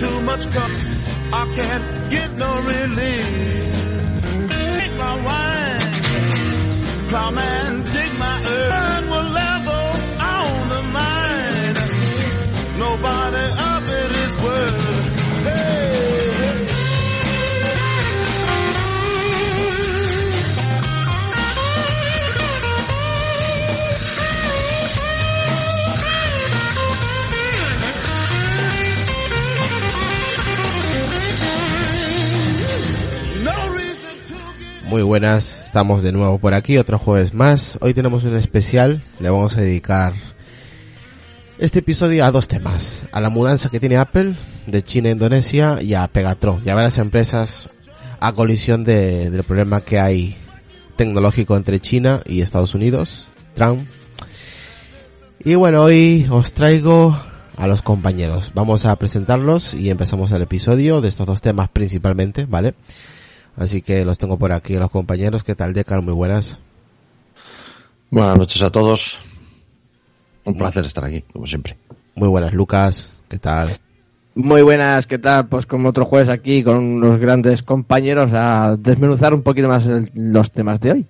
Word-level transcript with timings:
too 0.00 0.22
much 0.22 0.50
coming. 0.50 0.86
I 1.32 1.44
can't 1.54 2.10
get 2.10 2.32
no 2.32 2.50
relief. 2.72 3.70
My 5.00 5.14
wine. 5.26 5.80
Plowman, 7.10 7.90
Muy 34.90 35.02
buenas, 35.02 35.62
estamos 35.62 36.02
de 36.02 36.10
nuevo 36.10 36.38
por 36.38 36.52
aquí, 36.52 36.76
otro 36.76 36.98
jueves 36.98 37.32
más. 37.32 37.78
Hoy 37.80 37.94
tenemos 37.94 38.24
un 38.24 38.34
especial, 38.34 39.00
le 39.20 39.30
vamos 39.30 39.56
a 39.56 39.60
dedicar 39.60 40.14
este 41.60 41.78
episodio 41.78 42.24
a 42.24 42.32
dos 42.32 42.48
temas. 42.48 43.04
A 43.12 43.20
la 43.20 43.30
mudanza 43.30 43.68
que 43.68 43.78
tiene 43.78 43.98
Apple 43.98 44.34
de 44.66 44.82
China 44.82 45.08
a 45.08 45.12
Indonesia 45.12 45.78
y 45.80 45.94
a 45.94 46.08
Pegatron, 46.08 46.60
y 46.66 46.70
a 46.70 46.74
varias 46.74 46.98
empresas 46.98 47.70
a 48.18 48.32
colisión 48.32 48.82
de- 48.82 49.30
del 49.30 49.44
problema 49.44 49.80
que 49.80 50.00
hay 50.00 50.36
tecnológico 50.96 51.56
entre 51.56 51.78
China 51.78 52.20
y 52.26 52.40
Estados 52.40 52.74
Unidos, 52.74 53.28
Trump. 53.54 53.86
Y 55.44 55.54
bueno, 55.54 55.84
hoy 55.84 56.26
os 56.32 56.52
traigo 56.52 57.16
a 57.56 57.68
los 57.68 57.82
compañeros. 57.82 58.50
Vamos 58.56 58.86
a 58.86 58.96
presentarlos 58.96 59.72
y 59.72 59.88
empezamos 59.88 60.32
el 60.32 60.42
episodio 60.42 61.00
de 61.00 61.10
estos 61.10 61.28
dos 61.28 61.40
temas 61.42 61.68
principalmente, 61.68 62.44
¿vale? 62.44 62.74
Así 63.60 63.82
que 63.82 64.04
los 64.06 64.16
tengo 64.18 64.38
por 64.38 64.52
aquí, 64.52 64.74
los 64.76 64.90
compañeros. 64.90 65.44
¿Qué 65.44 65.54
tal, 65.54 65.74
Decar? 65.74 66.00
Muy 66.00 66.14
buenas. 66.14 66.58
Buenas 68.10 68.38
noches 68.38 68.62
a 68.62 68.70
todos. 68.70 69.18
Un 70.44 70.56
placer 70.56 70.86
estar 70.86 71.04
aquí, 71.04 71.20
como 71.32 71.46
siempre. 71.46 71.76
Muy 72.14 72.28
buenas, 72.28 72.54
Lucas. 72.54 73.18
¿Qué 73.28 73.38
tal? 73.38 73.68
Muy 74.34 74.62
buenas, 74.62 75.06
¿qué 75.06 75.18
tal? 75.18 75.46
Pues 75.48 75.66
como 75.66 75.90
otro 75.90 76.06
jueves 76.06 76.30
aquí 76.30 76.62
con 76.62 76.78
unos 76.78 77.20
grandes 77.20 77.62
compañeros 77.62 78.30
a 78.32 78.76
desmenuzar 78.78 79.34
un 79.34 79.42
poquito 79.42 79.68
más 79.68 79.84
el- 79.84 80.10
los 80.14 80.50
temas 80.52 80.80
de 80.80 80.92
hoy. 80.92 81.06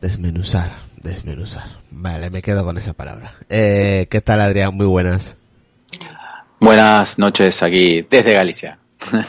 Desmenuzar, 0.00 0.72
desmenuzar. 1.00 1.64
Vale, 1.92 2.28
me 2.30 2.42
quedo 2.42 2.64
con 2.64 2.76
esa 2.76 2.92
palabra. 2.92 3.34
Eh, 3.48 4.08
¿Qué 4.10 4.20
tal, 4.20 4.40
Adrián? 4.40 4.74
Muy 4.74 4.86
buenas. 4.86 5.36
Buenas 6.58 7.18
noches 7.18 7.62
aquí 7.62 8.04
desde 8.10 8.32
Galicia. 8.34 8.78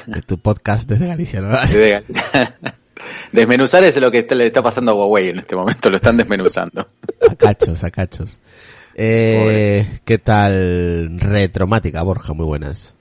De 0.06 0.22
tu 0.22 0.38
podcast 0.38 0.88
desde 0.88 1.08
Galicia, 1.08 1.42
¿no? 1.42 1.50
Desde 1.62 1.90
Galicia. 1.90 2.58
Desmenuzar 3.32 3.84
es 3.84 3.98
lo 3.98 4.12
que 4.12 4.26
le 4.36 4.48
está 4.48 4.62
pasando 4.62 4.92
a 4.92 4.96
Huawei 4.96 5.30
en 5.30 5.40
este 5.40 5.56
momento, 5.56 5.90
lo 5.90 5.98
están 5.98 6.18
desmenuzando. 6.18 6.88
A 7.30 7.36
cachos, 7.36 7.84
a 7.84 7.92
cachos. 7.92 8.40
Eh, 8.96 10.00
¿Qué 10.06 10.20
tal, 10.20 11.20
Retromática, 11.20 12.04
Borja? 12.04 12.34
Muy 12.34 12.46
buenas. 12.46 12.94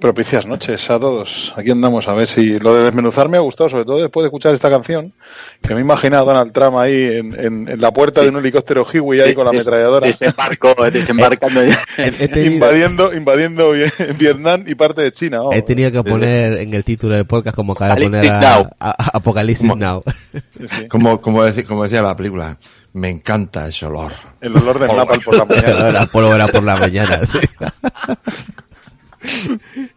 Propicias 0.00 0.46
noches 0.46 0.88
a 0.88 0.98
todos. 0.98 1.52
Aquí 1.56 1.70
andamos 1.70 2.08
a 2.08 2.14
ver 2.14 2.26
si 2.26 2.58
lo 2.58 2.74
de 2.74 2.84
desmenuzar 2.84 3.28
me 3.28 3.36
ha 3.36 3.40
gustado, 3.40 3.68
sobre 3.68 3.84
todo 3.84 3.98
después 3.98 4.22
de 4.22 4.28
escuchar 4.28 4.54
esta 4.54 4.70
canción, 4.70 5.12
que 5.60 5.74
me 5.74 5.82
imagina 5.82 6.20
a 6.20 6.22
Donald 6.22 6.52
Trump 6.52 6.76
ahí 6.78 7.18
en, 7.18 7.38
en- 7.38 7.68
en 7.68 7.80
la 7.80 7.92
puerta 7.92 8.20
Sí. 8.20 8.24
de 8.26 8.30
un 8.32 8.38
helicóptero 8.38 8.86
Huey 8.90 9.20
ahí 9.20 9.34
con 9.34 9.44
la 9.44 9.50
ametralladora, 9.50 10.06
Desembarco, 10.06 10.74
desembarcando 10.90 11.64
ya. 11.66 11.84
He, 11.98 12.06
he 12.18 12.28
tenido, 12.28 12.54
invadiendo, 12.54 13.12
invadiendo 13.14 13.72
Vi- 13.72 13.82
Vietnam 14.18 14.64
y 14.66 14.74
parte 14.74 15.02
de 15.02 15.12
China. 15.12 15.40
vamos. 15.40 15.54
he 15.56 15.60
tenido 15.62 15.92
que 15.92 16.02
poner 16.02 16.54
en 16.54 16.72
el 16.72 16.82
título 16.82 17.14
del 17.14 17.26
podcast 17.26 17.54
como 17.54 17.74
que 17.74 17.84
poner 17.84 17.92
Apocalipsis 17.92 18.30
a, 18.30 18.40
Now. 18.40 18.70
a- 18.80 18.90
a- 18.90 19.10
Apocalipsis 19.18 19.68
Como- 19.68 19.84
Now. 19.84 20.02
Sí. 20.32 20.88
Como, 20.88 21.20
como, 21.20 21.44
deci- 21.44 21.66
como 21.66 21.82
decía 21.84 22.00
la 22.00 22.16
película, 22.16 22.56
me 22.94 23.10
encanta 23.10 23.68
ese 23.68 23.84
olor. 23.84 24.12
El 24.40 24.56
olor 24.56 24.78
de 24.78 24.88
napalm 24.88 25.20
por 25.22 25.36
la 25.36 25.44
mañana. 25.44 25.90
la 25.92 26.06
pólvora 26.06 26.46
por 26.48 26.62
la 26.64 26.76
mañana, 26.76 27.20
sí. 27.26 27.38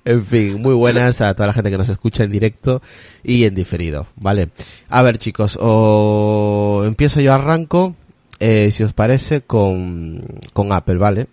En 0.06 0.26
fin, 0.26 0.62
muy 0.62 0.74
buenas 0.74 1.22
a 1.22 1.34
toda 1.34 1.48
la 1.48 1.54
gente 1.54 1.72
que 1.72 1.78
nos 1.78 1.90
escucha 1.90 2.24
en 2.24 2.32
directo 2.32 2.82
y 3.24 3.46
en 3.46 3.56
diferido, 3.56 4.08
¿vale? 4.16 4.50
A 4.90 5.02
ver 5.02 5.18
chicos, 5.18 5.58
o 5.62 6.84
empiezo 6.86 7.22
yo 7.22 7.34
arranco, 7.34 7.96
eh, 8.40 8.72
si 8.72 8.84
os 8.84 8.94
parece, 8.94 9.42
con, 9.42 10.26
con 10.54 10.74
Apple, 10.74 10.98
¿vale? 10.98 11.28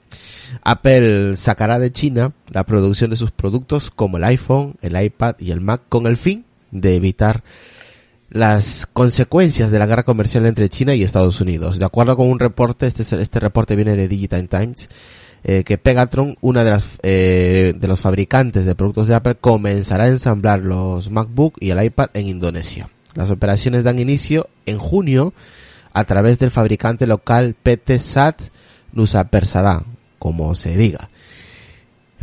Apple 0.62 1.34
sacará 1.36 1.78
de 1.78 1.92
China 1.92 2.32
la 2.50 2.64
producción 2.64 3.10
de 3.10 3.16
sus 3.16 3.30
productos 3.32 3.90
como 3.90 4.16
el 4.18 4.24
iPhone, 4.24 4.74
el 4.82 5.00
iPad 5.00 5.36
y 5.38 5.50
el 5.50 5.60
Mac 5.60 5.82
con 5.88 6.06
el 6.06 6.16
fin 6.16 6.44
de 6.70 6.96
evitar 6.96 7.42
las 8.28 8.86
consecuencias 8.92 9.72
de 9.72 9.78
la 9.80 9.86
guerra 9.86 10.04
comercial 10.04 10.46
entre 10.46 10.68
China 10.68 10.94
y 10.94 11.02
Estados 11.02 11.40
Unidos. 11.40 11.80
De 11.80 11.84
acuerdo 11.84 12.16
con 12.16 12.28
un 12.28 12.38
reporte, 12.38 12.86
este, 12.86 13.02
es- 13.02 13.12
este 13.12 13.40
reporte 13.40 13.74
viene 13.74 13.96
de 13.96 14.06
Digital 14.06 14.48
Times, 14.48 14.88
eh, 15.44 15.64
que 15.64 15.78
Pegatron, 15.78 16.36
una 16.40 16.64
de 16.64 16.70
las 16.70 16.98
eh, 17.02 17.74
de 17.76 17.88
los 17.88 18.00
fabricantes 18.00 18.66
de 18.66 18.74
productos 18.74 19.08
de 19.08 19.14
Apple, 19.14 19.36
comenzará 19.40 20.04
a 20.04 20.08
ensamblar 20.08 20.60
los 20.60 21.10
MacBook 21.10 21.56
y 21.60 21.70
el 21.70 21.82
iPad 21.82 22.10
en 22.14 22.26
Indonesia. 22.26 22.90
Las 23.14 23.30
operaciones 23.30 23.84
dan 23.84 23.98
inicio 23.98 24.48
en 24.66 24.78
junio 24.78 25.32
a 25.92 26.04
través 26.04 26.38
del 26.38 26.50
fabricante 26.50 27.06
local 27.06 27.56
PT 27.60 27.98
Sat 27.98 28.42
Nusa 28.92 29.24
Persada, 29.24 29.84
como 30.18 30.54
se 30.54 30.76
diga. 30.76 31.08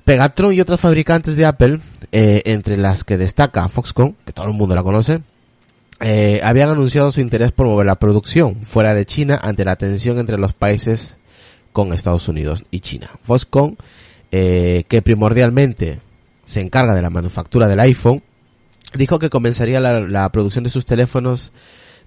Pegatron 0.05 0.53
y 0.53 0.61
otros 0.61 0.79
fabricantes 0.79 1.35
de 1.35 1.45
Apple, 1.45 1.81
eh, 2.11 2.43
entre 2.45 2.77
las 2.77 3.03
que 3.03 3.17
destaca 3.17 3.67
Foxconn, 3.67 4.15
que 4.25 4.31
todo 4.31 4.47
el 4.47 4.53
mundo 4.53 4.73
la 4.73 4.83
conoce, 4.83 5.21
eh, 5.99 6.39
habían 6.43 6.69
anunciado 6.69 7.11
su 7.11 7.19
interés 7.19 7.51
por 7.51 7.67
mover 7.67 7.87
la 7.87 7.95
producción 7.95 8.63
fuera 8.63 8.93
de 8.93 9.05
China 9.05 9.39
ante 9.41 9.65
la 9.65 9.75
tensión 9.75 10.19
entre 10.19 10.37
los 10.37 10.53
países 10.53 11.17
con 11.77 11.93
Estados 11.93 12.27
Unidos 12.27 12.63
y 12.71 12.79
China. 12.79 13.11
Foxconn, 13.21 13.77
eh, 14.31 14.85
que 14.87 15.03
primordialmente 15.03 16.01
se 16.43 16.59
encarga 16.59 16.95
de 16.95 17.03
la 17.03 17.11
manufactura 17.11 17.67
del 17.67 17.79
iPhone, 17.81 18.23
dijo 18.95 19.19
que 19.19 19.29
comenzaría 19.29 19.79
la, 19.79 19.99
la 19.99 20.27
producción 20.31 20.63
de 20.63 20.71
sus 20.71 20.87
teléfonos 20.87 21.51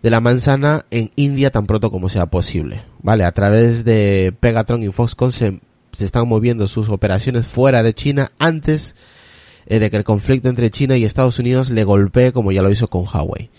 de 0.02 0.10
la 0.10 0.18
manzana 0.18 0.86
en 0.90 1.12
India 1.14 1.52
tan 1.52 1.68
pronto 1.68 1.92
como 1.92 2.08
sea 2.08 2.26
posible. 2.26 2.82
Vale, 3.00 3.22
a 3.22 3.30
través 3.30 3.84
de 3.84 4.34
Pegatron 4.40 4.82
y 4.82 4.90
Foxconn 4.90 5.30
se, 5.30 5.60
se 5.92 6.04
están 6.04 6.26
moviendo 6.26 6.66
sus 6.66 6.88
operaciones 6.88 7.46
fuera 7.46 7.84
de 7.84 7.94
China 7.94 8.32
antes 8.40 8.96
eh, 9.66 9.78
de 9.78 9.88
que 9.88 9.98
el 9.98 10.04
conflicto 10.04 10.48
entre 10.48 10.70
China 10.70 10.96
y 10.96 11.04
Estados 11.04 11.38
Unidos 11.38 11.70
le 11.70 11.84
golpee 11.84 12.32
como 12.32 12.50
ya 12.50 12.60
lo 12.60 12.72
hizo 12.72 12.88
con 12.88 13.04
Huawei. 13.04 13.50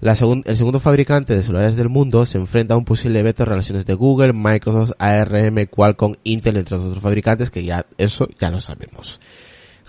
La 0.00 0.14
segun- 0.14 0.44
el 0.46 0.56
segundo 0.56 0.78
fabricante 0.78 1.34
de 1.34 1.42
celulares 1.42 1.74
del 1.76 1.88
mundo 1.88 2.24
se 2.24 2.38
enfrenta 2.38 2.74
a 2.74 2.76
un 2.76 2.84
posible 2.84 3.22
veto 3.22 3.42
en 3.42 3.48
relaciones 3.48 3.84
de 3.84 3.94
Google, 3.94 4.32
Microsoft, 4.32 4.92
ARM, 4.98 5.66
Qualcomm, 5.66 6.12
Intel, 6.22 6.56
entre 6.56 6.76
otros 6.76 7.00
fabricantes, 7.00 7.50
que 7.50 7.64
ya, 7.64 7.84
eso 7.96 8.28
ya 8.40 8.50
lo 8.50 8.60
sabemos. 8.60 9.18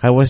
Huawei 0.02 0.26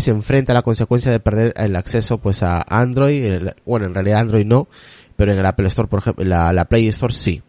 se, 0.00 0.10
enfrenta 0.10 0.52
a 0.52 0.54
la 0.56 0.62
consecuencia 0.62 1.10
de 1.12 1.20
perder 1.20 1.54
el 1.56 1.76
acceso 1.76 2.18
pues 2.18 2.42
a 2.42 2.64
Android, 2.68 3.24
el- 3.24 3.54
bueno 3.64 3.86
en 3.86 3.94
realidad 3.94 4.20
Android 4.20 4.44
no, 4.44 4.68
pero 5.16 5.32
en 5.32 5.38
el 5.38 5.46
Apple 5.46 5.68
Store 5.68 5.88
por 5.88 6.00
ejemplo, 6.00 6.24
la, 6.24 6.52
la 6.52 6.64
Play 6.66 6.88
Store 6.88 7.14
sí. 7.14 7.42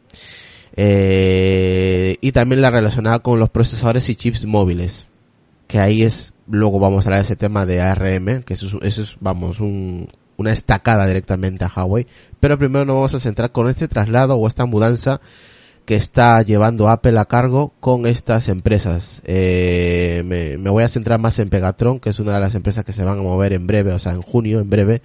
Eh, 0.75 2.15
y 2.21 2.31
también 2.31 2.61
la 2.61 2.69
relacionada 2.69 3.19
con 3.19 3.39
los 3.39 3.49
procesadores 3.49 4.09
y 4.09 4.15
chips 4.15 4.45
móviles, 4.45 5.07
que 5.67 5.79
ahí 5.79 6.03
es, 6.03 6.33
luego 6.47 6.79
vamos 6.79 7.05
a 7.05 7.09
hablar 7.09 7.19
de 7.21 7.25
ese 7.25 7.35
tema 7.35 7.65
de 7.65 7.81
ARM, 7.81 8.43
que 8.43 8.53
eso 8.53 8.67
es, 8.67 8.73
eso 8.83 9.01
es 9.01 9.17
vamos, 9.19 9.59
un, 9.59 10.07
una 10.39 10.53
estacada 10.53 11.05
directamente 11.05 11.65
a 11.65 11.71
Huawei, 11.75 12.07
pero 12.39 12.57
primero 12.57 12.85
nos 12.85 12.95
vamos 12.95 13.15
a 13.15 13.19
centrar 13.19 13.51
con 13.51 13.69
este 13.69 13.87
traslado 13.87 14.35
o 14.35 14.47
esta 14.47 14.65
mudanza 14.65 15.19
que 15.85 15.95
está 15.95 16.41
llevando 16.43 16.87
Apple 16.87 17.19
a 17.19 17.25
cargo 17.25 17.73
con 17.79 18.05
estas 18.05 18.47
empresas. 18.47 19.21
Eh, 19.25 20.21
me, 20.23 20.69
voy 20.69 20.83
a 20.83 20.87
centrar 20.87 21.19
más 21.19 21.39
en 21.39 21.49
Pegatron, 21.49 21.99
que 21.99 22.11
es 22.11 22.19
una 22.19 22.33
de 22.33 22.39
las 22.39 22.55
empresas 22.55 22.85
que 22.85 22.93
se 22.93 23.03
van 23.03 23.19
a 23.19 23.23
mover 23.23 23.53
en 23.53 23.65
breve, 23.65 23.91
o 23.93 23.99
sea, 23.99 24.13
en 24.13 24.21
junio, 24.21 24.59
en 24.59 24.69
breve, 24.69 25.01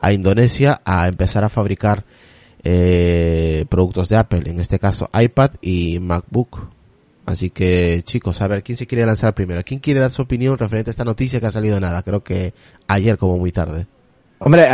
a 0.00 0.12
Indonesia 0.12 0.80
a 0.84 1.08
empezar 1.08 1.44
a 1.44 1.48
fabricar 1.48 2.04
eh, 2.62 3.64
productos 3.70 4.10
de 4.10 4.16
Apple, 4.16 4.50
en 4.50 4.60
este 4.60 4.78
caso 4.78 5.08
iPad 5.18 5.52
y 5.62 5.98
MacBook. 5.98 6.68
Así 7.24 7.50
que 7.50 8.02
chicos, 8.04 8.40
a 8.40 8.48
ver, 8.48 8.62
¿quién 8.62 8.78
se 8.78 8.86
quiere 8.86 9.06
lanzar 9.06 9.34
primero? 9.34 9.62
¿Quién 9.64 9.80
quiere 9.80 10.00
dar 10.00 10.10
su 10.10 10.22
opinión 10.22 10.56
referente 10.56 10.90
a 10.90 10.92
esta 10.92 11.04
noticia 11.04 11.40
que 11.40 11.46
ha 11.46 11.50
salido 11.50 11.80
nada? 11.80 12.02
Creo 12.02 12.22
que 12.22 12.52
ayer 12.86 13.18
como 13.18 13.38
muy 13.38 13.50
tarde. 13.50 13.86
Hombre, 14.40 14.66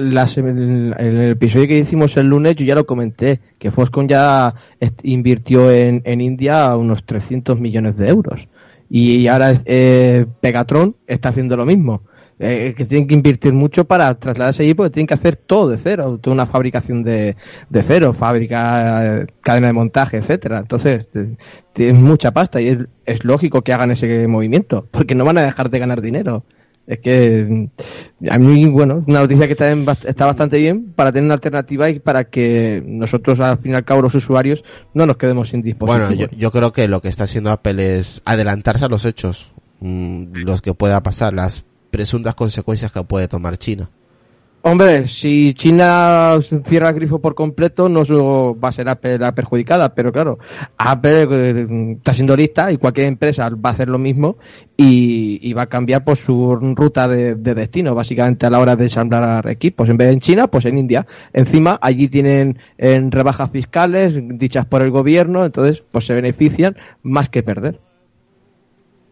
las- 0.00 0.38
en 0.38 0.94
el 0.96 1.30
episodio 1.32 1.66
que 1.66 1.78
hicimos 1.78 2.16
el 2.16 2.26
lunes 2.28 2.54
yo 2.56 2.64
ya 2.64 2.74
lo 2.76 2.86
comenté, 2.86 3.40
que 3.58 3.70
Foxconn 3.70 4.08
ya 4.08 4.54
invirtió 5.02 5.70
en, 5.70 6.02
en 6.04 6.20
India 6.20 6.76
unos 6.76 7.04
300 7.04 7.58
millones 7.60 7.96
de 7.96 8.08
euros. 8.08 8.48
Y 8.88 9.26
ahora 9.26 9.52
eh, 9.66 10.24
Pegatron 10.40 10.96
está 11.06 11.30
haciendo 11.30 11.56
lo 11.56 11.66
mismo. 11.66 12.02
eh, 12.40 12.72
que 12.76 12.84
tienen 12.84 13.08
que 13.08 13.14
invertir 13.14 13.52
mucho 13.52 13.84
para 13.84 14.14
trasladarse 14.14 14.62
allí 14.62 14.72
porque 14.74 14.90
tienen 14.90 15.08
que 15.08 15.14
hacer 15.14 15.34
todo 15.34 15.68
de 15.70 15.76
cero, 15.76 16.18
toda 16.22 16.34
una 16.34 16.46
fabricación 16.46 17.02
de, 17.02 17.34
de 17.68 17.82
cero, 17.82 18.12
fábrica, 18.12 19.04
eh, 19.22 19.26
cadena 19.42 19.66
de 19.66 19.72
montaje, 19.72 20.18
etcétera. 20.18 20.58
Entonces, 20.60 21.08
eh, 21.14 21.34
tienen 21.72 22.00
mucha 22.04 22.30
pasta 22.30 22.60
y 22.60 22.68
es, 22.68 22.78
es 23.04 23.24
lógico 23.24 23.62
que 23.62 23.72
hagan 23.72 23.90
ese 23.90 24.28
movimiento, 24.28 24.86
porque 24.92 25.16
no 25.16 25.24
van 25.24 25.38
a 25.38 25.42
dejar 25.42 25.68
de 25.68 25.80
ganar 25.80 26.00
dinero. 26.00 26.44
Es 26.88 27.00
que 27.00 27.44
mm, 27.44 28.28
a 28.30 28.38
mí, 28.38 28.64
bueno, 28.66 29.04
una 29.06 29.20
noticia 29.20 29.46
que 29.46 29.52
está, 29.52 29.70
en 29.70 29.86
está 30.06 30.24
bastante 30.24 30.56
bien 30.56 30.94
para 30.94 31.12
tener 31.12 31.26
una 31.26 31.34
alternativa 31.34 31.90
y 31.90 31.98
para 31.98 32.24
que 32.24 32.82
nosotros, 32.84 33.38
al 33.40 33.58
fin 33.58 33.72
y 33.72 33.74
al 33.74 33.84
cabo, 33.84 34.00
los 34.00 34.14
usuarios, 34.14 34.64
no 34.94 35.04
nos 35.04 35.18
quedemos 35.18 35.50
sin 35.50 35.60
dispositivos. 35.60 36.08
Bueno, 36.08 36.28
yo, 36.30 36.36
yo 36.36 36.50
creo 36.50 36.72
que 36.72 36.88
lo 36.88 37.02
que 37.02 37.08
está 37.08 37.24
haciendo 37.24 37.50
Apple 37.50 37.98
es 37.98 38.22
adelantarse 38.24 38.86
a 38.86 38.88
los 38.88 39.04
hechos, 39.04 39.52
mm, 39.80 40.32
los 40.32 40.62
que 40.62 40.72
pueda 40.72 41.02
pasar, 41.02 41.34
las 41.34 41.66
presuntas 41.90 42.34
consecuencias 42.34 42.90
que 42.90 43.02
puede 43.04 43.28
tomar 43.28 43.58
China. 43.58 43.90
Hombre, 44.62 45.06
si 45.06 45.54
China 45.54 46.38
cierra 46.66 46.88
el 46.88 46.96
grifo 46.96 47.20
por 47.20 47.34
completo, 47.36 47.88
no 47.88 48.02
va 48.58 48.68
a 48.68 48.72
ser 48.72 48.88
Apple 48.88 49.18
la 49.18 49.32
perjudicada, 49.32 49.94
pero 49.94 50.10
claro, 50.10 50.38
Apple 50.76 51.28
eh, 51.30 51.94
está 51.96 52.12
siendo 52.12 52.36
lista 52.36 52.72
y 52.72 52.76
cualquier 52.76 53.06
empresa 53.06 53.48
va 53.50 53.70
a 53.70 53.72
hacer 53.72 53.88
lo 53.88 53.98
mismo 53.98 54.36
y, 54.76 55.38
y 55.42 55.52
va 55.52 55.62
a 55.62 55.66
cambiar 55.68 56.04
por 56.04 56.16
su 56.16 56.56
ruta 56.56 57.06
de, 57.06 57.36
de 57.36 57.54
destino, 57.54 57.94
básicamente 57.94 58.46
a 58.46 58.50
la 58.50 58.58
hora 58.58 58.74
de 58.74 58.84
ensamblar 58.84 59.48
equipos. 59.48 59.88
En 59.88 59.96
vez 59.96 60.08
de 60.08 60.14
en 60.14 60.20
China, 60.20 60.48
pues 60.48 60.64
en 60.64 60.76
India. 60.76 61.06
Encima, 61.32 61.78
allí 61.80 62.08
tienen 62.08 62.58
en 62.78 63.12
rebajas 63.12 63.50
fiscales 63.50 64.14
dichas 64.16 64.66
por 64.66 64.82
el 64.82 64.90
gobierno, 64.90 65.44
entonces 65.44 65.84
pues 65.92 66.04
se 66.04 66.14
benefician 66.14 66.76
más 67.02 67.28
que 67.28 67.44
perder. 67.44 67.80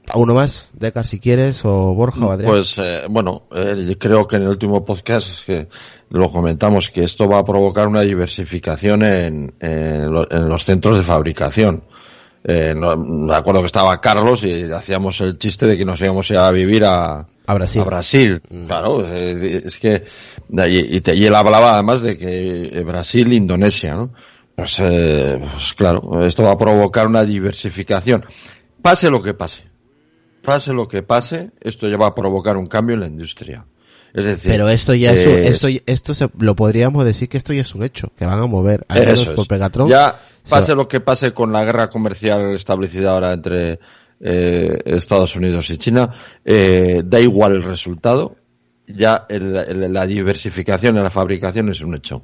¿A 0.08 0.18
uno 0.18 0.34
más? 0.34 0.68
Decar, 0.72 1.04
si 1.06 1.18
quieres, 1.18 1.64
o 1.64 1.92
Borja 1.94 2.24
o 2.24 2.30
Adrián. 2.30 2.52
Pues 2.52 2.78
eh, 2.78 3.02
bueno, 3.10 3.44
eh, 3.52 3.96
creo 3.98 4.26
que 4.26 4.36
en 4.36 4.42
el 4.42 4.48
último 4.48 4.84
podcast 4.84 5.28
es 5.28 5.44
que 5.44 5.68
lo 6.10 6.30
comentamos 6.30 6.90
que 6.90 7.02
esto 7.02 7.28
va 7.28 7.38
a 7.38 7.44
provocar 7.44 7.88
una 7.88 8.02
diversificación 8.02 9.02
en, 9.02 9.54
en 9.60 10.10
lo- 10.12 10.30
en 10.30 10.48
los 10.48 10.64
centros 10.64 10.96
de 10.96 11.02
fabricación. 11.02 11.82
Eh, 12.44 12.72
no- 12.76 12.96
me 12.96 13.34
acuerdo 13.34 13.60
que 13.62 13.66
estaba 13.66 14.00
Carlos 14.00 14.44
y 14.44 14.70
hacíamos 14.70 15.20
el 15.20 15.38
chiste 15.38 15.66
de 15.66 15.76
que 15.76 15.84
nos 15.84 16.00
íbamos 16.00 16.30
a 16.30 16.32
ir 16.34 16.38
a 16.38 16.50
vivir 16.52 16.84
a, 16.84 17.26
A 17.46 17.54
Brasil. 17.54 17.80
a 17.80 17.84
Brasil. 17.84 18.40
Claro, 18.68 19.02
eh, 19.04 19.62
es 19.64 19.76
que 19.76 20.04
y, 20.68 21.10
y 21.12 21.26
él 21.26 21.34
hablaba 21.34 21.74
además 21.74 22.02
de 22.02 22.16
que 22.16 22.62
eh, 22.78 22.84
Brasil, 22.84 23.32
Indonesia, 23.32 23.96
¿no? 23.96 24.10
Pues, 24.54 24.78
eh, 24.80 25.38
pues 25.52 25.74
claro, 25.74 26.20
esto 26.24 26.44
va 26.44 26.52
a 26.52 26.58
provocar 26.58 27.08
una 27.08 27.24
diversificación. 27.24 28.24
Pase 28.80 29.10
lo 29.10 29.20
que 29.20 29.34
pase 29.34 29.64
pase 30.46 30.72
lo 30.72 30.88
que 30.88 31.02
pase, 31.02 31.50
esto 31.60 31.86
ya 31.88 31.98
va 31.98 32.06
a 32.06 32.14
provocar 32.14 32.56
un 32.56 32.66
cambio 32.66 32.94
en 32.94 33.00
la 33.00 33.06
industria. 33.06 33.66
Es 34.14 34.24
decir, 34.24 34.50
Pero 34.50 34.70
esto 34.70 34.94
ya 34.94 35.12
es, 35.12 35.26
un- 35.26 35.32
esto, 35.34 35.68
esto 35.84 36.14
se, 36.14 36.30
lo 36.38 36.56
podríamos 36.56 37.04
decir 37.04 37.28
que 37.28 37.36
esto 37.36 37.52
ya 37.52 37.60
es 37.60 37.74
un 37.74 37.82
hecho, 37.82 38.10
que 38.16 38.24
van 38.24 38.38
a 38.38 38.46
mover, 38.46 38.86
menos 38.88 39.20
eso 39.20 39.34
por. 39.34 39.46
Pegatron. 39.46 39.88
Ya 39.90 40.18
se 40.42 40.48
pase 40.50 40.74
lo 40.74 40.88
que 40.88 41.00
pase 41.00 41.32
con 41.34 41.52
la 41.52 41.64
guerra 41.66 41.90
comercial 41.90 42.54
establecida 42.54 43.10
ahora 43.12 43.34
entre 43.34 43.78
eh, 44.20 44.78
Estados 44.86 45.36
Unidos 45.36 45.68
y 45.68 45.76
China, 45.76 46.08
eh, 46.42 47.02
da 47.04 47.20
igual 47.20 47.56
el 47.56 47.62
resultado, 47.64 48.36
ya 48.86 49.26
el- 49.28 49.54
el- 49.56 49.92
la 49.92 50.06
diversificación 50.06 50.96
en 50.96 51.02
la 51.02 51.10
fabricación 51.10 51.68
es 51.68 51.82
un 51.82 51.94
hecho. 51.94 52.22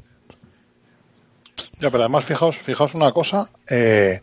Ya, 1.81 1.91
pero 1.91 2.05
además, 2.05 2.25
fijaos, 2.25 2.57
fijaos 2.57 2.95
una 2.95 3.13
cosa. 3.13 3.51
eh, 3.69 4.19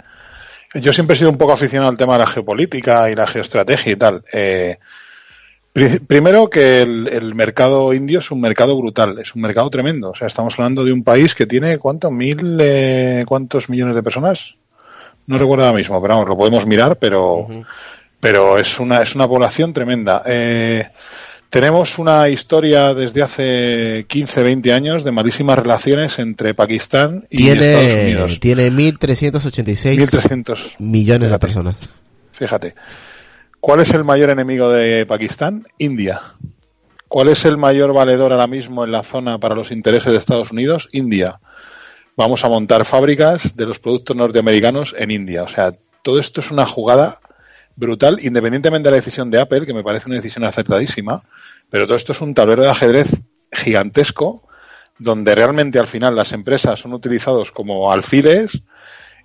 yo 0.76 0.94
siempre 0.94 1.16
he 1.16 1.18
sido 1.18 1.32
un 1.32 1.38
poco 1.38 1.54
aficionado 1.54 1.90
al 1.90 1.98
tema 1.98 2.14
de 2.14 2.20
la 2.20 2.28
geopolítica 2.28 3.10
y 3.10 3.16
la 3.16 3.28
geoestrategia 3.28 3.92
y 3.92 3.96
tal. 3.96 4.24
Eh, 4.32 4.78
pri- 5.74 6.00
primero 6.00 6.50
que 6.50 6.82
el, 6.82 7.08
el 7.08 7.34
mercado 7.36 7.94
indio 7.94 8.20
es 8.20 8.30
un 8.32 8.42
mercado 8.42 8.78
brutal, 8.78 9.18
es 9.20 9.34
un 9.36 9.42
mercado 9.42 9.70
tremendo. 9.70 10.12
O 10.12 10.16
sea, 10.16 10.28
estamos 10.28 10.54
hablando 10.58 10.84
de 10.86 10.92
un 10.92 11.04
país 11.04 11.36
que 11.36 11.46
tiene, 11.46 11.78
¿cuánto? 11.78 12.12
¿Mil, 12.12 12.58
eh, 12.62 13.24
cuántos 13.28 13.70
millones 13.70 13.96
de 13.96 14.04
personas? 14.04 14.56
No 15.28 15.38
recuerdo 15.38 15.66
ahora 15.66 15.78
mismo, 15.78 16.02
pero 16.02 16.16
vamos, 16.16 16.30
lo 16.30 16.38
podemos 16.38 16.66
mirar, 16.66 16.98
pero, 16.98 17.48
pero 18.20 18.58
es 18.58 18.80
una, 18.80 19.02
es 19.04 19.14
una 19.16 19.28
población 19.28 19.74
tremenda. 19.74 20.24
Eh, 20.26 20.88
tenemos 21.50 21.98
una 21.98 22.30
historia 22.30 22.94
desde 22.94 23.24
hace 23.24 24.06
15, 24.08 24.44
20 24.44 24.74
años 24.74 25.04
de 25.04 25.12
malísimas 25.12 25.58
relaciones 25.58 26.20
entre 26.20 26.54
Pakistán 26.54 27.26
y 27.30 27.50
Estados 27.50 27.80
tiene, 27.80 28.02
Unidos. 28.06 28.40
tiene 28.40 28.72
1.386 28.72 30.10
1.300. 30.10 30.76
millones 30.80 31.32
de 31.32 31.40
personas. 31.40 31.76
Fíjate. 32.32 32.76
¿Cuál 33.60 33.82
es 33.82 33.92
el 33.94 34.04
mayor 34.04 34.30
enemigo 34.30 34.70
de 34.72 35.06
Pakistán? 35.06 35.68
India. 35.80 36.22
¿Cuál 37.10 37.30
es 37.30 37.44
el 37.44 37.58
mayor 37.58 37.94
valedor 37.94 38.32
ahora 38.32 38.48
mismo 38.48 38.86
en 38.86 38.92
la 38.92 39.04
zona 39.04 39.38
para 39.40 39.56
los 39.56 39.72
intereses 39.72 40.12
de 40.12 40.18
Estados 40.18 40.52
Unidos? 40.52 40.88
India. 40.92 41.40
Vamos 42.16 42.46
a 42.46 42.50
montar 42.50 42.86
fábricas 42.86 43.56
de 43.58 43.66
los 43.66 43.80
productos 43.80 44.16
norteamericanos 44.16 44.96
en 44.98 45.12
India. 45.12 45.44
O 45.44 45.50
sea, 45.50 45.72
todo 46.04 46.20
esto 46.20 46.42
es 46.42 46.52
una 46.52 46.66
jugada 46.66 47.20
brutal, 47.80 48.20
independientemente 48.22 48.88
de 48.90 48.92
la 48.92 48.98
decisión 48.98 49.32
de 49.32 49.40
Apple, 49.40 49.66
que 49.66 49.74
me 49.74 49.84
parece 49.84 50.08
una 50.08 50.18
decisión 50.18 50.44
acertadísima, 50.44 51.22
pero 51.70 51.86
todo 51.88 51.98
esto 51.98 52.12
es 52.12 52.22
un 52.22 52.34
tablero 52.34 52.64
de 52.64 52.70
ajedrez 52.70 53.08
gigantesco, 53.52 54.48
donde 54.98 55.34
realmente 55.34 55.80
al 55.80 55.88
final 55.88 56.16
las 56.16 56.34
empresas 56.34 56.80
son 56.80 56.94
utilizados 56.94 57.52
como 57.52 57.92
alfiles 57.92 58.62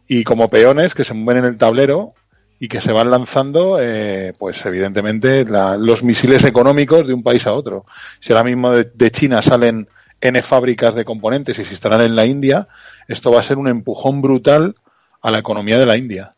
y 0.07 0.23
como 0.25 0.49
peones 0.49 0.95
que 0.95 1.05
se 1.05 1.15
mueven 1.15 1.45
en 1.45 1.51
el 1.51 1.57
tablero 1.59 2.15
y 2.61 2.69
que 2.69 2.81
se 2.81 2.93
van 2.93 3.11
lanzando, 3.11 3.79
eh, 3.81 4.33
pues 4.39 4.65
evidentemente, 4.65 5.45
la- 5.45 5.77
los 5.77 6.05
misiles 6.05 6.45
económicos 6.45 7.07
de 7.09 7.15
un 7.15 7.23
país 7.25 7.47
a 7.47 7.53
otro. 7.53 7.85
Si 8.21 8.33
ahora 8.33 8.45
mismo 8.45 8.71
de, 8.73 8.85
de 8.95 9.11
China 9.11 9.43
salen 9.43 9.89
N 10.21 10.41
fábricas 10.43 10.95
de 10.95 11.05
componentes 11.05 11.59
y 11.59 11.65
se 11.65 11.73
instalan 11.73 12.03
en 12.03 12.15
la 12.15 12.25
India, 12.25 12.69
esto 13.09 13.33
va 13.33 13.41
a 13.41 13.43
ser 13.43 13.59
un 13.59 13.69
empujón 13.69 14.23
brutal 14.23 14.75
a 15.21 15.31
la 15.33 15.39
economía 15.41 15.79
de 15.79 15.87
la 15.87 15.97
India, 15.97 16.33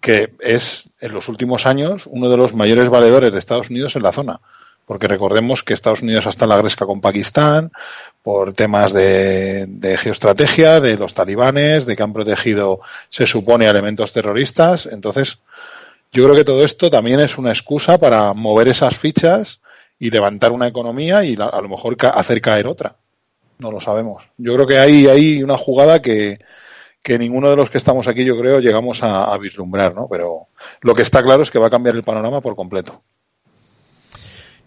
que 0.00 0.32
es 0.40 0.90
en 1.00 1.12
los 1.12 1.28
últimos 1.28 1.66
años 1.66 2.06
uno 2.06 2.28
de 2.28 2.36
los 2.36 2.54
mayores 2.54 2.88
valedores 2.88 3.32
de 3.32 3.38
Estados 3.38 3.70
Unidos 3.70 3.96
en 3.96 4.02
la 4.02 4.12
zona. 4.12 4.40
Porque 4.86 5.06
recordemos 5.06 5.62
que 5.62 5.72
Estados 5.72 6.02
Unidos 6.02 6.26
hasta 6.26 6.46
la 6.46 6.56
gresca 6.56 6.84
con 6.84 7.00
Pakistán, 7.00 7.70
por 8.22 8.54
temas 8.54 8.92
de, 8.92 9.96
geoestrategia, 10.00 10.80
de 10.80 10.96
los 10.96 11.14
talibanes, 11.14 11.86
de 11.86 11.94
que 11.94 12.02
han 12.02 12.12
protegido, 12.12 12.80
se 13.08 13.26
supone, 13.26 13.66
elementos 13.66 14.12
terroristas. 14.12 14.86
Entonces, 14.86 15.38
yo 16.12 16.24
creo 16.24 16.34
que 16.34 16.44
todo 16.44 16.64
esto 16.64 16.90
también 16.90 17.20
es 17.20 17.38
una 17.38 17.50
excusa 17.50 17.98
para 17.98 18.34
mover 18.34 18.66
esas 18.66 18.98
fichas 18.98 19.60
y 19.98 20.10
levantar 20.10 20.50
una 20.50 20.66
economía 20.66 21.22
y 21.22 21.34
a 21.34 21.60
lo 21.60 21.68
mejor 21.68 21.96
hacer 22.12 22.40
caer 22.40 22.66
otra. 22.66 22.96
No 23.58 23.70
lo 23.70 23.80
sabemos. 23.80 24.24
Yo 24.38 24.54
creo 24.54 24.66
que 24.66 24.78
hay, 24.78 25.06
hay 25.06 25.42
una 25.42 25.56
jugada 25.56 26.00
que, 26.00 26.40
que 27.02 27.18
ninguno 27.18 27.48
de 27.50 27.56
los 27.56 27.70
que 27.70 27.78
estamos 27.78 28.06
aquí, 28.08 28.24
yo 28.24 28.38
creo, 28.38 28.60
llegamos 28.60 29.02
a, 29.02 29.32
a 29.32 29.38
vislumbrar, 29.38 29.94
¿no? 29.94 30.06
Pero 30.08 30.48
lo 30.82 30.94
que 30.94 31.02
está 31.02 31.22
claro 31.22 31.42
es 31.42 31.50
que 31.50 31.58
va 31.58 31.68
a 31.68 31.70
cambiar 31.70 31.94
el 31.96 32.02
panorama 32.02 32.40
por 32.40 32.54
completo. 32.54 33.00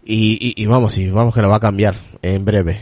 Y, 0.06 0.38
y, 0.58 0.62
y 0.62 0.66
vamos, 0.66 0.98
y 0.98 1.10
vamos 1.10 1.34
que 1.34 1.42
lo 1.42 1.50
va 1.50 1.58
a 1.58 1.62
cambiar 1.62 1.96
en 2.22 2.44
breve. 2.44 2.82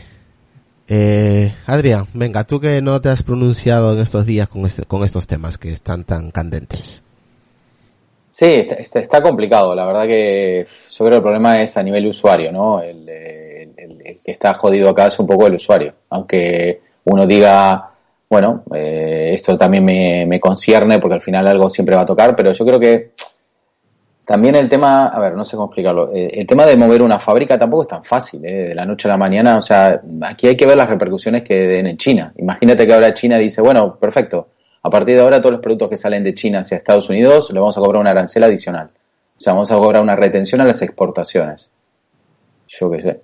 Eh, 0.88 1.54
Adrián, 1.66 2.06
venga, 2.12 2.44
tú 2.44 2.60
que 2.60 2.82
no 2.82 3.00
te 3.00 3.08
has 3.08 3.22
pronunciado 3.22 3.92
en 3.94 4.00
estos 4.00 4.26
días 4.26 4.48
con, 4.48 4.66
este- 4.66 4.84
con 4.84 5.04
estos 5.04 5.26
temas 5.26 5.56
que 5.58 5.70
están 5.70 6.04
tan 6.04 6.30
candentes. 6.30 7.02
Sí, 8.30 8.46
está, 8.46 8.98
está- 9.00 9.22
complicado. 9.22 9.74
La 9.74 9.84
verdad 9.86 10.06
que 10.06 10.66
yo 10.66 10.98
creo 10.98 11.10
que 11.10 11.16
el 11.16 11.22
problema 11.22 11.62
es 11.62 11.76
a 11.76 11.82
nivel 11.82 12.06
usuario, 12.06 12.50
¿no? 12.50 12.80
El, 12.82 13.08
el- 13.08 14.02
el 14.04 14.18
que 14.24 14.32
está 14.32 14.54
jodido 14.54 14.88
acá 14.88 15.06
es 15.06 15.18
un 15.18 15.26
poco 15.26 15.46
el 15.46 15.54
usuario. 15.54 15.94
Aunque 16.10 16.80
uno 17.04 17.26
diga, 17.26 17.91
bueno, 18.32 18.62
eh, 18.74 19.32
esto 19.34 19.58
también 19.58 19.84
me, 19.84 20.24
me 20.24 20.40
concierne 20.40 20.98
porque 20.98 21.16
al 21.16 21.20
final 21.20 21.46
algo 21.46 21.68
siempre 21.68 21.94
va 21.94 22.00
a 22.00 22.06
tocar, 22.06 22.34
pero 22.34 22.50
yo 22.50 22.64
creo 22.64 22.80
que 22.80 23.10
también 24.24 24.54
el 24.54 24.70
tema, 24.70 25.08
a 25.08 25.20
ver, 25.20 25.34
no 25.34 25.44
sé 25.44 25.54
cómo 25.54 25.66
explicarlo. 25.66 26.10
Eh, 26.14 26.30
El 26.32 26.46
tema 26.46 26.64
de 26.64 26.74
mover 26.74 27.02
una 27.02 27.18
fábrica 27.18 27.58
tampoco 27.58 27.82
es 27.82 27.88
tan 27.88 28.02
fácil, 28.02 28.42
¿eh? 28.46 28.68
De 28.68 28.74
la 28.74 28.86
noche 28.86 29.06
a 29.06 29.10
la 29.10 29.18
mañana. 29.18 29.58
O 29.58 29.60
sea, 29.60 30.00
aquí 30.22 30.46
hay 30.46 30.56
que 30.56 30.64
ver 30.64 30.78
las 30.78 30.88
repercusiones 30.88 31.42
que 31.42 31.54
den 31.54 31.86
en 31.88 31.98
China. 31.98 32.32
Imagínate 32.38 32.86
que 32.86 32.94
ahora 32.94 33.12
China 33.12 33.36
dice, 33.36 33.60
bueno, 33.60 33.96
perfecto. 33.96 34.48
A 34.82 34.88
partir 34.88 35.16
de 35.16 35.20
ahora 35.20 35.38
todos 35.38 35.52
los 35.52 35.60
productos 35.60 35.90
que 35.90 35.98
salen 35.98 36.24
de 36.24 36.32
China 36.32 36.60
hacia 36.60 36.78
Estados 36.78 37.10
Unidos 37.10 37.50
le 37.52 37.60
vamos 37.60 37.76
a 37.76 37.82
cobrar 37.82 38.00
una 38.00 38.12
arancel 38.12 38.44
adicional. 38.44 38.88
O 39.36 39.40
sea, 39.40 39.52
vamos 39.52 39.70
a 39.70 39.76
cobrar 39.76 40.00
una 40.00 40.16
retención 40.16 40.62
a 40.62 40.64
las 40.64 40.80
exportaciones. 40.80 41.68
Yo 42.66 42.90
qué 42.90 43.02
sé. 43.02 43.20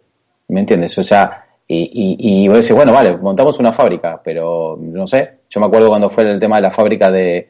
¿Me 0.49 0.61
entiendes? 0.61 0.99
O 0.99 1.03
sea, 1.03 1.47
y, 1.69 2.17
y, 2.19 2.45
y 2.45 2.49
vos 2.49 2.57
decís, 2.57 2.75
bueno, 2.75 2.93
vale, 2.93 3.17
montamos 3.19 3.59
una 3.59 3.75
fábrica, 3.75 4.21
pero 4.25 4.79
no 4.81 5.07
sé. 5.07 5.41
Yo 5.51 5.61
me 5.61 5.67
acuerdo 5.67 5.89
cuando 5.89 6.09
fue 6.09 6.25
el 6.25 6.41
tema 6.41 6.57
de 6.57 6.63
la 6.63 6.71
fábrica 6.71 7.11
de, 7.11 7.49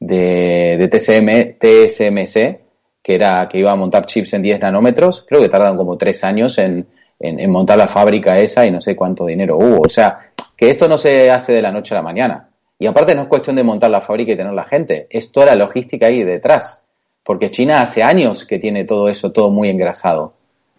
de, 0.00 0.76
de 0.76 0.88
TCM, 0.88 1.58
TSMC, 1.58 2.60
que 3.02 3.14
era 3.14 3.48
que 3.48 3.58
iba 3.58 3.70
a 3.70 3.76
montar 3.76 4.06
chips 4.06 4.34
en 4.34 4.42
10 4.42 4.60
nanómetros. 4.60 5.24
Creo 5.26 5.40
que 5.40 5.48
tardan 5.48 5.76
como 5.76 5.96
tres 5.96 6.24
años 6.24 6.58
en, 6.58 6.86
en, 7.20 7.38
en 7.38 7.50
montar 7.50 7.78
la 7.78 7.86
fábrica 7.86 8.36
esa 8.38 8.66
y 8.66 8.72
no 8.72 8.80
sé 8.80 8.96
cuánto 8.96 9.26
dinero 9.26 9.56
hubo. 9.56 9.82
O 9.86 9.88
sea, 9.88 10.32
que 10.56 10.68
esto 10.68 10.88
no 10.88 10.98
se 10.98 11.30
hace 11.30 11.52
de 11.52 11.62
la 11.62 11.70
noche 11.70 11.94
a 11.94 11.98
la 11.98 12.02
mañana. 12.02 12.48
Y 12.78 12.86
aparte 12.86 13.14
no 13.14 13.22
es 13.22 13.28
cuestión 13.28 13.56
de 13.56 13.62
montar 13.62 13.90
la 13.90 14.00
fábrica 14.00 14.32
y 14.32 14.36
tener 14.36 14.54
la 14.54 14.64
gente, 14.64 15.06
es 15.10 15.30
toda 15.30 15.46
la 15.46 15.54
logística 15.54 16.06
ahí 16.06 16.24
detrás. 16.24 16.82
Porque 17.22 17.50
China 17.50 17.82
hace 17.82 18.02
años 18.02 18.44
que 18.46 18.58
tiene 18.58 18.84
todo 18.84 19.08
eso 19.08 19.30
todo 19.30 19.50
muy 19.50 19.68
engrasado. 19.68 20.32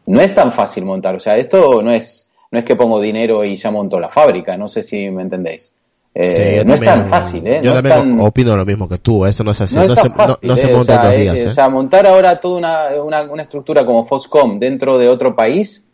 no 0.07 0.19
es 0.19 0.33
tan 0.33 0.51
fácil 0.51 0.83
montar. 0.83 1.15
O 1.15 1.19
sea, 1.19 1.37
esto 1.37 1.81
no 1.83 1.91
es, 1.93 2.30
no 2.51 2.59
es 2.59 2.65
que 2.65 2.75
pongo 2.75 2.99
dinero 2.99 3.43
y 3.43 3.55
ya 3.55 3.71
monto 3.71 3.99
la 3.99 4.09
fábrica, 4.09 4.57
no 4.57 4.67
sé 4.67 4.83
si 4.83 5.09
me 5.09 5.21
entendéis. 5.23 5.73
Eh, 6.13 6.59
Sí, 6.59 6.67
no 6.67 6.73
es 6.73 6.81
tan 6.81 7.05
fácil, 7.07 7.47
¿eh? 7.47 7.61
Yo 7.63 7.73
no 7.73 7.81
también 7.81 8.17
tan- 8.17 8.27
opino 8.27 8.55
lo 8.57 8.65
mismo 8.65 8.89
que 8.89 8.97
tú, 8.97 9.25
eso 9.25 9.45
no 9.45 9.51
es 9.51 9.61
así, 9.61 9.75
no, 9.77 9.87
se, 9.95 10.09
fácil, 10.09 10.35
no, 10.41 10.57
se 10.57 10.69
¿eh? 10.69 10.75
monta 10.75 10.93
o 10.93 10.95
en 10.95 11.01
sea, 11.01 11.09
dos 11.11 11.13
eh, 11.13 11.21
días. 11.21 11.35
o 11.45 11.49
¿eh? 11.49 11.53
sea, 11.53 11.69
montar 11.69 12.05
ahora 12.05 12.39
toda 12.41 12.57
una, 12.57 13.01
una, 13.01 13.21
una 13.23 13.43
estructura 13.43 13.85
como 13.85 14.03
Foscom 14.03 14.59
dentro 14.59 14.97
de 14.97 15.07
otro 15.07 15.33
país, 15.33 15.87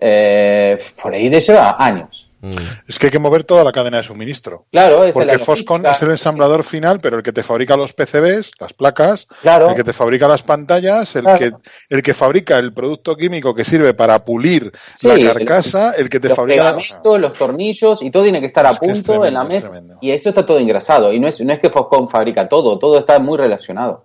eh, 0.00 0.78
por 1.02 1.12
ahí 1.14 1.28
te 1.30 1.40
lleva 1.40 1.76
años. 1.78 2.27
Mm. 2.40 2.50
Es 2.86 2.98
que 2.98 3.06
hay 3.06 3.10
que 3.10 3.18
mover 3.18 3.44
toda 3.44 3.64
la 3.64 3.72
cadena 3.72 3.96
de 3.96 4.02
suministro. 4.04 4.66
Claro, 4.70 5.04
es 5.04 5.16
la 5.16 5.22
Porque 5.22 5.38
Foscon 5.38 5.84
es 5.86 6.00
el 6.02 6.10
ensamblador 6.10 6.62
final, 6.62 7.00
pero 7.00 7.16
el 7.16 7.22
que 7.22 7.32
te 7.32 7.42
fabrica 7.42 7.76
los 7.76 7.92
PCBs, 7.92 8.52
las 8.60 8.72
placas, 8.74 9.26
Claro. 9.42 9.70
el 9.70 9.74
que 9.74 9.84
te 9.84 9.92
fabrica 9.92 10.28
las 10.28 10.42
pantallas, 10.42 11.16
el, 11.16 11.22
Claro. 11.22 11.38
que, 11.38 11.52
el 11.88 12.02
que 12.02 12.14
fabrica 12.14 12.58
el 12.58 12.72
producto 12.72 13.16
químico 13.16 13.54
que 13.54 13.64
sirve 13.64 13.92
para 13.94 14.24
pulir 14.24 14.72
Sí, 14.94 15.08
la 15.08 15.34
carcasa, 15.34 15.92
el 15.92 16.08
que 16.08 16.20
te 16.20 16.28
los 16.28 16.36
fabrica... 16.36 16.74
pegamentos, 16.74 17.20
los 17.20 17.34
tornillos 17.34 18.02
y 18.02 18.10
todo 18.10 18.22
tiene 18.22 18.40
que 18.40 18.46
estar 18.46 18.64
a 18.66 18.70
Es 18.70 18.78
que 18.78 18.86
es 18.86 18.92
punto 18.92 19.24
en 19.24 19.34
la 19.34 19.44
mesa. 19.44 19.82
Y 20.00 20.10
eso 20.12 20.28
está 20.28 20.46
todo 20.46 20.58
engrasado. 20.58 21.12
Y 21.12 21.18
no 21.18 21.26
es, 21.28 21.40
no 21.40 21.52
es 21.52 21.60
que 21.60 21.70
Foscom 21.70 22.08
fabrica 22.08 22.48
todo, 22.48 22.78
todo 22.78 22.98
está 22.98 23.18
muy 23.18 23.36
relacionado. 23.36 24.04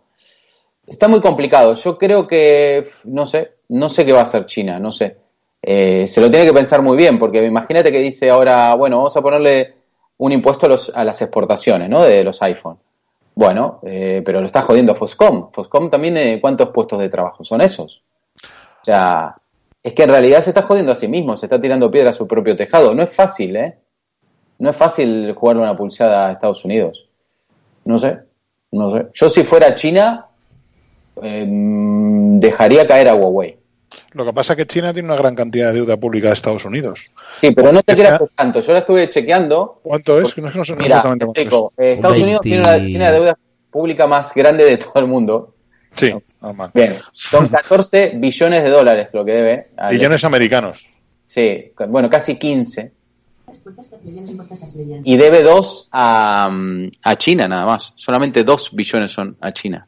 Está 0.87 1.07
muy 1.07 1.21
complicado. 1.21 1.75
Yo 1.75 1.97
creo 1.97 2.27
que, 2.27 2.89
no 3.05 3.25
sé, 3.25 3.53
no 3.69 3.89
sé 3.89 4.05
qué 4.05 4.11
va 4.11 4.19
a 4.19 4.23
hacer 4.23 4.45
China, 4.45 4.79
no 4.79 4.91
sé. 4.91 5.22
Eh, 5.65 6.09
se 6.09 6.19
lo 6.19 6.29
tiene 6.29 6.45
que 6.45 6.53
pensar 6.53 6.81
muy 6.81 6.97
bien, 6.97 7.17
porque 7.17 7.45
imagínate 7.45 7.89
que 7.89 7.99
dice 7.99 8.29
ahora, 8.29 8.75
bueno, 8.75 8.97
vamos 8.97 9.15
a 9.15 9.21
ponerle 9.21 9.73
un 10.17 10.33
impuesto 10.33 10.65
a, 10.65 10.69
los, 10.69 10.91
a 10.93 11.05
las 11.05 11.21
exportaciones, 11.21 11.89
¿no? 11.89 12.03
De 12.03 12.21
los 12.21 12.41
iPhone. 12.41 12.77
Bueno, 13.33 13.79
eh, 13.83 14.21
pero 14.25 14.41
lo 14.41 14.45
está 14.45 14.61
jodiendo 14.61 14.93
Foscom. 14.93 15.51
Foscom 15.51 15.89
también, 15.89 16.17
eh, 16.17 16.41
¿cuántos 16.41 16.69
puestos 16.69 16.99
de 16.99 17.09
trabajo 17.09 17.43
son 17.45 17.61
esos? 17.61 18.03
O 18.35 18.85
sea, 18.85 19.35
es 19.81 19.93
que 19.93 20.03
en 20.03 20.09
realidad 20.09 20.41
se 20.41 20.49
está 20.49 20.63
jodiendo 20.63 20.91
a 20.91 20.95
sí 20.95 21.07
mismo, 21.07 21.37
se 21.37 21.45
está 21.45 21.59
tirando 21.59 21.89
piedra 21.89 22.09
a 22.09 22.13
su 22.13 22.27
propio 22.27 22.55
tejado. 22.55 22.93
No 22.93 23.03
es 23.03 23.09
fácil, 23.09 23.55
¿eh? 23.55 23.77
No 24.59 24.69
es 24.69 24.75
fácil 24.75 25.33
jugarle 25.33 25.63
una 25.63 25.77
pulsada 25.77 26.27
a 26.27 26.31
Estados 26.33 26.63
Unidos. 26.65 27.07
No 27.85 27.97
sé, 27.97 28.19
no 28.71 28.91
sé. 28.91 29.07
Yo 29.13 29.29
si 29.29 29.43
fuera 29.43 29.75
China, 29.75 30.27
eh, 31.21 31.45
dejaría 31.47 32.85
caer 32.85 33.07
a 33.07 33.15
Huawei. 33.15 33.62
Lo 34.11 34.25
que 34.25 34.33
pasa 34.33 34.53
es 34.53 34.57
que 34.57 34.67
China 34.67 34.93
tiene 34.93 35.07
una 35.07 35.17
gran 35.17 35.35
cantidad 35.35 35.67
de 35.67 35.73
deuda 35.79 35.97
pública 35.97 36.27
de 36.29 36.33
Estados 36.35 36.65
Unidos. 36.65 37.11
Sí, 37.37 37.51
pero 37.51 37.71
no 37.71 37.81
te 37.83 37.93
creas 37.93 38.09
sea- 38.09 38.19
que 38.19 38.25
tanto. 38.35 38.61
Yo 38.61 38.73
la 38.73 38.79
estuve 38.79 39.09
chequeando. 39.09 39.79
¿Cuánto 39.83 40.19
es? 40.21 40.33
Que 40.33 40.41
no, 40.41 40.47
es 40.47 40.53
que 40.53 40.59
no 40.59 40.65
sé 40.65 40.71
no 40.73 40.77
Mira, 40.79 41.01
te 41.01 41.07
exactamente 41.07 41.25
cuánto 41.25 41.73
es. 41.77 41.85
Eh, 41.85 41.93
Estados 41.93 42.15
20. 42.17 42.23
Unidos 42.25 42.41
tiene 42.41 42.63
la, 42.63 42.77
tiene 42.77 43.05
la 43.05 43.11
deuda 43.11 43.37
pública 43.71 44.07
más 44.07 44.33
grande 44.33 44.63
de 44.65 44.77
todo 44.77 44.93
el 44.95 45.07
mundo. 45.07 45.55
Sí, 45.95 46.13
normal. 46.41 46.71
Bien, 46.73 46.95
son 47.11 47.47
14 47.49 48.13
billones 48.15 48.63
de 48.63 48.69
dólares 48.69 49.07
lo 49.13 49.23
que 49.25 49.31
debe. 49.31 49.67
Billones 49.91 50.23
americanos. 50.23 50.85
Sí, 51.25 51.71
bueno, 51.87 52.09
casi 52.09 52.37
15. 52.37 52.91
Y 55.03 55.17
debe 55.17 55.43
2 55.43 55.89
a, 55.91 56.49
mm, 56.49 56.91
a 57.03 57.15
China 57.17 57.47
nada 57.47 57.65
más. 57.65 57.93
Solamente 57.95 58.43
2 58.43 58.71
billones 58.73 59.11
son 59.11 59.37
a 59.41 59.51
China. 59.51 59.87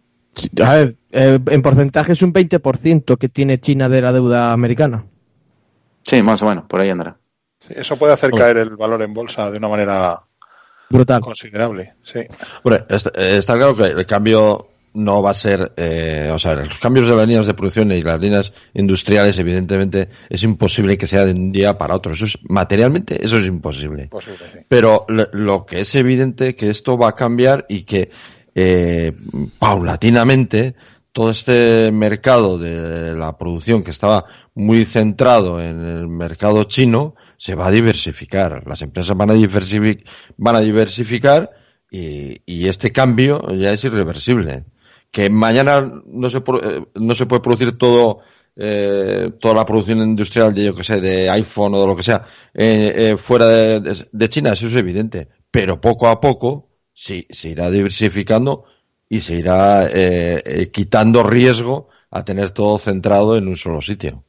A 0.63 0.73
ver, 0.75 0.95
eh, 1.11 1.39
en 1.45 1.61
porcentaje 1.61 2.13
es 2.13 2.21
un 2.21 2.33
20% 2.33 3.17
que 3.17 3.29
tiene 3.29 3.59
China 3.59 3.89
de 3.89 4.01
la 4.01 4.11
deuda 4.11 4.51
americana. 4.51 5.05
Sí, 6.03 6.21
más 6.21 6.41
o 6.43 6.47
menos, 6.47 6.65
por 6.65 6.79
ahí 6.79 6.89
andará. 6.89 7.17
Sí, 7.59 7.73
eso 7.75 7.97
puede 7.97 8.13
hacer 8.13 8.31
caer 8.31 8.57
el 8.57 8.75
valor 8.75 9.01
en 9.01 9.13
bolsa 9.13 9.49
de 9.49 9.57
una 9.57 9.69
manera 9.69 10.21
Brutal. 10.89 11.21
considerable. 11.21 11.95
Sí. 12.03 12.19
Está, 12.89 13.11
eh, 13.15 13.37
está 13.37 13.55
claro 13.55 13.75
que 13.75 13.85
el 13.85 14.05
cambio 14.05 14.67
no 14.93 15.21
va 15.21 15.31
a 15.31 15.33
ser, 15.33 15.73
eh, 15.75 16.29
o 16.33 16.39
sea, 16.39 16.55
los 16.55 16.79
cambios 16.79 17.07
de 17.07 17.15
las 17.15 17.27
líneas 17.27 17.45
de 17.45 17.53
producción 17.53 17.91
y 17.91 18.01
las 18.01 18.19
líneas 18.19 18.53
industriales, 18.73 19.37
evidentemente, 19.39 20.09
es 20.29 20.43
imposible 20.43 20.97
que 20.97 21.05
sea 21.05 21.25
de 21.25 21.33
un 21.33 21.51
día 21.51 21.77
para 21.77 21.95
otro. 21.95 22.13
Eso 22.13 22.25
es, 22.25 22.39
materialmente, 22.47 23.23
eso 23.23 23.37
es 23.37 23.45
imposible. 23.45 24.07
Posible, 24.07 24.39
sí. 24.53 24.59
Pero 24.69 25.05
lo, 25.09 25.27
lo 25.33 25.65
que 25.65 25.81
es 25.81 25.93
evidente 25.95 26.55
que 26.55 26.69
esto 26.69 26.97
va 26.97 27.09
a 27.09 27.15
cambiar 27.15 27.65
y 27.67 27.83
que 27.83 28.09
eh, 28.55 29.11
paulatinamente 29.59 30.75
todo 31.11 31.29
este 31.29 31.91
mercado 31.93 32.57
de 32.57 33.15
la 33.15 33.37
producción 33.37 33.83
que 33.83 33.91
estaba 33.91 34.25
muy 34.53 34.83
centrado 34.83 35.61
en 35.61 35.79
el 35.81 36.07
mercado 36.09 36.65
chino 36.65 37.15
se 37.37 37.55
va 37.55 37.67
a 37.67 37.71
diversificar. 37.71 38.63
Las 38.67 38.81
empresas 38.81 39.15
van 39.15 39.29
a 39.31 39.33
diversificar, 39.33 40.03
van 40.35 40.55
a 40.57 40.59
diversificar 40.59 41.51
y, 41.89 42.67
este 42.67 42.91
cambio 42.91 43.41
ya 43.53 43.71
es 43.71 43.83
irreversible. 43.85 44.65
Que 45.11 45.29
mañana 45.29 45.89
no 46.05 46.29
se, 46.29 46.39
eh, 46.39 46.83
no 46.95 47.15
se 47.15 47.25
puede 47.25 47.41
producir 47.41 47.77
todo 47.77 48.19
eh, 48.57 49.31
toda 49.39 49.53
la 49.53 49.65
producción 49.65 49.99
industrial 49.99 50.53
de, 50.53 50.65
yo 50.65 50.75
que 50.75 50.83
sé, 50.83 50.99
de 51.01 51.29
iPhone 51.29 51.75
o 51.75 51.81
de 51.81 51.87
lo 51.87 51.95
que 51.95 52.03
sea, 52.03 52.23
eh, 52.53 52.93
eh, 52.95 53.17
fuera 53.17 53.47
de- 53.47 54.07
de 54.11 54.29
China, 54.29 54.51
eso 54.51 54.67
es 54.67 54.75
evidente. 54.75 55.27
Pero 55.51 55.79
poco 55.79 56.07
a 56.07 56.19
poco 56.19 56.74
sí, 56.95 57.27
se 57.29 57.49
irá 57.49 57.69
diversificando 57.69 58.65
y 59.07 59.21
se 59.21 59.35
irá 59.35 59.87
eh, 59.87 60.41
eh, 60.45 60.71
quitando 60.71 61.21
riesgo 61.23 61.89
a 62.09 62.25
tener 62.25 62.51
todo 62.51 62.79
centrado 62.79 63.37
en 63.37 63.47
un 63.47 63.57
solo 63.57 63.81
sitio. 63.81 64.23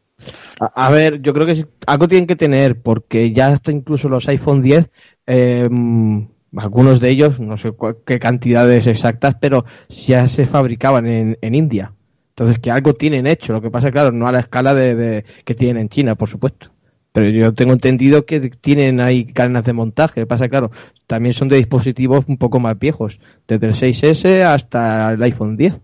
A, 0.59 0.91
ver, 0.91 1.21
yo 1.23 1.35
creo 1.35 1.47
que 1.47 1.67
algo 1.87 2.09
tienen 2.09 2.27
que 2.27 2.37
tener, 2.37 2.81
porque 2.81 3.33
ya 3.33 3.49
hasta 3.49 3.73
incluso 3.73 4.09
los 4.09 4.29
iPhone 4.29 4.63
10, 4.63 4.91
eh, 5.27 5.69
mm, 5.71 6.29
algunos 6.57 7.01
de 7.01 7.11
ellos, 7.11 7.39
no 7.41 7.59
sé 7.59 7.73
cuál- 7.73 7.99
qué 8.07 8.19
cantidades 8.19 8.87
exactas, 8.87 9.37
pero 9.41 9.65
ya 9.89 10.29
se 10.29 10.47
fabricaban 10.47 11.07
en, 11.07 11.39
en 11.43 11.55
India. 11.55 11.93
Entonces, 12.31 12.59
que 12.59 12.71
algo 12.71 12.95
tienen 12.95 13.27
hecho. 13.27 13.53
Lo 13.53 13.63
que 13.63 13.71
pasa, 13.71 13.91
claro, 13.91 14.13
no 14.13 14.27
a 14.29 14.33
la 14.33 14.41
escala 14.41 14.75
de, 14.75 14.95
de- 14.95 15.25
que 15.45 15.55
tienen 15.55 15.83
en 15.83 15.89
China, 15.89 16.15
por 16.17 16.29
supuesto. 16.29 16.71
Pero 17.17 17.31
yo 17.31 17.55
tengo 17.55 17.73
entendido 17.73 18.27
que 18.27 18.51
tienen 18.51 19.01
ahí 19.01 19.25
cadenas 19.25 19.65
de 19.65 19.73
montaje. 19.73 20.21
Lo 20.21 20.27
que 20.27 20.29
pasa, 20.29 20.51
claro, 20.51 20.71
también 21.07 21.33
son 21.33 21.49
de 21.49 21.57
dispositivos 21.57 22.27
un 22.29 22.37
poco 22.37 22.61
más 22.61 22.79
viejos, 22.79 23.19
desde 23.49 23.69
el 23.69 23.73
6S 23.73 24.43
hasta 24.43 25.13
el 25.13 25.23
iPhone 25.23 25.57
10. 25.57 25.81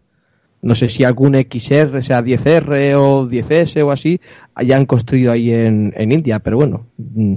No 0.61 0.75
sé 0.75 0.91
si 0.91 1.05
algún 1.05 1.35
XR, 1.35 2.03
sea 2.03 2.21
10R 2.23 2.97
o 2.99 3.27
10S 3.27 3.83
o 3.83 3.91
así, 3.91 4.21
hayan 4.55 4.85
construido 4.85 5.33
ahí 5.33 5.51
en, 5.53 5.95
en 5.97 6.13
India, 6.13 6.39
pero 6.41 6.59
bueno. 6.59 6.85
mm, 6.99 7.35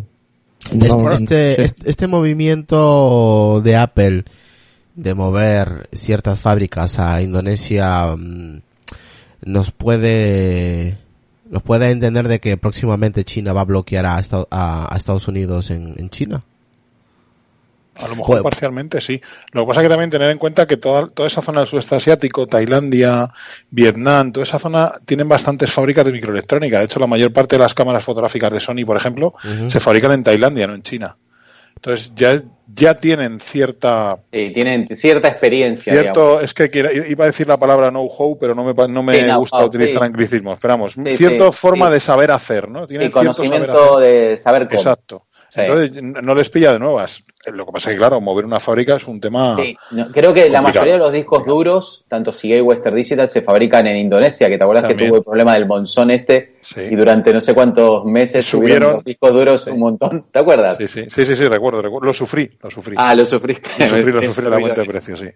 Este, 0.74 0.78
no, 0.90 1.12
este, 1.14 1.62
este- 1.62 1.90
este 1.90 2.08
movimiento 2.08 3.62
de 3.64 3.78
Apple 3.78 4.26
de 4.96 5.14
mover 5.14 5.88
ciertas 5.94 6.42
fábricas 6.42 7.00
a 7.00 7.22
Indonesia 7.22 8.14
mm, 8.18 8.60
nos 9.46 9.72
puede 9.72 10.98
nos 11.50 11.62
puede 11.64 11.90
entender 11.92 12.28
de 12.28 12.40
que 12.40 12.58
próximamente 12.58 13.24
China 13.24 13.54
va 13.54 13.62
a 13.62 13.66
bloquear 13.66 14.06
a, 14.06 14.16
a- 14.18 14.88
a 14.94 14.98
Estados 14.98 15.28
Unidos 15.28 15.70
en, 15.70 15.94
en 15.98 16.10
China. 16.10 16.44
A 17.98 18.10
lo 18.10 18.16
mejor 18.18 18.42
Pues- 18.42 18.44
parcialmente 18.44 19.00
sí. 19.00 19.22
Lo 19.54 19.62
que 19.64 19.68
pasa 19.70 19.80
es 19.82 19.86
que 19.86 19.90
también 19.90 20.10
tener 20.10 20.30
en 20.30 20.38
cuenta 20.38 20.68
que 20.68 20.76
toda, 20.76 21.08
toda 21.08 21.28
esa 21.28 21.42
zona 21.42 21.62
del 21.62 21.70
sudeste 21.70 21.96
asiático, 21.96 22.46
Tailandia, 22.46 23.30
Vietnam, 23.72 24.34
toda 24.34 24.44
esa 24.46 24.60
zona 24.60 24.94
tienen 25.06 25.30
bastantes 25.30 25.72
fábricas 25.72 26.04
de 26.06 26.12
microelectrónica. 26.12 26.80
De 26.80 26.86
hecho, 26.86 27.00
la 27.00 27.08
mayor 27.08 27.32
parte 27.32 27.56
de 27.56 27.62
las 27.64 27.74
cámaras 27.74 28.04
fotográficas 28.04 28.52
de 28.52 28.60
Sony, 28.60 28.84
por 28.86 28.98
ejemplo, 28.98 29.34
se 29.68 29.80
fabrican 29.80 30.12
en 30.12 30.24
Tailandia, 30.24 30.68
no 30.68 30.76
en 30.76 30.84
China. 30.84 31.16
Entonces 31.86 32.14
ya, 32.16 32.42
ya 32.74 32.96
tienen 32.96 33.40
cierta 33.40 34.18
Sí, 34.34 34.52
tienen 34.54 34.88
cierta 34.96 35.28
experiencia. 35.28 35.94
digamos. 35.94 36.16
cierto 36.16 36.42
es 36.42 36.54
que 36.56 36.72
quiera- 36.72 36.92
iba 36.92 37.26
a 37.26 37.28
decir 37.28 37.48
la 37.48 37.58
palabra 37.58 37.90
know-how 37.92 38.40
pero 38.40 38.56
no 38.56 38.64
me 38.64 38.74
no 38.88 39.04
me 39.04 39.24
Sí, 39.24 39.32
gusta 39.38 39.64
utilizar 39.64 40.00
sí. 40.02 40.06
anglicismo 40.06 40.54
esperamos 40.54 40.96
cierta 41.16 41.52
forma 41.52 41.92
de 41.92 42.00
saber 42.00 42.32
hacer 42.32 42.68
no 42.70 42.88
tienen 42.88 43.12
cierto 43.12 43.20
saber 43.36 43.36
conocimiento 43.36 44.00
hacer. 44.00 44.10
de 44.30 44.38
saber 44.38 44.68
cómo. 44.68 44.80
exacto 44.80 45.26
Sí. 45.56 45.62
entonces 45.62 46.04
no 46.04 46.36
les 46.36 46.50
pilla 46.50 46.74
de 46.74 46.80
nuevas 46.80 47.24
lo 47.54 47.66
que 47.66 47.72
pasa 47.72 47.90
es 47.90 47.96
que 47.96 48.00
claro 48.00 48.20
mover 48.20 48.44
una 48.44 48.60
fábrica 48.60 48.96
es 48.96 49.08
un 49.08 49.22
tema 49.22 49.56
Sí, 49.56 49.78
no, 49.92 50.12
creo 50.12 50.34
que 50.34 50.50
la 50.50 50.62
mayoría 50.62 50.94
de 50.94 51.00
los 51.00 51.14
discos 51.14 51.46
duros, 51.46 52.04
tanto 52.08 52.32
y 52.44 52.60
Western 52.60 52.96
Digital, 52.96 53.30
se 53.30 53.42
fabrican 53.44 53.86
en 53.88 53.96
Indonesia, 53.98 54.50
que 54.50 54.58
te 54.58 54.64
acuerdas 54.64 54.86
que 54.88 54.96
tuvo 54.96 55.18
el 55.18 55.24
problema 55.24 55.54
del 55.54 55.66
monzón 55.68 56.12
este 56.12 56.56
Sí. 56.62 56.82
y 56.82 56.96
durante 56.96 57.32
no 57.32 57.40
sé 57.40 57.54
cuántos 57.54 58.04
meses 58.06 58.44
subieron, 58.46 58.78
Subieron. 58.78 58.94
los 58.96 59.04
discos 59.06 59.34
duros 59.34 59.68
un 59.68 59.80
montón. 59.80 60.26
¿Te 60.32 60.40
acuerdas? 60.40 60.78
sí, 60.80 60.88
sí 60.88 61.06
sí 61.10 61.24
sí 61.24 61.36
sí 61.36 61.46
recuerdo, 61.48 61.82
recuerdo. 61.84 62.08
lo 62.08 62.14
sufrí 62.14 62.50
lo 62.62 62.70
sufrí 62.72 62.96
Ah, 62.98 63.14
lo 63.14 63.24
sufriste. 63.26 63.70
lo 63.80 63.88
sufrí 63.98 64.12
lo 64.12 64.22
sufrí 64.34 64.48
el 64.48 64.54
aumento 64.54 64.82
de 64.82 64.88
precio 64.88 65.16
sí 65.16 65.28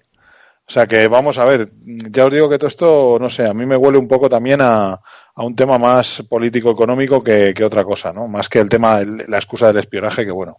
o 0.70 0.72
sea 0.72 0.86
que 0.86 1.08
vamos 1.08 1.40
a 1.40 1.46
ver 1.46 1.68
ya 1.82 2.26
os 2.28 2.32
digo 2.32 2.48
que 2.48 2.60
todo 2.60 2.68
esto 2.68 3.18
no 3.20 3.28
sé 3.28 3.48
a 3.48 3.56
mí 3.56 3.66
me 3.66 3.76
huele 3.76 3.98
un 3.98 4.08
poco 4.08 4.30
también 4.30 4.60
a, 4.62 4.92
a 4.94 5.44
un 5.44 5.56
tema 5.56 5.80
más 5.80 6.22
político 6.30 6.70
económico 6.70 7.20
que, 7.22 7.56
que 7.56 7.64
otra 7.66 7.84
cosa 7.84 8.14
no 8.14 8.28
más 8.28 8.48
que 8.48 8.60
el 8.60 8.70
tema 8.70 9.00
el- 9.00 9.26
la 9.28 9.38
excusa 9.38 9.68
del 9.68 9.78
espionaje 9.80 10.26
que 10.26 10.32
bueno 10.32 10.58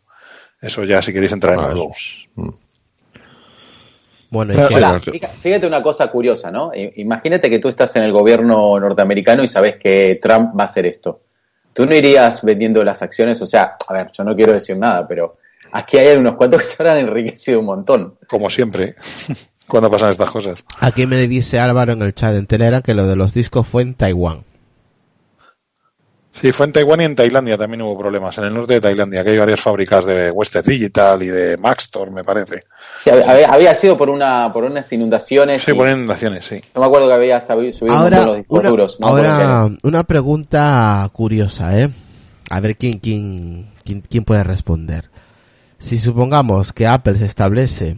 eso 0.60 0.82
ya 0.84 1.00
si 1.00 1.12
queréis 1.12 1.30
entrar 1.32 1.54
en 1.54 1.60
algo 1.60 1.84
eso 1.84 1.92
es- 1.96 2.28
mm. 2.34 2.48
Bueno, 4.32 4.52
y 4.54 4.56
Hola, 4.74 5.00
fíjate- 5.42 5.66
una 5.66 5.82
cosa 5.82 6.06
curiosa, 6.08 6.52
¿no? 6.52 6.70
Imagínate 6.74 7.50
que 7.50 7.58
tú 7.58 7.68
estás 7.68 7.96
en 7.96 8.04
el 8.04 8.12
gobierno 8.12 8.78
norteamericano 8.78 9.42
y 9.42 9.48
sabes 9.48 9.74
que 9.76 10.20
Trump 10.22 10.56
va 10.56 10.62
a 10.62 10.66
hacer 10.66 10.86
esto. 10.86 11.22
¿Tú 11.72 11.84
no 11.84 11.96
irías 11.96 12.40
vendiendo 12.44 12.84
las 12.84 13.02
acciones? 13.02 13.42
O 13.42 13.46
sea, 13.46 13.76
a 13.88 13.92
ver, 13.92 14.10
yo 14.16 14.22
no 14.22 14.36
quiero 14.36 14.52
decir 14.52 14.76
nada, 14.76 15.04
pero 15.08 15.38
aquí 15.72 15.98
hay 15.98 16.16
unos 16.16 16.36
cuantos 16.36 16.60
que 16.60 16.66
se 16.66 16.80
habrán 16.80 16.98
enriquecido 16.98 17.58
un 17.58 17.66
montón. 17.66 18.18
como 18.28 18.48
siempre 18.48 18.94
cuando 19.70 19.90
pasan 19.90 20.10
estas 20.10 20.30
cosas 20.30 20.62
aquí 20.80 21.06
me 21.06 21.16
dice 21.28 21.58
Álvaro 21.58 21.92
en 21.94 22.02
el 22.02 22.14
chat 22.14 22.34
en 22.34 22.46
Telegram 22.46 22.82
que 22.82 22.92
lo 22.94 23.06
de 23.06 23.16
los 23.16 23.32
discos 23.32 23.66
fue 23.66 23.82
en 23.82 23.94
Taiwán. 23.94 24.44
Sí, 26.32 26.52
fue 26.52 26.66
en 26.66 26.72
Taiwán 26.72 27.00
y 27.00 27.04
en 27.04 27.16
Tailandia 27.16 27.58
también 27.58 27.82
hubo 27.82 27.98
problemas. 27.98 28.38
En 28.38 28.44
el 28.44 28.54
norte 28.54 28.74
de 28.74 28.80
Tailandia, 28.80 29.24
que 29.24 29.30
hay 29.30 29.38
varias 29.38 29.60
fábricas 29.60 30.06
de 30.06 30.30
Western 30.30 30.64
Digital 30.64 31.22
y 31.24 31.26
de 31.26 31.56
Maxtor, 31.56 32.12
me 32.12 32.22
parece. 32.22 32.60
Sí, 32.98 33.10
había, 33.10 33.52
había 33.52 33.74
sido 33.74 33.98
por 33.98 34.08
una 34.08 34.50
por 34.52 34.62
unas 34.64 34.90
inundaciones. 34.92 35.62
Sí, 35.62 35.72
y- 35.72 35.74
por 35.74 35.88
inundaciones, 35.88 36.44
sí. 36.46 36.62
No 36.74 36.82
me 36.82 36.86
acuerdo 36.86 37.08
que 37.08 37.14
había 37.14 37.40
subido 37.40 37.72
Ahora, 37.92 38.24
los 38.26 38.36
discos 38.38 38.58
una, 38.60 38.68
duros. 38.70 38.96
no 39.00 39.06
ahora 39.08 39.68
una 39.82 40.04
pregunta 40.04 41.10
curiosa, 41.12 41.78
¿eh? 41.78 41.90
A 42.48 42.60
ver 42.60 42.76
quién, 42.76 43.00
quién, 43.00 43.68
quién, 43.84 44.00
quién 44.08 44.24
puede 44.24 44.44
responder. 44.44 45.10
Si 45.78 45.98
supongamos 45.98 46.72
que 46.72 46.86
Apple 46.86 47.16
se 47.18 47.26
establece 47.26 47.96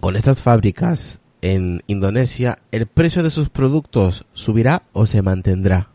con 0.00 0.16
estas 0.16 0.42
fábricas 0.42 1.20
en 1.42 1.80
Indonesia, 1.86 2.58
¿el 2.72 2.86
precio 2.86 3.22
de 3.22 3.30
sus 3.30 3.48
productos 3.50 4.24
subirá 4.32 4.82
o 4.92 5.06
se 5.06 5.22
mantendrá? 5.22 5.88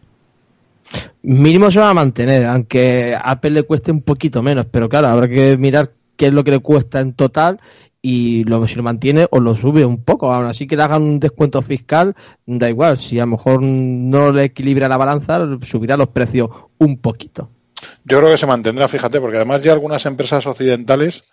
Mínimo 1.21 1.71
se 1.71 1.79
va 1.79 1.89
a 1.89 1.93
mantener, 1.93 2.45
aunque 2.45 3.15
a 3.15 3.31
Apple 3.31 3.51
le 3.51 3.63
cueste 3.63 3.91
un 3.91 4.01
poquito 4.01 4.41
menos, 4.41 4.67
pero 4.69 4.89
claro, 4.89 5.07
habrá 5.07 5.27
que 5.27 5.57
mirar 5.57 5.91
qué 6.15 6.27
es 6.27 6.33
lo 6.33 6.43
que 6.43 6.51
le 6.51 6.59
cuesta 6.59 6.99
en 6.99 7.13
total 7.13 7.59
y 8.01 8.43
luego 8.43 8.67
si 8.67 8.75
lo 8.75 8.83
mantiene 8.83 9.27
o 9.31 9.39
lo 9.39 9.55
sube 9.55 9.85
un 9.85 10.03
poco. 10.03 10.33
Aún 10.33 10.45
así 10.45 10.67
que 10.67 10.75
le 10.75 10.83
hagan 10.83 11.01
un 11.01 11.19
descuento 11.19 11.61
fiscal, 11.61 12.15
da 12.45 12.69
igual, 12.69 12.97
si 12.97 13.17
a 13.17 13.23
lo 13.23 13.31
mejor 13.31 13.63
no 13.63 14.31
le 14.31 14.43
equilibra 14.43 14.89
la 14.89 14.97
balanza, 14.97 15.39
subirá 15.61 15.97
los 15.97 16.09
precios 16.09 16.49
un 16.77 16.97
poquito. 16.97 17.49
Yo 18.03 18.19
creo 18.19 18.31
que 18.31 18.37
se 18.37 18.45
mantendrá, 18.45 18.87
fíjate, 18.87 19.19
porque 19.19 19.37
además 19.37 19.63
ya 19.63 19.73
algunas 19.73 20.05
empresas 20.05 20.45
occidentales, 20.45 21.23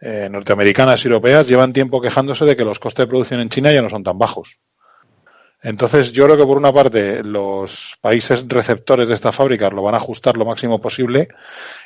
eh, 0.00 0.28
norteamericanas 0.30 1.04
y 1.04 1.08
europeas, 1.08 1.46
llevan 1.46 1.72
tiempo 1.72 2.00
quejándose 2.00 2.44
de 2.44 2.56
que 2.56 2.64
los 2.64 2.78
costes 2.78 3.04
de 3.04 3.08
producción 3.08 3.40
en 3.40 3.50
China 3.50 3.72
ya 3.72 3.82
no 3.82 3.88
son 3.88 4.02
tan 4.02 4.18
bajos. 4.18 4.58
Entonces, 5.62 6.12
yo 6.12 6.24
creo 6.24 6.38
que 6.38 6.46
por 6.46 6.56
una 6.56 6.72
parte 6.72 7.22
los 7.22 7.98
países 8.00 8.46
receptores 8.48 9.08
de 9.08 9.14
estas 9.14 9.36
fábricas 9.36 9.72
lo 9.72 9.82
van 9.82 9.94
a 9.94 9.98
ajustar 9.98 10.36
lo 10.36 10.46
máximo 10.46 10.78
posible 10.78 11.28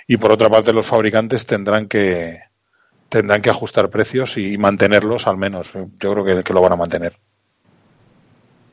y 0.07 0.17
por 0.17 0.31
otra 0.31 0.49
parte 0.49 0.73
los 0.73 0.87
fabricantes 0.87 1.45
tendrán 1.45 1.89
que 1.89 2.39
tendrán 3.09 3.43
que 3.43 3.51
ajustar 3.51 3.91
precios 3.91 4.39
y 4.39 4.57
mantenerlos 4.59 5.27
al 5.27 5.37
menos. 5.37 5.73
Yo 6.01 6.13
creo 6.13 6.25
que, 6.25 6.43
que 6.45 6.53
lo 6.53 6.61
van 6.61 6.73
a 6.73 6.77
mantener. 6.77 7.17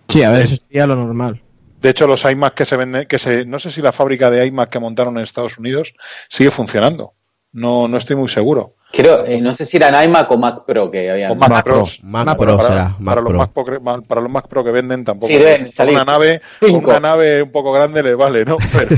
Sí, 0.10 0.24
a 0.24 0.32
ver, 0.32 0.42
eso 0.42 0.56
sería 0.56 0.86
lo 0.86 0.96
normal. 0.96 1.42
De 1.80 1.90
hecho, 1.90 2.06
los 2.06 2.24
iMac 2.26 2.54
que 2.54 2.66
se 2.66 2.78
venden, 2.78 3.08
que 3.08 3.18
se, 3.18 3.46
no 3.46 3.58
sé 3.58 3.72
si 3.72 3.82
la 3.82 3.92
fábrica 3.92 4.30
de 4.30 4.46
iMac 4.46 4.70
que 4.70 4.80
montaron 4.80 5.18
en 5.18 5.24
Estados 5.24 5.58
Unidos 5.58 5.96
sigue 6.30 6.52
funcionando. 6.52 7.14
No, 7.54 7.88
no 7.90 7.98
estoy 7.98 8.16
muy 8.16 8.30
seguro. 8.30 8.70
Creo, 8.94 9.26
eh, 9.26 9.42
no 9.42 9.54
sé 9.54 9.66
si 9.66 9.76
eran 9.76 9.94
iMac 10.08 10.32
o 10.32 10.38
Mac 10.38 10.64
Pro 10.66 10.90
que 10.90 11.12
habían. 11.12 11.32
O 11.32 11.36
Mac, 11.36 11.50
Mac 11.50 11.64
Pro. 11.66 11.86
Mac 12.04 12.26
Para- 12.26 12.38
Pro 12.38 12.58
para, 12.58 12.70
será, 12.70 12.84
para 12.84 13.00
Mac 13.00 13.16
los 13.16 13.26
Pro. 13.26 13.38
Mac 13.38 13.52
Pro, 13.52 14.04
para 14.08 14.22
los 14.22 14.32
Mac 14.32 14.48
Pro 14.48 14.64
que 14.64 14.72
venden 14.72 15.04
tampoco. 15.04 15.34
Sí, 15.34 15.72
salir 15.72 15.96
una 15.96 16.06
nave, 16.06 16.42
cinco. 16.62 16.82
con 16.82 16.90
una 16.92 17.00
nave 17.02 17.44
un 17.44 17.52
poco 17.52 17.74
grande 17.74 18.02
les 18.04 18.16
vale, 18.16 18.46
¿no? 18.46 18.56
Pero, 18.72 18.96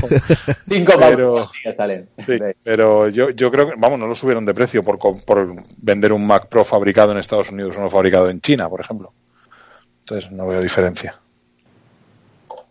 Cinco 0.68 0.92
Mac 0.98 1.10
pero- 1.16 1.48
salen. 1.76 2.08
sí, 2.18 2.38
pero 2.62 3.08
yo, 3.08 3.30
yo 3.30 3.50
creo 3.50 3.66
que, 3.66 3.72
vamos, 3.76 3.98
no 3.98 4.06
lo 4.06 4.14
subieron 4.14 4.46
de 4.46 4.54
precio 4.54 4.82
por, 4.84 4.98
por 5.00 5.54
vender 5.78 6.12
un 6.12 6.24
Mac 6.24 6.46
Pro 6.48 6.64
fabricado 6.64 7.10
en 7.10 7.18
Estados 7.18 7.50
Unidos, 7.50 7.76
uno 7.76 7.90
fabricado 7.90 8.30
en 8.30 8.40
China, 8.40 8.68
por 8.68 8.80
ejemplo. 8.80 9.12
Entonces 10.00 10.30
no 10.30 10.46
veo 10.46 10.60
diferencia. 10.60 11.16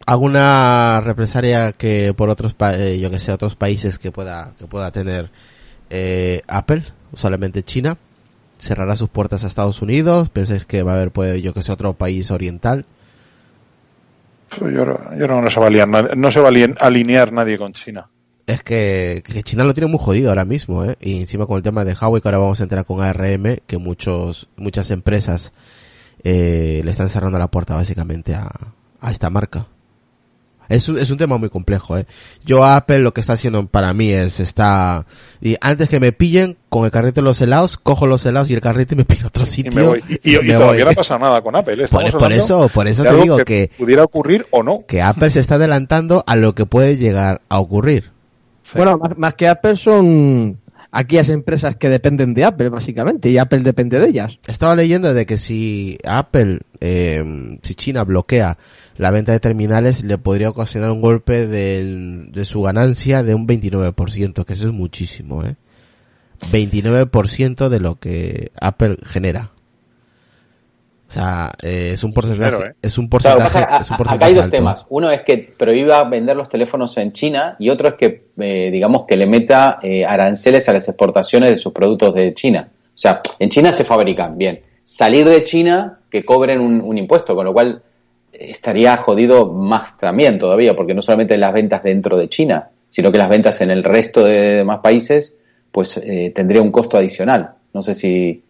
¿Alguna 0.05 1.01
represalia 1.01 1.71
que 1.71 2.13
por 2.15 2.29
otros, 2.29 2.53
pa- 2.53 2.75
eh, 2.75 2.99
yo 2.99 3.09
que 3.09 3.19
sé, 3.19 3.31
otros 3.31 3.55
países 3.55 3.97
que 3.97 4.11
pueda, 4.11 4.53
que 4.59 4.67
pueda 4.67 4.91
tener 4.91 5.29
eh, 5.93 6.41
Apple, 6.47 6.83
solamente 7.13 7.61
China? 7.63 7.97
¿Cerrará 8.57 8.95
sus 8.95 9.09
puertas 9.09 9.43
a 9.43 9.47
Estados 9.47 9.81
Unidos? 9.81 10.29
¿Pensáis 10.29 10.65
que 10.65 10.83
va 10.83 10.93
a 10.93 10.95
haber, 10.95 11.11
pues, 11.11 11.41
yo 11.41 11.53
que 11.53 11.61
sé, 11.61 11.71
otro 11.71 11.93
país 11.93 12.31
oriental? 12.31 12.85
Pues 14.59 14.73
Yo, 14.73 14.85
yo 14.85 15.27
que 15.27 15.27
no 15.27 15.49
se 15.49 15.59
va 15.59 15.67
a 15.67 15.85
nad- 15.85 16.15
no 16.15 16.31
se 16.31 16.39
va 16.39 16.47
a 16.49 16.85
alinear 16.85 17.31
nadie 17.31 17.57
con 17.57 17.73
China. 17.73 18.07
Es 18.45 18.61
que, 18.63 19.23
que 19.25 19.41
China 19.43 19.63
lo 19.63 19.73
tiene 19.73 19.89
muy 19.89 19.99
jodido 19.99 20.29
ahora 20.29 20.45
mismo, 20.45 20.83
¿eh? 20.83 20.97
Y 20.99 21.19
encima 21.21 21.45
con 21.45 21.57
el 21.57 21.63
tema 21.63 21.85
de 21.85 21.93
Huawei, 21.93 22.21
que 22.21 22.27
ahora 22.27 22.39
vamos 22.39 22.59
a 22.59 22.63
entrar 22.63 22.85
con 22.85 23.01
ARM, 23.01 23.57
que 23.65 23.77
muchos, 23.77 24.47
muchas 24.57 24.91
empresas 24.91 25.53
eh, 26.23 26.81
le 26.83 26.91
están 26.91 27.09
cerrando 27.09 27.37
la 27.39 27.47
puerta 27.49 27.73
básicamente 27.75 28.35
a, 28.35 28.49
a 28.99 29.11
esta 29.11 29.29
marca. 29.29 29.67
Es 30.69 30.87
un, 30.89 30.97
es 30.97 31.11
un 31.11 31.17
tema 31.17 31.37
muy 31.37 31.49
complejo, 31.49 31.97
¿eh? 31.97 32.05
Yo 32.45 32.65
Apple 32.65 32.99
lo 32.99 33.13
que 33.13 33.21
está 33.21 33.33
haciendo 33.33 33.65
para 33.67 33.93
mí 33.93 34.11
es, 34.11 34.39
está, 34.39 35.05
y 35.41 35.55
antes 35.61 35.89
que 35.89 35.99
me 35.99 36.11
pillen 36.11 36.57
con 36.69 36.85
el 36.85 36.91
carrete 36.91 37.21
de 37.21 37.25
los 37.25 37.39
helados, 37.41 37.77
cojo 37.77 38.07
los 38.07 38.25
helados 38.25 38.49
y 38.49 38.53
el 38.53 38.61
carrete 38.61 38.95
me 38.95 39.05
pilla 39.05 39.25
a 39.25 39.27
otro 39.27 39.43
Y 39.43 39.47
sitio. 39.47 39.71
me 39.73 39.81
voy. 39.83 40.03
Y, 40.23 40.35
y 40.35 40.39
me 40.39 40.53
todavía 40.53 40.83
voy. 40.83 40.83
no 40.85 40.89
ha 40.91 40.93
pasado 40.93 41.19
nada 41.19 41.41
con 41.41 41.55
Apple. 41.55 41.83
¿eh? 41.83 41.87
Por, 41.89 42.11
por 42.17 42.31
eso, 42.33 42.69
por 42.73 42.87
eso 42.87 43.03
te 43.03 43.13
digo 43.15 43.37
que 43.37 43.45
que, 43.45 43.71
pudiera 43.77 44.03
ocurrir 44.03 44.45
o 44.51 44.63
no. 44.63 44.83
que 44.87 45.01
Apple 45.01 45.29
se 45.31 45.39
está 45.39 45.55
adelantando 45.55 46.23
a 46.27 46.35
lo 46.35 46.55
que 46.55 46.65
puede 46.65 46.97
llegar 46.97 47.41
a 47.49 47.59
ocurrir. 47.59 48.11
Bueno, 48.75 48.97
más, 48.97 49.17
más 49.17 49.33
que 49.35 49.47
Apple 49.47 49.75
son 49.75 50.57
aquellas 50.93 51.27
empresas 51.29 51.75
que 51.75 51.89
dependen 51.89 52.33
de 52.33 52.45
Apple, 52.45 52.69
básicamente, 52.69 53.29
y 53.29 53.37
Apple 53.39 53.59
depende 53.59 53.99
de 53.99 54.07
ellas. 54.07 54.39
Estaba 54.47 54.75
leyendo 54.75 55.13
de 55.13 55.25
que 55.25 55.37
si 55.37 55.97
Apple, 56.05 56.59
eh, 56.79 57.57
si 57.63 57.75
China 57.75 58.03
bloquea 58.03 58.57
la 58.95 59.09
venta 59.09 59.31
de 59.31 59.39
terminales, 59.39 60.03
le 60.03 60.19
podría 60.19 60.49
ocasionar 60.49 60.91
un 60.91 61.01
golpe 61.01 61.47
de, 61.47 62.27
de 62.31 62.45
su 62.45 62.61
ganancia 62.61 63.23
de 63.23 63.33
un 63.33 63.47
29%, 63.47 64.45
que 64.45 64.53
eso 64.53 64.67
es 64.67 64.73
muchísimo, 64.73 65.43
¿eh? 65.43 65.55
29% 66.51 67.69
de 67.69 67.79
lo 67.79 67.95
que 67.95 68.51
Apple 68.59 68.97
genera. 69.03 69.51
O 71.13 71.15
sea, 71.15 71.51
eh, 71.61 71.91
es 71.93 72.03
un 72.03 72.11
porcentaje, 72.11 72.51
dinero, 72.55 72.71
¿eh? 72.71 72.75
es 72.81 72.97
un 72.97 73.07
Claro, 73.07 73.37
porcentaje, 73.37 73.65
pasa- 73.67 73.81
es 73.81 73.89
un 73.89 73.93
a- 73.93 73.97
porcentaje 73.97 74.15
acá 74.15 74.25
hay 74.25 74.33
dos 74.33 74.43
alto. 74.45 74.57
temas. 74.57 74.85
Uno 74.89 75.11
es 75.11 75.21
que 75.21 75.37
prohíba 75.37 76.03
vender 76.05 76.35
los 76.35 76.49
teléfonos 76.49 76.97
en 76.97 77.11
China 77.13 77.55
y 77.59 77.69
otro 77.69 77.89
es 77.89 77.93
que, 77.95 78.29
eh, 78.39 78.69
digamos, 78.71 79.05
que 79.07 79.15
le 79.15 79.27
meta 79.27 79.77
eh, 79.83 80.03
aranceles 80.03 80.67
a 80.69 80.73
las 80.73 80.87
exportaciones 80.89 81.49
de 81.51 81.57
sus 81.57 81.71
productos 81.71 82.15
de 82.15 82.33
China. 82.33 82.67
O 82.71 82.97
sea, 82.97 83.21
en 83.37 83.49
China 83.49 83.71
se 83.71 83.83
fabrican, 83.83 84.35
bien. 84.39 84.61
Salir 84.83 85.29
de 85.29 85.43
China, 85.43 85.99
que 86.09 86.25
cobren 86.25 86.59
un, 86.59 86.81
un 86.81 86.97
impuesto, 86.97 87.35
con 87.35 87.45
lo 87.45 87.53
cual 87.53 87.83
estaría 88.31 88.97
jodido 88.97 89.51
más 89.51 89.97
también 89.97 90.39
todavía, 90.39 90.75
porque 90.75 90.93
no 90.95 91.01
solamente 91.03 91.37
las 91.37 91.53
ventas 91.53 91.83
dentro 91.83 92.17
de 92.17 92.27
China, 92.29 92.69
sino 92.89 93.11
que 93.11 93.17
las 93.19 93.29
ventas 93.29 93.61
en 93.61 93.69
el 93.71 93.83
resto 93.83 94.23
de 94.25 94.57
demás 94.57 94.79
países, 94.79 95.37
pues 95.71 95.97
eh, 95.97 96.31
tendría 96.35 96.61
un 96.61 96.71
costo 96.71 96.97
adicional. 96.97 97.51
No 97.73 97.81
sé 97.83 97.93
si 97.95 98.42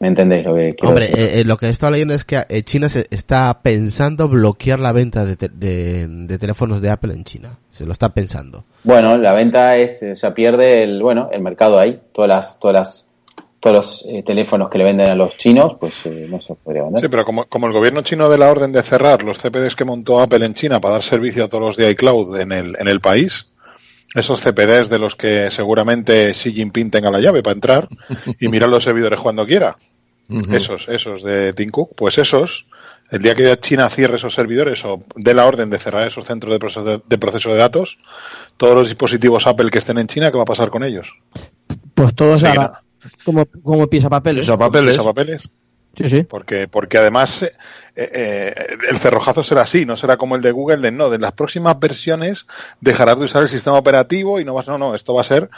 me 0.00 0.08
entendéis 0.08 0.44
lo 0.44 0.54
que 0.54 0.72
quiero 0.72 0.88
Hombre, 0.88 1.06
decir. 1.06 1.20
eh, 1.20 1.40
eh, 1.40 1.44
lo 1.44 1.56
que 1.58 1.66
he 1.66 1.70
estado 1.70 1.92
leyendo 1.92 2.14
es 2.14 2.24
que 2.24 2.42
eh, 2.48 2.62
China 2.62 2.88
se 2.88 3.06
está 3.10 3.60
pensando 3.62 4.28
bloquear 4.28 4.80
la 4.80 4.92
venta 4.92 5.24
de, 5.24 5.36
te- 5.36 5.48
de- 5.50 6.06
de 6.08 6.38
teléfonos 6.38 6.80
de 6.80 6.90
Apple 6.90 7.12
en 7.14 7.24
China. 7.24 7.58
Se 7.68 7.84
lo 7.86 7.92
está 7.92 8.08
pensando. 8.08 8.64
Bueno, 8.82 9.16
la 9.18 9.32
venta 9.32 9.76
es, 9.76 10.02
o 10.02 10.16
sea, 10.16 10.32
pierde 10.34 10.82
el, 10.82 11.02
bueno, 11.02 11.28
el 11.32 11.42
mercado 11.42 11.78
ahí. 11.78 12.00
Todas 12.12 12.28
las, 12.28 12.58
todas 12.58 12.74
las, 12.76 13.08
todos 13.60 13.76
los 13.76 14.06
eh, 14.08 14.22
teléfonos 14.22 14.70
que 14.70 14.78
le 14.78 14.84
venden 14.84 15.10
a 15.10 15.14
los 15.14 15.36
chinos, 15.36 15.76
pues 15.78 15.94
eh, 16.06 16.26
no 16.30 16.40
se 16.40 16.54
podría 16.54 16.82
vender. 16.84 17.02
Sí, 17.02 17.08
pero 17.10 17.26
como, 17.26 17.44
como 17.44 17.66
el 17.66 17.74
gobierno 17.74 18.00
chino 18.00 18.30
de 18.30 18.38
la 18.38 18.50
orden 18.50 18.72
de 18.72 18.82
cerrar 18.82 19.22
los 19.22 19.38
CPDs 19.38 19.76
que 19.76 19.84
montó 19.84 20.20
Apple 20.20 20.46
en 20.46 20.54
China 20.54 20.80
para 20.80 20.94
dar 20.94 21.02
servicio 21.02 21.44
a 21.44 21.48
todos 21.48 21.62
los 21.62 21.76
de 21.76 21.90
iCloud 21.90 22.40
en 22.40 22.52
el, 22.52 22.74
en 22.80 22.88
el 22.88 23.00
país, 23.00 23.48
esos 24.14 24.40
CPDs 24.40 24.88
de 24.88 24.98
los 24.98 25.14
que 25.14 25.50
seguramente 25.50 26.32
Xi 26.32 26.52
Jinping 26.52 26.90
tenga 26.90 27.10
la 27.10 27.20
llave 27.20 27.42
para 27.44 27.54
entrar 27.54 27.88
y 28.40 28.48
mirar 28.48 28.68
los 28.70 28.82
servidores 28.82 29.20
cuando 29.20 29.46
quiera, 29.46 29.76
Esos, 30.52 30.88
esos 30.88 31.22
de 31.22 31.52
Tim 31.52 31.70
Cook, 31.70 31.92
pues 31.96 32.18
esos, 32.18 32.66
el 33.10 33.20
día 33.22 33.34
que 33.34 33.56
China 33.58 33.88
cierre 33.90 34.16
esos 34.16 34.34
servidores 34.34 34.84
o 34.84 35.02
dé 35.16 35.34
la 35.34 35.46
orden 35.46 35.70
de 35.70 35.78
cerrar 35.78 36.06
esos 36.06 36.24
centros 36.24 36.52
de 36.52 36.58
proceso 36.60 36.84
de, 36.84 37.02
de 37.04 37.18
proceso 37.18 37.50
de 37.50 37.56
datos, 37.58 37.98
todos 38.56 38.74
los 38.74 38.88
dispositivos 38.88 39.46
Apple 39.46 39.70
que 39.70 39.78
estén 39.78 39.98
en 39.98 40.06
China, 40.06 40.30
¿qué 40.30 40.36
va 40.36 40.44
a 40.44 40.46
pasar 40.46 40.70
con 40.70 40.84
ellos? 40.84 41.12
Pues 41.94 42.14
todo 42.14 42.38
se 42.38 42.46
Sí, 42.46 42.52
hará 42.52 42.62
nada. 42.62 42.82
como, 43.24 43.46
como 43.46 43.86
pieza 43.88 44.08
papeles. 44.08 44.44
Esos 44.44 44.56
papeles. 44.56 44.96
papeles. 44.98 45.42
Sí, 45.96 46.08
sí. 46.08 46.22
Porque, 46.22 46.68
porque 46.68 46.98
además 46.98 47.42
eh, 47.42 47.50
eh, 47.96 48.54
el 48.88 48.98
cerrojazo 48.98 49.42
será 49.42 49.62
así, 49.62 49.84
no 49.84 49.96
será 49.96 50.16
como 50.16 50.36
el 50.36 50.40
de 50.42 50.52
Google 50.52 50.76
de 50.78 50.92
no, 50.92 51.10
de 51.10 51.18
las 51.18 51.32
próximas 51.32 51.78
versiones 51.80 52.46
dejarás 52.80 53.18
de 53.18 53.24
usar 53.24 53.42
el 53.42 53.48
sistema 53.48 53.76
operativo 53.76 54.38
y 54.40 54.44
no 54.44 54.54
vas, 54.54 54.68
no, 54.68 54.78
no, 54.78 54.94
esto 54.94 55.14
va 55.14 55.22
a 55.22 55.24
ser, 55.24 55.50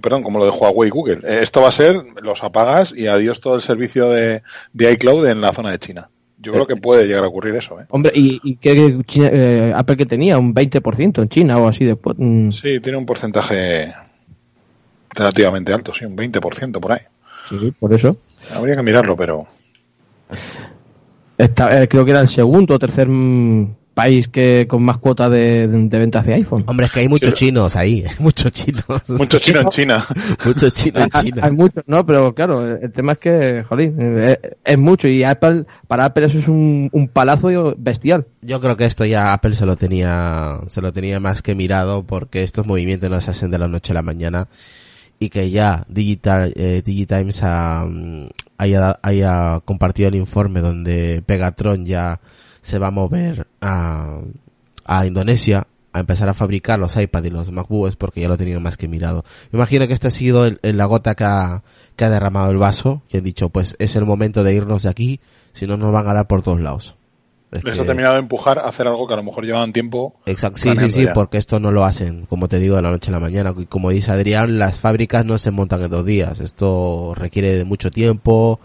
perdón, 0.00 0.22
como 0.22 0.38
lo 0.38 0.44
de 0.44 0.50
Huawei 0.50 0.88
y 0.88 0.90
Google, 0.90 1.20
eh, 1.24 1.40
esto 1.42 1.60
va 1.62 1.68
a 1.68 1.72
ser, 1.72 1.96
los 2.22 2.42
apagas 2.42 2.92
y 2.96 3.06
adiós 3.06 3.40
todo 3.40 3.54
el 3.54 3.62
servicio 3.62 4.08
de, 4.10 4.42
de 4.72 4.92
iCloud 4.92 5.26
en 5.28 5.40
la 5.40 5.52
zona 5.52 5.70
de 5.70 5.78
China. 5.78 6.08
Yo 6.38 6.52
creo 6.52 6.66
que 6.66 6.76
puede 6.76 7.06
llegar 7.06 7.24
a 7.24 7.28
ocurrir 7.28 7.54
eso, 7.54 7.80
¿eh? 7.80 7.84
Hombre, 7.88 8.12
¿y, 8.14 8.40
y 8.44 8.56
qué 8.56 8.98
China- 9.06 9.30
eh, 9.32 9.72
Apple 9.74 9.96
que 9.96 10.04
tenía? 10.06 10.38
¿Un 10.38 10.52
20% 10.54 11.22
en 11.22 11.28
China 11.28 11.56
o 11.58 11.66
así 11.68 11.84
de... 11.84 11.94
mm, 11.94 12.50
Sí, 12.50 12.78
tiene 12.80 12.98
un 12.98 13.06
porcentaje 13.06 13.94
relativamente 15.14 15.72
alto, 15.72 15.94
sí, 15.94 16.04
un 16.04 16.14
20% 16.16 16.78
por 16.80 16.92
ahí. 16.92 17.00
sí, 17.48 17.58
sí, 17.58 17.70
por 17.78 17.92
eso. 17.94 18.16
Habría 18.54 18.76
que 18.76 18.82
mirarlo, 18.82 19.16
pero 19.16 19.46
Esta- 21.38 21.82
eh, 21.82 21.88
creo 21.88 22.04
que 22.04 22.10
era 22.10 22.20
el 22.20 22.28
segundo 22.28 22.74
o 22.74 22.78
tercer 22.78 23.08
mm, 23.08 23.74
país 23.96 24.28
que 24.28 24.66
con 24.68 24.82
más 24.82 24.98
cuota 24.98 25.30
de, 25.30 25.66
de 25.66 25.98
ventas 25.98 26.26
de 26.26 26.34
iPhone. 26.34 26.64
Hombre, 26.66 26.84
es 26.84 26.92
que 26.92 27.00
hay 27.00 27.08
muchos 27.08 27.30
Sí. 27.30 27.46
chinos 27.46 27.76
ahí, 27.76 28.04
hay 28.08 28.14
muchos 28.18 28.52
chinos. 28.52 28.84
Mucho 29.08 29.38
chino 29.38 29.60
en 29.60 29.68
China. 29.70 30.06
muchos 30.44 30.70
chinos 30.74 31.04
en 31.04 31.22
China. 31.22 31.40
hay 31.42 31.50
muchos, 31.52 31.82
¿no? 31.86 32.04
Pero 32.04 32.34
claro, 32.34 32.76
el 32.76 32.92
tema 32.92 33.12
es 33.12 33.18
que, 33.18 33.64
jolín, 33.66 34.18
es, 34.18 34.38
es 34.62 34.76
mucho 34.78 35.08
y 35.08 35.24
Apple, 35.24 35.64
para 35.88 36.04
Apple 36.04 36.26
eso 36.26 36.38
es 36.38 36.46
un, 36.46 36.90
un 36.92 37.08
palazo 37.08 37.74
bestial. 37.78 38.26
Yo 38.42 38.60
creo 38.60 38.76
que 38.76 38.84
esto 38.84 39.06
ya 39.06 39.32
Apple 39.32 39.54
se 39.54 39.64
lo 39.64 39.76
tenía, 39.76 40.58
se 40.68 40.82
lo 40.82 40.92
tenía 40.92 41.18
más 41.18 41.40
que 41.40 41.54
mirado 41.54 42.02
porque 42.04 42.42
estos 42.42 42.66
movimientos 42.66 43.08
no 43.08 43.18
se 43.22 43.30
hacen 43.30 43.50
de 43.50 43.58
la 43.58 43.66
noche 43.66 43.92
a 43.92 43.94
la 43.94 44.02
mañana 44.02 44.48
y 45.18 45.30
que 45.30 45.48
ya 45.48 45.86
Digital, 45.88 46.52
eh, 46.54 46.82
Digitimes 46.84 47.42
ha, 47.42 47.86
mm, 47.88 48.26
haya, 48.58 48.98
haya 49.02 49.60
compartido 49.64 50.10
el 50.10 50.16
informe 50.16 50.60
donde 50.60 51.22
Pegatron 51.24 51.86
ya 51.86 52.20
se 52.66 52.78
va 52.80 52.88
a 52.88 52.90
mover 52.90 53.46
a, 53.60 54.18
a 54.84 55.06
Indonesia 55.06 55.66
a 55.92 56.00
empezar 56.00 56.28
a 56.28 56.34
fabricar 56.34 56.78
los 56.80 56.96
iPad 56.96 57.24
y 57.24 57.30
los 57.30 57.50
MacBooks 57.52 57.94
porque 57.96 58.20
ya 58.20 58.28
lo 58.28 58.36
tenían 58.36 58.62
más 58.62 58.76
que 58.76 58.88
mirado. 58.88 59.24
Me 59.52 59.56
imagino 59.58 59.86
que 59.86 59.94
esta 59.94 60.08
ha 60.08 60.10
sido 60.10 60.44
el- 60.44 60.58
el- 60.62 60.76
la 60.76 60.84
gota 60.84 61.14
que 61.14 61.24
ha, 61.24 61.62
que 61.94 62.04
ha 62.04 62.10
derramado 62.10 62.50
el 62.50 62.56
vaso 62.58 63.02
y 63.08 63.16
han 63.18 63.24
dicho 63.24 63.48
pues 63.50 63.76
es 63.78 63.94
el 63.96 64.04
momento 64.04 64.42
de 64.42 64.52
irnos 64.52 64.82
de 64.82 64.88
aquí, 64.90 65.20
si 65.52 65.66
no 65.66 65.76
nos 65.76 65.92
van 65.92 66.08
a 66.08 66.12
dar 66.12 66.26
por 66.26 66.42
todos 66.42 66.60
lados. 66.60 66.96
Es 67.52 67.62
Les 67.62 67.76
que- 67.76 67.80
ha 67.82 67.86
terminado 67.86 68.14
de 68.14 68.20
empujar 68.20 68.58
a 68.58 68.62
hacer 68.68 68.88
algo 68.88 69.06
que 69.06 69.14
a 69.14 69.18
lo 69.18 69.22
mejor 69.22 69.44
llevaban 69.46 69.72
tiempo. 69.72 70.16
Exacto, 70.26 70.58
sí, 70.60 70.76
sí, 70.76 70.90
sí, 70.90 71.04
ya. 71.04 71.12
porque 71.12 71.38
esto 71.38 71.60
no 71.60 71.70
lo 71.70 71.84
hacen, 71.84 72.26
como 72.26 72.48
te 72.48 72.58
digo, 72.58 72.74
de 72.74 72.82
la 72.82 72.90
noche 72.90 73.10
a 73.10 73.12
la 73.12 73.20
mañana. 73.20 73.54
Y 73.56 73.66
como 73.66 73.90
dice 73.90 74.10
Adrián, 74.10 74.58
las 74.58 74.80
fábricas 74.80 75.24
no 75.24 75.38
se 75.38 75.52
montan 75.52 75.80
en 75.82 75.90
dos 75.92 76.04
días. 76.04 76.40
Esto 76.40 77.14
requiere 77.16 77.56
de 77.56 77.64
mucho 77.64 77.90
tiempo, 77.92 78.58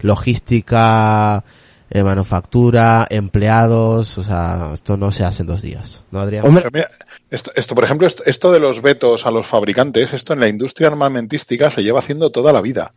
logística, 0.00 1.44
eh, 1.90 2.02
manufactura, 2.02 3.06
empleados, 3.10 4.18
o 4.18 4.22
sea, 4.22 4.70
esto 4.74 4.96
no 4.96 5.10
se 5.12 5.24
hace 5.24 5.42
en 5.42 5.48
dos 5.48 5.62
días. 5.62 6.04
¿No, 6.10 6.20
Adrián? 6.20 6.46
Hombre, 6.46 6.62
Pero 6.70 6.70
mira, 6.86 6.88
esto, 7.30 7.50
esto, 7.54 7.74
por 7.74 7.84
ejemplo, 7.84 8.06
esto, 8.06 8.22
esto 8.26 8.52
de 8.52 8.60
los 8.60 8.82
vetos 8.82 9.26
a 9.26 9.30
los 9.30 9.46
fabricantes, 9.46 10.12
esto 10.12 10.32
en 10.32 10.40
la 10.40 10.48
industria 10.48 10.88
armamentística 10.88 11.70
se 11.70 11.82
lleva 11.82 11.98
haciendo 12.00 12.30
toda 12.30 12.52
la 12.52 12.60
vida. 12.60 12.92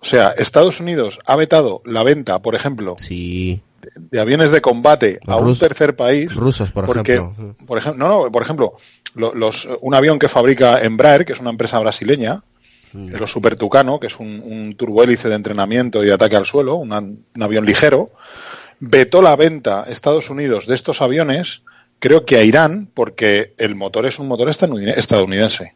O 0.00 0.04
sea, 0.04 0.30
Estados 0.30 0.80
Unidos 0.80 1.18
ha 1.26 1.36
vetado 1.36 1.80
la 1.84 2.02
venta, 2.02 2.40
por 2.40 2.54
ejemplo, 2.54 2.96
Sí, 2.98 3.62
de 3.96 4.20
aviones 4.20 4.50
de 4.50 4.60
combate 4.60 5.20
a 5.26 5.36
un 5.36 5.56
tercer 5.58 5.94
país. 5.94 6.34
rusos, 6.34 6.72
por 6.72 6.86
porque, 6.86 7.14
ejemplo. 7.14 7.54
por 7.66 7.78
ejemplo, 7.78 8.08
no, 8.08 8.24
no, 8.24 8.32
por 8.32 8.42
ejemplo, 8.42 8.72
lo- 9.14 9.34
los, 9.34 9.68
un 9.80 9.94
avión 9.94 10.18
que 10.18 10.28
fabrica 10.28 10.80
Embraer, 10.82 11.24
que 11.24 11.34
es 11.34 11.40
una 11.40 11.50
empresa 11.50 11.78
brasileña, 11.78 12.40
Mm. 12.94 13.16
los 13.16 13.30
Super 13.30 13.56
Tucano, 13.56 13.98
que 13.98 14.06
es 14.06 14.18
un, 14.18 14.40
un 14.40 14.76
turbohélice 14.76 15.28
de 15.28 15.34
entrenamiento 15.34 16.04
y 16.04 16.10
ataque 16.10 16.36
al 16.36 16.46
suelo, 16.46 16.76
un 16.76 16.92
avión 17.40 17.66
ligero, 17.66 18.10
vetó 18.78 19.20
la 19.20 19.36
venta 19.36 19.84
Estados 19.88 20.30
Unidos 20.30 20.66
de 20.66 20.76
estos 20.76 21.02
aviones, 21.02 21.62
creo 21.98 22.24
que 22.24 22.36
a 22.36 22.44
Irán, 22.44 22.88
porque 22.94 23.54
el 23.58 23.74
motor 23.74 24.06
es 24.06 24.18
un 24.18 24.28
motor 24.28 24.48
estadounidense. 24.48 25.74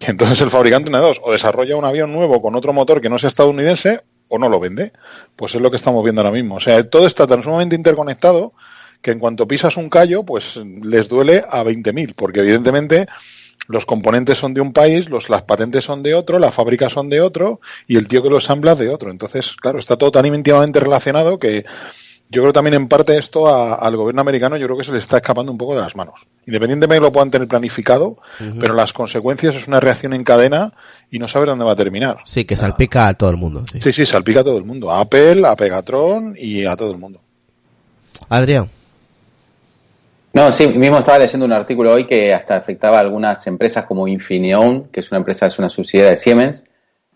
Entonces 0.00 0.40
el 0.40 0.50
fabricante 0.50 0.88
una 0.88 1.00
de 1.00 1.06
dos, 1.06 1.20
o 1.22 1.32
desarrolla 1.32 1.76
un 1.76 1.84
avión 1.84 2.12
nuevo 2.12 2.42
con 2.42 2.54
otro 2.56 2.72
motor 2.72 3.00
que 3.00 3.08
no 3.08 3.18
sea 3.18 3.28
estadounidense, 3.28 4.02
o 4.28 4.38
no 4.38 4.48
lo 4.48 4.60
vende. 4.60 4.92
Pues 5.36 5.54
es 5.54 5.60
lo 5.60 5.70
que 5.70 5.76
estamos 5.76 6.02
viendo 6.02 6.22
ahora 6.22 6.32
mismo. 6.32 6.56
O 6.56 6.60
sea, 6.60 6.82
todo 6.88 7.06
está 7.06 7.26
tan 7.26 7.42
sumamente 7.42 7.76
interconectado 7.76 8.52
que 9.00 9.10
en 9.10 9.18
cuanto 9.18 9.48
pisas 9.48 9.76
un 9.76 9.88
callo, 9.88 10.24
pues 10.24 10.56
les 10.56 11.08
duele 11.08 11.44
a 11.48 11.62
20.000, 11.62 12.14
porque 12.14 12.40
evidentemente 12.40 13.06
los 13.68 13.86
componentes 13.86 14.38
son 14.38 14.54
de 14.54 14.60
un 14.60 14.72
país, 14.72 15.08
los, 15.08 15.30
las 15.30 15.42
patentes 15.42 15.84
son 15.84 16.02
de 16.02 16.14
otro, 16.14 16.38
las 16.38 16.54
fábricas 16.54 16.92
son 16.92 17.08
de 17.08 17.20
otro 17.20 17.60
y 17.86 17.96
el 17.96 18.08
tío 18.08 18.22
que 18.22 18.28
los 18.30 18.44
ensambla 18.44 18.72
es 18.72 18.78
de 18.78 18.88
otro. 18.88 19.10
Entonces, 19.10 19.52
claro, 19.60 19.78
está 19.78 19.96
todo 19.96 20.10
tan 20.12 20.26
íntimamente 20.26 20.80
relacionado 20.80 21.38
que 21.38 21.64
yo 22.28 22.40
creo 22.40 22.52
también 22.54 22.74
en 22.74 22.88
parte 22.88 23.16
esto 23.18 23.46
a- 23.46 23.74
al 23.74 23.94
gobierno 23.96 24.22
americano 24.22 24.56
yo 24.56 24.66
creo 24.66 24.78
que 24.78 24.84
se 24.84 24.92
le 24.92 24.98
está 24.98 25.18
escapando 25.18 25.52
un 25.52 25.58
poco 25.58 25.74
de 25.76 25.82
las 25.82 25.94
manos. 25.94 26.14
Independientemente 26.46 26.94
de 26.94 27.00
que 27.00 27.04
lo 27.06 27.12
puedan 27.12 27.30
tener 27.30 27.46
planificado, 27.46 28.16
pero 28.58 28.72
las 28.74 28.92
consecuencias 28.94 29.54
es 29.54 29.68
una 29.68 29.80
reacción 29.80 30.14
en 30.14 30.24
cadena 30.24 30.72
y 31.10 31.18
no 31.18 31.28
saber 31.28 31.48
dónde 31.50 31.64
va 31.66 31.72
a 31.72 31.76
terminar. 31.76 32.18
Sí, 32.24 32.44
que 32.46 32.56
salpica 32.56 33.06
a 33.06 33.14
todo 33.14 33.28
el 33.30 33.36
mundo. 33.36 33.64
sí. 33.70 33.80
Sí, 33.82 33.92
sí, 33.92 34.06
salpica 34.06 34.40
a 34.40 34.44
todo 34.44 34.56
el 34.56 34.64
mundo. 34.64 34.90
A 34.90 35.00
Apple, 35.00 35.46
a 35.46 35.54
Pegatron 35.56 36.34
y 36.38 36.64
a 36.64 36.74
todo 36.74 36.90
el 36.90 36.98
mundo. 36.98 37.20
Adrián, 38.30 38.70
No, 40.34 40.50
sí, 40.50 40.66
mismo 40.66 40.98
estaba 40.98 41.18
leyendo 41.18 41.44
un 41.44 41.52
artículo 41.52 41.92
hoy 41.92 42.06
que 42.06 42.32
hasta 42.32 42.56
afectaba 42.56 42.96
a 42.96 43.00
algunas 43.00 43.46
empresas 43.46 43.84
como 43.84 44.08
Infineon, 44.08 44.88
que 44.90 45.00
es 45.00 45.10
una 45.10 45.18
empresa, 45.18 45.46
es 45.46 45.58
una 45.58 45.68
subsidiaria 45.68 46.12
de 46.12 46.16
Siemens, 46.16 46.64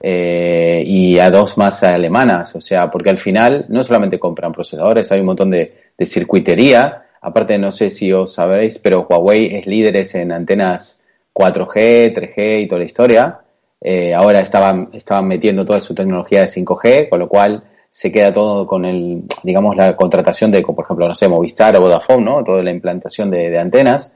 eh, 0.01 0.83
y 0.87 1.19
a 1.19 1.31
dos 1.31 1.57
más 1.57 1.83
alemanas, 1.83 2.55
o 2.55 2.61
sea, 2.61 2.91
porque 2.91 3.09
al 3.09 3.17
final 3.17 3.65
no 3.71 3.83
solamente 3.83 4.19
compran 4.19 4.53
procesadores, 4.53 5.11
hay 5.13 5.21
un 5.21 5.27
montón 5.27 5.51
de, 5.51 5.73
circuitería, 6.05 7.07
aparte 7.23 7.57
no 7.57 7.73
sé 7.73 7.89
si 7.89 8.13
os 8.13 8.35
sabréis, 8.35 8.79
pero 8.79 9.07
Huawei 9.09 9.57
es 9.57 9.67
líderes 9.67 10.15
en 10.15 10.31
antenas 10.31 11.03
4G, 11.33 12.13
3G 12.15 12.63
y 12.63 12.69
toda 12.69 12.81
la 12.81 12.85
historia, 12.85 13.41
Eh, 13.81 14.15
ahora 14.15 14.41
estaban, 14.41 14.89
estaban 14.95 15.29
metiendo 15.29 15.65
toda 15.65 15.81
su 15.81 15.95
tecnología 15.95 16.41
de 16.41 16.49
5G, 16.49 17.09
con 17.11 17.19
lo 17.21 17.29
cual 17.29 17.63
se 17.99 18.13
queda 18.13 18.31
todo 18.31 18.67
con 18.67 18.85
el, 18.85 19.23
digamos, 19.43 19.75
la 19.75 19.97
contratación 19.97 20.51
de, 20.51 20.61
por 20.61 20.85
ejemplo, 20.85 21.09
no 21.09 21.15
sé, 21.15 21.29
Movistar 21.29 21.75
o 21.79 21.81
Vodafone, 21.81 22.25
¿no? 22.27 22.45
Toda 22.45 22.63
la 22.63 22.71
implantación 22.71 23.31
de, 23.31 23.49
de 23.49 23.59
antenas. 23.59 24.13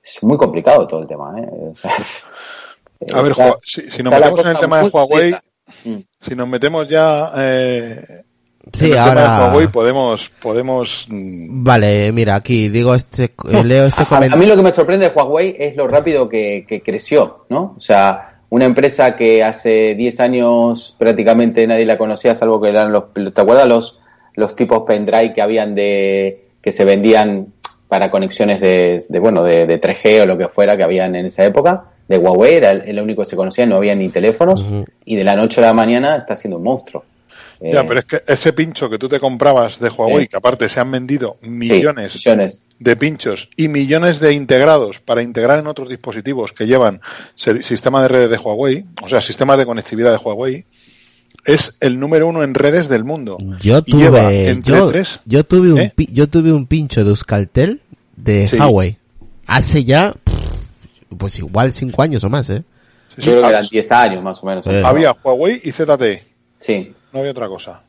Es 0.00 0.22
muy 0.22 0.36
complicado 0.36 0.86
todo 0.86 1.00
el 1.02 1.08
tema, 1.08 1.34
¿eh? 1.36 1.48
O 1.72 1.74
sea, 1.74 1.96
A 3.12 3.22
ver, 3.22 3.32
está- 3.32 3.56
si, 3.64 3.90
si 3.90 4.02
nos 4.04 4.12
metemos 4.14 4.40
en 4.40 4.46
el 4.46 4.58
tema 4.58 4.78
de 4.82 4.88
Huawei, 4.88 5.32
completa. 5.32 5.42
Mm. 5.84 5.96
si 6.20 6.34
nos 6.36 6.48
metemos 6.48 6.88
ya 6.88 7.32
eh, 7.36 8.04
sí, 8.72 8.84
en 8.84 8.86
el 8.86 8.92
tema 8.92 9.14
de 9.14 9.20
ahora... 9.26 9.46
Huawei, 9.48 9.66
podemos, 9.66 10.30
podemos 10.40 11.06
mm, 11.08 11.64
Vale, 11.64 12.12
mira, 12.12 12.36
aquí 12.36 12.68
digo 12.68 12.94
este, 12.94 13.24
eh, 13.50 13.64
leo 13.64 13.86
este 13.86 14.02
A, 14.02 14.04
a 14.04 14.08
comentario. 14.08 14.36
mí 14.38 14.46
lo 14.46 14.54
que 14.56 14.62
me 14.62 14.72
sorprende 14.72 15.08
de 15.08 15.14
Huawei 15.16 15.56
es 15.58 15.74
lo 15.74 15.88
rápido 15.88 16.28
que, 16.28 16.64
que 16.68 16.82
creció, 16.82 17.46
¿no? 17.48 17.74
O 17.76 17.80
sea, 17.80 18.37
una 18.50 18.64
empresa 18.64 19.14
que 19.16 19.44
hace 19.44 19.94
10 19.94 20.20
años 20.20 20.94
prácticamente 20.98 21.66
nadie 21.66 21.84
la 21.84 21.98
conocía, 21.98 22.34
salvo 22.34 22.60
que 22.60 22.68
eran 22.70 22.92
los, 22.92 23.12
¿te 23.12 23.40
acuerdas 23.40 23.66
los, 23.66 24.00
los 24.34 24.56
tipos 24.56 24.84
pendrive 24.86 25.34
que 25.34 25.42
habían 25.42 25.74
de, 25.74 26.48
que 26.62 26.70
se 26.70 26.84
vendían 26.84 27.48
para 27.88 28.10
conexiones 28.10 28.60
de, 28.60 29.04
de, 29.08 29.18
bueno, 29.18 29.42
de, 29.42 29.66
de 29.66 29.80
3G 29.80 30.22
o 30.22 30.26
lo 30.26 30.38
que 30.38 30.48
fuera 30.48 30.76
que 30.76 30.82
habían 30.82 31.14
en 31.16 31.26
esa 31.26 31.44
época? 31.44 31.84
De 32.06 32.16
Huawei 32.16 32.54
era 32.54 32.70
el, 32.70 32.82
el 32.88 33.00
único 33.00 33.22
que 33.22 33.28
se 33.28 33.36
conocía, 33.36 33.66
no 33.66 33.76
había 33.76 33.94
ni 33.94 34.08
teléfonos, 34.08 34.64
y 35.04 35.16
de 35.16 35.24
la 35.24 35.36
noche 35.36 35.60
a 35.60 35.64
la 35.64 35.74
mañana 35.74 36.16
está 36.16 36.36
siendo 36.36 36.56
un 36.56 36.64
monstruo. 36.64 37.04
Ya, 37.60 37.80
Eh, 37.80 37.84
pero 37.88 38.00
es 38.00 38.06
que 38.06 38.22
ese 38.26 38.52
pincho 38.52 38.88
que 38.88 38.98
tú 38.98 39.08
te 39.08 39.18
comprabas 39.18 39.80
de 39.80 39.88
Huawei, 39.88 40.22
Sí. 40.22 40.28
que 40.28 40.36
aparte 40.36 40.68
se 40.68 40.78
han 40.78 40.90
vendido 40.92 41.36
sí, 41.42 41.48
millones 41.50 42.22
de 42.78 42.96
pinchos 42.96 43.48
y 43.56 43.66
millones 43.66 44.20
de 44.20 44.32
integrados 44.32 45.00
para 45.00 45.22
integrar 45.22 45.58
en 45.58 45.66
otros 45.66 45.88
dispositivos 45.88 46.52
que 46.52 46.66
llevan 46.68 47.00
sistema 47.34 48.00
de 48.02 48.08
redes 48.08 48.30
de 48.30 48.36
Huawei, 48.38 48.84
o 49.02 49.08
sea, 49.08 49.20
sistemas 49.20 49.58
de 49.58 49.66
conectividad 49.66 50.12
de 50.12 50.18
Huawei, 50.18 50.64
es 51.44 51.76
el 51.80 51.98
número 51.98 52.28
uno 52.28 52.42
en 52.44 52.54
redes 52.54 52.88
del 52.88 53.02
mundo. 53.04 53.38
Yo 53.60 53.82
lleva 53.84 54.22
tuve, 54.22 54.48
entre 54.50 54.74
yo, 54.74 54.88
tres- 54.90 55.20
yo 55.24 55.44
tuve 55.44 55.72
un, 55.72 55.80
¿Eh? 55.80 55.92
pi- 55.94 56.08
yo 56.12 56.28
tuve 56.28 56.52
un 56.52 56.66
pincho 56.66 57.02
de 57.02 57.10
Euskaltel 57.10 57.80
de 58.16 58.46
Sí. 58.46 58.56
Huawei. 58.56 58.98
Hace 59.46 59.82
ya, 59.84 60.14
pues 61.16 61.38
igual 61.38 61.72
cinco 61.72 62.02
años 62.02 62.22
o 62.22 62.30
más, 62.30 62.48
eh. 62.50 62.62
Sí, 63.16 63.22
Yo 63.24 63.32
creo 63.32 63.42
que 63.42 63.48
eran 63.48 63.66
10 63.68 63.90
años 63.92 64.22
más 64.22 64.42
o 64.42 64.46
menos. 64.46 64.64
Sí. 64.64 64.70
había 64.84 65.10
Huawei 65.12 65.60
y 65.64 65.72
ZTE, 65.72 66.22
Sí. 66.58 66.94
no 67.12 67.20
había 67.20 67.30
otra 67.32 67.48
cosa. 67.48 67.82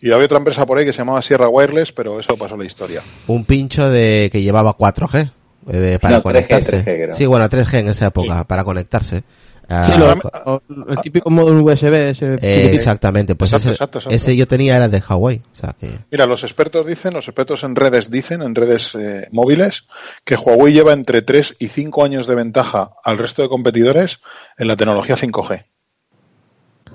Y 0.00 0.12
había 0.12 0.26
otra 0.26 0.38
empresa 0.38 0.66
por 0.66 0.78
ahí 0.78 0.84
que 0.84 0.92
se 0.92 0.98
llamaba 0.98 1.22
Sierra 1.22 1.48
Wireless, 1.48 1.92
pero 1.92 2.20
eso 2.20 2.36
pasó 2.36 2.54
a 2.54 2.58
la 2.58 2.64
historia. 2.66 3.02
Un 3.28 3.44
pincho 3.44 3.88
de 3.88 4.28
que 4.30 4.42
llevaba 4.42 4.76
4G 4.76 5.30
eh, 5.68 5.76
de- 5.76 5.98
para 5.98 6.16
No, 6.16 6.20
3G, 6.20 6.22
conectarse. 6.22 6.78
3G 6.78 6.84
creo. 6.84 7.12
sí, 7.12 7.26
bueno, 7.26 7.48
3G 7.48 7.78
en 7.80 7.88
esa 7.88 8.06
época 8.08 8.44
para 8.44 8.62
conectarse. 8.64 9.24
Ah, 9.68 9.90
Sí, 9.92 9.98
lo- 9.98 10.16
co- 10.20 10.30
o- 10.44 10.62
el 10.90 11.00
típico 11.00 11.28
módulo 11.28 11.64
USB 11.64 12.10
ese 12.10 12.34
eh, 12.40 12.70
exactamente, 12.72 13.34
pues 13.34 13.50
Exacto, 13.50 13.64
ese, 13.70 13.74
exacto, 13.74 13.98
exacto. 13.98 14.14
ese 14.14 14.36
yo 14.36 14.46
tenía 14.46 14.76
era 14.76 14.88
de 14.88 15.00
Huawei, 15.08 15.42
o 15.50 15.54
sea 15.56 15.74
que 15.80 15.90
Mira, 16.08 16.26
los 16.26 16.44
expertos 16.44 16.86
dicen, 16.86 17.14
los 17.14 17.26
expertos 17.26 17.64
en 17.64 17.74
redes 17.74 18.08
dicen, 18.08 18.42
en 18.42 18.54
redes 18.54 18.94
eh, 18.94 19.26
móviles, 19.32 19.86
que 20.24 20.36
Huawei 20.36 20.72
lleva 20.72 20.92
entre 20.92 21.22
3 21.22 21.56
y 21.58 21.66
5 21.66 22.04
años 22.04 22.28
de 22.28 22.36
ventaja 22.36 22.90
al 23.02 23.18
resto 23.18 23.42
de 23.42 23.48
competidores 23.48 24.20
en 24.56 24.68
la 24.68 24.76
tecnología 24.76 25.16
5G. 25.16 25.64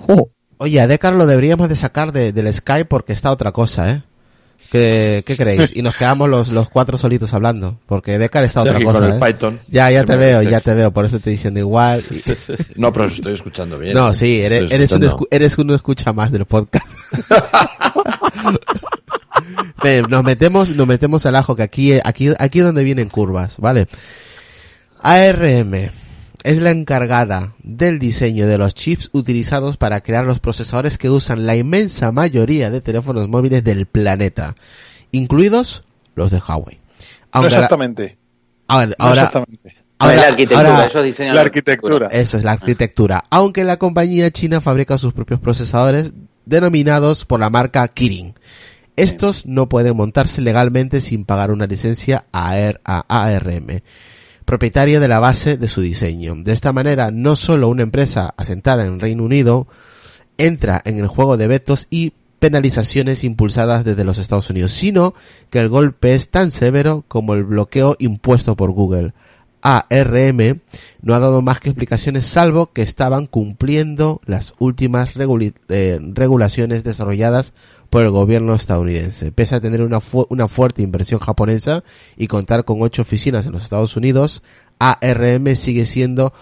Oh, 0.08 0.30
Oye, 0.62 0.80
a 0.80 0.86
Decar 0.86 1.12
lo 1.14 1.26
deberíamos 1.26 1.68
de 1.68 1.74
sacar 1.74 2.12
de, 2.12 2.32
del 2.32 2.54
Skype 2.54 2.84
porque 2.84 3.12
está 3.12 3.32
otra 3.32 3.50
cosa, 3.50 3.90
¿eh? 3.90 4.02
¿Qué, 4.70 5.24
qué 5.26 5.36
creéis? 5.36 5.74
Y 5.74 5.82
nos 5.82 5.96
quedamos 5.96 6.28
los, 6.28 6.52
los 6.52 6.70
cuatro 6.70 6.96
solitos 6.96 7.34
hablando, 7.34 7.80
porque 7.86 8.16
Decar 8.16 8.44
está 8.44 8.62
otra 8.62 8.80
cosa, 8.80 9.00
con 9.00 9.10
el 9.10 9.16
¿eh? 9.16 9.20
Python. 9.20 9.58
Ya, 9.66 9.90
ya 9.90 10.04
te 10.04 10.16
veo, 10.16 10.40
ya 10.42 10.60
te 10.60 10.72
veo, 10.74 10.92
por 10.92 11.04
eso 11.04 11.16
estoy 11.16 11.32
diciendo 11.32 11.58
igual. 11.58 12.04
No, 12.76 12.92
pero 12.92 13.06
estoy 13.06 13.34
escuchando 13.34 13.76
bien. 13.76 13.94
No, 13.94 14.14
sí, 14.14 14.40
eres, 14.40 14.70
eres, 14.70 14.92
un, 14.92 15.26
eres 15.32 15.58
uno 15.58 15.74
escucha 15.74 16.12
más 16.12 16.30
del 16.30 16.46
podcast. 16.46 16.86
Nos 20.08 20.22
metemos, 20.22 20.70
nos 20.70 20.86
metemos 20.86 21.26
al 21.26 21.34
ajo 21.34 21.56
que 21.56 21.64
aquí, 21.64 21.94
aquí, 22.04 22.28
aquí 22.38 22.60
es 22.60 22.64
donde 22.64 22.84
vienen 22.84 23.08
curvas, 23.08 23.56
¿vale? 23.58 23.88
ARM 25.00 25.90
es 26.44 26.60
la 26.60 26.70
encargada 26.70 27.54
del 27.62 27.98
diseño 27.98 28.46
de 28.46 28.58
los 28.58 28.74
chips 28.74 29.10
utilizados 29.12 29.76
para 29.76 30.00
crear 30.00 30.24
los 30.24 30.40
procesadores 30.40 30.98
que 30.98 31.10
usan 31.10 31.46
la 31.46 31.56
inmensa 31.56 32.12
mayoría 32.12 32.70
de 32.70 32.80
teléfonos 32.80 33.28
móviles 33.28 33.62
del 33.64 33.86
planeta, 33.86 34.56
incluidos 35.12 35.84
los 36.14 36.30
de 36.30 36.38
Huawei. 36.46 36.76
No 36.76 36.80
Aunque 37.32 37.50
la- 37.50 37.56
exactamente. 37.56 38.16
ahora, 38.68 38.86
No 38.86 38.94
ahora- 38.98 39.14
exactamente. 39.22 39.76
ahora- 39.98 40.16
la 40.16 40.26
arquitectura, 40.28 40.70
ahora- 40.70 40.86
ellos 40.86 41.04
diseñan 41.04 41.34
La 41.34 41.40
arquitectura. 41.42 42.08
Eso 42.08 42.36
es 42.36 42.44
la 42.44 42.52
arquitectura. 42.52 43.24
Aunque 43.30 43.64
la 43.64 43.78
compañía 43.78 44.30
china 44.30 44.60
fabrica 44.60 44.98
sus 44.98 45.12
propios 45.12 45.40
procesadores 45.40 46.12
denominados 46.44 47.24
por 47.24 47.40
la 47.40 47.50
marca 47.50 47.86
Kirin. 47.88 48.34
Estos 48.96 49.46
no 49.46 49.68
pueden 49.70 49.96
montarse 49.96 50.42
legalmente 50.42 51.00
sin 51.00 51.24
pagar 51.24 51.50
una 51.50 51.66
licencia 51.66 52.26
a 52.32 52.50
ARM, 53.08 53.80
propietaria 54.44 55.00
de 55.00 55.08
la 55.08 55.18
base 55.18 55.56
de 55.56 55.68
su 55.68 55.80
diseño. 55.80 56.34
De 56.36 56.52
esta 56.52 56.72
manera, 56.72 57.10
no 57.10 57.36
solo 57.36 57.68
una 57.68 57.82
empresa 57.82 58.34
asentada 58.36 58.86
en 58.86 59.00
Reino 59.00 59.24
Unido 59.24 59.66
entra 60.38 60.80
en 60.84 60.98
el 60.98 61.06
juego 61.06 61.36
de 61.36 61.46
vetos 61.46 61.86
y 61.90 62.12
penalizaciones 62.38 63.22
impulsadas 63.22 63.84
desde 63.84 64.04
los 64.04 64.18
Estados 64.18 64.50
Unidos, 64.50 64.72
sino 64.72 65.14
que 65.48 65.60
el 65.60 65.68
golpe 65.68 66.14
es 66.14 66.30
tan 66.30 66.50
severo 66.50 67.04
como 67.06 67.34
el 67.34 67.44
bloqueo 67.44 67.94
impuesto 68.00 68.56
por 68.56 68.72
Google. 68.72 69.12
ARM 69.62 70.60
no 71.00 71.14
ha 71.14 71.20
dado 71.20 71.40
más 71.40 71.60
que 71.60 71.68
explicaciones 71.68 72.26
salvo 72.26 72.72
que 72.72 72.82
estaban 72.82 73.26
cumpliendo 73.26 74.20
las 74.26 74.54
últimas 74.58 75.10
eh, 75.16 75.98
regulaciones 76.12 76.84
desarrolladas 76.84 77.54
por 77.88 78.02
el 78.02 78.10
gobierno 78.10 78.54
estadounidense. 78.54 79.30
Pese 79.32 79.54
a 79.54 79.60
tener 79.60 79.82
una, 79.82 80.00
una 80.28 80.48
fuerte 80.48 80.82
inversión 80.82 81.20
japonesa 81.20 81.84
y 82.16 82.26
contar 82.26 82.64
con 82.64 82.82
ocho 82.82 83.02
oficinas 83.02 83.46
en 83.46 83.52
los 83.52 83.62
Estados 83.62 83.96
Unidos, 83.96 84.42
ARM 84.78 85.54
sigue 85.54 85.86
siendo 85.86 86.32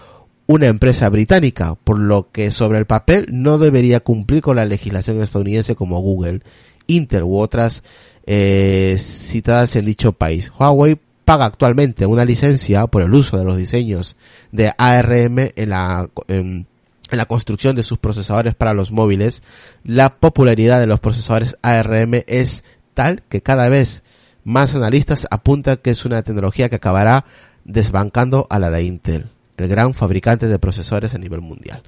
una 0.47 0.67
empresa 0.67 1.07
británica, 1.09 1.75
por 1.75 1.99
lo 1.99 2.31
que 2.31 2.51
sobre 2.51 2.79
el 2.79 2.85
papel 2.85 3.27
no 3.29 3.57
debería 3.57 3.99
cumplir 3.99 4.41
con 4.41 4.55
la 4.55 4.65
legislación 4.65 5.21
estadounidense 5.21 5.75
como 5.75 6.01
Google, 6.01 6.41
Intel 6.87 7.23
u 7.23 7.37
otras 7.37 7.83
eh, 8.25 8.95
citadas 8.97 9.75
en 9.75 9.85
dicho 9.85 10.11
país. 10.13 10.51
Huawei 10.57 10.97
paga 11.25 11.45
actualmente 11.45 12.05
una 12.05 12.25
licencia 12.25 12.87
por 12.87 13.01
el 13.01 13.13
uso 13.13 13.37
de 13.37 13.45
los 13.45 13.57
diseños 13.57 14.17
de 14.51 14.73
ARM 14.77 15.51
en 15.55 15.69
la, 15.69 16.09
en, 16.27 16.67
en 17.11 17.17
la 17.17 17.25
construcción 17.25 17.75
de 17.75 17.83
sus 17.83 17.97
procesadores 17.97 18.55
para 18.55 18.73
los 18.73 18.91
móviles. 18.91 19.43
La 19.83 20.15
popularidad 20.15 20.79
de 20.79 20.87
los 20.87 20.99
procesadores 20.99 21.57
ARM 21.61 22.23
es 22.27 22.63
tal 22.93 23.23
que 23.29 23.41
cada 23.41 23.69
vez 23.69 24.03
más 24.43 24.75
analistas 24.75 25.27
apuntan 25.29 25.77
que 25.77 25.91
es 25.91 26.05
una 26.05 26.23
tecnología 26.23 26.69
que 26.69 26.77
acabará 26.77 27.25
desbancando 27.63 28.47
a 28.49 28.59
la 28.59 28.71
de 28.71 28.83
Intel, 28.83 29.29
el 29.57 29.67
gran 29.67 29.93
fabricante 29.93 30.47
de 30.47 30.59
procesores 30.59 31.13
a 31.13 31.19
nivel 31.19 31.41
mundial. 31.41 31.83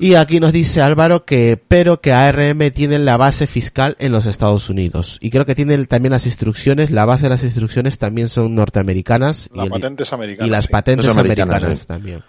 Y 0.00 0.14
aquí 0.14 0.40
nos 0.40 0.52
dice 0.52 0.80
Álvaro 0.80 1.24
que, 1.26 1.56
pero 1.68 2.00
que 2.00 2.12
ARM 2.12 2.70
tiene 2.70 2.98
la 2.98 3.18
base 3.18 3.46
fiscal 3.46 3.96
en 3.98 4.12
los 4.12 4.24
Estados 4.24 4.70
Unidos. 4.70 5.18
Y 5.20 5.28
creo 5.30 5.44
que 5.44 5.54
tiene 5.54 5.84
también 5.84 6.12
las 6.12 6.24
instrucciones, 6.24 6.90
la 6.90 7.04
base 7.04 7.24
de 7.24 7.28
las 7.28 7.44
instrucciones 7.44 7.98
también 7.98 8.30
son 8.30 8.54
norteamericanas. 8.54 9.50
La 9.52 9.64
y, 9.64 9.66
el- 9.66 9.70
patente 9.72 10.02
es 10.04 10.12
americana. 10.14 10.46
y 10.46 10.50
las 10.50 10.64
sí. 10.64 10.70
patentes 10.72 11.06
Es 11.06 11.16
americana, 11.16 11.52
americanas 11.56 11.78
sí. 11.80 11.86
también. 11.86 12.24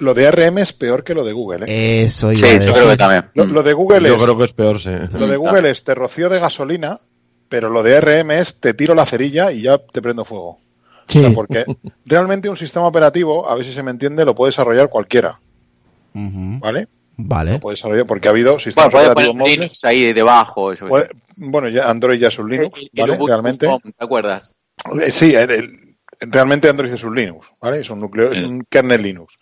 Lo 0.00 0.12
de 0.12 0.26
ARM 0.26 0.58
es 0.58 0.72
peor 0.74 1.02
que 1.02 1.14
lo 1.14 1.24
de 1.24 1.32
Google. 1.32 1.64
¿eh? 1.66 2.02
Eso 2.02 2.30
Sí, 2.32 2.38
iba 2.40 2.48
a 2.48 2.52
yo 2.52 2.58
decir. 2.58 2.72
creo 2.74 2.88
que 2.90 2.96
también. 2.98 3.24
Lo, 3.34 3.44
lo 3.46 3.62
de 3.62 3.72
Google 3.72 4.08
Yo 4.08 4.16
es, 4.16 4.22
creo 4.22 4.36
que 4.38 4.44
es 4.44 4.52
peor, 4.52 4.78
sí. 4.78 4.90
lo 5.12 5.26
de 5.28 5.36
Google 5.38 5.70
es 5.70 5.84
te 5.84 5.94
rocío 5.94 6.28
de 6.28 6.40
gasolina, 6.40 7.00
pero 7.48 7.70
lo 7.70 7.82
de 7.82 7.96
ARM 7.96 8.32
es 8.32 8.60
te 8.60 8.74
tiro 8.74 8.94
la 8.94 9.06
cerilla 9.06 9.50
y 9.50 9.62
ya 9.62 9.78
te 9.78 10.02
prendo 10.02 10.24
fuego. 10.26 10.58
Sí. 11.08 11.20
O 11.20 11.22
sea, 11.22 11.32
porque 11.32 11.64
realmente 12.04 12.50
un 12.50 12.56
sistema 12.58 12.86
operativo, 12.86 13.48
a 13.48 13.54
ver 13.54 13.64
si 13.64 13.72
se 13.72 13.82
me 13.82 13.92
entiende, 13.92 14.26
lo 14.26 14.34
puede 14.34 14.50
desarrollar 14.50 14.90
cualquiera. 14.90 15.40
¿vale? 16.12 16.88
Vale. 17.20 17.52
Lo 17.54 17.60
puede 17.60 17.74
desarrollar 17.74 18.06
porque 18.06 18.28
ha 18.28 18.30
habido 18.30 18.52
Bueno, 18.52 18.60
sistemas 18.60 18.90
puedes 18.90 19.08
operativos 19.08 19.32
poner 19.34 19.40
móviles. 19.40 19.58
Linux 19.60 19.84
ahí 19.84 20.12
debajo. 20.12 20.72
yo 20.74 20.86
puede- 20.86 21.08
bueno, 21.36 21.68
ya 21.68 21.90
Android 21.90 22.18
ya 22.20 22.28
es 22.28 22.38
un 22.38 22.48
Linux, 22.48 22.78
El- 22.80 22.90
el 22.94 23.10
¿vale? 23.10 23.26
Realmente. 23.26 23.66
¿Te 23.66 24.04
acuerdas? 24.04 24.56
Eh, 25.00 25.10
Sí, 25.12 25.34
el- 25.34 25.50
el- 25.50 25.96
realmente 26.20 26.68
Android 26.68 26.92
es 26.92 27.02
un 27.04 27.14
Linux, 27.16 27.48
¿vale? 27.60 27.80
Es 27.80 27.90
un 27.90 28.00
núcleo, 28.00 28.30
es 28.32 28.42
un 28.44 28.64
kernel 28.70 29.02
Linux. 29.02 29.34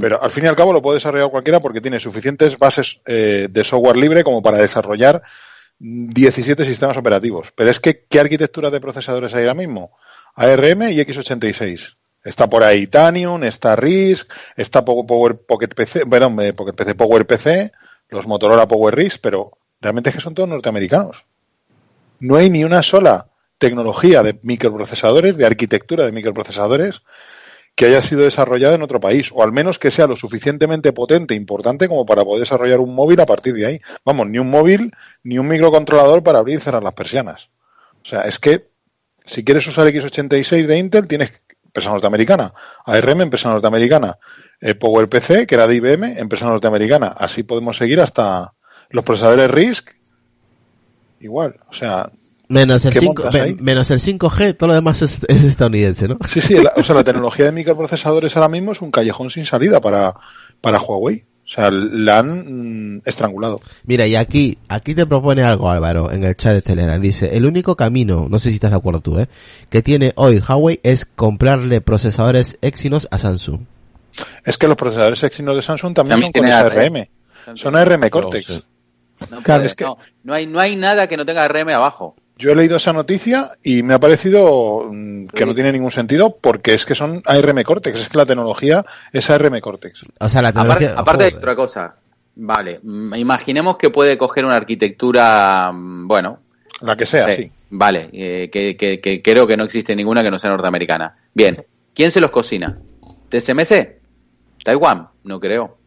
Pero 0.00 0.22
al 0.22 0.30
fin 0.30 0.44
y 0.44 0.46
al 0.46 0.54
cabo 0.56 0.72
lo 0.72 0.80
puede 0.80 0.96
desarrollar 0.98 1.28
cualquiera 1.28 1.58
porque 1.60 1.80
tiene 1.80 1.98
suficientes 2.00 2.56
bases 2.58 2.98
eh, 3.06 3.48
de 3.50 3.64
software 3.64 3.96
libre 3.96 4.22
como 4.22 4.40
para 4.40 4.58
desarrollar 4.58 5.20
17 5.78 6.64
sistemas 6.64 6.96
operativos. 6.96 7.48
Pero 7.56 7.70
es 7.70 7.80
que, 7.80 8.04
¿qué 8.08 8.20
arquitectura 8.20 8.70
de 8.70 8.80
procesadores 8.80 9.34
hay 9.34 9.42
ahora 9.42 9.54
mismo? 9.54 9.90
ARM 10.36 10.82
y 10.92 11.00
x86. 11.00 11.96
Está 12.24 12.48
por 12.48 12.64
ahí 12.64 12.86
Tanium, 12.86 13.44
está 13.44 13.76
RISC, 13.76 14.26
está 14.56 14.84
Po- 14.84 15.06
Power 15.06 15.36
Pocket 15.36 15.68
PC, 15.68 16.06
perdón, 16.06 16.40
eh, 16.40 16.52
Pocket 16.54 16.72
PC, 16.72 16.94
Power 16.94 17.26
PC, 17.26 17.70
los 18.08 18.26
Motorola 18.26 18.66
Power 18.66 18.94
RISC, 18.96 19.20
pero 19.20 19.58
realmente 19.80 20.10
es 20.10 20.16
que 20.16 20.22
son 20.22 20.34
todos 20.34 20.48
norteamericanos. 20.48 21.24
No 22.20 22.36
hay 22.36 22.48
ni 22.48 22.64
una 22.64 22.82
sola 22.82 23.28
tecnología 23.58 24.22
de 24.22 24.38
microprocesadores, 24.42 25.36
de 25.36 25.46
arquitectura 25.46 26.04
de 26.06 26.12
microprocesadores, 26.12 27.02
que 27.74 27.86
haya 27.86 28.00
sido 28.00 28.22
desarrollada 28.22 28.76
en 28.76 28.82
otro 28.82 29.00
país, 29.00 29.30
o 29.34 29.42
al 29.42 29.52
menos 29.52 29.78
que 29.78 29.90
sea 29.90 30.06
lo 30.06 30.14
suficientemente 30.16 30.92
potente 30.92 31.34
e 31.34 31.36
importante 31.36 31.88
como 31.88 32.06
para 32.06 32.24
poder 32.24 32.40
desarrollar 32.40 32.78
un 32.80 32.94
móvil 32.94 33.20
a 33.20 33.26
partir 33.26 33.52
de 33.54 33.66
ahí. 33.66 33.80
Vamos, 34.04 34.28
ni 34.28 34.38
un 34.38 34.48
móvil, 34.48 34.92
ni 35.24 35.38
un 35.38 35.48
microcontrolador 35.48 36.22
para 36.22 36.38
abrir 36.38 36.56
y 36.56 36.60
cerrar 36.60 36.82
las 36.84 36.94
persianas. 36.94 37.48
O 38.02 38.06
sea, 38.06 38.22
es 38.22 38.38
que 38.38 38.68
si 39.26 39.42
quieres 39.44 39.66
usar 39.66 39.88
x86 39.88 40.66
de 40.66 40.78
Intel, 40.78 41.08
tienes 41.08 41.32
empresa 41.74 41.90
norteamericana, 41.90 42.54
ARM, 42.86 43.22
empresa 43.22 43.48
norteamericana, 43.50 44.16
eh, 44.60 44.76
PowerPC, 44.76 45.44
que 45.44 45.56
era 45.56 45.66
de 45.66 45.74
IBM, 45.74 46.18
empresa 46.20 46.46
norteamericana. 46.46 47.08
Así 47.08 47.42
podemos 47.42 47.76
seguir 47.76 48.00
hasta 48.00 48.52
los 48.90 49.04
procesadores 49.04 49.50
RISC, 49.50 49.90
igual. 51.18 51.56
O 51.68 51.72
sea, 51.72 52.08
Menos 52.46 52.84
el, 52.84 52.92
¿Qué 52.92 53.00
5, 53.00 53.22
montas 53.24 53.40
ahí? 53.42 53.56
menos 53.58 53.90
el 53.90 53.98
5G, 53.98 54.56
todo 54.56 54.68
lo 54.68 54.74
demás 54.74 55.02
es, 55.02 55.24
es 55.28 55.42
estadounidense, 55.44 56.06
¿no? 56.06 56.18
Sí, 56.28 56.40
sí, 56.40 56.62
la, 56.62 56.72
o 56.76 56.82
sea, 56.82 56.94
la 56.94 57.02
tecnología 57.02 57.46
de 57.46 57.52
microprocesadores 57.52 58.36
ahora 58.36 58.48
mismo 58.48 58.72
es 58.72 58.82
un 58.82 58.90
callejón 58.90 59.30
sin 59.30 59.46
salida 59.46 59.80
para, 59.80 60.14
para 60.60 60.78
Huawei. 60.78 61.24
O 61.54 61.60
sea, 61.60 61.70
la 61.70 62.18
han 62.18 62.96
mm, 62.96 63.02
estrangulado. 63.04 63.60
Mira, 63.84 64.08
y 64.08 64.16
aquí, 64.16 64.58
aquí 64.68 64.92
te 64.92 65.06
propone 65.06 65.44
algo 65.44 65.70
Álvaro 65.70 66.10
en 66.10 66.24
el 66.24 66.34
chat 66.34 66.52
de 66.52 66.62
Telegram. 66.62 67.00
Dice, 67.00 67.36
el 67.36 67.46
único 67.46 67.76
camino, 67.76 68.26
no 68.28 68.40
sé 68.40 68.48
si 68.48 68.56
estás 68.56 68.72
de 68.72 68.76
acuerdo 68.76 69.00
tú, 69.00 69.20
eh, 69.20 69.28
que 69.70 69.80
tiene 69.80 70.12
hoy 70.16 70.40
Huawei 70.40 70.80
es 70.82 71.04
comprarle 71.04 71.80
procesadores 71.80 72.58
Exynos 72.60 73.06
a 73.12 73.20
Samsung. 73.20 73.60
Es 74.44 74.58
que 74.58 74.66
los 74.66 74.76
procesadores 74.76 75.22
Exynos 75.22 75.54
de 75.54 75.62
Samsung 75.62 75.94
también, 75.94 76.32
También 76.32 76.52
son 76.52 76.60
con 76.60 76.72
ARM. 76.76 77.08
Son 77.56 77.76
ARM 77.76 78.10
Cortex. 78.10 78.46
sí. 78.46 78.64
No, 79.30 79.40
Claro, 79.42 79.60
puede, 79.60 79.66
es 79.66 79.74
que- 79.76 79.84
no, 79.84 79.96
no 80.24 80.34
hay, 80.34 80.46
no 80.48 80.58
hay 80.58 80.74
nada 80.74 81.06
que 81.06 81.16
no 81.16 81.24
tenga 81.24 81.46
RM 81.46 81.70
abajo. 81.72 82.16
Yo 82.36 82.50
he 82.50 82.56
leído 82.56 82.76
esa 82.78 82.92
noticia 82.92 83.52
y 83.62 83.82
me 83.84 83.94
ha 83.94 84.00
parecido 84.00 84.88
mm, 84.90 85.26
que 85.26 85.46
no 85.46 85.54
tiene 85.54 85.70
ningún 85.72 85.90
sentido 85.92 86.36
porque 86.40 86.74
es 86.74 86.84
que 86.84 86.94
son 86.94 87.22
ARM 87.26 87.62
Cortex. 87.62 88.00
Es 88.00 88.08
que 88.08 88.18
la 88.18 88.26
tecnología 88.26 88.84
es 89.12 89.30
ARM 89.30 89.60
Cortex. 89.60 90.04
O 90.18 90.28
sea, 90.28 90.42
la 90.42 90.48
Aparte, 90.48 90.68
tecnología... 90.86 91.00
aparte 91.00 91.24
de 91.30 91.36
otra 91.36 91.54
cosa. 91.56 91.94
Vale, 92.36 92.80
mm, 92.82 93.14
imaginemos 93.14 93.76
que 93.76 93.90
puede 93.90 94.18
coger 94.18 94.44
una 94.44 94.56
arquitectura, 94.56 95.70
mm, 95.72 96.08
bueno, 96.08 96.40
La 96.80 96.96
que 96.96 97.06
sea, 97.06 97.28
sí, 97.32 97.44
sí. 97.44 97.52
vale, 97.70 98.10
eh, 98.12 98.50
que, 98.50 98.76
que- 98.76 99.00
que 99.00 99.22
creo 99.22 99.46
que 99.46 99.56
no 99.56 99.62
existe 99.64 99.94
ninguna 99.94 100.22
que 100.24 100.30
no 100.32 100.38
sea 100.40 100.50
norteamericana. 100.50 101.14
Bien, 101.32 101.64
¿quién 101.94 102.10
se 102.10 102.20
los 102.20 102.30
cocina? 102.32 102.76
¿TSMC? 103.28 104.00
¿Taiwán? 104.64 105.08
No 105.22 105.38
creo. 105.38 105.78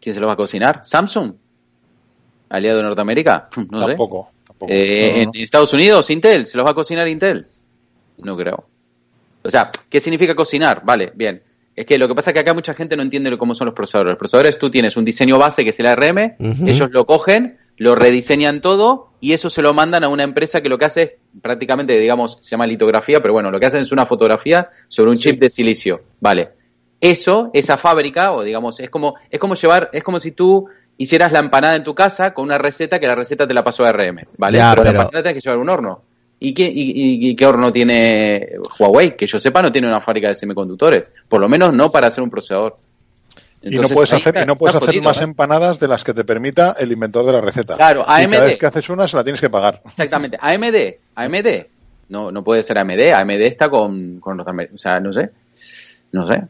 ¿Quién 0.00 0.14
se 0.14 0.20
los 0.20 0.28
va 0.28 0.34
a 0.34 0.36
cocinar? 0.36 0.84
¿Samsung? 0.84 1.32
¿Aliado 2.50 2.76
de 2.78 2.82
Norteamérica? 2.84 3.48
No 3.70 3.80
sé. 3.88 3.96
Tampoco. 4.58 4.72
Eh, 4.72 5.24
No, 5.24 5.24
no, 5.24 5.30
¿En. 5.34 5.42
Estados 5.42 5.72
Unidos, 5.72 6.10
Intel? 6.10 6.46
¿Se 6.46 6.56
los 6.56 6.66
va 6.66 6.70
a 6.70 6.74
cocinar 6.74 7.08
Intel? 7.08 7.46
No 8.18 8.36
creo. 8.36 8.64
O 9.42 9.50
sea, 9.50 9.70
¿qué 9.88 10.00
significa 10.00 10.34
cocinar? 10.34 10.82
Vale, 10.84 11.12
bien. 11.14 11.42
Es 11.74 11.86
que 11.86 11.96
lo 11.96 12.08
que 12.08 12.14
pasa 12.14 12.30
es 12.30 12.34
que 12.34 12.40
acá 12.40 12.54
mucha 12.54 12.74
gente 12.74 12.96
no 12.96 13.02
entiende 13.02 13.38
cómo 13.38 13.54
son 13.54 13.66
los 13.66 13.74
procesadores. 13.74 14.10
Los 14.10 14.18
procesadores, 14.18 14.58
tú 14.58 14.68
tienes 14.68 14.96
un 14.96 15.04
diseño 15.04 15.38
base 15.38 15.62
que 15.62 15.70
es 15.70 15.78
el 15.78 15.86
ARM, 15.86 16.34
ellos 16.66 16.90
lo 16.90 17.06
cogen, 17.06 17.56
lo 17.76 17.94
rediseñan 17.94 18.60
todo 18.60 19.10
y 19.20 19.32
eso 19.32 19.48
se 19.48 19.62
lo 19.62 19.72
mandan 19.72 20.02
a 20.02 20.08
una 20.08 20.24
empresa 20.24 20.60
que 20.60 20.68
lo 20.68 20.76
que 20.76 20.86
hace 20.86 21.02
es 21.02 21.12
prácticamente, 21.40 21.96
digamos, 21.98 22.38
se 22.40 22.50
llama 22.50 22.66
litografía, 22.66 23.22
pero 23.22 23.32
bueno, 23.32 23.52
lo 23.52 23.60
que 23.60 23.66
hacen 23.66 23.80
es 23.80 23.92
una 23.92 24.06
fotografía 24.06 24.70
sobre 24.88 25.10
un 25.12 25.18
chip 25.18 25.40
de 25.40 25.50
silicio. 25.50 26.02
Vale. 26.18 26.50
Eso, 27.00 27.50
esa 27.54 27.76
fábrica, 27.76 28.32
o 28.32 28.42
digamos, 28.42 28.80
es 28.80 28.90
como, 28.90 29.14
es 29.30 29.38
como 29.38 29.54
llevar, 29.54 29.88
es 29.92 30.02
como 30.02 30.18
si 30.18 30.32
tú 30.32 30.66
hicieras 30.98 31.32
la 31.32 31.38
empanada 31.38 31.76
en 31.76 31.84
tu 31.84 31.94
casa 31.94 32.34
con 32.34 32.44
una 32.44 32.58
receta 32.58 32.98
que 33.00 33.06
la 33.06 33.14
receta 33.14 33.46
te 33.48 33.54
la 33.54 33.64
pasó 33.64 33.84
ARM, 33.86 34.18
¿vale? 34.36 34.58
Ya, 34.58 34.70
pero, 34.70 34.84
la 34.84 34.90
pero- 34.90 35.02
empanada 35.04 35.22
tienes 35.22 35.42
que 35.42 35.48
llevar 35.48 35.58
un 35.62 35.68
horno. 35.70 36.02
¿Y 36.40 36.54
qué, 36.54 36.64
y, 36.64 36.90
y- 36.90 37.30
y 37.30 37.34
qué 37.34 37.46
horno 37.46 37.72
tiene 37.72 38.50
Huawei? 38.78 39.16
Que 39.16 39.26
yo 39.26 39.40
sepa, 39.40 39.60
no 39.62 39.72
tiene 39.72 39.88
una 39.88 40.00
fábrica 40.00 40.28
de 40.28 40.34
semiconductores. 40.36 41.04
Por 41.28 41.40
lo 41.40 41.48
menos 41.48 41.72
no 41.74 41.90
para 41.90 42.06
hacer 42.08 42.22
un 42.22 42.30
procesador. 42.30 42.76
y 43.60 43.70
no 43.76 43.88
puedes 43.88 44.12
hacer, 44.12 44.28
está- 44.36 44.42
y 44.44 44.46
no 44.46 44.54
puedes 44.56 44.76
hacer 44.76 44.88
jodido, 44.90 45.02
más 45.02 45.20
¿eh? 45.20 45.24
empanadas 45.24 45.80
de 45.80 45.88
las 45.88 46.04
que 46.04 46.14
te 46.14 46.22
permita 46.24 46.76
el 46.78 46.92
inventor 46.92 47.26
de 47.26 47.32
la 47.32 47.40
receta. 47.40 47.74
Claro, 47.74 48.02
y 48.02 48.04
cada 48.04 48.18
AMD. 48.22 48.40
vez 48.50 48.58
que 48.58 48.66
haces 48.66 48.88
una 48.88 49.08
se 49.08 49.16
la 49.16 49.24
tienes 49.24 49.40
que 49.40 49.50
pagar. 49.50 49.82
Exactamente. 49.84 50.38
AMD. 50.40 50.76
AMD. 51.16 51.66
No, 52.10 52.30
no 52.30 52.44
puede 52.44 52.62
ser 52.62 52.78
AMD. 52.78 53.12
AMD 53.14 53.42
está 53.42 53.68
con, 53.68 54.20
con. 54.20 54.38
O 54.40 54.78
sea, 54.78 55.00
no 55.00 55.12
sé. 55.12 55.30
No 56.12 56.24
sé. 56.26 56.40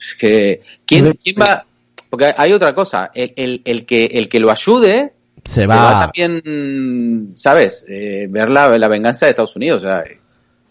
Es 0.00 0.14
que. 0.16 0.60
¿Quién, 0.84 1.12
quién 1.22 1.36
va.? 1.40 1.64
Porque 2.10 2.32
hay 2.36 2.52
otra 2.52 2.74
cosa. 2.74 3.10
El, 3.14 3.32
el, 3.36 3.62
el 3.64 3.86
que, 3.86 4.06
el 4.06 4.28
que 4.28 4.40
lo 4.40 4.50
ayude. 4.50 5.12
Se 5.44 5.62
Se 5.62 5.66
va... 5.66 5.92
va 5.92 6.00
también, 6.12 7.32
¿sabes? 7.36 7.84
Eh, 7.88 8.26
ver 8.28 8.48
la, 8.50 8.76
la 8.78 8.88
venganza 8.88 9.26
de 9.26 9.30
Estados 9.30 9.54
Unidos. 9.56 9.78
O 9.78 9.86
sea, 9.86 10.02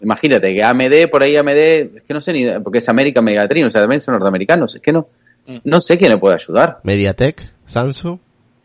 imagínate 0.02 0.54
que 0.54 0.62
AMD, 0.62 1.10
por 1.10 1.22
ahí 1.22 1.36
AMD, 1.36 1.48
es 1.48 2.02
que 2.06 2.14
no 2.14 2.20
sé 2.20 2.32
ni, 2.32 2.46
porque 2.62 2.78
es 2.78 2.88
América 2.88 3.22
Megatrino, 3.22 3.68
o 3.68 3.70
sea, 3.70 3.80
también 3.80 4.00
son 4.00 4.12
norteamericanos, 4.14 4.76
es 4.76 4.82
que 4.82 4.92
no, 4.92 5.08
Mm. 5.48 5.58
no 5.62 5.78
sé 5.80 5.96
quién 5.96 6.10
le 6.10 6.18
puede 6.18 6.34
ayudar. 6.34 6.80
Mediatek, 6.82 7.40
Samsung, 7.66 8.18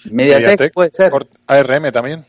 Mediatek, 0.09 0.43
Mediatek, 0.45 0.73
puede 0.73 0.89
ser. 0.91 1.11
ARM 1.45 1.91
también. 1.91 2.25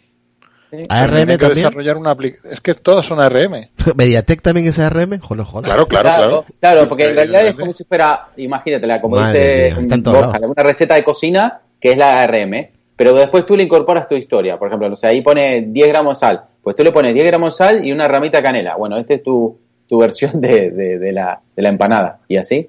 Sí. 0.72 0.86
ARM 0.88 1.26
que 1.26 1.36
también. 1.38 1.54
desarrollar 1.54 1.96
una 1.98 2.10
aplicación. 2.12 2.52
Es 2.54 2.60
que 2.62 2.72
todas 2.74 3.04
son 3.04 3.20
ARM. 3.20 3.68
Mediatek 3.94 4.40
también 4.40 4.66
es 4.68 4.78
ARM, 4.78 5.20
joder, 5.20 5.44
joder. 5.44 5.64
Claro, 5.66 5.86
claro, 5.86 6.08
claro. 6.16 6.44
Claro, 6.60 6.88
porque 6.88 7.08
en 7.10 7.14
realidad 7.14 7.46
es 7.46 7.54
como 7.56 7.74
si 7.74 7.84
fuera, 7.84 8.28
imagínatela, 8.38 9.00
como 9.00 9.16
Madre 9.16 9.74
dice 9.74 9.80
mía, 9.82 9.96
Borja, 10.02 10.38
una 10.40 10.62
receta 10.62 10.94
de 10.94 11.04
cocina 11.04 11.60
que 11.78 11.90
es 11.90 11.96
la 11.98 12.22
ARM, 12.22 12.68
pero 12.96 13.12
después 13.12 13.44
tú 13.44 13.54
le 13.56 13.64
incorporas 13.64 14.08
tu 14.08 14.14
historia. 14.14 14.58
Por 14.58 14.68
ejemplo, 14.68 14.90
o 14.92 14.96
sea, 14.96 15.10
ahí 15.10 15.20
pone 15.20 15.66
10 15.68 15.88
gramos 15.88 16.18
de 16.18 16.26
sal. 16.26 16.42
Pues 16.62 16.74
tú 16.74 16.82
le 16.84 16.90
pones 16.92 17.12
10 17.12 17.26
gramos 17.26 17.52
de 17.52 17.58
sal 17.58 17.86
y 17.86 17.92
una 17.92 18.08
ramita 18.08 18.38
de 18.38 18.44
canela. 18.44 18.76
Bueno, 18.76 18.96
esta 18.96 19.12
es 19.14 19.22
tu, 19.22 19.58
tu 19.86 19.98
versión 19.98 20.40
de, 20.40 20.70
de- 20.70 20.98
de 20.98 21.12
la, 21.12 21.38
de 21.54 21.62
la 21.62 21.68
empanada. 21.68 22.20
Y 22.28 22.36
así. 22.38 22.66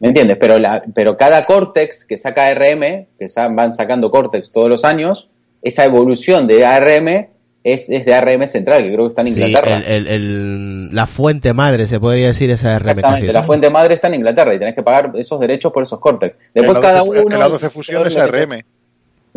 ¿Me 0.00 0.08
entiendes? 0.08 0.36
Pero, 0.40 0.58
la, 0.58 0.82
pero 0.94 1.16
cada 1.16 1.46
Cortex 1.46 2.04
que 2.04 2.16
saca 2.16 2.44
ARM, 2.48 3.06
que 3.18 3.28
sa- 3.28 3.48
van 3.48 3.72
sacando 3.72 4.10
Cortex 4.10 4.50
todos 4.50 4.68
los 4.68 4.84
años, 4.84 5.28
esa 5.62 5.84
evolución 5.84 6.46
de 6.46 6.64
ARM 6.66 7.26
es, 7.72 7.88
es 7.90 8.04
de 8.04 8.14
ARM 8.14 8.46
central, 8.46 8.82
que 8.82 8.92
creo 8.92 9.04
que 9.04 9.08
está 9.08 9.22
en 9.22 9.28
Sí, 9.28 9.42
Inglaterra. 9.42 9.76
el, 9.78 9.84
el- 9.84 10.06
el- 10.08 10.94
la 10.94 11.06
fuente 11.06 11.52
madre, 11.52 11.86
se 11.86 11.98
podría 12.00 12.28
decir, 12.28 12.50
es 12.50 12.64
ARM 12.64 12.88
Exactamente, 12.90 13.20
casi. 13.26 13.32
la 13.32 13.40
¿no? 13.40 13.46
fuente 13.46 13.70
madre 13.70 13.94
está 13.94 14.08
en 14.08 14.14
Inglaterra 14.14 14.54
y 14.54 14.58
tenés 14.58 14.74
que 14.74 14.82
pagar 14.82 15.10
esos 15.14 15.38
derechos 15.40 15.72
por 15.72 15.82
esos 15.82 15.98
cortes. 15.98 16.34
Después 16.54 16.76
el 16.76 16.82
cada 16.82 17.02
A12 17.02 17.24
uno... 17.24 17.36
el 17.36 17.42
A12 17.52 17.70
Fusion 17.70 18.06
es 18.06 18.14
le 18.14 18.20
mete- 18.22 18.38
ARM. 18.42 18.62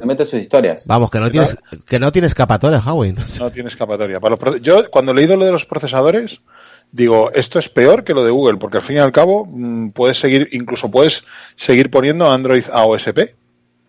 Mete 0.07 0.23
sus 0.23 0.39
historias. 0.39 0.83
Vamos, 0.87 1.09
que 1.09 1.19
no 1.19 1.29
tienes, 1.29 1.57
que 1.85 1.99
no 1.99 2.09
tiene 2.11 2.27
escapatoria, 2.27 2.79
Huawei. 2.79 3.09
entonces. 3.09 3.37
No 3.41 3.51
tiene 3.51 3.67
escapatoria. 3.67 4.21
Para 4.21 4.37
los 4.37 4.61
Yo, 4.61 4.89
cuando 4.89 5.11
he 5.11 5.15
leído 5.15 5.35
lo 5.35 5.43
de 5.45 5.51
los 5.51 5.65
procesadores, 5.65 6.39
digo, 6.89 7.31
esto 7.33 7.59
es 7.59 7.67
peor 7.67 8.05
que 8.05 8.13
lo 8.13 8.23
de 8.23 8.31
Google, 8.31 8.57
porque 8.59 8.77
al 8.77 8.83
fin 8.83 8.95
y 8.95 8.99
al 8.99 9.11
cabo 9.11 9.45
mm, 9.45 9.89
puedes 9.89 10.17
seguir, 10.17 10.47
incluso 10.53 10.89
puedes 10.89 11.25
seguir 11.55 11.89
poniendo 11.91 12.31
Android 12.31 12.63
AOSP, 12.71 13.35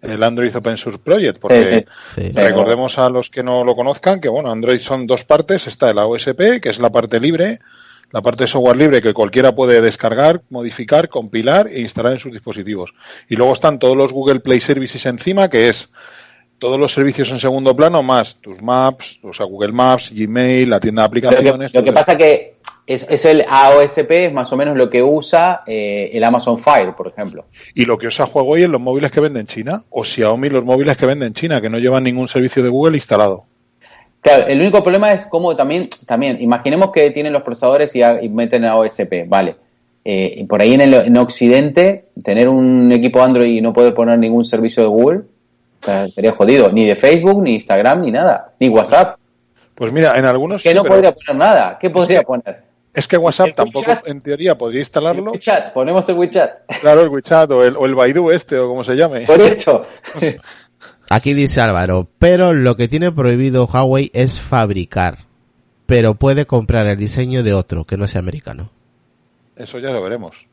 el 0.03 0.23
Android 0.23 0.55
Open 0.55 0.77
Source 0.77 0.99
Project, 0.99 1.39
porque 1.39 1.87
Sí, 2.15 2.23
sí. 2.23 2.33
Recordemos 2.33 2.99
a 2.99 3.09
los 3.09 3.31
que 3.31 3.43
no 3.43 3.65
lo 3.65 3.75
conozcan 3.75 4.21
que, 4.21 4.29
bueno, 4.29 4.51
Android 4.51 4.81
son 4.81 5.07
dos 5.07 5.25
partes, 5.25 5.67
está 5.67 5.91
el 5.91 5.99
AOSP, 5.99 6.61
que 6.61 6.69
es 6.69 6.79
la 6.79 6.91
parte 6.91 7.21
libre, 7.21 7.61
la 8.11 8.23
parte 8.23 8.45
de 8.45 8.49
software 8.49 8.77
libre 8.77 9.03
que 9.03 9.15
cualquiera 9.15 9.55
puede 9.55 9.81
descargar, 9.81 10.43
modificar, 10.51 11.09
compilar 11.09 11.69
e 11.69 11.81
instalar 11.81 12.13
en 12.13 12.19
sus 12.19 12.33
dispositivos. 12.33 12.93
Y 13.29 13.37
luego 13.37 13.53
están 13.53 13.79
todos 13.79 13.97
los 13.97 14.13
Google 14.13 14.41
Play 14.41 14.61
Services 14.61 15.07
encima, 15.07 15.49
que 15.49 15.69
es 15.69 15.91
todos 16.61 16.79
los 16.79 16.93
servicios 16.93 17.29
en 17.33 17.41
segundo 17.41 17.75
plano, 17.75 18.03
más 18.05 18.37
tus 18.37 18.63
maps, 18.63 19.19
o 19.25 19.33
sea, 19.33 19.47
Google 19.47 19.73
Maps, 19.73 20.13
Gmail, 20.15 20.71
la 20.71 20.79
tienda 20.79 21.03
de 21.03 21.09
Lo 21.09 21.13
que, 21.21 21.27
aplicaciones. 21.29 21.75
lo 21.75 21.83
que 21.83 21.93
pasa 21.93 22.17
que 22.17 22.55
es, 22.87 23.07
es 23.11 23.25
el 23.25 23.45
AOSP, 23.49 24.11
es 24.11 24.33
más 24.33 24.53
o 24.53 24.57
menos 24.57 24.77
lo 24.77 24.89
que 24.89 25.03
usa 25.03 25.63
eh, 25.67 26.11
el 26.13 26.23
Amazon 26.23 26.59
Fire, 26.59 26.95
por 26.95 27.09
ejemplo. 27.09 27.47
Y 27.75 27.85
lo 27.85 27.97
que 27.99 28.07
usa 28.09 28.27
Huawei 28.27 28.65
en 28.65 28.73
los 28.73 28.81
móviles 28.81 29.11
que 29.11 29.21
vende 29.21 29.41
en 29.41 29.47
China, 29.47 29.83
o 29.91 30.05
Xiaomi 30.05 30.49
los 30.51 30.65
móviles 30.65 30.97
que 30.97 31.07
vende 31.07 31.27
en 31.27 31.33
China, 31.33 31.61
que 31.61 31.71
no 31.71 31.79
llevan 31.79 32.05
ningún 32.05 32.29
servicio 32.29 32.63
de 32.63 32.69
Google 32.69 32.97
instalado. 32.97 33.45
Claro, 34.21 34.47
el 34.47 34.61
único 34.61 34.83
problema 34.83 35.13
es 35.15 35.25
cómo 35.27 35.57
también, 35.57 35.89
también 36.07 36.43
imaginemos 36.43 36.91
que 36.93 37.11
tienen 37.11 37.33
los 37.33 37.43
procesadores 37.43 37.97
y, 37.97 38.03
a- 38.03 38.23
y 38.23 38.29
meten 38.29 38.67
AOSP, 38.67 39.25
vale. 39.27 39.57
Eh, 40.05 40.35
y 40.39 40.45
por 40.45 40.61
ahí 40.61 40.75
en, 40.75 40.81
el, 40.83 40.93
en 40.95 41.17
Occidente, 41.17 42.05
tener 42.23 42.49
un 42.49 42.91
equipo 42.93 43.23
Android 43.23 43.51
y 43.51 43.61
no 43.63 43.73
poder 43.73 43.95
poner 43.95 44.19
ningún 44.19 44.45
servicio 44.45 44.83
de 44.83 44.89
Google, 44.91 45.21
sería 46.15 46.33
jodido. 46.33 46.71
Ni 46.71 46.85
de 46.87 46.97
Facebook, 46.97 47.43
ni 47.43 47.55
Instagram, 47.55 48.03
ni 48.03 48.11
nada. 48.11 48.53
Ni 48.61 48.69
WhatsApp. 48.69 49.19
Pues 49.75 49.93
mira, 49.93 50.19
en 50.19 50.25
algunos 50.27 50.63
Que 50.63 50.71
sí, 50.71 50.75
no 50.75 50.83
pero 50.83 50.95
podría 50.95 51.15
poner 51.15 51.37
nada. 51.37 51.79
¿Qué 51.81 51.91
podría 51.91 52.21
que- 52.21 52.27
poner? 52.27 52.63
es 52.93 53.07
que 53.07 53.17
WhatsApp 53.17 53.47
el 53.49 53.55
tampoco, 53.55 53.91
WeChat. 53.91 54.09
en 54.09 54.21
teoría, 54.21 54.59
podría 54.59 54.81
instalarlo. 54.81 55.31
WeChat, 55.33 55.73
ponemos 55.73 56.09
el 56.09 56.17
WeChat. 56.17 56.51
Claro, 56.81 57.03
el 57.03 57.09
WeChat 57.09 57.51
o 57.53 57.65
el, 57.65 57.77
o 57.77 57.87
el 57.87 57.95
Baidu 57.95 58.31
este, 58.31 58.59
o 58.59 58.69
como 58.69 58.85
se 58.85 58.95
llame. 58.97 59.21
Por 59.27 59.41
eso. 59.41 59.87
Aquí 61.09 61.35
dice 61.35 61.61
Álvaro, 61.61 62.09
pero 62.19 62.53
lo 62.53 62.77
que 62.77 62.89
tiene 62.89 63.11
prohibido 63.11 63.67
Huawei 63.67 64.11
es 64.13 64.41
fabricar, 64.41 65.19
pero 65.87 66.15
puede 66.15 66.47
comprar 66.47 66.87
el 66.87 66.97
diseño 66.99 67.43
de 67.43 67.53
otro 67.53 67.85
que 67.85 67.97
no 67.97 68.07
sea 68.07 68.21
americano. 68.21 68.71
Eso 69.57 69.79
ya 69.79 69.91
lo 69.91 70.03
veremos. 70.03 70.47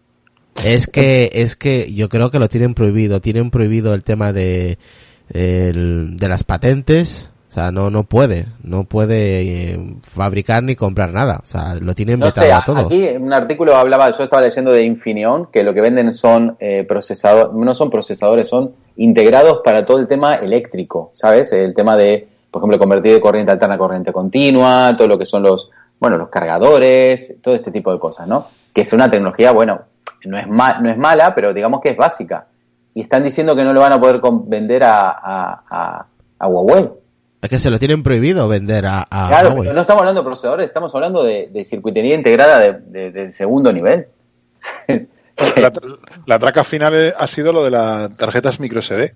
Es 0.64 0.88
que, 0.88 1.30
es 1.34 1.56
que 1.56 1.94
yo 1.94 2.10
creo 2.10 2.32
que 2.32 2.40
lo 2.40 2.50
tienen 2.50 2.74
prohibido, 2.74 3.22
tienen 3.22 3.52
prohibido 3.52 3.94
el 3.94 4.04
tema 4.04 4.34
de, 4.34 4.80
el- 5.34 6.18
de 6.18 6.28
las 6.30 6.44
patentes, 6.44 7.32
o 7.50 7.52
sea, 7.52 7.72
no, 7.72 7.90
no 7.90 8.04
puede, 8.04 8.46
no 8.64 8.84
puede 8.84 9.72
eh, 9.74 9.80
fabricar 10.04 10.62
ni 10.64 10.76
comprar 10.76 11.12
nada, 11.12 11.40
o 11.44 11.46
sea, 11.46 11.76
lo 11.76 11.96
tienen 11.96 12.20
No 12.20 12.26
vetado 12.28 12.46
sé, 12.48 12.54
a 12.54 12.62
todo. 12.64 12.86
aquí 12.86 13.08
en 13.08 13.24
un 13.24 13.34
artículo 13.34 13.76
hablaba, 13.76 14.12
yo 14.12 14.24
estaba 14.24 14.42
leyendo 14.44 14.72
de 14.72 14.84
Infineon, 14.84 15.48
que 15.52 15.64
lo 15.64 15.74
que 15.74 15.82
venden 15.82 16.14
son 16.14 16.56
eh, 16.60 16.86
procesadores, 16.88 17.54
no 17.56 17.74
son 17.74 17.90
procesadores, 17.90 18.48
son 18.48 18.72
integrados 18.98 19.62
para 19.64 19.86
todo 19.86 19.98
el 20.00 20.08
tema 20.08 20.36
eléctrico, 20.36 21.12
¿sabes? 21.14 21.52
El 21.54 21.74
tema 21.74 21.96
de, 21.96 22.28
por 22.52 22.62
ejemplo, 22.62 22.78
convertir 22.80 23.14
de 23.14 23.22
corriente 23.22 23.52
alterna 23.52 23.76
a 23.76 23.78
corriente 23.80 24.12
continua, 24.14 24.96
todo 24.98 25.08
lo 25.08 25.18
que 25.18 25.26
son 25.26 25.42
los, 25.44 25.70
bueno, 26.00 26.18
los 26.18 26.30
cargadores, 26.30 27.36
todo 27.42 27.56
este 27.56 27.72
tipo 27.72 27.92
de 27.92 28.00
cosas, 28.00 28.28
¿no? 28.28 28.48
Que 28.74 28.82
es 28.82 28.94
una 28.94 29.10
tecnología, 29.10 29.52
bueno, 29.52 29.82
no 30.26 30.38
es, 30.38 30.48
ma- 30.48 30.80
no 30.80 30.90
es 30.92 30.98
mala, 30.98 31.34
pero 31.34 31.54
digamos 31.54 31.82
que 31.82 31.90
es 31.90 31.98
básica. 31.98 32.46
Y 32.98 33.02
están 33.02 33.24
diciendo 33.24 33.56
que 33.56 33.64
no 33.64 33.74
lo 33.74 33.80
van 33.82 33.94
a 33.94 34.00
poder 34.00 34.20
vender 34.48 34.84
a, 34.84 35.10
a, 35.12 35.64
a- 35.70 36.06
a 36.40 36.48
Huawei. 36.48 36.90
Es 37.42 37.50
que 37.50 37.60
se 37.60 37.70
lo 37.70 37.78
tienen 37.78 38.02
prohibido 38.02 38.48
vender 38.48 38.88
a, 38.88 39.02
a 39.10 39.28
Claro, 39.28 39.50
Huawei. 39.50 39.64
pero 39.66 39.76
no 39.76 39.82
estamos 39.82 40.02
hablando 40.02 40.22
de 40.22 40.26
procesadores, 40.26 40.66
estamos 40.68 40.96
hablando 40.96 41.24
de, 41.24 41.50
de 41.54 41.64
circuitería 41.64 42.16
integrada 42.16 42.58
de, 42.60 42.74
de- 42.88 43.12
del 43.12 43.34
segundo 43.34 43.72
nivel. 43.72 44.08
La, 45.56 45.72
tra- 45.72 45.98
la 46.26 46.40
traca 46.40 46.64
final 46.64 47.14
ha 47.16 47.28
sido 47.28 47.54
lo 47.54 47.64
de 47.64 47.70
las 47.70 48.18
tarjetas 48.18 48.60
micro 48.60 48.82
SD. 48.82 49.14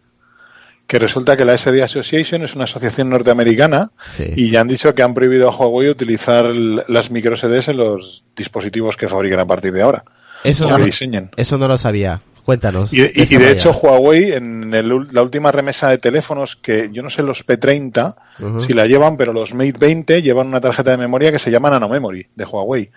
Que 0.86 1.00
resulta 1.00 1.36
que 1.36 1.46
la 1.46 1.58
SD 1.58 1.82
Association 1.82 2.44
es 2.44 2.54
una 2.54 2.66
asociación 2.66 3.10
norteamericana 3.10 3.90
Sí. 4.16 4.26
y 4.36 4.52
ya 4.52 4.62
han 4.62 4.68
dicho 4.68 4.94
que 4.94 5.02
han 5.02 5.16
prohibido 5.16 5.50
a 5.50 5.56
Huawei 5.56 5.90
utilizar 5.90 6.46
las 6.46 7.10
micro 7.10 7.36
CDs 7.36 7.70
en 7.70 7.78
los 7.78 8.24
dispositivos 8.36 8.98
que 8.98 9.08
fabrican 9.10 9.40
a 9.40 9.46
partir 9.48 9.72
de 9.74 9.82
ahora. 9.82 10.04
Eso 10.44 10.70
no, 10.70 10.78
diseñen. 10.78 11.32
eso 11.38 11.58
no 11.58 11.68
lo 11.68 11.78
sabía. 11.78 12.22
Cuéntanos. 12.44 12.92
Y, 12.94 13.02
y- 13.02 13.12
y 13.16 13.22
esa 13.22 13.40
de 13.40 13.52
hecho 13.52 13.72
Huawei 13.72 14.32
en 14.34 14.74
el 14.74 15.08
la 15.12 15.22
última 15.22 15.52
remesa 15.52 15.90
de 15.90 15.98
teléfonos 15.98 16.56
que 16.56 16.90
yo 16.92 17.04
no 17.04 17.10
sé 17.10 17.24
los 17.24 17.46
P30 17.46 18.16
Ujú. 18.40 18.62
si 18.62 18.74
la 18.74 18.88
llevan, 18.88 19.18
pero 19.18 19.34
los 19.34 19.54
Mate 19.54 19.74
20 19.80 20.22
llevan 20.22 20.48
una 20.48 20.62
tarjeta 20.62 20.92
de 20.92 20.98
memoria 20.98 21.32
que 21.32 21.40
se 21.40 21.52
llama 21.52 21.70
Nano 21.70 21.88
Memory 21.90 22.28
de 22.36 22.46
Huawei, 22.46 22.90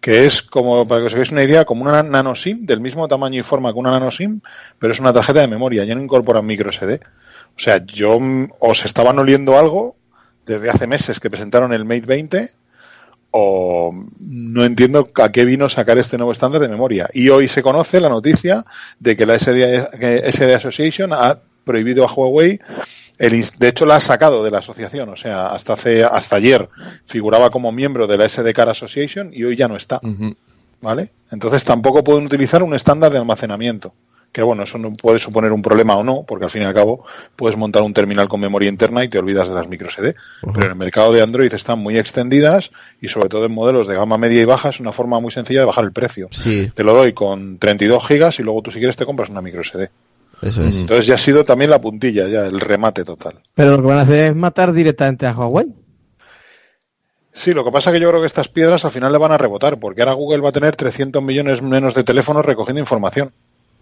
que 0.00 0.26
es 0.26 0.42
como 0.42 0.86
para 0.86 1.00
que 1.02 1.06
os 1.08 1.14
hagáis 1.14 1.30
una 1.32 1.42
idea 1.44 1.64
como 1.64 1.82
una 1.82 2.02
nano 2.02 2.34
SIM 2.34 2.66
del 2.66 2.80
mismo 2.80 3.06
tamaño 3.08 3.40
y 3.40 3.42
forma 3.42 3.72
que 3.72 3.78
una 3.78 3.90
nano 3.92 4.10
SIM, 4.10 4.40
pero 4.78 4.92
es 4.92 5.00
una 5.00 5.12
tarjeta 5.12 5.40
de 5.40 5.48
memoria, 5.48 5.84
ya 5.84 5.94
no 5.94 6.02
incorporan 6.02 6.44
micro 6.46 6.70
SD. 6.72 7.00
O 7.56 7.60
sea, 7.60 7.84
yo 7.84 8.18
mm, 8.20 8.50
os 8.60 8.84
estaban 8.84 9.18
oliendo 9.18 9.58
algo 9.58 9.96
desde 10.46 10.70
hace 10.70 10.86
meses 10.86 11.20
que 11.20 11.28
presentaron 11.30 11.72
el 11.72 11.84
Mate 11.84 12.00
20 12.06 12.50
o 13.30 13.92
no 14.20 14.64
entiendo 14.64 15.08
a 15.14 15.30
qué 15.30 15.44
vino 15.44 15.68
sacar 15.68 15.98
este 15.98 16.16
nuevo 16.16 16.32
estándar 16.32 16.60
de 16.60 16.68
memoria. 16.68 17.08
Y 17.12 17.28
hoy 17.28 17.48
se 17.48 17.62
conoce 17.62 18.00
la 18.00 18.08
noticia 18.08 18.64
de 18.98 19.16
que 19.16 19.26
la 19.26 19.38
SD, 19.38 19.98
que 19.98 20.32
SD 20.32 20.54
Association 20.54 21.12
ha 21.12 21.38
prohibido 21.64 22.04
a 22.04 22.12
Huawei, 22.12 22.60
el, 23.18 23.44
de 23.58 23.68
hecho 23.68 23.84
la 23.84 23.96
ha 23.96 24.00
sacado 24.00 24.44
de 24.44 24.50
la 24.50 24.58
asociación, 24.58 25.08
o 25.08 25.16
sea, 25.16 25.48
hasta 25.48 25.74
hace, 25.74 26.04
hasta 26.04 26.36
ayer 26.36 26.68
figuraba 27.04 27.50
como 27.50 27.72
miembro 27.72 28.06
de 28.06 28.16
la 28.16 28.28
SD 28.28 28.54
Car 28.54 28.68
Association 28.68 29.30
y 29.32 29.44
hoy 29.44 29.56
ya 29.56 29.68
no 29.68 29.76
está. 29.76 30.00
¿vale? 30.80 31.10
Entonces 31.30 31.64
tampoco 31.64 32.04
pueden 32.04 32.26
utilizar 32.26 32.62
un 32.62 32.74
estándar 32.74 33.12
de 33.12 33.18
almacenamiento. 33.18 33.92
Que 34.30 34.42
bueno, 34.42 34.62
eso 34.64 34.76
no 34.78 34.92
puede 34.92 35.18
suponer 35.18 35.52
un 35.52 35.62
problema 35.62 35.96
o 35.96 36.04
no, 36.04 36.24
porque 36.28 36.44
al 36.44 36.50
fin 36.50 36.62
y 36.62 36.64
al 36.66 36.74
cabo 36.74 37.04
puedes 37.34 37.56
montar 37.56 37.82
un 37.82 37.94
terminal 37.94 38.28
con 38.28 38.40
memoria 38.40 38.68
interna 38.68 39.02
y 39.02 39.08
te 39.08 39.18
olvidas 39.18 39.48
de 39.48 39.54
las 39.54 39.66
micro 39.68 39.90
SD. 39.90 40.14
Pero 40.52 40.66
en 40.66 40.70
el 40.72 40.76
mercado 40.76 41.12
de 41.12 41.22
Android 41.22 41.52
están 41.52 41.78
muy 41.78 41.98
extendidas 41.98 42.70
y 43.00 43.08
sobre 43.08 43.30
todo 43.30 43.46
en 43.46 43.52
modelos 43.52 43.88
de 43.88 43.94
gama 43.96 44.18
media 44.18 44.42
y 44.42 44.44
baja 44.44 44.68
es 44.68 44.80
una 44.80 44.92
forma 44.92 45.18
muy 45.18 45.32
sencilla 45.32 45.60
de 45.60 45.66
bajar 45.66 45.84
el 45.84 45.92
precio. 45.92 46.28
Sí, 46.30 46.70
Te 46.74 46.84
lo 46.84 46.92
doy 46.94 47.14
con 47.14 47.58
32 47.58 48.06
gigas 48.06 48.38
y 48.38 48.42
luego 48.42 48.60
tú 48.62 48.70
si 48.70 48.78
quieres 48.78 48.96
te 48.96 49.06
compras 49.06 49.30
una 49.30 49.40
micro 49.40 49.64
SD. 49.64 49.88
eso 50.42 50.62
es. 50.62 50.76
Entonces 50.76 51.06
ya 51.06 51.14
ha 51.14 51.18
sido 51.18 51.44
también 51.44 51.70
la 51.70 51.80
puntilla, 51.80 52.28
ya 52.28 52.44
el 52.46 52.60
remate 52.60 53.04
total. 53.04 53.40
Pero 53.54 53.72
lo 53.72 53.82
que 53.82 53.88
van 53.88 53.98
a 53.98 54.02
hacer 54.02 54.20
es 54.20 54.36
matar 54.36 54.72
directamente 54.74 55.26
a 55.26 55.32
Huawei. 55.32 55.66
Sí, 57.32 57.54
lo 57.54 57.64
que 57.64 57.70
pasa 57.70 57.90
es 57.90 57.94
que 57.94 58.00
yo 58.00 58.08
creo 58.08 58.20
que 58.20 58.26
estas 58.26 58.48
piedras 58.48 58.84
al 58.84 58.90
final 58.90 59.12
le 59.12 59.18
van 59.18 59.32
a 59.32 59.38
rebotar, 59.38 59.78
porque 59.78 60.02
ahora 60.02 60.12
Google 60.14 60.40
va 60.42 60.48
a 60.48 60.52
tener 60.52 60.74
300 60.76 61.22
millones 61.22 61.62
menos 61.62 61.94
de 61.94 62.02
teléfonos 62.04 62.44
recogiendo 62.44 62.80
información 62.80 63.32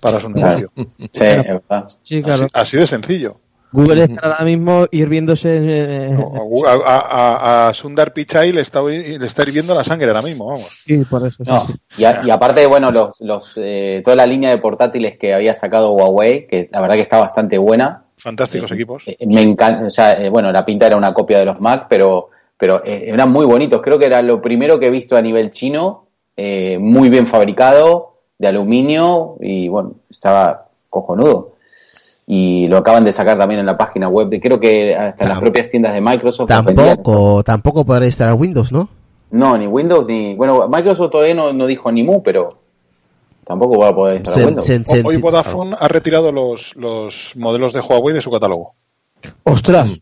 para 0.01 0.21
su 0.21 0.29
negocio. 0.31 0.71
Sí, 1.13 1.25
es 1.25 1.45
verdad. 1.47 1.87
Sí, 2.03 2.23
claro. 2.23 2.45
Así, 2.45 2.51
así 2.55 2.77
de 2.77 2.87
sencillo. 2.87 3.41
Google 3.73 4.05
está 4.05 4.29
ahora 4.29 4.45
mismo 4.45 4.87
hirviéndose. 4.91 5.49
eh, 5.63 6.15
A, 6.67 6.73
a- 6.73 6.99
a- 7.01 7.69
a 7.69 7.75
Sundar 7.75 8.13
Pichai 8.13 8.53
le 8.53 8.61
está, 8.63 8.81
le 8.83 9.17
está 9.27 9.43
hirviendo 9.43 9.75
la 9.75 9.85
sangre 9.85 10.07
ahora 10.09 10.23
mismo, 10.23 10.47
vamos. 10.47 10.69
sí, 10.85 11.05
por 11.05 11.27
eso. 11.27 11.45
sí, 11.45 11.51
No, 11.51 11.61
sí. 11.67 11.75
y, 11.99 12.05
a- 12.05 12.23
y 12.25 12.31
aparte, 12.31 12.65
bueno, 12.67 12.91
los, 12.91 13.21
los, 13.21 13.53
eh, 13.57 14.03
toda 14.05 14.17
la 14.17 14.27
línea 14.27 14.51
de 14.51 14.59
portátiles 14.59 15.19
que 15.19 15.35
había 15.35 15.53
sacado 15.53 15.93
Huawei, 15.93 16.47
que 16.47 16.69
la 16.73 16.81
verdad 16.81 16.95
que 16.95 17.03
está 17.03 17.19
bastante 17.19 17.59
buena. 17.59 18.05
Fantásticos 18.19 18.71
equipos. 18.73 19.05
Eh, 19.09 19.17
Me 19.27 19.43
encanta, 19.43 19.85
o 19.87 19.91
sea, 19.91 20.13
eh, 20.13 20.31
bueno, 20.31 20.51
la 20.53 20.65
pinta 20.65 20.87
era 20.87 20.97
una 20.97 21.13
copia 21.13 21.39
de 21.39 21.45
los 21.45 21.61
Mac, 21.61 21.87
pero, 21.89 22.31
pero 22.57 22.83
eh, 22.85 23.05
eran 23.09 23.31
muy 23.31 23.45
bonitos. 23.45 23.83
Creo 23.83 23.99
que 23.99 24.07
era 24.07 24.23
lo 24.23 24.41
primero 24.41 24.79
que 24.79 24.87
he 24.87 24.91
visto 24.91 25.17
a 25.17 25.23
nivel 25.23 25.51
chino, 25.51 26.07
eh, 26.37 26.79
muy 26.79 27.11
bien 27.11 27.27
fabricado, 27.27 28.16
de 28.39 28.47
aluminio 28.49 29.37
y 29.41 29.69
bueno, 29.69 29.93
estaba 30.11 30.67
cojonudo. 30.91 31.53
Y 32.27 32.67
lo 32.67 32.79
acaban 32.79 33.05
de 33.05 33.13
sacar 33.13 33.39
también 33.39 33.61
en 33.61 33.67
la 33.67 33.79
página 33.79 34.09
web, 34.09 34.29
de, 34.29 34.41
creo 34.41 34.59
que 34.59 34.97
hasta 34.97 35.25
en 35.25 35.29
las 35.29 35.39
Tam- 35.39 35.43
propias 35.43 35.71
tiendas 35.71 35.95
de 35.95 36.01
Microsoft. 36.01 36.49
Tampoco, 36.49 37.45
tampoco 37.45 37.85
podrá 37.85 38.05
instalar 38.05 38.35
Windows, 38.35 38.73
¿no? 38.73 38.89
No, 39.31 39.57
ni 39.57 39.67
Windows 39.67 40.07
ni. 40.07 40.35
Bueno, 40.35 40.69
Microsoft 40.69 41.11
todavía 41.13 41.35
no, 41.35 41.53
no 41.53 41.67
dijo 41.67 41.91
ni 41.93 42.03
mu, 42.03 42.23
pero 42.23 42.55
tampoco 43.45 43.79
va 43.79 43.91
a 43.91 43.95
poder 43.95 44.17
instalar 44.17 44.47
Windows. 44.49 45.05
Hoy 45.05 45.17
Vodafone 45.19 45.77
ha 45.79 45.87
retirado 45.89 46.33
los, 46.33 46.75
los 46.75 47.33
modelos 47.37 47.73
de 47.73 47.81
Huawei 47.81 48.15
de 48.15 48.21
su 48.23 48.31
catálogo. 48.31 48.75
Ostras. 49.45 49.93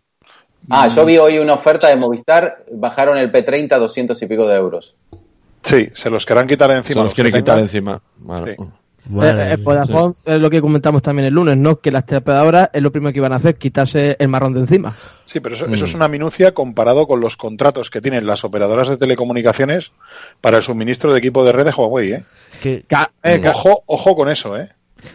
Ah, 0.71 0.89
yo 0.89 1.05
vi 1.05 1.19
hoy 1.19 1.39
una 1.39 1.53
oferta 1.55 1.89
de 1.89 1.97
Movistar, 1.97 2.65
bajaron 2.73 3.19
el 3.19 3.31
P30 3.31 3.73
a 3.73 3.79
200 3.79 4.21
y 4.23 4.27
pico 4.27 4.47
de 4.47 4.57
euros. 4.57 4.95
Sí, 5.65 5.89
se 5.95 6.11
los 6.11 6.25
querrán 6.27 6.47
quitar 6.47 6.71
Se 6.71 6.77
encima. 6.77 7.01
los 7.03 7.07
los 7.07 7.15
quiere 7.15 7.33
que 7.33 7.39
quitar 7.39 7.59
encima. 7.59 8.01
Vale. 8.19 8.57
Sí. 8.59 8.65
Eh, 9.21 9.57
eh, 9.59 10.13
es 10.25 10.41
lo 10.41 10.49
que 10.49 10.63
comentamos 10.63 11.03
también 11.03 11.27
el 11.29 11.35
lunes, 11.35 11.59
¿no? 11.59 11.79
Que 11.79 11.91
las 11.91 12.07
teleoperadoras 12.07 12.71
es 12.73 12.81
lo 12.81 12.91
primero 12.91 13.13
que 13.13 13.19
iban 13.19 13.35
a 13.35 13.37
hacer, 13.37 13.57
quitarse 13.57 14.17
el 14.19 14.29
marrón 14.29 14.55
de 14.55 14.61
encima. 14.61 14.95
Sí, 15.27 15.41
pero 15.41 15.55
eso, 15.57 15.67
eso 15.67 15.85
es 15.85 15.95
una 15.95 16.09
minucia 16.09 16.55
comparado 16.55 17.07
con 17.07 17.21
los 17.21 17.37
contratos 17.37 17.91
que 17.91 18.01
tienen 18.01 18.27
las 18.27 18.45
operadoras 18.45 18.89
de 18.89 18.97
telecomunicaciones 18.97 19.93
para 20.41 20.57
el 20.59 20.63
suministro 20.63 21.13
de 21.13 21.19
equipo 21.19 21.45
de 21.45 21.53
red 21.53 21.67
de 21.67 21.73
Huawei. 21.73 22.13
¿eh? 22.15 22.25
Que- 22.63 22.77
eh, 23.23 23.41
ca- 23.43 23.51
Ojo, 23.51 23.83
ojo 23.87 24.17
con 24.17 24.31
eso, 24.31 24.57
¿eh? 24.57 24.71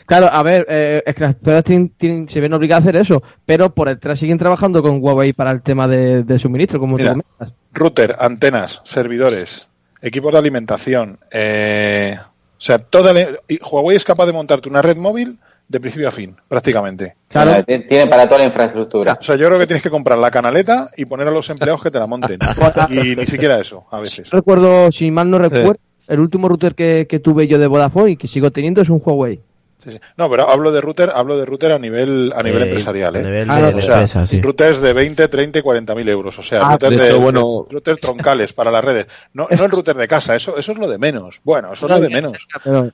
Claro, 0.06 0.28
a 0.32 0.44
ver, 0.44 0.68
eh, 0.70 1.02
es 1.04 1.16
que 1.16 1.24
las 1.24 1.34
operadoras 1.36 1.64
tienen- 1.64 1.90
tienen- 1.98 2.30
se 2.30 2.40
ven 2.42 2.54
obligadas 2.54 2.86
a 2.86 2.90
hacer 2.90 3.02
eso, 3.02 3.24
pero 3.44 3.74
por 3.74 3.88
detrás 3.88 4.20
siguen 4.20 4.38
trabajando 4.38 4.84
con 4.84 5.00
Huawei 5.02 5.34
para 5.34 5.50
el 5.50 5.64
tema 5.64 5.88
de, 5.88 6.24
de 6.24 6.38
suministro, 6.38 6.80
como 6.80 6.96
Mira. 6.96 7.16
tú 7.16 7.22
comentas. 7.24 7.58
Router, 7.74 8.16
antenas, 8.20 8.82
servidores, 8.84 9.68
equipos 10.02 10.32
de 10.32 10.38
alimentación. 10.40 11.20
eh, 11.32 12.18
o 12.22 12.62
sea, 12.62 12.78
toda 12.80 13.14
la- 13.14 13.28
Huawei 13.72 13.96
es 13.96 14.04
capaz 14.04 14.26
de 14.26 14.34
montarte 14.34 14.68
una 14.68 14.82
red 14.82 14.98
móvil 14.98 15.38
de 15.68 15.80
principio 15.80 16.08
a 16.10 16.12
fin, 16.12 16.36
prácticamente. 16.48 17.16
Claro. 17.30 17.52
O 17.52 17.54
sea, 17.54 17.64
t- 17.64 17.80
Tienen 17.88 18.10
para 18.10 18.26
toda 18.28 18.40
la 18.40 18.46
infraestructura. 18.46 19.18
O 19.20 19.24
sea, 19.24 19.36
yo 19.38 19.48
creo 19.48 19.60
que 19.60 19.68
tienes 19.68 19.84
que 19.84 19.90
comprar 19.90 20.18
la 20.18 20.30
canaleta 20.32 20.90
y 20.98 21.06
poner 21.06 21.28
a 21.28 21.32
los 21.32 21.50
empleados 21.50 21.82
que 21.82 21.92
te 21.92 22.00
la 22.00 22.08
monten. 22.08 22.40
Y 22.90 23.16
ni 23.16 23.26
siquiera 23.28 23.60
eso, 23.60 23.86
a 23.92 24.00
veces. 24.02 24.30
Recuerdo, 24.30 24.92
si 24.92 25.10
mal 25.12 25.30
no 25.30 25.38
recuerdo, 25.38 25.78
el 26.08 26.20
último 26.20 26.50
router 26.50 26.76
que, 26.76 27.06
que 27.08 27.20
tuve 27.20 27.48
yo 27.48 27.60
de 27.60 27.68
Vodafone 27.68 28.12
y 28.12 28.18
que 28.18 28.28
sigo 28.28 28.52
teniendo 28.52 28.82
es 28.82 28.90
un 28.90 29.02
Huawei. 29.06 29.40
Sí, 29.84 29.92
sí. 29.92 30.00
No, 30.18 30.30
pero 30.30 30.50
hablo 30.50 30.72
de 30.74 30.82
router, 30.82 31.10
hablo 31.14 31.38
de 31.38 31.46
router 31.46 31.72
a 31.72 31.80
nivel, 31.80 32.34
a 32.36 32.44
nivel 32.44 32.64
eh, 32.64 32.68
empresarial, 32.68 33.16
A 33.16 33.20
¿eh? 33.20 33.24
nivel 33.24 33.50
Ah, 33.50 33.56
de, 33.56 33.62
no, 33.62 33.68
de 33.70 33.76
O 33.76 33.80
sea, 33.82 33.94
empresa, 33.94 34.28
sí. 34.28 34.42
routers 34.42 34.82
de 34.82 34.92
20, 34.94 35.28
30 35.30 35.60
y 35.60 35.62
40 35.62 35.96
mil 35.96 36.10
euros. 36.10 36.38
O 36.38 36.44
sea, 36.44 36.62
Ah, 36.66 36.70
routers 36.72 36.92
de 36.92 36.98
de, 36.98 37.04
hecho, 37.06 37.20
bueno- 37.22 37.66
routers 37.70 38.02
troncales 38.02 38.52
para 38.54 38.72
las 38.72 38.84
redes. 38.84 39.08
No, 39.34 39.48
no 39.50 39.64
el 39.66 39.72
router 39.72 39.96
de 39.96 40.08
casa, 40.08 40.36
eso, 40.36 40.58
eso 40.58 40.72
es 40.74 40.78
lo 40.78 40.88
de 40.90 40.98
menos. 40.98 41.40
Bueno, 41.44 41.72
eso 41.74 41.86
es 41.86 41.92
lo 41.94 42.00
de 42.02 42.10
menos. 42.10 42.38
Pero, 42.64 42.92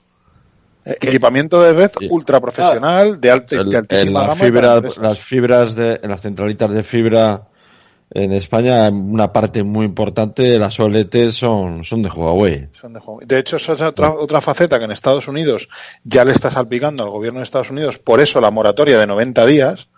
Eh, 0.88 0.98
Equipamiento 1.02 1.60
de 1.64 1.74
red 1.74 1.90
ultra 2.12 2.40
profesional, 2.40 3.20
de, 3.20 3.32
alta, 3.32 3.56
de 3.56 3.62
en 3.72 3.76
altísima 3.76 4.20
la 4.28 4.36
gama. 4.36 4.82
las 5.02 5.20
fibras 5.20 5.74
de, 5.74 6.00
en 6.04 6.12
las 6.12 6.22
centralitas 6.22 6.72
de 6.72 6.84
fibra 6.84 7.42
en 8.16 8.32
España, 8.32 8.90
una 8.90 9.32
parte 9.34 9.62
muy 9.64 9.86
importante 9.86 10.44
de 10.44 10.58
las 10.58 10.80
OLT 10.80 11.30
son, 11.30 11.84
son 11.84 12.02
de 12.02 12.10
Huawei. 12.10 12.70
Son 12.72 12.94
de 12.94 13.00
Huawei. 13.00 13.28
De 13.28 13.38
hecho, 13.40 13.58
esa 13.58 13.74
es 13.74 13.82
otra, 13.82 14.12
otra 14.14 14.42
faceta 14.42 14.80
que 14.80 14.86
en 14.86 14.92
Estados 14.92 15.28
Unidos 15.28 15.68
ya 16.04 16.24
le 16.26 16.32
está 16.32 16.50
salpicando 16.50 17.04
al 17.04 17.10
gobierno 17.10 17.40
de 17.40 17.44
Estados 17.44 17.70
Unidos. 17.72 18.00
Por 18.00 18.22
eso 18.22 18.40
la 18.42 18.52
moratoria 18.52 18.98
de 18.98 19.06
90 19.06 19.46
días 19.46 19.90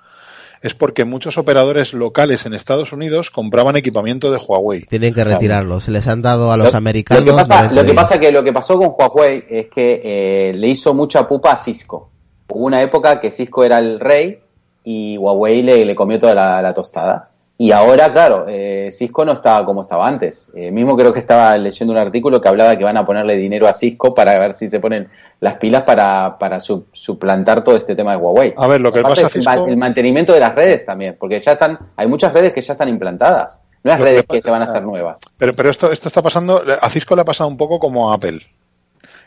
es 0.63 0.73
porque 0.73 1.05
muchos 1.05 1.37
operadores 1.37 1.93
locales 1.93 2.47
en 2.47 2.55
Estados 2.55 2.91
Unidos 2.91 3.29
compraban 3.29 3.75
equipamiento 3.77 4.31
de 4.31 4.37
Huawei. 4.37 4.85
Tienen 4.87 5.13
que 5.13 5.23
retirarlo. 5.23 5.79
Se 5.79 5.91
les 5.91 6.07
han 6.07 6.23
dado 6.23 6.51
a 6.51 6.57
los 6.57 6.71
Lo- 6.71 6.77
americanos. 6.79 7.23
Lo 7.23 7.31
que 7.31 7.37
pasa, 7.37 7.55
90 7.65 7.81
lo 7.81 7.87
que 7.87 7.93
pasa 7.93 8.19
que 8.19 8.31
lo 8.31 8.43
que 8.43 8.53
pasó 8.53 8.77
con 8.79 8.95
Huawei 8.97 9.43
es 9.47 9.67
que 9.69 10.01
eh, 10.03 10.53
le 10.53 10.67
hizo 10.69 10.95
mucha 10.95 11.27
pupa 11.27 11.51
a 11.51 11.57
Cisco. 11.57 12.09
Hubo 12.49 12.65
una 12.65 12.81
época 12.81 13.19
que 13.19 13.29
Cisco 13.29 13.63
era 13.63 13.77
el 13.77 13.99
rey 13.99 14.39
y 14.83 15.17
Huawei 15.19 15.61
le, 15.61 15.85
le 15.85 15.95
comió 15.95 16.17
toda 16.17 16.33
la, 16.33 16.61
la 16.63 16.73
tostada. 16.73 17.29
Y 17.59 17.71
ahora, 17.71 18.13
claro, 18.13 18.45
eh, 18.47 18.89
Cisco 18.91 19.25
no 19.25 19.31
está 19.33 19.65
como 19.65 19.81
estaba 19.81 20.07
antes. 20.07 20.51
Eh, 20.55 20.69
mismo 20.71 20.95
creo 20.95 21.11
que 21.11 21.19
estaba 21.19 21.57
leyendo 21.57 21.91
un 21.91 21.97
artículo 21.97 22.39
que 22.39 22.47
hablaba 22.47 22.77
que 22.77 22.83
van 22.83 22.97
a 22.97 23.05
ponerle 23.05 23.35
dinero 23.35 23.67
a 23.67 23.73
Cisco 23.73 24.13
para 24.13 24.37
ver 24.37 24.53
si 24.53 24.69
se 24.69 24.79
ponen 24.79 25.09
las 25.39 25.55
pilas 25.55 25.81
para, 25.83 26.37
para 26.37 26.59
su- 26.59 26.85
suplantar 26.93 27.63
todo 27.63 27.75
este 27.75 27.95
tema 27.95 28.11
de 28.11 28.17
Huawei. 28.17 28.53
A 28.57 28.67
ver, 28.67 28.79
lo 28.81 28.91
que 28.91 28.99
Aparte 28.99 29.23
pasa 29.23 29.37
el, 29.39 29.43
Cisco- 29.43 29.63
ma- 29.65 29.69
el 29.71 29.77
mantenimiento 29.77 30.33
de 30.33 30.39
las 30.39 30.53
redes 30.53 30.85
también, 30.85 31.15
porque 31.19 31.39
ya 31.39 31.53
están, 31.53 31.79
hay 31.95 32.07
muchas 32.07 32.31
redes 32.31 32.53
que 32.53 32.61
ya 32.61 32.73
están 32.73 32.89
implantadas. 32.89 33.59
No 33.83 33.95
que 33.97 34.03
redes 34.03 34.23
pasa- 34.25 34.37
que 34.37 34.41
se 34.43 34.51
van 34.51 34.61
a 34.61 34.65
hacer 34.65 34.83
nuevas. 34.83 35.19
Pero, 35.37 35.53
pero 35.53 35.69
esto, 35.71 35.91
esto 35.91 36.09
está 36.09 36.21
pasando, 36.21 36.61
a 36.79 36.89
Cisco 36.91 37.15
le 37.15 37.21
ha 37.21 37.25
pasado 37.25 37.49
un 37.49 37.57
poco 37.57 37.79
como 37.79 38.11
a 38.11 38.15
Apple. 38.15 38.39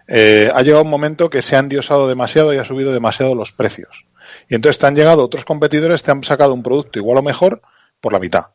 Eh, 0.07 0.51
ha 0.55 0.62
llegado 0.62 0.83
un 0.85 0.91
momento 0.91 1.31
que 1.31 1.43
se 1.43 1.57
han 1.57 1.68
diosado 1.68 2.09
demasiado 2.09 2.53
y 2.55 2.59
ha 2.59 2.64
subido 2.64 2.93
demasiado 2.93 3.35
los 3.35 3.53
precios. 3.53 4.05
Y 4.49 4.55
entonces 4.55 4.78
te 4.78 4.87
han 4.87 4.95
llegado 4.97 5.24
otros 5.24 5.45
competidores, 5.45 6.03
te 6.03 6.11
han 6.11 6.22
sacado 6.24 6.55
un 6.55 6.62
producto 6.62 6.99
igual 6.99 7.18
o 7.18 7.22
mejor 7.22 7.61
por 8.01 8.13
la 8.13 8.19
mitad. 8.19 8.47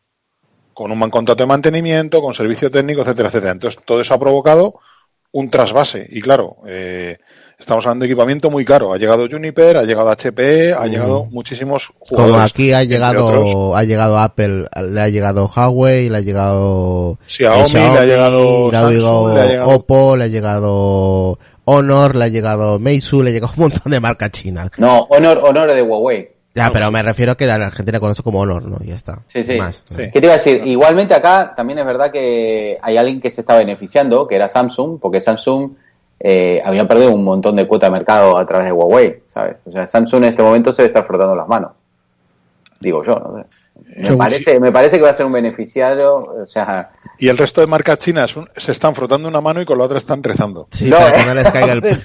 Con 0.74 0.91
un 0.91 1.00
man- 1.00 1.10
contrato 1.10 1.43
de 1.43 1.48
mantenimiento, 1.48 2.22
con 2.22 2.34
servicio 2.34 2.70
técnico, 2.70 3.02
etcétera, 3.02 3.30
etcétera. 3.30 3.52
Entonces 3.54 3.82
todo 3.86 4.02
eso 4.02 4.14
ha 4.14 4.20
provocado 4.20 4.80
un 5.32 5.50
trasvase. 5.50 6.06
Y 6.12 6.22
claro, 6.22 6.58
eh, 6.68 7.18
estamos 7.58 7.86
hablando 7.86 8.04
de 8.04 8.12
equipamiento 8.12 8.50
muy 8.50 8.66
caro. 8.66 8.91
Ha 8.93 8.98
llegado 8.98 9.28
Juniper, 9.30 9.78
ha 9.78 9.84
llegado 9.84 10.10
HP, 10.10 10.74
ha 10.74 10.86
llegado 10.88 11.26
muchísimos 11.26 11.91
jugadores. 12.00 12.34
Como 12.34 12.43
aquí 12.46 12.74
ha 12.74 12.84
llegado, 12.84 13.76
ha 13.76 13.84
llegado 13.84 14.18
Apple, 14.20 14.66
le 14.89 15.02
ha 15.02 15.08
llegado 15.10 15.48
Huawei, 15.54 16.10
le 16.10 16.18
ha 16.18 16.22
llegado 16.22 17.20
Xiaomi, 17.28 17.72
le 17.74 17.80
ha 17.80 18.06
llegado 18.06 18.72
le 18.72 18.78
ha 18.78 18.82
Samsung, 18.82 18.93
llegado 18.98 19.34
le 19.34 19.41
ha 19.41 19.46
llegado- 19.48 19.70
Oppo, 19.70 20.16
le 20.18 20.24
ha 20.24 20.28
llegado 20.28 21.39
Honor, 21.66 22.16
le 22.16 22.26
ha 22.26 22.28
llegado 22.30 22.80
Meizu, 22.80 23.24
le 23.24 23.30
ha 23.30 23.34
llegado 23.34 23.54
un 23.56 23.64
montón 23.64 23.91
de 23.91 24.00
marcas 24.02 24.32
chinas. 24.32 24.70
No, 24.78 25.00
Honor, 25.10 25.41
Honor 25.43 25.74
de 25.74 25.82
Huawei. 25.82 26.34
Ya, 26.56 26.72
pero 26.72 26.89
me 26.89 27.01
refiero 27.01 27.34
a 27.34 27.36
que 27.36 27.45
la 27.45 27.56
Argentina 27.56 27.99
conoce 27.99 28.24
como 28.24 28.39
Honor, 28.39 28.64
¿no? 28.64 28.78
Ya 28.80 28.95
está. 28.95 29.20
Sí, 29.28 29.43
sí. 29.43 29.58
Más. 29.58 29.84
Sí. 29.86 30.10
¿Qué 30.12 30.22
te 30.22 30.26
iba 30.26 30.34
a 30.34 30.38
decir? 30.38 30.66
Igualmente 30.66 31.14
acá 31.14 31.53
también 31.56 31.80
es 31.80 31.86
verdad 31.86 32.12
que 32.12 32.78
hay 32.82 32.95
alguien 32.95 33.20
que 33.20 33.30
se 33.30 33.41
está 33.41 33.58
beneficiando, 33.58 34.26
que 34.26 34.36
era 34.38 34.47
Samsung, 34.47 34.97
porque 35.01 35.20
Samsung 35.20 35.72
eh, 36.18 36.62
había 36.64 36.88
perdido 36.88 37.12
un 37.12 37.26
montón 37.26 37.58
de 37.58 37.68
cuota 37.68 37.88
de 37.88 37.91
mercado 37.91 38.39
a 38.39 38.45
través 38.47 38.68
de 38.68 38.72
Huawei, 38.72 39.24
¿sabes? 39.28 39.58
O 39.66 39.72
sea, 39.72 39.86
Samsung 39.86 40.24
en 40.24 40.30
este 40.30 40.43
momento 40.43 40.72
se 40.72 40.84
le 40.84 40.88
está 40.88 41.03
frotando 41.03 41.36
las 41.36 41.47
manos. 41.47 41.72
Digo 42.80 43.03
yo, 43.03 43.16
no 43.16 43.38
sé. 43.38 43.45
Me 43.84 44.03
Según 44.03 44.18
parece, 44.18 44.60
me 44.60 44.72
parece 44.72 44.97
que 44.97 45.03
va 45.03 45.10
a 45.10 45.14
ser 45.14 45.26
un 45.26 45.34
beneficiario, 45.34 46.16
o 46.16 46.45
sea, 46.45 46.91
Y 47.20 47.28
el 47.28 47.38
resto 47.38 47.60
de 47.60 47.68
marcas 47.68 47.99
chinas 47.99 48.34
se 48.56 48.72
están 48.72 48.95
frotando 48.95 49.28
una 49.28 49.41
mano 49.41 49.62
y 49.62 49.66
con 49.66 49.78
la 49.78 49.84
otra 49.84 49.97
están 49.97 50.24
rezando. 50.24 50.70
Sí, 50.72 50.89
No, 50.89 50.97
para 50.97 51.10
¿eh? 51.10 51.14
que 51.20 51.26
no 51.26 51.34
les 51.34 51.51
caiga 51.51 51.74
el... 51.74 51.82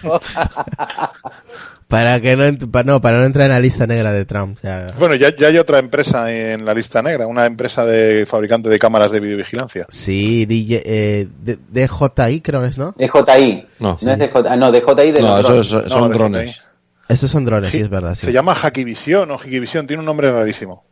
Para 1.91 2.21
que 2.21 2.37
no, 2.37 2.45
ent- 2.45 2.71
pa- 2.71 2.85
no, 2.85 3.01
para 3.03 3.19
no 3.19 3.25
entrar 3.25 3.47
en 3.47 3.51
la 3.53 3.59
lista 3.61 3.85
negra 3.87 4.13
de 4.13 4.25
Trump. 4.25 4.57
o 4.57 4.61
sea, 4.61 4.95
Bueno, 4.99 5.17
ya, 5.17 5.35
ya 5.37 5.49
hay 5.49 5.59
otra 5.59 5.79
empresa 5.81 6.33
en 6.33 6.65
la 6.65 6.73
lista 6.73 7.03
negra, 7.03 7.27
una 7.27 7.45
empresa 7.47 7.85
de 7.85 8.25
fabricante 8.27 8.69
de 8.69 8.79
cámaras 8.79 9.11
de 9.11 9.19
videovigilancia. 9.21 9.87
sí, 9.89 10.47
DJ, 10.47 10.83
eh, 10.87 11.29
D- 11.43 11.59
DJI 11.69 12.41
creo 12.43 12.63
que 12.63 12.69
es, 12.69 12.79
¿no? 12.79 12.95
DJI. 12.97 13.67
No. 13.81 13.99
No 14.01 14.13
es 14.13 14.19
DJI, 14.19 14.31
ah, 14.49 14.57
no, 14.57 14.71
DJI 14.73 15.11
de 15.11 15.21
No, 15.21 15.37
los 15.37 15.41
eso 15.41 15.49
drones. 15.49 15.87
es- 15.87 15.93
son 15.93 16.09
de 16.13 16.15
drones. 16.17 16.61
Esos 17.09 17.29
son 17.31 17.45
drones, 17.45 17.73
sí, 17.73 17.81
es 17.81 17.89
verdad. 17.89 18.15
Sí, 18.15 18.27
Se 18.27 18.33
llama 18.33 18.55
Hackivisión 18.55 19.29
o 19.33 19.35
Hikivisión, 19.45 19.87
tiene 19.89 19.99
un 20.01 20.07
nombre 20.07 20.31
rarísimo. 20.31 20.85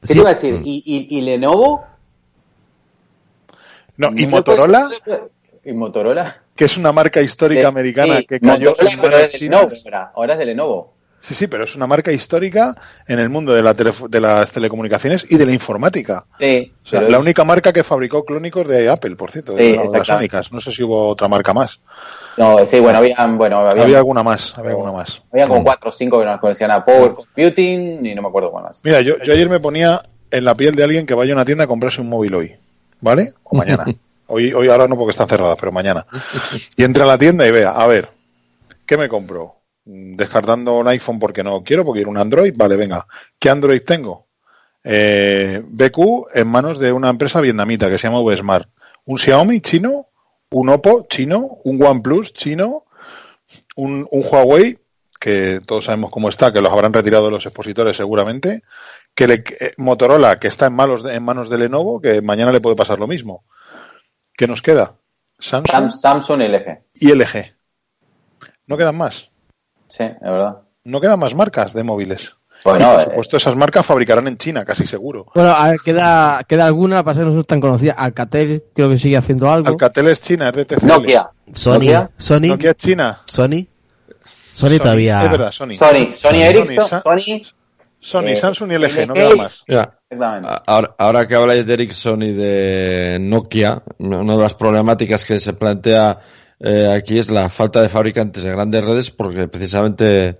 ¿Qué 0.00 0.08
Sí. 0.08 0.12
te 0.14 0.18
iba 0.18 0.30
a 0.30 0.34
decir? 0.34 0.60
¿Y, 0.64 0.82
y, 0.84 1.18
y 1.18 1.20
Lenovo? 1.20 1.84
No, 3.96 4.08
y 4.16 4.24
¿No 4.24 4.30
Motorola, 4.30 4.88
¿Y 5.64 5.72
Motorola? 5.72 6.41
Que 6.56 6.64
es 6.66 6.76
una 6.76 6.92
marca 6.92 7.20
histórica 7.22 7.62
Sí, 7.62 7.66
americana 7.66 8.18
sí, 8.20 8.26
que 8.26 8.40
cayó 8.40 8.74
en 8.78 9.00
manos 9.00 9.28
chinas. 9.30 9.84
ahora, 10.14 10.32
es 10.34 10.38
de 10.38 10.46
Lenovo. 10.46 10.94
Sí, 11.18 11.34
sí, 11.34 11.46
pero 11.46 11.62
es 11.62 11.76
una 11.76 11.86
marca 11.86 12.10
histórica 12.10 12.74
en 13.06 13.20
el 13.20 13.28
mundo 13.28 13.54
de, 13.54 13.62
la 13.62 13.76
telef- 13.76 14.08
de 14.08 14.20
las 14.20 14.50
telecomunicaciones 14.50 15.24
y 15.30 15.36
de 15.36 15.46
la 15.46 15.52
informática. 15.52 16.26
Sí, 16.40 16.72
O 16.84 16.88
sea, 16.88 17.02
la 17.02 17.08
es- 17.10 17.16
única 17.16 17.44
marca 17.44 17.72
que 17.72 17.84
fabricó 17.84 18.24
clónicos 18.24 18.66
de 18.66 18.88
Apple, 18.88 19.14
por 19.14 19.30
cierto, 19.30 19.56
Sí, 19.56 19.62
de 19.76 19.88
las 19.98 20.08
únicas. 20.08 20.50
No 20.50 20.60
sé 20.60 20.72
si 20.72 20.82
hubo 20.82 21.06
otra 21.06 21.28
marca 21.28 21.54
más. 21.54 21.78
No, 22.36 22.66
sí, 22.66 22.80
bueno, 22.80 22.98
habían, 22.98 23.38
bueno, 23.38 23.60
habían, 23.60 23.84
Había 23.84 23.98
alguna 23.98 24.22
más, 24.24 24.58
había 24.58 24.72
alguna 24.72 24.90
más. 24.90 25.22
habían 25.30 25.48
como 25.48 25.62
cuatro 25.62 25.90
o 25.90 25.92
cinco 25.92 26.18
que 26.18 26.24
nos 26.24 26.40
conocían 26.40 26.72
a 26.72 26.84
Power 26.84 27.14
Computing 27.14 28.04
y 28.04 28.14
no 28.16 28.22
me 28.22 28.28
acuerdo 28.28 28.50
cuál 28.50 28.64
más. 28.64 28.80
Mira, 28.82 29.00
yo, 29.00 29.14
yo 29.22 29.32
ayer 29.32 29.48
me 29.48 29.60
ponía 29.60 30.00
en 30.30 30.44
la 30.44 30.54
piel 30.56 30.74
de 30.74 30.82
alguien 30.82 31.06
que 31.06 31.14
vaya 31.14 31.34
a 31.34 31.36
una 31.36 31.44
tienda 31.44 31.64
a 31.64 31.66
comprarse 31.68 32.00
un 32.00 32.08
móvil 32.08 32.34
hoy, 32.34 32.56
¿vale? 33.00 33.34
O 33.44 33.56
mañana. 33.56 33.84
Hoy, 34.26 34.52
hoy 34.52 34.68
ahora 34.68 34.88
no 34.88 34.96
porque 34.96 35.10
están 35.10 35.28
cerradas, 35.28 35.56
pero 35.58 35.72
mañana. 35.72 36.06
Y 36.76 36.84
entra 36.84 37.04
a 37.04 37.08
la 37.08 37.18
tienda 37.18 37.46
y 37.46 37.50
vea, 37.50 37.70
a 37.70 37.86
ver, 37.86 38.10
¿qué 38.86 38.96
me 38.96 39.08
compro? 39.08 39.56
Mm, 39.84 40.16
Descartando 40.16 40.74
un 40.74 40.88
iPhone 40.88 41.18
porque 41.18 41.42
no 41.42 41.62
quiero, 41.62 41.84
porque 41.84 41.98
quiero 41.98 42.10
un 42.10 42.18
Android, 42.18 42.54
vale, 42.56 42.76
venga. 42.76 43.06
¿Qué 43.38 43.50
Android 43.50 43.82
tengo? 43.82 44.26
Eh, 44.84 45.62
BQ 45.64 46.26
en 46.34 46.48
manos 46.48 46.78
de 46.78 46.92
una 46.92 47.10
empresa 47.10 47.40
vietnamita 47.40 47.88
que 47.88 47.98
se 47.98 48.08
llama 48.08 48.22
VSmart. 48.22 48.68
Un 49.04 49.18
Xiaomi 49.18 49.60
chino, 49.60 50.08
un 50.50 50.68
Oppo 50.68 51.06
chino, 51.08 51.58
un 51.64 51.82
OnePlus 51.82 52.32
chino, 52.32 52.84
un, 53.76 54.06
un 54.10 54.24
Huawei, 54.24 54.78
que 55.20 55.60
todos 55.64 55.84
sabemos 55.84 56.10
cómo 56.10 56.28
está, 56.28 56.52
que 56.52 56.60
los 56.60 56.72
habrán 56.72 56.92
retirado 56.92 57.30
los 57.30 57.46
expositores 57.46 57.96
seguramente, 57.96 58.62
que 59.14 59.28
le, 59.28 59.34
eh, 59.34 59.72
Motorola, 59.76 60.38
que 60.40 60.48
está 60.48 60.66
en, 60.66 60.74
manos 60.74 61.04
de, 61.04 61.14
en 61.14 61.22
manos 61.22 61.48
de 61.48 61.58
Lenovo, 61.58 62.00
que 62.00 62.20
mañana 62.22 62.50
le 62.50 62.60
puede 62.60 62.76
pasar 62.76 62.98
lo 62.98 63.06
mismo. 63.06 63.44
¿Qué 64.42 64.48
nos 64.48 64.60
queda? 64.60 64.96
Samsung 65.38 65.70
Sam- 65.70 65.96
Samsung 65.96 66.40
y 66.42 66.48
LG. 66.48 66.78
y 66.96 67.12
LG. 67.14 67.54
No 68.66 68.76
quedan 68.76 68.96
más. 68.96 69.30
Sí, 69.88 70.02
es 70.02 70.20
verdad. 70.20 70.62
No 70.82 71.00
quedan 71.00 71.20
más 71.20 71.32
marcas 71.36 71.72
de 71.74 71.84
móviles. 71.84 72.34
Bueno, 72.64 72.80
y 72.80 72.90
por 72.90 73.00
eh, 73.00 73.04
supuesto, 73.04 73.36
esas 73.36 73.54
marcas 73.54 73.86
fabricarán 73.86 74.26
en 74.26 74.36
China, 74.38 74.64
casi 74.64 74.84
seguro. 74.84 75.26
Bueno, 75.32 75.50
a 75.50 75.68
ver, 75.68 75.76
queda, 75.84 76.42
queda 76.48 76.66
alguna, 76.66 77.04
para 77.04 77.14
ser 77.18 77.26
no 77.28 77.44
tan 77.44 77.60
conocida. 77.60 77.92
Alcatel 77.92 78.64
creo 78.74 78.88
que 78.88 78.96
sigue 78.96 79.16
haciendo 79.16 79.48
algo. 79.48 79.68
Alcatel 79.68 80.08
es 80.08 80.20
China, 80.22 80.48
es 80.48 80.56
de 80.56 80.64
TCL. 80.64 80.86
Nokia. 80.88 81.30
Sony, 81.54 81.72
Nokia. 81.74 82.10
Sony, 82.18 82.40
Nokia 82.48 82.70
es 82.72 82.76
China. 82.78 83.22
Sony, 83.26 83.66
Sony 84.52 84.78
todavía. 84.78 85.22
Es 85.24 85.30
verdad, 85.30 85.52
Sony. 85.52 85.74
Sony, 85.74 86.14
Sony 86.14 86.14
Sony, 86.14 86.42
Ericsson, 86.42 87.00
Sony. 87.00 87.42
Sony, 88.00 88.26
Eh, 88.30 88.36
Samsung 88.36 88.72
y 88.72 88.74
LG, 88.78 89.06
no 89.06 89.14
LG. 89.14 89.20
queda 89.20 89.36
más. 89.36 89.64
Mira, 89.68 90.00
Ahora, 90.66 91.26
que 91.26 91.34
habláis 91.34 91.66
de 91.66 91.74
Ericsson 91.74 92.22
y 92.22 92.32
de 92.32 93.18
Nokia, 93.20 93.82
una 93.98 94.36
de 94.36 94.42
las 94.42 94.54
problemáticas 94.54 95.24
que 95.24 95.38
se 95.38 95.54
plantea 95.54 96.18
eh, 96.60 96.92
aquí 96.92 97.18
es 97.18 97.30
la 97.30 97.48
falta 97.48 97.80
de 97.80 97.88
fabricantes 97.88 98.44
de 98.44 98.52
grandes 98.52 98.84
redes 98.84 99.10
porque 99.10 99.48
precisamente 99.48 100.38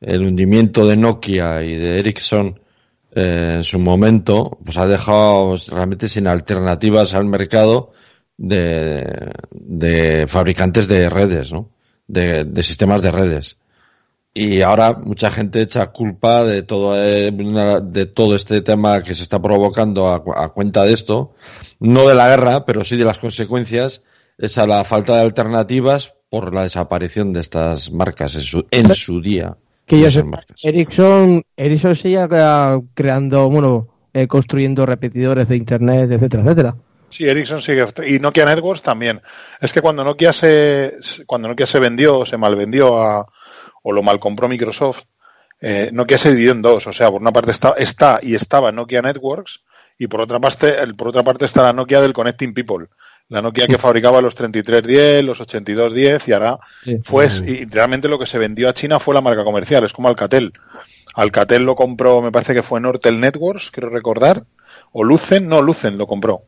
el 0.00 0.24
hundimiento 0.24 0.86
de 0.86 0.96
Nokia 0.96 1.64
y 1.64 1.76
de 1.76 1.98
Ericsson 1.98 2.60
eh, 3.12 3.54
en 3.56 3.64
su 3.64 3.80
momento 3.80 4.58
pues 4.64 4.76
ha 4.78 4.86
dejado 4.86 5.56
realmente 5.68 6.08
sin 6.08 6.28
alternativas 6.28 7.14
al 7.14 7.24
mercado 7.24 7.92
de, 8.36 9.32
de 9.50 10.26
fabricantes 10.28 10.86
de 10.86 11.08
redes, 11.08 11.52
¿no? 11.52 11.70
De 12.06 12.62
sistemas 12.62 13.00
de 13.02 13.10
redes. 13.10 13.56
Y 14.36 14.62
ahora 14.62 14.94
mucha 14.94 15.30
gente 15.30 15.62
echa 15.62 15.86
culpa 15.92 16.42
de 16.42 16.62
todo, 16.62 17.00
eh, 17.00 17.30
de 17.84 18.06
todo 18.06 18.34
este 18.34 18.62
tema 18.62 19.00
que 19.02 19.14
se 19.14 19.22
está 19.22 19.40
provocando 19.40 20.08
a, 20.12 20.24
cu- 20.24 20.32
a 20.34 20.52
cuenta 20.52 20.82
de 20.84 20.92
esto, 20.92 21.34
no 21.78 22.08
de 22.08 22.14
la 22.14 22.28
guerra, 22.28 22.64
pero 22.64 22.82
sí 22.82 22.96
de 22.96 23.04
las 23.04 23.18
consecuencias, 23.18 24.02
es 24.36 24.58
a 24.58 24.66
la 24.66 24.82
falta 24.82 25.14
de 25.14 25.22
alternativas 25.22 26.14
por 26.30 26.52
la 26.52 26.64
desaparición 26.64 27.32
de 27.32 27.38
estas 27.40 27.92
marcas 27.92 28.34
en 28.34 28.40
su, 28.40 28.66
en 28.72 28.92
su 28.94 29.20
día. 29.20 29.56
que 29.86 30.00
yo 30.00 30.10
sé. 30.10 30.24
Ericsson, 30.64 31.44
Ericsson 31.56 31.94
sigue 31.94 32.26
crea- 32.28 32.80
creando, 32.94 33.48
bueno, 33.48 33.86
eh, 34.12 34.26
construyendo 34.26 34.84
repetidores 34.84 35.46
de 35.48 35.56
internet, 35.56 36.10
etcétera, 36.10 36.42
etcétera. 36.42 36.74
Sí, 37.08 37.24
Ericsson 37.28 37.62
sigue. 37.62 37.86
Y 38.08 38.18
Nokia 38.18 38.44
Networks 38.46 38.82
también. 38.82 39.20
Es 39.60 39.72
que 39.72 39.80
cuando 39.80 40.02
Nokia 40.02 40.32
se, 40.32 40.94
cuando 41.26 41.46
Nokia 41.46 41.66
se 41.66 41.78
vendió, 41.78 42.26
se 42.26 42.36
malvendió 42.36 43.00
a, 43.00 43.30
o 43.86 43.92
lo 43.92 44.02
mal 44.02 44.18
compró 44.18 44.48
Microsoft, 44.48 45.02
eh, 45.60 45.90
Nokia 45.92 46.18
se 46.18 46.30
dividió 46.30 46.52
en 46.52 46.62
dos. 46.62 46.86
O 46.88 46.92
sea, 46.92 47.10
por 47.10 47.20
una 47.20 47.32
parte 47.32 47.50
está, 47.52 47.74
está 47.78 48.18
y 48.22 48.34
estaba 48.34 48.72
Nokia 48.72 49.02
Networks 49.02 49.60
y 49.98 50.08
por 50.08 50.20
otra 50.20 50.40
parte, 50.40 50.80
el- 50.82 50.94
por 50.96 51.08
otra 51.08 51.22
parte 51.22 51.44
está 51.44 51.62
la 51.62 51.72
Nokia 51.72 52.00
del 52.00 52.12
Connecting 52.12 52.52
People. 52.54 52.86
La 53.28 53.40
Nokia 53.40 53.66
que 53.66 53.78
fabricaba 53.78 54.20
los 54.20 54.34
3310, 54.34 55.24
los 55.24 55.40
8210 55.40 56.28
y 56.28 56.32
ahora 56.32 56.58
Sí. 56.82 56.98
fue, 57.04 57.26
y 57.46 57.64
realmente 57.66 58.08
lo 58.08 58.18
que 58.18 58.26
se 58.26 58.38
vendió 58.38 58.68
a 58.68 58.74
China 58.74 58.98
fue 59.00 59.14
la 59.14 59.20
marca 59.22 59.44
comercial, 59.44 59.84
es 59.84 59.92
como 59.92 60.08
Alcatel. 60.08 60.52
Alcatel 61.14 61.62
lo 61.64 61.76
compró, 61.76 62.20
me 62.20 62.32
parece 62.32 62.52
que 62.54 62.62
fue 62.62 62.80
Nortel 62.80 63.20
Networks, 63.20 63.70
quiero 63.70 63.88
recordar, 63.88 64.44
o 64.92 65.04
Lucen, 65.04 65.48
no, 65.48 65.62
Lucen 65.62 65.96
lo 65.96 66.06
compró, 66.06 66.42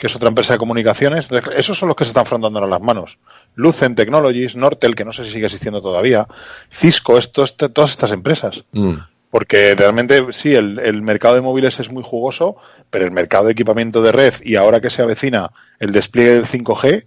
que 0.00 0.06
es 0.06 0.16
otra 0.16 0.28
empresa 0.28 0.54
de 0.54 0.58
comunicaciones. 0.58 1.30
Entonces, 1.30 1.58
esos 1.58 1.78
son 1.78 1.88
los 1.88 1.96
que 1.96 2.04
se 2.04 2.08
están 2.08 2.24
frotando 2.26 2.58
ahora 2.58 2.70
las 2.70 2.80
manos. 2.80 3.18
Lucen 3.54 3.94
Technologies, 3.94 4.56
Nortel, 4.56 4.94
que 4.94 5.04
no 5.04 5.12
sé 5.12 5.24
si 5.24 5.30
sigue 5.30 5.44
existiendo 5.46 5.82
todavía, 5.82 6.26
Cisco, 6.72 7.18
esto, 7.18 7.44
este- 7.44 7.68
todas 7.68 7.90
estas 7.90 8.10
empresas. 8.12 8.64
Mm. 8.72 8.94
Porque 9.30 9.74
realmente 9.76 10.24
sí, 10.32 10.54
el, 10.56 10.78
el 10.80 11.02
mercado 11.02 11.34
de 11.36 11.42
móviles 11.42 11.78
es 11.78 11.90
muy 11.92 12.02
jugoso, 12.02 12.56
pero 12.88 13.04
el 13.04 13.12
mercado 13.12 13.44
de 13.44 13.52
equipamiento 13.52 14.02
de 14.02 14.10
red 14.10 14.34
y 14.42 14.56
ahora 14.56 14.80
que 14.80 14.90
se 14.90 15.02
avecina 15.02 15.50
el 15.78 15.92
despliegue 15.92 16.32
del 16.32 16.46
5G, 16.46 17.04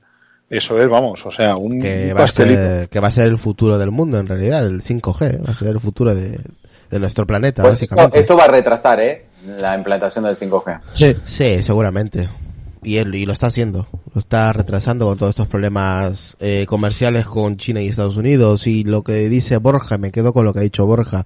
eso 0.50 0.80
es, 0.82 0.88
vamos, 0.88 1.26
o 1.26 1.32
sea, 1.32 1.56
un, 1.58 1.82
que 1.82 2.04
un 2.04 2.10
va, 2.12 2.14
a 2.14 2.24
pastelito. 2.24 2.62
ser, 2.62 2.90
que 2.90 3.00
va 3.00 3.08
a 3.08 3.12
ser 3.12 3.28
el 3.28 3.38
futuro 3.40 3.78
del 3.80 3.90
mundo 3.92 4.20
en 4.20 4.28
realidad, 4.28 4.66
el 4.66 4.82
5G, 4.84 5.46
va 5.46 5.52
a 5.52 5.56
ser 5.56 5.70
el 5.70 5.80
futuro 5.80 6.14
de, 6.14 6.40
de 6.92 7.00
nuestro 7.00 7.26
planeta, 7.26 7.64
Pues 7.64 7.82
esto, 7.82 7.96
básicamente. 7.96 8.20
esto 8.20 8.38
va 8.38 8.44
a 8.46 8.48
retrasar, 8.50 9.00
¿eh? 9.02 9.26
La 9.60 9.76
implantación 9.76 10.24
del 10.24 10.38
5G. 10.38 10.80
Sí. 10.94 11.16
Sí, 11.26 11.64
seguramente. 11.64 12.30
Y 12.84 12.98
él 12.98 13.16
y 13.16 13.26
lo 13.26 13.34
está 13.34 13.48
haciendo, 13.48 13.88
lo 14.14 14.20
está 14.20 14.52
retrasando 14.54 15.06
con 15.08 15.18
todos 15.18 15.30
estos 15.32 15.48
problemas 15.48 16.36
eh, 16.40 16.66
comerciales 16.68 17.26
con 17.26 17.58
China 17.58 17.82
y 17.82 17.88
Estados 17.88 18.18
Unidos. 18.18 18.68
Y 18.68 18.84
lo 18.84 19.04
que 19.04 19.30
dice 19.30 19.58
Borja, 19.58 19.98
me 19.98 20.12
quedo 20.12 20.34
con 20.34 20.46
lo 20.46 20.54
que 20.54 20.60
ha 20.60 20.64
dicho 20.64 20.86
Borja. 20.86 21.26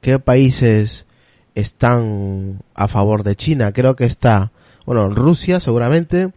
¿Qué 0.00 0.18
países 0.18 1.06
están 1.54 2.62
a 2.74 2.88
favor 2.88 3.22
de 3.22 3.34
China? 3.36 3.72
Creo 3.72 3.96
que 3.96 4.04
está, 4.04 4.52
bueno, 4.86 5.08
Rusia 5.10 5.60
seguramente. 5.60 6.30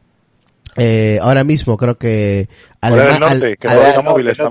Eh, 0.77 1.19
ahora 1.21 1.43
mismo 1.43 1.75
creo 1.75 1.97
que 1.97 2.47
Alema- 2.79 3.19
Norte, 3.19 3.57
que 3.57 3.67
no, 3.67 4.03
móviles 4.03 4.39
no. 4.39 4.49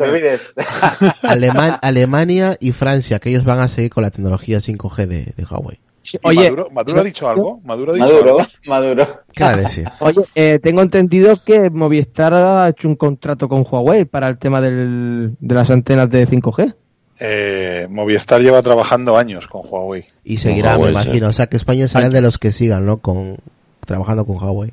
Aleman- 1.22 1.78
Alemania 1.80 2.56
y 2.60 2.72
Francia, 2.72 3.18
que 3.20 3.30
ellos 3.30 3.44
van 3.44 3.60
a 3.60 3.68
seguir 3.68 3.90
con 3.90 4.02
la 4.02 4.10
tecnología 4.10 4.58
5G 4.58 5.06
de, 5.06 5.32
de 5.34 5.44
Huawei. 5.50 5.80
¿Y 6.02 6.18
Oye, 6.22 6.44
Maduro, 6.50 6.70
Maduro 6.70 7.00
ha 7.00 7.04
dicho 7.04 7.28
algo? 7.28 7.60
Maduro 7.64 7.92
ha 7.92 7.94
dicho 7.96 8.06
Maduro, 8.06 8.38
algo? 8.38 8.46
Maduro. 8.66 9.20
¿Qué 9.34 9.44
va 9.44 9.50
a 9.50 9.56
decir? 9.58 9.88
Oye, 10.00 10.20
eh, 10.34 10.58
tengo 10.62 10.82
entendido 10.82 11.36
que 11.44 11.68
Movistar 11.70 12.32
ha 12.34 12.68
hecho 12.68 12.88
un 12.88 12.96
contrato 12.96 13.48
con 13.48 13.64
Huawei 13.70 14.04
para 14.06 14.28
el 14.28 14.38
tema 14.38 14.60
del, 14.60 15.36
de 15.38 15.54
las 15.54 15.70
antenas 15.70 16.08
de 16.10 16.26
5G. 16.26 16.74
Eh, 17.22 17.86
Movistar 17.90 18.40
lleva 18.40 18.62
trabajando 18.62 19.18
años 19.18 19.46
con 19.46 19.62
Huawei. 19.68 20.06
Y 20.24 20.38
seguirá, 20.38 20.78
Huawei, 20.78 20.94
me 20.94 21.02
sí. 21.02 21.06
imagino. 21.08 21.28
O 21.28 21.32
sea 21.32 21.46
que 21.48 21.58
España 21.58 21.86
será 21.86 22.08
de 22.08 22.20
los 22.22 22.38
que 22.38 22.50
sigan, 22.50 22.86
¿no? 22.86 22.96
Con, 22.96 23.36
trabajando 23.84 24.24
con 24.24 24.36
Huawei. 24.42 24.72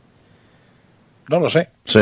No 1.29 1.39
lo 1.41 1.49
sé. 1.49 1.69
Sí. 1.83 1.99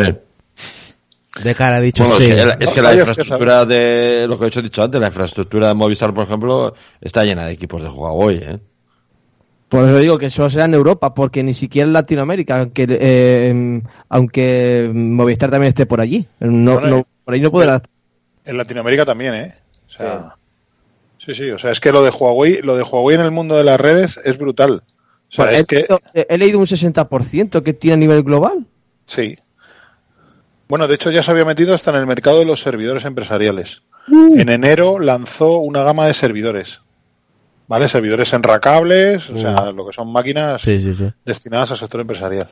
De 1.43 1.55
cara 1.55 1.77
ha 1.77 1.81
dicho 1.81 2.03
Bueno, 2.03 2.17
sí. 2.19 2.25
es 2.25 2.35
que, 2.35 2.45
la- 2.45 2.53
es 2.59 2.69
que 2.69 2.81
la 2.81 2.89
Vaya, 2.89 2.99
infraestructura 3.01 3.65
de 3.65 4.25
lo 4.29 4.37
que 4.37 4.45
he 4.45 4.47
hecho 4.49 4.61
dicho 4.61 4.83
antes, 4.83 5.01
la 5.01 5.07
infraestructura 5.07 5.67
de 5.69 5.73
Movistar, 5.73 6.13
por 6.13 6.25
ejemplo, 6.25 6.75
está 7.01 7.23
llena 7.25 7.47
de 7.47 7.53
equipos 7.53 7.81
de 7.81 7.89
Huawei, 7.89 8.37
¿eh? 8.37 8.59
Por 9.75 9.89
eso 9.89 9.99
digo 9.99 10.17
que 10.17 10.27
eso 10.27 10.49
será 10.49 10.65
en 10.65 10.73
Europa, 10.73 11.13
porque 11.13 11.43
ni 11.43 11.53
siquiera 11.53 11.85
en 11.87 11.93
Latinoamérica, 11.93 12.59
aunque, 12.59 12.85
eh, 12.89 13.81
aunque 14.09 14.89
Movistar 14.93 15.49
también 15.51 15.69
esté 15.69 15.85
por 15.85 16.01
allí. 16.01 16.27
No, 16.39 16.73
Bueno, 16.73 16.87
no- 16.97 17.07
por 17.23 17.33
ahí 17.33 17.41
no 17.41 17.51
podrá. 17.51 17.81
En 18.45 18.57
Latinoamérica 18.57 19.05
también, 19.05 19.33
¿eh? 19.33 19.55
O 19.87 19.91
sea, 19.91 20.35
sí. 21.17 21.33
sí, 21.33 21.49
o 21.51 21.57
sea, 21.57 21.71
es 21.71 21.79
que 21.79 21.91
lo 21.91 22.03
de 22.03 22.09
Huawei, 22.11 22.61
lo 22.61 22.75
de 22.77 22.83
Huawei 22.83 23.15
en 23.15 23.21
el 23.21 23.31
mundo 23.31 23.55
de 23.57 23.63
las 23.63 23.79
redes 23.79 24.17
es 24.23 24.37
brutal. 24.37 24.83
O 24.83 25.31
sea, 25.35 25.45
Bueno, 25.45 25.57
es 25.57 25.63
he, 25.63 25.65
que, 25.65 25.75
leído- 25.77 25.99
he 26.13 26.37
leído 26.37 26.59
un 26.59 26.67
60% 26.67 27.63
que 27.63 27.73
tiene 27.73 27.93
a 27.95 27.97
nivel 27.97 28.23
global. 28.23 28.65
sí. 29.05 29.35
Bueno, 30.67 30.87
de 30.87 30.95
hecho 30.95 31.11
ya 31.11 31.21
se 31.21 31.29
había 31.29 31.45
metido 31.45 31.75
hasta 31.75 31.91
en 31.91 31.97
el 31.97 32.07
mercado 32.07 32.39
de 32.39 32.45
los 32.45 32.59
servidores 32.61 33.05
empresariales. 33.05 33.83
Mm. 34.07 34.39
En 34.39 34.49
enero 34.49 34.97
lanzó 34.99 35.59
una 35.59 35.83
gama 35.83 36.07
de 36.07 36.15
servidores. 36.15 36.81
¿Vale? 37.67 37.87
Servidores 37.87 38.31
enracables, 38.33 39.29
o 39.29 39.37
sea, 39.37 39.71
lo 39.71 39.85
que 39.87 39.93
son 39.93 40.11
máquinas 40.11 40.61
Sí, 40.61 40.79
sí, 40.79 40.93
sí. 40.93 41.11
destinadas 41.25 41.71
al 41.71 41.77
sector 41.77 42.01
empresarial. 42.01 42.51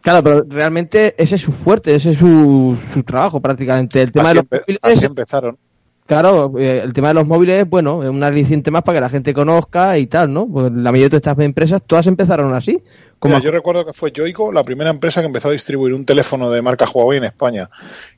Claro, 0.00 0.22
pero 0.22 0.44
realmente 0.48 1.14
ese 1.18 1.34
es 1.36 1.40
su 1.42 1.52
fuerte, 1.52 1.94
ese 1.94 2.10
es 2.10 2.18
su, 2.18 2.76
su 2.92 3.02
trabajo 3.02 3.40
prácticamente. 3.40 4.00
El 4.02 4.12
tema 4.12 4.30
Así, 4.30 4.36
de 4.38 4.42
los 4.42 4.46
empe- 4.50 4.60
móviles, 4.60 4.80
así 4.82 5.06
empezaron. 5.06 5.58
claro, 6.06 6.52
eh, 6.58 6.80
el 6.84 6.92
tema 6.92 7.08
de 7.08 7.14
los 7.14 7.26
móviles, 7.26 7.68
bueno, 7.68 8.02
es 8.02 8.08
un 8.10 8.22
aliciente 8.22 8.70
más 8.70 8.82
para 8.82 8.96
que 8.98 9.00
la 9.02 9.08
gente 9.10 9.32
conozca 9.32 9.96
y 9.98 10.06
tal, 10.06 10.32
¿no? 10.32 10.46
Pues 10.46 10.72
la 10.72 10.92
mayoría 10.92 11.08
de 11.08 11.16
estas 11.16 11.38
empresas, 11.38 11.82
todas 11.86 12.06
empezaron 12.06 12.52
así. 12.54 12.82
Como 13.18 13.36
Mira, 13.36 13.44
yo 13.46 13.50
recuerdo 13.52 13.86
que 13.86 13.94
fue 13.94 14.12
Yoico 14.12 14.52
la 14.52 14.62
primera 14.64 14.90
empresa 14.90 15.20
que 15.22 15.26
empezó 15.28 15.48
a 15.48 15.52
distribuir 15.52 15.94
un 15.94 16.04
teléfono 16.04 16.50
de 16.50 16.60
marca 16.60 16.86
Huawei 16.92 17.16
en 17.16 17.24
España. 17.24 17.70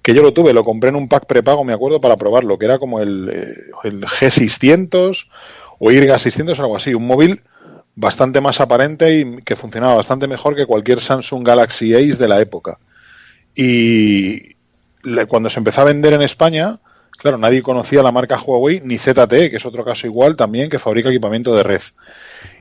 Que 0.02 0.12
yo 0.12 0.22
lo 0.22 0.32
tuve, 0.32 0.52
lo 0.52 0.64
compré 0.64 0.90
en 0.90 0.96
un 0.96 1.08
pack 1.08 1.26
prepago, 1.26 1.62
me 1.62 1.72
acuerdo, 1.72 2.00
para 2.00 2.16
probarlo, 2.16 2.58
que 2.58 2.64
era 2.64 2.80
como 2.80 2.98
el, 2.98 3.28
eh, 3.32 3.54
el 3.84 4.00
G600 4.02 5.28
o 5.78 5.90
YG600 5.90 6.58
o 6.58 6.62
algo 6.62 6.76
así. 6.76 6.94
Un 6.94 7.06
móvil 7.06 7.42
bastante 7.94 8.40
más 8.40 8.60
aparente 8.60 9.18
y 9.20 9.36
que 9.42 9.56
funcionaba 9.56 9.94
bastante 9.94 10.28
mejor 10.28 10.54
que 10.54 10.66
cualquier 10.66 11.00
Samsung 11.00 11.46
Galaxy 11.46 11.94
Ace 11.94 12.16
de 12.16 12.28
la 12.28 12.40
época. 12.40 12.78
Y 13.54 14.54
cuando 15.28 15.48
se 15.50 15.58
empezó 15.60 15.80
a 15.82 15.84
vender 15.84 16.12
en 16.12 16.22
España, 16.22 16.78
claro, 17.18 17.38
nadie 17.38 17.62
conocía 17.62 18.02
la 18.02 18.12
marca 18.12 18.38
Huawei 18.40 18.80
ni 18.84 18.98
ZTE, 18.98 19.50
que 19.50 19.56
es 19.56 19.64
otro 19.66 19.84
caso 19.84 20.06
igual 20.06 20.36
también, 20.36 20.68
que 20.68 20.78
fabrica 20.78 21.08
equipamiento 21.08 21.54
de 21.54 21.62
red. 21.62 21.80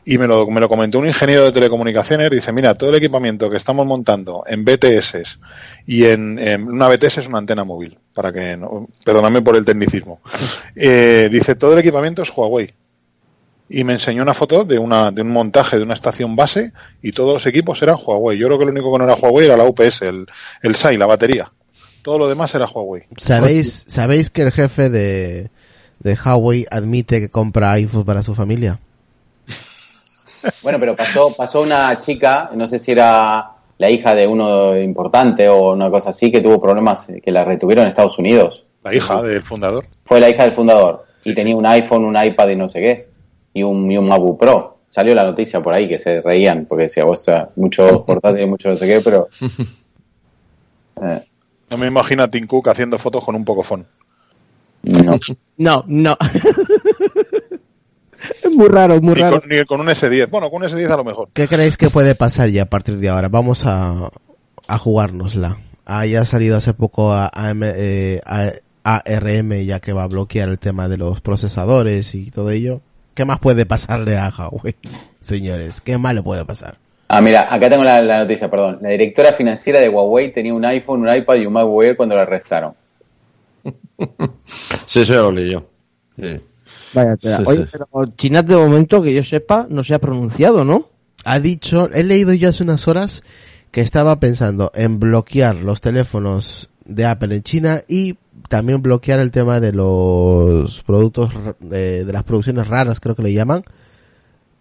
Y 0.06 0.18
me 0.20 0.28
lo, 0.28 0.46
me 0.48 0.62
lo 0.62 0.70
comentó 0.70 1.00
un 1.00 1.08
ingeniero 1.08 1.44
de 1.46 1.52
telecomunicaciones, 1.52 2.30
dice, 2.30 2.52
mira, 2.54 2.76
todo 2.76 2.92
el 2.92 2.96
equipamiento 2.98 3.50
que 3.50 3.58
estamos 3.58 3.86
montando 3.88 4.44
en 4.48 4.64
BTS 4.64 5.40
y 5.88 6.06
en, 6.06 6.38
en- 6.38 6.68
una 6.68 6.88
BTS 6.88 7.18
es 7.20 7.28
una 7.28 7.40
antena 7.40 7.64
móvil, 7.64 7.98
para 8.14 8.32
que 8.32 8.56
no, 8.56 8.88
perdóname 9.04 9.42
por 9.42 9.56
el 9.56 9.66
tecnicismo. 9.66 10.22
Eh, 10.78 11.30
dice, 11.32 11.56
todo 11.56 11.74
el 11.74 11.80
equipamiento 11.80 12.22
es 12.22 12.30
Huawei. 12.36 12.74
Y 13.68 13.84
me 13.84 13.94
enseñó 13.94 14.22
una 14.22 14.34
foto 14.34 14.64
de 14.64 14.78
una, 14.78 15.12
de 15.12 15.22
un 15.22 15.32
montaje 15.32 15.78
de 15.78 15.84
una 15.84 15.96
estación 15.96 16.36
base 16.36 16.72
y 17.02 17.12
todos 17.12 17.34
los 17.34 17.46
equipos 17.48 17.82
eran 17.82 17.98
Huawei. 18.04 18.38
Yo 18.38 18.48
creo 18.48 18.60
que 18.60 18.66
lo 18.66 18.72
único 18.72 18.92
que 18.92 19.00
no 19.00 19.06
era 19.06 19.16
Huawei 19.16 19.48
era 19.48 19.58
la 19.58 19.66
UPS, 19.66 20.04
el, 20.04 20.28
el 20.62 20.76
SAI, 20.76 20.98
la 20.98 21.08
batería. 21.08 21.52
Todo 22.04 22.20
lo 22.20 22.28
demás 22.28 22.54
era 22.54 22.68
Huawei. 22.68 23.04
¿Sabéis, 23.18 23.86
¿Sabéis 23.88 24.30
que 24.30 24.44
el 24.44 24.52
jefe 24.52 24.92
de, 24.92 25.50
de 26.00 26.18
Huawei 26.24 26.66
admite 26.70 27.20
que 27.20 27.30
compra 27.30 27.72
iPhone 27.72 28.06
para 28.06 28.24
su 28.24 28.36
familia? 28.36 28.80
Bueno, 30.62 30.80
pero 30.80 30.96
pasó, 30.96 31.34
pasó 31.36 31.62
una 31.62 32.00
chica, 32.00 32.52
no 32.54 32.68
sé 32.68 32.78
si 32.78 32.92
era 32.92 33.56
la 33.78 33.90
hija 33.90 34.16
de 34.16 34.28
uno 34.28 34.78
importante 34.78 35.50
o 35.50 35.74
una 35.74 35.90
cosa 35.90 36.12
así, 36.12 36.32
que 36.32 36.42
tuvo 36.42 36.62
problemas, 36.62 37.08
que 37.24 37.32
la 37.32 37.44
retuvieron 37.44 37.84
en 37.84 37.90
Estados 37.90 38.18
Unidos. 38.20 38.64
La 38.84 38.96
hija 38.96 39.22
del 39.22 39.42
fundador. 39.42 39.88
Fue 40.06 40.20
la 40.20 40.30
hija 40.30 40.44
del 40.44 40.54
fundador. 40.54 41.06
Y 41.24 41.34
tenía 41.34 41.56
un 41.56 41.66
iPhone, 41.66 42.06
un 42.06 42.24
iPad 42.24 42.50
y 42.50 42.56
no 42.56 42.70
sé 42.70 42.80
qué. 42.80 43.08
Y 43.56 43.64
un, 43.64 43.92
y 43.92 43.98
un 43.98 44.08
MacBook 44.08 44.40
Pro. 44.40 44.78
Salió 44.90 45.16
la 45.16 45.24
noticia 45.24 45.62
por 45.64 45.74
ahí 45.74 45.88
que 45.88 45.98
se 45.98 46.22
reían, 46.22 46.66
porque 46.68 46.84
decía, 46.84 47.04
vos 47.06 47.24
mucho 47.56 48.06
portátil, 48.06 48.46
mucho 48.48 48.70
no 48.70 48.76
sé 48.76 48.86
qué, 48.88 49.02
pero... 49.02 49.28
Eh, 51.02 51.24
No 51.70 51.78
me 51.78 51.88
imagino 51.88 52.24
a 52.24 52.30
Tim 52.32 52.48
Cook 52.48 52.70
haciendo 52.70 52.98
fotos 52.98 53.24
con 53.26 53.36
un 53.36 53.44
Pocophone. 53.44 53.84
no. 54.84 55.18
No, 55.58 55.84
no. 55.88 56.18
es 58.44 58.56
muy 58.56 58.68
raro, 58.70 59.02
muy 59.02 59.16
Ni 59.16 59.22
raro. 59.22 59.42
con, 59.42 59.50
ni 59.50 59.64
con 59.66 59.82
un 59.82 59.88
S10. 59.88 60.30
Bueno, 60.30 60.50
con 60.50 60.64
un 60.64 60.70
S10 60.70 60.90
a 60.90 60.98
lo 60.98 61.04
mejor. 61.04 61.30
¿Qué 61.34 61.48
creéis 61.48 61.78
que 61.78 61.90
puede 61.90 62.16
pasar 62.16 62.50
ya 62.50 62.64
a 62.64 62.66
partir 62.70 62.98
de 63.00 63.10
ahora? 63.10 63.28
Vamos 63.30 63.66
a, 63.66 64.10
a 64.68 64.78
jugárnosla. 64.78 65.58
Ah, 65.86 66.06
ya 66.06 66.22
ha 66.22 66.26
salido 66.26 66.58
hace 66.58 66.74
poco 66.74 67.12
a, 67.14 67.30
AM, 67.34 67.62
eh, 67.64 68.22
a- 68.26 68.54
ARM 68.84 69.52
ya 69.66 69.80
que 69.80 69.94
va 69.94 70.04
a 70.04 70.08
bloquear 70.08 70.50
el 70.50 70.60
tema 70.60 70.88
de 70.88 70.98
los 70.98 71.22
procesadores 71.22 72.16
y 72.16 72.32
todo 72.32 72.52
ello. 72.52 72.82
¿Qué 73.16 73.26
más 73.26 73.40
puede 73.40 73.66
pasarle 73.66 74.18
a 74.18 74.30
Huawei? 74.30 74.76
Señores, 75.22 75.82
¿qué 75.82 75.98
más 75.98 76.14
le 76.14 76.22
puede 76.22 76.46
pasar? 76.46 76.78
Ah, 77.08 77.22
mira, 77.22 77.48
acá 77.54 77.70
tengo 77.70 77.84
la, 77.84 78.02
la 78.02 78.20
noticia, 78.20 78.52
perdón. 78.52 78.80
La 78.82 78.90
directora 78.90 79.32
financiera 79.32 79.80
de 79.80 79.90
Huawei 79.90 80.34
tenía 80.34 80.54
un 80.54 80.66
iPhone, 80.66 81.02
un 81.08 81.16
iPad 81.16 81.36
y 81.36 81.46
un 81.46 81.54
MacBook 81.54 81.84
Air 81.84 81.98
cuando 81.98 82.16
la 82.16 82.22
arrestaron. 82.24 82.74
Sí, 84.86 85.02
eso 85.02 85.14
ya 85.14 85.22
lo 85.22 85.32
leí 85.32 85.52
yo. 85.52 85.66
Sí. 86.16 86.40
Vaya. 86.94 87.18
Sí, 87.20 87.30
Oye, 87.46 87.64
sí. 87.64 87.70
pero 87.72 87.88
China 88.16 88.44
de 88.44 88.56
momento, 88.56 89.02
que 89.02 89.14
yo 89.14 89.24
sepa, 89.24 89.66
no 89.70 89.84
se 89.84 89.96
ha 89.96 90.00
pronunciado, 90.00 90.64
¿no? 90.64 90.90
Ha 91.24 91.40
dicho, 91.40 91.90
he 91.92 92.04
leído 92.04 92.34
yo 92.34 92.50
hace 92.50 92.62
unas 92.62 92.88
horas 92.88 93.24
que 93.72 93.82
estaba 93.82 94.20
pensando 94.20 94.72
en 94.76 95.00
bloquear 95.00 95.56
los 95.56 95.82
teléfonos 95.82 96.70
de 96.86 97.06
Apple 97.06 97.36
en 97.36 97.44
China 97.44 97.84
y 97.88 98.18
también 98.50 98.82
bloquear 98.82 99.20
el 99.20 99.32
tema 99.32 99.60
de 99.60 99.72
los 99.74 100.84
productos, 100.84 101.34
eh, 101.72 102.04
de 102.06 102.14
las 102.14 102.24
producciones 102.24 102.68
raras, 102.68 103.00
creo 103.00 103.16
que 103.16 103.24
le 103.24 103.34
llaman, 103.34 103.64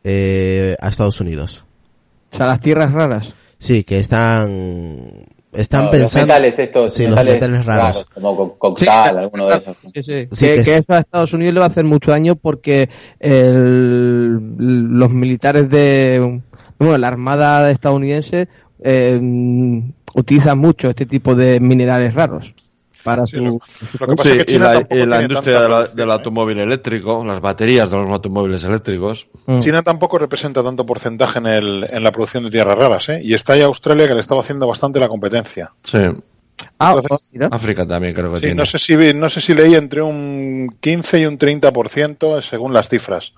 eh, 0.04 0.76
a 0.80 0.88
Estados 0.88 1.20
Unidos. 1.20 1.64
O 2.32 2.36
sea, 2.36 2.46
las 2.46 2.60
tierras 2.60 2.92
raras. 2.92 3.32
Sí, 3.58 3.84
que 3.84 3.98
están, 3.98 4.48
están 5.52 5.84
No, 5.86 5.90
pensando. 5.90 6.26
Los 6.26 6.36
metales 6.36 6.58
estos, 6.58 6.92
Sí, 6.94 7.06
los 7.06 7.16
metales, 7.24 7.64
raros. 7.64 8.04
como 8.12 8.36
co- 8.36 8.54
coctal, 8.58 9.18
alguno 9.18 9.46
de 9.46 9.56
esos. 9.56 9.76
Sí, 9.94 10.02
sí. 10.02 10.28
Sí, 10.30 10.46
que, 10.46 10.54
que 10.56 10.62
que 10.62 10.72
es- 10.76 10.80
eso 10.80 10.92
a 10.92 10.98
Estados 10.98 11.32
Unidos 11.32 11.54
le 11.54 11.60
va 11.60 11.66
a 11.66 11.68
hacer 11.68 11.84
mucho 11.84 12.10
daño 12.10 12.34
porque 12.36 12.88
el- 13.20 14.34
los 14.98 15.10
militares 15.10 15.68
de 15.70 16.40
bueno, 16.78 16.98
la 16.98 17.08
armada 17.08 17.70
estadounidense 17.70 18.48
eh, 18.82 19.18
utilizan 20.14 20.58
mucho 20.58 20.90
este 20.90 21.06
tipo 21.06 21.34
de 21.34 21.60
minerales 21.60 22.12
raros 22.14 22.52
para 23.04 23.26
Sí, 23.26 23.36
su, 23.36 23.44
lo- 23.44 23.60
su- 23.90 23.98
lo 24.00 24.06
que 24.08 24.16
pasa 24.16 24.28
Sí, 24.30 24.36
es 24.38 24.44
que 24.44 24.50
y 24.50 24.54
China 24.54 24.72
la, 25.06 25.20
y 25.20 25.22
industria 25.24 25.60
de 25.60 25.68
la- 25.68 25.86
del 25.86 26.08
¿eh? 26.08 26.12
automóvil 26.12 26.58
eléctrico, 26.58 27.24
las 27.24 27.40
baterías 27.40 27.90
de 27.90 27.96
los 27.98 28.10
automóviles 28.10 28.64
eléctricos. 28.64 29.28
Mm. 29.46 29.58
China 29.60 29.82
tampoco 29.82 30.18
representa 30.18 30.62
tanto 30.64 30.84
porcentaje 30.84 31.38
en, 31.38 31.46
el, 31.46 31.86
en 31.90 32.02
la 32.02 32.10
producción 32.10 32.44
de 32.44 32.50
tierras 32.50 32.76
raras, 32.76 33.08
¿eh? 33.10 33.20
Y 33.22 33.34
está 33.34 33.52
ahí 33.52 33.60
Australia 33.62 34.08
que 34.08 34.14
le 34.14 34.20
estaba 34.20 34.40
haciendo 34.40 34.66
bastante 34.66 34.98
la 34.98 35.08
competencia. 35.08 35.70
Sí. 35.84 35.98
Ah, 36.78 36.94
Entonces- 36.96 37.28
oh. 37.42 37.48
África 37.54 37.86
también 37.86 38.14
creo 38.14 38.30
que 38.30 38.36
Sí, 38.36 38.42
tiene. 38.42 38.54
no 38.56 38.64
sé 38.64 38.78
si 38.78 38.94
no 39.14 39.28
sé 39.28 39.40
si 39.40 39.54
leí 39.54 39.74
entre 39.74 40.02
un 40.02 40.70
15 40.80 41.20
y 41.20 41.26
un 41.26 41.36
30% 41.36 42.40
según 42.42 42.72
las 42.72 42.88
cifras. 42.88 43.32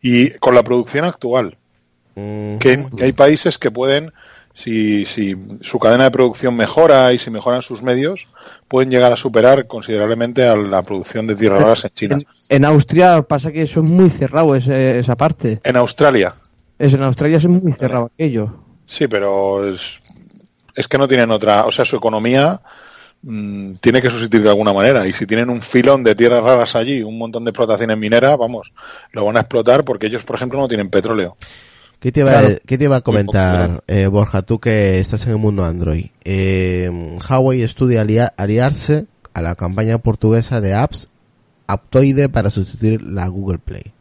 Y 0.00 0.30
con 0.38 0.54
la 0.54 0.62
producción 0.62 1.04
actual, 1.04 1.56
Mm, 2.16 2.58
que, 2.58 2.84
que 2.96 3.04
hay 3.04 3.12
países 3.12 3.56
que 3.56 3.70
pueden, 3.70 4.12
si, 4.52 5.06
si 5.06 5.36
su 5.62 5.78
cadena 5.78 6.04
de 6.04 6.10
producción 6.10 6.54
mejora 6.56 7.12
y 7.12 7.18
si 7.18 7.30
mejoran 7.30 7.62
sus 7.62 7.82
medios, 7.82 8.26
pueden 8.68 8.90
llegar 8.90 9.12
a 9.12 9.16
superar 9.16 9.66
considerablemente 9.66 10.46
a 10.46 10.56
la 10.56 10.82
producción 10.82 11.26
de 11.26 11.36
tierras 11.36 11.62
raras 11.62 11.84
en 11.84 11.90
China. 11.90 12.16
En, 12.48 12.56
en 12.56 12.64
Austria 12.64 13.22
pasa 13.22 13.52
que 13.52 13.62
eso 13.62 13.80
es 13.80 13.86
muy 13.86 14.10
cerrado 14.10 14.54
ese- 14.56 14.98
esa 14.98 15.14
parte. 15.16 15.60
En 15.64 15.76
Australia, 15.76 16.34
Es, 16.78 16.92
en 16.94 17.02
Australia 17.02 17.38
es 17.38 17.46
muy 17.46 17.72
cerrado 17.72 18.10
aquello. 18.14 18.52
sí, 18.86 19.06
pero 19.08 19.66
es, 19.68 20.00
es 20.74 20.88
que 20.88 20.98
no 20.98 21.06
tienen 21.08 21.30
otra, 21.30 21.64
o 21.66 21.70
sea, 21.70 21.84
su 21.84 21.96
economía 21.96 22.60
mm, 23.22 23.72
tiene 23.80 24.00
que 24.02 24.10
subsistir 24.10 24.42
de 24.42 24.48
alguna 24.50 24.72
manera. 24.72 25.06
Y 25.06 25.12
si 25.12 25.26
tienen 25.26 25.48
un 25.50 25.62
filón 25.62 26.02
de 26.02 26.14
tierras 26.14 26.42
raras 26.42 26.74
allí, 26.74 27.02
un 27.02 27.18
montón 27.18 27.44
de 27.44 27.50
explotaciones 27.50 27.96
mineras, 27.98 28.36
vamos, 28.36 28.72
lo 29.12 29.24
van 29.24 29.36
a 29.36 29.40
explotar 29.40 29.84
porque 29.84 30.06
ellos, 30.08 30.24
por 30.24 30.36
ejemplo, 30.36 30.58
no 30.58 30.68
tienen 30.68 30.90
petróleo. 30.90 31.36
¿Qué 32.00 32.12
te, 32.12 32.20
iba, 32.20 32.30
Claro. 32.30 32.56
¿Qué 32.66 32.78
te 32.78 32.84
iba 32.84 32.96
a 32.96 33.00
comentar, 33.02 33.84
eh, 33.86 34.06
Borja, 34.06 34.42
tú 34.42 34.58
que 34.58 34.98
estás 34.98 35.24
en 35.26 35.32
el 35.32 35.36
mundo 35.38 35.64
Android? 35.64 36.06
Eh, 36.24 36.90
Huawei 37.28 37.62
estudia 37.62 38.00
alia- 38.00 38.32
aliarse 38.36 39.06
a 39.34 39.42
la 39.42 39.54
campaña 39.54 39.98
portuguesa 39.98 40.60
de 40.60 40.74
apps 40.74 41.08
Aptoide 41.66 42.28
para 42.28 42.50
sustituir 42.50 43.02
la 43.02 43.28
Google 43.28 43.58
Play. 43.58 43.92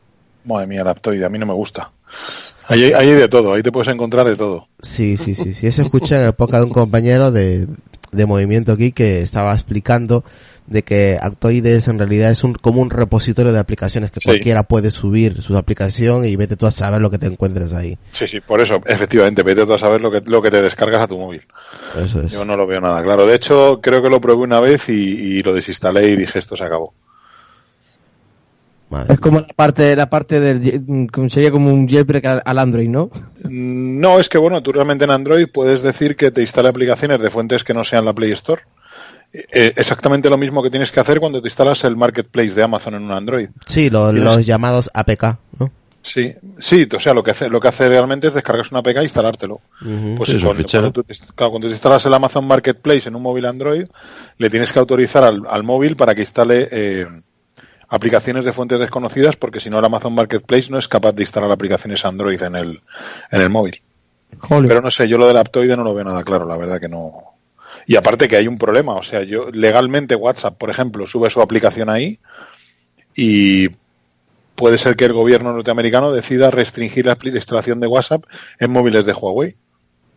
Madre 0.45 0.65
mía, 0.67 0.83
la 0.83 0.91
Aptoide, 0.91 1.25
a 1.25 1.29
mí 1.29 1.37
no 1.37 1.45
me 1.45 1.53
gusta. 1.53 1.91
Ahí, 2.67 2.85
hay- 2.85 2.93
ahí 2.93 3.09
hay 3.09 3.15
de 3.15 3.27
todo, 3.29 3.53
ahí 3.53 3.61
te 3.63 3.71
puedes 3.71 3.93
encontrar 3.93 4.25
de 4.27 4.35
todo. 4.35 4.67
Sí, 4.81 5.17
sí, 5.17 5.35
sí, 5.35 5.53
sí. 5.53 5.67
Eso 5.67 5.81
escuché 5.83 6.15
en 6.19 6.27
el 6.27 6.33
podcast 6.33 6.61
de 6.61 6.67
un 6.67 6.73
compañero 6.73 7.31
de, 7.31 7.67
de 8.11 8.25
Movimiento 8.25 8.71
aquí 8.71 8.91
que 8.91 9.21
estaba 9.21 9.53
explicando 9.53 10.23
de 10.69 10.83
que 10.83 11.17
Aptoide 11.19 11.73
es 11.75 11.87
en 11.87 11.97
realidad 11.97 12.29
es 12.29 12.43
un, 12.43 12.53
como 12.53 12.79
un 12.81 12.91
repositorio 12.91 13.51
de 13.51 13.57
aplicaciones 13.59 14.11
que 14.11 14.19
Sí. 14.19 14.29
cualquiera 14.29 14.63
puede 14.63 14.91
subir 14.91 15.41
su 15.41 15.57
aplicación 15.57 16.25
y 16.25 16.35
vete 16.35 16.55
tú 16.55 16.67
a 16.67 16.71
saber 16.71 17.01
lo 17.01 17.09
que 17.09 17.17
te 17.17 17.25
encuentres 17.25 17.73
ahí. 17.73 17.97
Sí, 18.11 18.27
sí, 18.27 18.39
por 18.39 18.61
eso, 18.61 18.79
efectivamente, 18.85 19.41
vete 19.43 19.65
tú 19.65 19.73
a 19.73 19.79
saber 19.79 19.99
lo 19.99 20.11
que, 20.11 20.21
lo 20.25 20.41
que 20.41 20.51
te 20.51 20.61
descargas 20.61 21.01
a 21.01 21.07
tu 21.07 21.17
móvil. 21.17 21.41
Eso 21.97 22.21
es. 22.21 22.31
Yo 22.31 22.45
no 22.45 22.55
lo 22.55 22.67
veo 22.67 22.79
nada 22.79 23.01
claro. 23.03 23.25
De 23.25 23.35
hecho, 23.35 23.79
creo 23.81 24.01
que 24.03 24.09
lo 24.09 24.21
probé 24.21 24.43
una 24.43 24.59
vez 24.59 24.89
y, 24.89 24.93
y 24.93 25.41
lo 25.43 25.53
desinstalé 25.53 26.07
y 26.09 26.15
dije, 26.15 26.37
esto 26.39 26.55
se 26.55 26.63
acabó. 26.63 26.93
Madre 28.89 29.13
Es 29.13 29.19
como 29.19 29.39
la 29.41 29.47
parte, 29.55 29.95
la 29.95 30.09
parte 30.09 30.39
del, 30.39 31.07
sería 31.29 31.51
como 31.51 31.71
un 31.71 31.87
jailbreak 31.87 32.25
al, 32.25 32.41
al 32.43 32.57
Android, 32.59 32.89
¿no? 32.89 33.11
Mm, 33.43 33.99
No, 33.99 34.19
es 34.19 34.29
que 34.29 34.37
bueno, 34.39 34.61
tú 34.61 34.71
realmente 34.71 35.05
en 35.05 35.11
Android 35.11 35.47
puedes 35.51 35.83
decir 35.83 36.15
que 36.15 36.31
te 36.31 36.41
instale 36.41 36.69
aplicaciones 36.69 37.19
de 37.21 37.29
fuentes 37.29 37.63
que 37.63 37.73
no 37.75 37.83
sean 37.83 38.05
la 38.05 38.13
Play 38.13 38.31
Store. 38.31 38.61
Eh, 39.31 39.73
exactamente 39.75 40.29
lo 40.29 40.37
mismo 40.37 40.63
que 40.63 40.69
tienes 40.71 40.91
que 40.91 40.99
hacer 40.99 41.19
cuando 41.19 41.41
te 41.41 41.47
instalas 41.47 41.83
el 41.83 41.95
Marketplace 41.95 42.51
de 42.55 42.63
Amazon 42.63 42.95
en 42.95 43.03
un 43.03 43.11
Android. 43.11 43.49
Sí, 43.65 43.89
lo- 43.89 44.11
los 44.11 44.45
llamados 44.45 44.89
APK, 44.93 45.37
¿no? 45.59 45.71
Sí, 46.01 46.33
sí, 46.59 46.87
o 46.95 46.99
sea, 46.99 47.13
lo 47.13 47.21
que 47.23 47.31
hace, 47.31 47.49
lo 47.49 47.59
que 47.59 47.67
hace 47.67 47.87
realmente 47.87 48.27
es 48.27 48.33
descargas 48.33 48.71
una 48.71 48.79
APK 48.79 48.97
e 48.97 49.03
instalártelo. 49.03 49.59
Pues 50.17 50.29
Sí, 50.29 50.35
es 50.37 50.41
un 50.43 50.47
con- 50.49 50.57
fichero. 50.57 50.91
cuando, 50.91 51.03
tú, 51.03 51.13
claro, 51.35 51.51
cuando 51.51 51.67
te 51.67 51.73
instalas 51.73 52.05
el 52.05 52.13
Amazon 52.13 52.47
Marketplace 52.47 53.09
en 53.09 53.15
un 53.15 53.21
móvil 53.21 53.45
Android, 53.45 53.85
le 54.37 54.49
tienes 54.49 54.73
que 54.73 54.79
autorizar 54.79 55.23
al, 55.23 55.41
al 55.47 55.63
móvil 55.63 55.95
para 55.95 56.15
que 56.15 56.21
instale 56.21 56.67
eh, 56.71 57.05
aplicaciones 57.89 58.45
de 58.45 58.53
fuentes 58.53 58.79
desconocidas, 58.79 59.35
porque 59.35 59.59
si 59.59 59.69
no 59.69 59.77
el 59.77 59.85
Amazon 59.85 60.15
Marketplace 60.15 60.71
no 60.71 60.79
es 60.79 60.87
capaz 60.87 61.11
de 61.11 61.23
instalar 61.23 61.51
aplicaciones 61.51 62.03
Android 62.05 62.41
en 62.41 62.55
el, 62.55 62.81
en 63.31 63.41
el 63.41 63.49
móvil. 63.49 63.79
Joder. 64.39 64.65
Pero 64.67 64.81
no 64.81 64.89
sé, 64.91 65.07
yo 65.07 65.17
lo 65.17 65.27
del 65.27 65.37
Aptoide 65.37 65.75
no 65.75 65.83
lo 65.83 65.93
veo 65.93 66.05
nada 66.05 66.23
claro, 66.23 66.45
la 66.45 66.55
verdad 66.57 66.79
que 66.79 66.87
no. 66.87 67.28
Y 67.89 67.95
aparte 67.95 68.27
que 68.27 68.35
hay 68.35 68.47
un 68.47 68.59
problema, 68.59 68.93
o 68.93 69.01
sea, 69.01 69.23
yo 69.23 69.49
legalmente 69.51 70.13
WhatsApp, 70.13 70.55
por 70.59 70.69
ejemplo, 70.69 71.07
sube 71.07 71.31
su 71.31 71.41
aplicación 71.41 71.89
ahí 71.89 72.19
y 73.15 73.69
puede 74.53 74.77
ser 74.77 74.95
que 74.95 75.05
el 75.05 75.13
gobierno 75.13 75.51
norteamericano 75.53 76.11
decida 76.11 76.51
restringir 76.51 77.07
la 77.07 77.17
instalación 77.23 77.79
de 77.79 77.87
WhatsApp 77.87 78.25
en 78.59 78.69
móviles 78.71 79.07
de 79.07 79.13
Huawei. 79.13 79.55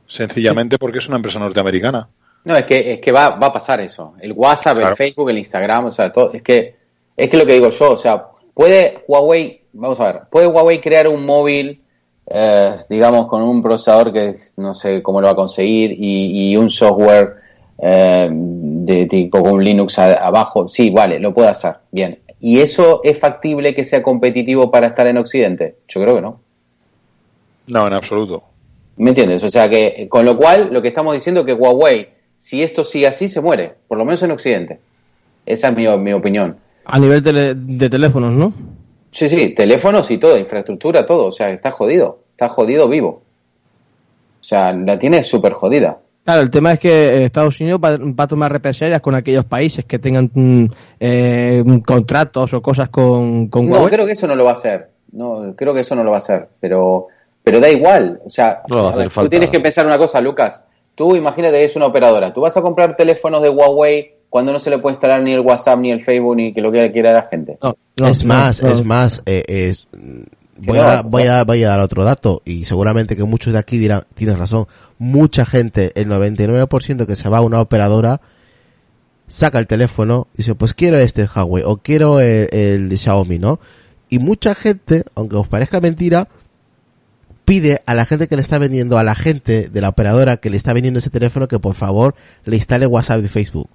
Sencillamente 0.06 0.76
porque 0.76 0.98
es 0.98 1.08
una 1.08 1.16
empresa 1.16 1.38
norteamericana. 1.38 2.10
No, 2.44 2.54
es 2.56 2.66
que, 2.66 2.92
es 2.92 3.00
que 3.00 3.10
va, 3.10 3.38
va 3.38 3.46
a 3.46 3.52
pasar 3.54 3.80
eso. 3.80 4.16
El 4.20 4.32
WhatsApp, 4.32 4.76
Claro. 4.76 4.90
el 4.90 4.96
Facebook, 4.98 5.30
el 5.30 5.38
Instagram, 5.38 5.86
o 5.86 5.92
sea, 5.92 6.12
todo, 6.12 6.30
es 6.34 6.42
que, 6.42 6.76
es 7.16 7.30
que 7.30 7.36
lo 7.38 7.46
que 7.46 7.54
digo 7.54 7.70
yo, 7.70 7.92
o 7.92 7.96
sea, 7.96 8.22
puede 8.52 9.02
Huawei, 9.08 9.62
vamos 9.72 9.98
a 9.98 10.12
ver, 10.12 10.20
puede 10.30 10.46
Huawei 10.46 10.78
crear 10.78 11.08
un 11.08 11.24
móvil, 11.24 11.80
eh, 12.26 12.76
digamos, 12.90 13.28
con 13.28 13.40
un 13.40 13.62
procesador 13.62 14.12
que 14.12 14.36
no 14.58 14.74
sé 14.74 15.02
cómo 15.02 15.22
lo 15.22 15.28
va 15.28 15.32
a 15.32 15.36
conseguir 15.36 15.92
y, 15.92 16.50
y 16.52 16.56
un 16.58 16.68
software 16.68 17.36
eh, 17.78 18.28
de 18.30 19.06
tipo 19.06 19.42
con 19.42 19.62
Linux 19.62 19.98
a- 19.98 20.14
abajo, 20.26 20.68
sí, 20.68 20.90
vale, 20.90 21.18
lo 21.18 21.32
puede 21.34 21.48
hacer, 21.48 21.76
bien. 21.90 22.18
¿Y 22.40 22.58
eso 22.60 23.00
es 23.04 23.18
factible 23.18 23.74
que 23.74 23.84
sea 23.84 24.02
competitivo 24.02 24.70
para 24.70 24.88
estar 24.88 25.06
en 25.06 25.16
Occidente? 25.18 25.76
Yo 25.88 26.00
creo 26.02 26.16
que 26.16 26.20
no. 26.22 26.40
No, 27.68 27.86
en 27.86 27.92
absoluto. 27.92 28.42
¿Me 28.96 29.10
entiendes? 29.10 29.42
O 29.44 29.48
sea 29.48 29.68
que, 29.70 30.06
con 30.08 30.24
lo 30.24 30.36
cual, 30.36 30.68
lo 30.72 30.82
que 30.82 30.88
estamos 30.88 31.14
diciendo 31.14 31.40
es 31.42 31.46
que 31.46 31.52
Huawei, 31.54 32.08
si 32.36 32.62
esto 32.62 32.82
sigue 32.84 33.06
así, 33.06 33.28
se 33.28 33.40
muere, 33.40 33.74
por 33.86 33.96
lo 33.98 34.04
menos 34.04 34.22
en 34.24 34.32
Occidente. 34.32 34.80
Esa 35.46 35.68
es 35.68 35.76
mi, 35.76 35.86
mi 35.98 36.12
opinión. 36.12 36.56
A 36.84 36.98
nivel 36.98 37.22
tele- 37.22 37.54
de 37.54 37.88
teléfonos, 37.88 38.32
¿no? 38.34 38.52
Sí, 39.12 39.28
sí, 39.28 39.50
teléfonos 39.54 40.10
y 40.10 40.18
todo, 40.18 40.36
infraestructura, 40.38 41.06
todo. 41.06 41.26
O 41.26 41.32
sea, 41.32 41.50
está 41.50 41.70
jodido, 41.70 42.18
está 42.30 42.48
jodido 42.48 42.88
vivo. 42.88 43.22
O 44.40 44.44
sea, 44.44 44.72
la 44.72 44.98
tiene 44.98 45.22
súper 45.22 45.52
jodida. 45.52 45.98
Claro, 46.24 46.42
el 46.42 46.50
tema 46.50 46.72
es 46.72 46.78
que 46.78 46.88
eh, 46.90 47.24
Estados 47.24 47.60
Unidos 47.60 47.80
va, 47.84 47.96
va 47.96 48.24
a 48.24 48.28
tomar 48.28 48.52
represalias 48.52 49.00
con 49.00 49.14
aquellos 49.16 49.44
países 49.44 49.84
que 49.84 49.98
tengan 49.98 50.30
eh, 51.00 51.64
contratos 51.84 52.54
o 52.54 52.62
cosas 52.62 52.88
con, 52.90 53.48
con 53.48 53.66
No, 53.66 53.72
Huawei. 53.78 53.90
creo 53.90 54.06
que 54.06 54.12
eso 54.12 54.26
no 54.28 54.36
lo 54.36 54.44
va 54.44 54.50
a 54.50 54.54
hacer. 54.54 54.88
No, 55.12 55.52
creo 55.56 55.74
que 55.74 55.80
eso 55.80 55.94
no 55.96 56.04
lo 56.04 56.10
va 56.10 56.16
a 56.16 56.18
hacer. 56.18 56.48
Pero 56.60 57.08
pero 57.44 57.58
da 57.58 57.68
igual. 57.68 58.20
O 58.24 58.30
sea, 58.30 58.62
No 58.68 58.96
ver, 58.96 59.08
tú 59.10 59.28
tienes 59.28 59.50
que 59.50 59.58
pensar 59.60 59.84
una 59.84 59.98
cosa, 59.98 60.20
Lucas. 60.20 60.64
Tú 60.94 61.16
imagínate 61.16 61.54
que 61.58 61.64
es 61.64 61.74
una 61.76 61.86
operadora. 61.86 62.32
Tú 62.32 62.40
vas 62.42 62.56
a 62.56 62.62
comprar 62.62 62.94
teléfonos 62.94 63.42
de 63.42 63.48
Huawei 63.48 64.14
cuando 64.30 64.52
no 64.52 64.58
se 64.60 64.70
le 64.70 64.78
puede 64.78 64.94
instalar 64.94 65.22
ni 65.22 65.32
el 65.32 65.40
WhatsApp, 65.40 65.78
ni 65.80 65.90
el 65.90 66.02
Facebook, 66.02 66.36
ni 66.36 66.54
que 66.54 66.60
lo 66.60 66.70
que 66.70 66.92
quiera 66.92 67.12
la 67.12 67.22
gente. 67.22 67.58
No, 67.62 67.74
no, 67.98 68.06
es 68.06 68.22
no, 68.24 68.28
más, 68.32 68.62
no. 68.62 68.68
es 68.70 68.84
más, 68.84 69.22
eh, 69.26 69.42
es- 69.48 69.88
voy, 70.58 70.78
no, 70.78 70.84
a 70.84 71.02
voy, 71.02 71.22
a, 71.24 71.44
voy 71.44 71.64
a 71.64 71.68
dar 71.68 71.80
otro 71.80 72.04
dato 72.04 72.42
y 72.44 72.64
seguramente 72.64 73.16
que 73.16 73.24
muchos 73.24 73.52
de 73.52 73.58
aquí 73.58 73.78
dirán, 73.78 74.04
tienes 74.14 74.38
razón, 74.38 74.66
mucha 74.98 75.44
gente, 75.44 75.92
el 75.94 76.08
99% 76.08 77.06
que 77.06 77.16
se 77.16 77.28
va 77.28 77.38
a 77.38 77.42
una 77.42 77.60
operadora, 77.60 78.20
saca 79.28 79.58
el 79.58 79.66
teléfono 79.66 80.28
y 80.34 80.38
dice, 80.38 80.54
pues 80.54 80.74
quiero 80.74 80.98
este 80.98 81.24
Huawei 81.24 81.64
o 81.64 81.78
quiero 81.78 82.20
el, 82.20 82.48
el 82.52 82.98
Xiaomi, 82.98 83.38
¿no? 83.38 83.60
Y 84.10 84.18
mucha 84.18 84.54
gente, 84.54 85.04
aunque 85.14 85.36
os 85.36 85.48
parezca 85.48 85.80
mentira, 85.80 86.28
pide 87.44 87.80
a 87.86 87.94
la 87.94 88.04
gente 88.04 88.28
que 88.28 88.36
le 88.36 88.42
está 88.42 88.58
vendiendo, 88.58 88.98
a 88.98 89.04
la 89.04 89.14
gente 89.14 89.68
de 89.68 89.80
la 89.80 89.88
operadora 89.88 90.36
que 90.36 90.50
le 90.50 90.56
está 90.56 90.72
vendiendo 90.72 90.98
ese 90.98 91.10
teléfono 91.10 91.48
que 91.48 91.58
por 91.58 91.74
favor 91.74 92.14
le 92.44 92.56
instale 92.56 92.86
WhatsApp 92.86 93.24
y 93.24 93.28
Facebook. 93.28 93.70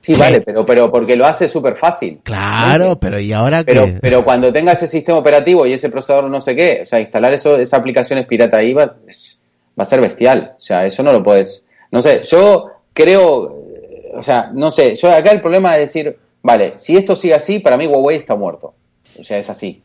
Sí, 0.00 0.14
vale, 0.14 0.40
pero, 0.40 0.64
pero 0.64 0.90
porque 0.90 1.14
lo 1.14 1.26
hace 1.26 1.46
súper 1.48 1.76
fácil. 1.76 2.20
Claro, 2.22 2.98
pero 2.98 3.20
¿y 3.20 3.32
ahora 3.32 3.62
Pero, 3.64 3.84
qué? 3.84 3.98
pero 4.00 4.24
cuando 4.24 4.50
tenga 4.52 4.72
ese 4.72 4.88
sistema 4.88 5.18
operativo 5.18 5.66
y 5.66 5.74
ese 5.74 5.90
procesador 5.90 6.24
no 6.30 6.40
sé 6.40 6.56
qué, 6.56 6.80
o 6.82 6.86
sea, 6.86 7.00
instalar 7.00 7.34
eso, 7.34 7.56
esa 7.58 7.76
aplicación 7.76 8.18
es 8.18 8.26
pirata 8.26 8.58
ahí 8.58 8.72
va, 8.72 8.94
es- 9.06 9.40
va 9.78 9.82
a 9.82 9.86
ser 9.86 10.00
bestial. 10.00 10.54
O 10.56 10.60
sea, 10.60 10.86
eso 10.86 11.02
no 11.02 11.12
lo 11.12 11.22
puedes. 11.22 11.66
No 11.90 12.00
sé, 12.00 12.22
yo 12.24 12.70
creo, 12.94 13.64
eh, 13.74 14.12
o 14.14 14.22
sea, 14.22 14.50
no 14.54 14.70
sé, 14.70 14.94
yo 14.94 15.10
acá 15.10 15.32
el 15.32 15.40
problema 15.42 15.74
es 15.76 15.92
decir, 15.92 16.16
vale, 16.42 16.78
si 16.78 16.96
esto 16.96 17.14
sigue 17.14 17.34
así, 17.34 17.58
para 17.58 17.76
mí 17.76 17.86
Huawei 17.86 18.16
está 18.16 18.34
muerto. 18.34 18.72
O 19.18 19.24
sea, 19.24 19.36
es 19.38 19.50
así. 19.50 19.82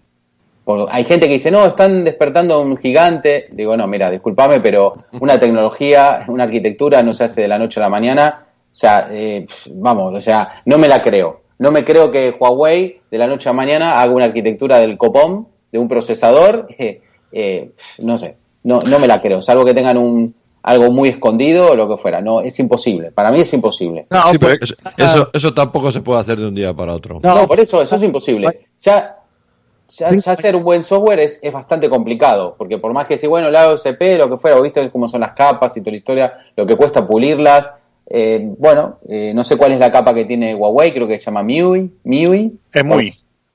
Porque 0.63 0.91
hay 0.91 1.03
gente 1.03 1.27
que 1.27 1.33
dice, 1.33 1.51
no, 1.51 1.65
están 1.65 2.03
despertando 2.05 2.59
un 2.61 2.77
gigante. 2.77 3.47
Digo, 3.51 3.75
no, 3.77 3.85
mira, 3.85 4.09
discúlpame, 4.09 4.61
pero 4.61 4.95
una 5.19 5.39
tecnología, 5.39 6.25
una 6.27 6.45
arquitectura 6.45 7.03
no 7.03 7.13
se 7.13 7.25
hace 7.25 7.41
de 7.41 7.47
la 7.49 7.59
noche 7.59 7.79
a 7.79 7.83
la 7.83 7.89
mañana. 7.89 8.44
O 8.75 8.77
sea, 8.77 9.07
eh, 9.09 9.47
vamos, 9.71 10.13
o 10.13 10.19
sea, 10.19 10.61
no 10.65 10.77
me 10.77 10.89
la 10.89 11.01
creo. 11.01 11.43
No 11.59 11.71
me 11.71 11.85
creo 11.85 12.11
que 12.11 12.35
Huawei 12.37 12.99
de 13.09 13.17
la 13.17 13.25
noche 13.25 13.47
a 13.47 13.53
mañana 13.53 14.01
haga 14.01 14.11
una 14.11 14.25
arquitectura 14.25 14.79
del 14.79 14.97
copón, 14.97 15.47
de 15.71 15.79
un 15.79 15.87
procesador. 15.87 16.67
eh, 16.77 17.01
eh, 17.31 17.71
no 18.03 18.17
sé, 18.17 18.35
no, 18.63 18.81
no 18.81 18.99
me 18.99 19.07
la 19.07 19.21
creo. 19.21 19.41
Salvo 19.41 19.63
que 19.63 19.73
tengan 19.73 19.95
un 19.95 20.35
algo 20.61 20.91
muy 20.91 21.07
escondido 21.07 21.71
o 21.71 21.75
lo 21.77 21.87
que 21.87 21.95
fuera. 21.95 22.19
No, 22.19 22.41
es 22.41 22.59
imposible. 22.59 23.11
Para 23.11 23.31
mí 23.31 23.39
es 23.39 23.53
imposible. 23.53 24.07
No, 24.09 24.21
Sí, 24.23 24.37
pero 24.37 24.57
pues- 24.57 24.71
eso, 24.71 24.75
eso, 24.97 25.29
eso 25.31 25.53
tampoco 25.53 25.89
se 25.93 26.01
puede 26.01 26.19
hacer 26.19 26.37
de 26.37 26.47
un 26.47 26.55
día 26.55 26.73
para 26.73 26.93
otro. 26.93 27.21
No, 27.23 27.33
No, 27.33 27.47
por 27.47 27.61
eso, 27.61 27.81
eso 27.81 27.95
es 27.95 28.03
imposible. 28.03 28.67
Ya, 28.81 29.19
ya, 29.87 30.09
ya 30.13 30.31
hacer 30.33 30.53
un 30.53 30.65
buen 30.65 30.83
software 30.83 31.21
es, 31.21 31.39
es 31.41 31.53
bastante 31.53 31.89
complicado, 31.89 32.55
porque 32.57 32.77
por 32.77 32.91
más 32.91 33.07
que 33.07 33.17
si, 33.17 33.25
bueno, 33.25 33.49
la 33.49 33.69
OSP, 33.69 34.17
lo 34.17 34.29
que 34.29 34.37
fuera, 34.37 34.57
o 34.57 34.61
viste 34.61 34.91
cómo 34.91 35.07
son 35.07 35.21
las 35.21 35.31
capas 35.31 35.77
y 35.77 35.79
toda 35.79 35.91
la 35.91 35.97
historia, 35.97 36.33
lo 36.57 36.65
que 36.65 36.75
cuesta 36.75 37.07
pulirlas, 37.07 37.71
eh, 38.07 38.39
bueno, 38.57 38.99
eh, 39.09 39.31
no 39.33 39.43
sé 39.43 39.57
cuál 39.57 39.71
es 39.73 39.79
la 39.79 39.91
capa 39.91 40.13
que 40.13 40.25
tiene 40.25 40.53
Huawei, 40.55 40.93
creo 40.93 41.07
que 41.07 41.17
se 41.19 41.25
llama 41.25 41.43
MIUI, 41.43 41.91
MIUI. 42.03 42.51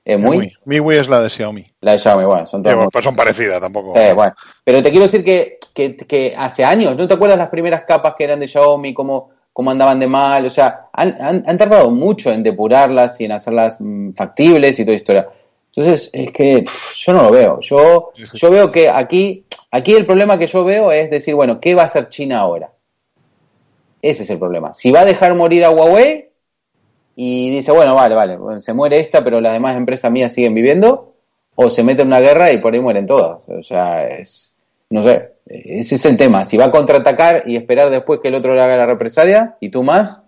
Es 0.03 0.19
muy, 0.19 0.51
MIUI 0.65 0.97
es 0.97 1.07
la 1.09 1.21
de 1.21 1.29
Xiaomi. 1.29 1.63
la 1.81 1.91
de 1.93 1.99
Xiaomi, 1.99 2.25
bueno, 2.25 2.45
son 2.47 2.61
Eh, 2.61 2.63
todos 2.63 2.75
bueno, 2.75 2.89
pues 2.91 3.05
son 3.05 3.15
parecidas 3.15 3.61
tampoco. 3.61 3.95
eh, 3.95 4.13
bueno, 4.13 4.33
pero 4.63 4.81
te 4.81 4.89
quiero 4.89 5.03
decir 5.05 5.23
que, 5.23 5.59
que, 5.73 5.95
que 5.95 6.33
hace 6.35 6.63
años, 6.65 6.97
¿no 6.97 7.07
te 7.07 7.13
acuerdas 7.13 7.37
las 7.37 7.49
primeras 7.49 7.83
capas 7.85 8.15
que 8.17 8.23
eran 8.23 8.39
de 8.39 8.47
Xiaomi, 8.47 8.93
cómo, 8.95 9.29
cómo 9.53 9.69
andaban 9.71 9.99
de 9.99 10.07
mal? 10.07 10.43
O 10.45 10.49
sea, 10.49 10.87
han, 10.91 11.15
han, 11.21 11.43
han 11.47 11.57
tardado 11.57 11.91
mucho 11.91 12.31
en 12.31 12.41
depurarlas 12.41 13.21
y 13.21 13.25
en 13.25 13.31
hacerlas 13.33 13.77
mm, 13.79 14.13
factibles 14.13 14.79
y 14.79 14.85
toda 14.85 14.97
historia. 14.97 15.27
Entonces, 15.73 16.09
es 16.11 16.31
que 16.33 16.63
pff, 16.65 16.95
yo 16.97 17.13
no 17.13 17.23
lo 17.23 17.31
veo. 17.31 17.59
Yo, 17.61 18.11
yo 18.33 18.49
veo 18.51 18.71
que 18.71 18.89
aquí, 18.89 19.45
aquí 19.69 19.93
el 19.93 20.05
problema 20.07 20.37
que 20.37 20.47
yo 20.47 20.63
veo 20.65 20.91
es 20.91 21.09
decir, 21.11 21.35
bueno, 21.35 21.59
¿qué 21.61 21.75
va 21.75 21.83
a 21.83 21.85
hacer 21.85 22.09
China 22.09 22.39
ahora? 22.39 22.71
Ese 24.01 24.23
es 24.23 24.29
el 24.29 24.39
problema. 24.39 24.73
Si 24.73 24.91
va 24.91 25.01
a 25.01 25.05
dejar 25.05 25.35
morir 25.35 25.63
a 25.63 25.69
Huawei 25.69 26.29
y 27.15 27.49
dice, 27.51 27.71
bueno, 27.71 27.93
vale, 27.95 28.15
vale, 28.15 28.37
bueno, 28.37 28.61
se 28.61 28.73
muere 28.73 28.99
esta, 28.99 29.23
pero 29.23 29.41
las 29.41 29.53
demás 29.53 29.75
empresas 29.77 30.11
mías 30.11 30.33
siguen 30.33 30.53
viviendo, 30.55 31.13
o 31.55 31.69
se 31.69 31.83
mete 31.83 32.01
en 32.01 32.07
una 32.07 32.19
guerra 32.21 32.51
y 32.51 32.57
por 32.57 32.73
ahí 32.73 32.79
mueren 32.79 33.05
todas. 33.05 33.43
O 33.49 33.61
sea, 33.61 34.07
es, 34.07 34.53
no 34.89 35.03
sé, 35.03 35.33
ese 35.45 35.95
es 35.95 36.05
el 36.05 36.17
tema. 36.17 36.45
Si 36.45 36.57
va 36.57 36.65
a 36.65 36.71
contraatacar 36.71 37.43
y 37.45 37.55
esperar 37.57 37.89
después 37.89 38.19
que 38.21 38.29
el 38.29 38.35
otro 38.35 38.55
le 38.55 38.61
haga 38.61 38.77
la 38.77 38.85
represalia 38.85 39.55
y 39.59 39.69
tú 39.69 39.83
más, 39.83 40.23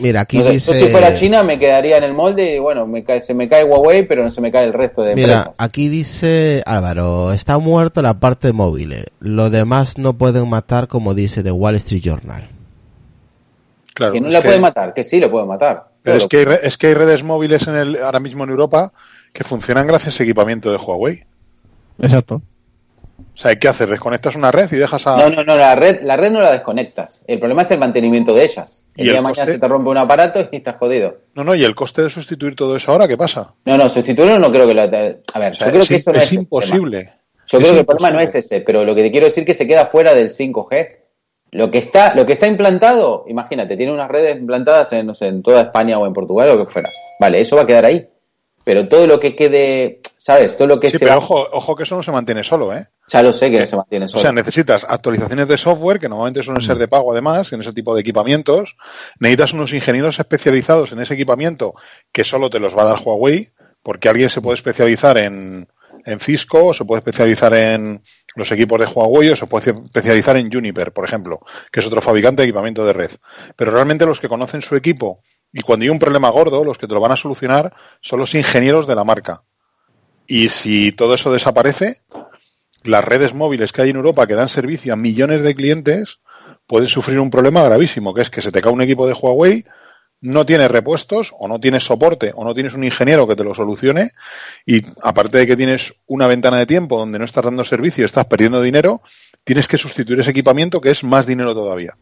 Mira, 0.00 0.22
aquí 0.22 0.38
no 0.38 0.46
sé, 0.46 0.50
dice... 0.52 0.80
yo 0.80 0.86
si 0.86 0.92
fuera 0.92 1.14
China 1.14 1.42
me 1.44 1.58
quedaría 1.58 1.96
en 1.96 2.04
el 2.04 2.12
molde 2.12 2.56
y 2.56 2.58
bueno, 2.58 2.86
me 2.86 3.04
cae- 3.04 3.22
se 3.22 3.34
me 3.34 3.48
cae 3.48 3.64
Huawei, 3.64 4.06
pero 4.06 4.22
no 4.22 4.28
se 4.30 4.40
me 4.40 4.50
cae 4.50 4.64
el 4.64 4.72
resto 4.72 5.02
de 5.02 5.14
Mira, 5.14 5.32
empresas. 5.38 5.54
aquí 5.58 5.88
dice 5.88 6.62
Álvaro, 6.66 7.32
está 7.32 7.56
muerta 7.58 8.02
la 8.02 8.14
parte 8.14 8.52
móvil. 8.52 9.06
Lo 9.20 9.48
demás 9.48 9.96
no 9.96 10.14
pueden 10.14 10.48
matar 10.48 10.88
como 10.88 11.14
dice 11.14 11.42
The 11.42 11.52
Wall 11.52 11.76
Street 11.76 12.02
Journal. 12.02 12.48
Claro, 14.00 14.12
que 14.14 14.20
no 14.22 14.30
que- 14.30 14.40
puede 14.48 14.58
matar, 14.60 14.94
que 14.94 15.04
sí 15.04 15.20
lo 15.20 15.30
puede 15.30 15.44
matar. 15.46 15.84
Pero 16.02 16.16
es 16.16 16.26
que, 16.26 16.38
hay, 16.38 16.44
re- 16.46 16.60
es 16.62 16.78
que 16.78 16.86
hay 16.86 16.94
redes 16.94 17.22
móviles 17.22 17.68
en 17.68 17.76
el, 17.76 18.02
ahora 18.02 18.20
mismo 18.20 18.44
en 18.44 18.50
Europa 18.50 18.92
que 19.34 19.44
funcionan 19.44 19.86
gracias 19.86 20.18
a 20.18 20.22
equipamiento 20.22 20.70
de 20.70 20.78
Huawei. 20.78 21.24
Exacto. 22.00 22.40
O 23.34 23.36
sea, 23.36 23.50
hay 23.50 23.58
que 23.58 23.68
hacer, 23.68 23.88
desconectas 23.88 24.34
una 24.34 24.50
red 24.50 24.70
y 24.72 24.76
dejas 24.76 25.06
a... 25.06 25.16
No, 25.18 25.28
no, 25.30 25.44
no, 25.44 25.56
la 25.56 25.74
red, 25.74 26.00
la 26.02 26.16
red 26.16 26.30
no 26.32 26.40
la 26.40 26.50
desconectas. 26.52 27.22
El 27.26 27.38
problema 27.38 27.62
es 27.62 27.70
el 27.70 27.78
mantenimiento 27.78 28.34
de 28.34 28.44
ellas. 28.44 28.82
¿Y 28.96 29.02
El 29.02 29.04
día 29.04 29.12
el 29.12 29.16
de 29.18 29.22
mañana 29.22 29.36
coste? 29.42 29.52
se 29.52 29.58
te 29.58 29.68
rompe 29.68 29.90
un 29.90 29.98
aparato 29.98 30.48
y 30.50 30.56
estás 30.56 30.76
jodido. 30.76 31.18
No, 31.34 31.44
no, 31.44 31.54
y 31.54 31.62
el 31.62 31.74
coste 31.74 32.02
de 32.02 32.10
sustituir 32.10 32.56
todo 32.56 32.76
eso 32.76 32.92
ahora, 32.92 33.06
¿qué 33.06 33.16
pasa? 33.18 33.52
No, 33.66 33.76
no, 33.76 33.88
sustituirlo 33.90 34.38
no 34.38 34.50
creo 34.50 34.66
que 34.66 34.74
lo... 34.74 34.82
A 34.82 34.86
ver, 34.86 35.20
O 35.52 35.54
sea, 35.54 35.66
yo 35.66 35.70
creo 35.72 35.82
es, 35.82 35.88
que 35.88 35.96
eso 35.96 36.12
no 36.12 36.18
es 36.18 36.32
imposible. 36.32 37.12
Yo 37.46 37.58
Es 37.58 37.64
creo 37.64 37.74
que 37.74 37.80
el 37.80 37.86
problema 37.86 38.10
no 38.10 38.20
es 38.20 38.34
ese, 38.34 38.60
pero 38.62 38.84
lo 38.84 38.94
que 38.94 39.02
te 39.02 39.10
quiero 39.10 39.26
decir 39.26 39.42
es 39.42 39.46
que 39.46 39.54
se 39.54 39.66
queda 39.68 39.86
fuera 39.86 40.14
del 40.14 40.30
5G. 40.30 40.88
Lo 41.52 41.70
que 41.70 41.78
está, 41.78 42.14
lo 42.14 42.24
que 42.26 42.34
está 42.34 42.46
implantado, 42.46 43.24
imagínate, 43.26 43.76
tiene 43.76 43.92
unas 43.92 44.08
redes 44.08 44.38
implantadas 44.38 44.92
en, 44.92 45.06
no 45.06 45.14
sé, 45.14 45.26
en 45.26 45.42
toda 45.42 45.62
España 45.62 45.98
o 45.98 46.06
en 46.06 46.12
Portugal 46.12 46.50
o 46.50 46.54
lo 46.56 46.66
que 46.66 46.72
fuera. 46.72 46.88
Vale, 47.18 47.40
eso 47.40 47.56
va 47.56 47.62
a 47.62 47.66
quedar 47.66 47.84
ahí. 47.86 48.06
Pero 48.62 48.86
todo 48.88 49.06
lo 49.06 49.18
que 49.18 49.34
quede, 49.34 50.00
¿sabes? 50.16 50.54
Todo 50.54 50.68
lo 50.68 50.78
que 50.78 50.90
Sí, 50.90 50.98
se 50.98 51.06
pero 51.06 51.12
va- 51.12 51.18
ojo, 51.18 51.46
ojo 51.52 51.74
que 51.74 51.82
eso 51.84 51.96
no 51.96 52.02
se 52.02 52.12
mantiene 52.12 52.44
solo, 52.44 52.72
¿eh? 52.74 52.86
Ya 53.08 53.22
lo 53.22 53.32
sé 53.32 53.50
que 53.50 53.58
no 53.58 53.66
se 53.66 53.74
mantiene 53.74 54.04
O 54.04 54.08
solo. 54.08 54.22
sea, 54.22 54.32
necesitas 54.32 54.84
actualizaciones 54.88 55.48
de 55.48 55.58
software, 55.58 55.98
que 55.98 56.08
normalmente 56.08 56.42
suelen 56.44 56.62
Mm. 56.62 56.66
ser 56.66 56.76
de 56.76 56.86
pago 56.86 57.10
además, 57.10 57.52
en 57.52 57.62
ese 57.62 57.72
tipo 57.72 57.94
de 57.94 58.02
equipamientos. 58.02 58.76
Necesitas 59.18 59.52
unos 59.54 59.72
ingenieros 59.72 60.18
especializados 60.20 60.92
en 60.92 61.00
ese 61.00 61.14
equipamiento, 61.14 61.74
que 62.12 62.22
solo 62.22 62.48
te 62.50 62.60
los 62.60 62.76
va 62.76 62.82
a 62.82 62.86
dar 62.86 63.00
Huawei, 63.04 63.48
porque 63.82 64.08
alguien 64.10 64.30
se 64.30 64.42
puede 64.42 64.56
especializar 64.56 65.16
en, 65.18 65.66
en 66.04 66.20
Cisco, 66.20 66.66
o 66.66 66.74
se 66.74 66.84
puede 66.84 67.00
especializar 67.00 67.54
en 67.54 68.02
los 68.36 68.50
equipos 68.52 68.80
de 68.80 68.86
Huawei, 68.86 69.30
o 69.30 69.36
se 69.36 69.46
puede 69.46 69.72
especializar 69.72 70.36
en 70.36 70.50
Juniper, 70.50 70.92
por 70.92 71.04
ejemplo, 71.04 71.40
que 71.70 71.80
es 71.80 71.86
otro 71.86 72.00
fabricante 72.00 72.42
de 72.42 72.48
equipamiento 72.48 72.84
de 72.84 72.92
red. 72.92 73.10
Pero 73.56 73.72
realmente 73.72 74.06
los 74.06 74.20
que 74.20 74.28
conocen 74.28 74.62
su 74.62 74.76
equipo 74.76 75.22
y 75.52 75.62
cuando 75.62 75.84
hay 75.84 75.90
un 75.90 75.98
problema 75.98 76.30
gordo, 76.30 76.64
los 76.64 76.78
que 76.78 76.86
te 76.86 76.94
lo 76.94 77.00
van 77.00 77.12
a 77.12 77.16
solucionar 77.16 77.74
son 78.00 78.20
los 78.20 78.34
ingenieros 78.34 78.86
de 78.86 78.94
la 78.94 79.04
marca. 79.04 79.42
Y 80.26 80.48
si 80.48 80.92
todo 80.92 81.14
eso 81.14 81.32
desaparece, 81.32 82.02
las 82.84 83.04
redes 83.04 83.34
móviles 83.34 83.72
que 83.72 83.82
hay 83.82 83.90
en 83.90 83.96
Europa 83.96 84.26
que 84.26 84.34
dan 84.34 84.48
servicio 84.48 84.92
a 84.92 84.96
millones 84.96 85.42
de 85.42 85.54
clientes 85.54 86.20
pueden 86.66 86.88
sufrir 86.88 87.18
un 87.18 87.30
problema 87.30 87.64
gravísimo, 87.64 88.14
que 88.14 88.22
es 88.22 88.30
que 88.30 88.42
se 88.42 88.52
te 88.52 88.62
cae 88.62 88.72
un 88.72 88.82
equipo 88.82 89.08
de 89.08 89.14
Huawei, 89.14 89.64
no 90.20 90.44
tienes 90.44 90.70
repuestos 90.70 91.32
o 91.38 91.48
no 91.48 91.60
tienes 91.60 91.84
soporte 91.84 92.32
o 92.34 92.44
no 92.44 92.54
tienes 92.54 92.74
un 92.74 92.84
ingeniero 92.84 93.26
que 93.26 93.36
te 93.36 93.44
lo 93.44 93.54
solucione 93.54 94.12
y 94.66 94.82
aparte 95.02 95.38
de 95.38 95.46
que 95.46 95.56
tienes 95.56 95.94
una 96.06 96.26
ventana 96.26 96.58
de 96.58 96.66
tiempo 96.66 96.98
donde 96.98 97.18
no 97.18 97.24
estás 97.24 97.44
dando 97.44 97.64
servicio 97.64 98.04
estás 98.04 98.26
perdiendo 98.26 98.60
dinero, 98.60 99.02
tienes 99.44 99.66
que 99.66 99.78
sustituir 99.78 100.20
ese 100.20 100.30
equipamiento 100.30 100.80
que 100.80 100.90
es 100.90 101.02
más 101.04 101.26
dinero 101.26 101.54
todavía. 101.54 101.96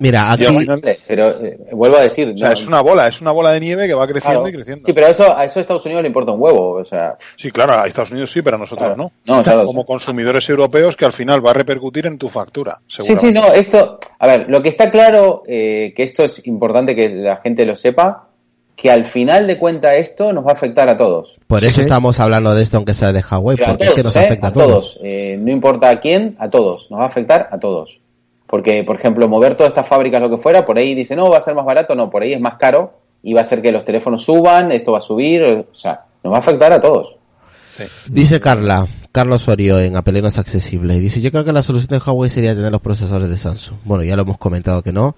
Mira, 0.00 0.32
aquí... 0.32 0.42
Y 0.42 0.46
al 0.46 0.52
final- 0.58 0.80
Vale, 0.80 0.98
Pero 1.06 1.28
eh, 1.44 1.58
vuelvo 1.72 1.96
a 1.98 2.00
decir, 2.00 2.28
o 2.34 2.36
sea, 2.36 2.48
no- 2.48 2.52
es 2.54 2.66
una 2.66 2.80
bola, 2.80 3.06
es 3.06 3.20
una 3.20 3.30
bola 3.30 3.52
de 3.52 3.60
nieve 3.60 3.86
que 3.86 3.94
va 3.94 4.06
creciendo 4.08 4.40
claro. 4.40 4.48
y 4.48 4.52
creciendo. 4.52 4.86
Sí, 4.86 4.92
pero 4.92 5.06
a 5.06 5.10
eso, 5.10 5.36
a 5.36 5.44
eso 5.44 5.58
a 5.58 5.62
Estados 5.62 5.84
Unidos 5.86 6.02
le 6.02 6.08
importa 6.08 6.32
un 6.32 6.40
huevo, 6.40 6.70
o 6.72 6.84
sea, 6.84 7.16
Sí, 7.36 7.50
claro, 7.52 7.74
a 7.74 7.86
Estados 7.86 8.10
Unidos 8.10 8.32
sí, 8.32 8.42
pero 8.42 8.56
a 8.56 8.58
nosotros 8.58 8.88
Claro. 8.94 9.12
no. 9.26 9.36
No, 9.36 9.42
claro. 9.42 9.64
Como 9.66 9.86
consumidores 9.86 10.48
europeos 10.48 10.96
que 10.96 11.04
al 11.04 11.12
final 11.12 11.44
va 11.44 11.50
a 11.52 11.54
repercutir 11.54 12.06
en 12.06 12.18
tu 12.18 12.28
factura. 12.28 12.80
Sí, 12.88 13.14
sí, 13.16 13.30
no, 13.32 13.52
esto, 13.52 13.98
a 14.18 14.26
ver, 14.26 14.46
lo 14.48 14.62
que 14.62 14.70
está 14.70 14.90
claro, 14.90 15.42
eh, 15.46 15.92
que 15.94 16.02
esto 16.02 16.24
es 16.24 16.46
importante 16.46 16.96
que 16.96 17.08
la 17.10 17.36
gente 17.36 17.64
lo 17.66 17.76
sepa, 17.76 18.26
que 18.74 18.90
al 18.90 19.04
final 19.04 19.46
de 19.46 19.58
cuenta 19.58 19.94
esto 19.96 20.32
nos 20.32 20.46
va 20.46 20.52
a 20.52 20.54
afectar 20.54 20.88
a 20.88 20.96
todos. 20.96 21.36
Por 21.46 21.62
eso 21.64 21.74
Sí. 21.74 21.80
estamos 21.82 22.18
hablando 22.18 22.54
de 22.54 22.62
esto, 22.62 22.78
aunque 22.78 22.94
sea 22.94 23.12
de 23.12 23.20
Huawei, 23.20 23.58
Pero 23.58 23.66
a 23.68 23.72
porque 23.72 23.84
es 23.88 23.92
que 23.92 24.02
nos 24.02 24.16
¿eh? 24.16 24.20
afecta 24.20 24.46
a 24.46 24.52
todos. 24.54 24.98
Eh, 25.02 25.36
no 25.38 25.52
importa 25.52 25.90
a 25.90 26.00
quién, 26.00 26.34
a 26.38 26.48
todos. 26.48 26.90
Nos 26.90 26.98
va 27.00 27.04
a 27.04 27.06
afectar 27.08 27.50
a 27.52 27.58
todos. 27.60 28.00
Porque, 28.50 28.82
por 28.82 28.96
ejemplo, 28.96 29.28
mover 29.28 29.54
todas 29.54 29.70
estas 29.70 29.86
fábricas, 29.86 30.20
lo 30.20 30.28
que 30.28 30.36
fuera, 30.36 30.64
por 30.64 30.76
ahí 30.76 30.94
dice, 30.96 31.14
no, 31.14 31.30
va 31.30 31.38
a 31.38 31.40
ser 31.40 31.54
más 31.54 31.64
barato, 31.64 31.94
no, 31.94 32.10
por 32.10 32.22
ahí 32.22 32.32
es 32.32 32.40
más 32.40 32.54
caro 32.56 32.92
y 33.22 33.32
va 33.32 33.40
a 33.40 33.42
hacer 33.42 33.62
que 33.62 33.70
los 33.70 33.84
teléfonos 33.84 34.24
suban, 34.24 34.72
esto 34.72 34.92
va 34.92 34.98
a 34.98 35.02
subir, 35.02 35.42
o 35.42 35.74
sea, 35.74 36.04
nos 36.24 36.32
va 36.32 36.38
a 36.38 36.40
afectar 36.40 36.72
a 36.72 36.80
todos. 36.80 37.16
Dice 38.10 38.40
Carla, 38.40 38.88
Carlos 39.12 39.42
Osorio 39.42 39.78
en 39.78 39.96
Apple 39.96 40.20
no 40.20 40.28
es 40.28 40.38
accesible. 40.38 40.96
Y 40.96 41.00
dice, 41.00 41.20
yo 41.20 41.30
creo 41.30 41.44
que 41.44 41.52
la 41.52 41.62
solución 41.62 41.98
de 41.98 42.04
Huawei 42.04 42.28
sería 42.28 42.54
tener 42.54 42.72
los 42.72 42.80
procesadores 42.80 43.30
de 43.30 43.38
Samsung. 43.38 43.78
Bueno, 43.84 44.02
ya 44.02 44.16
lo 44.16 44.22
hemos 44.22 44.38
comentado 44.38 44.82
que 44.82 44.92
no. 44.92 45.14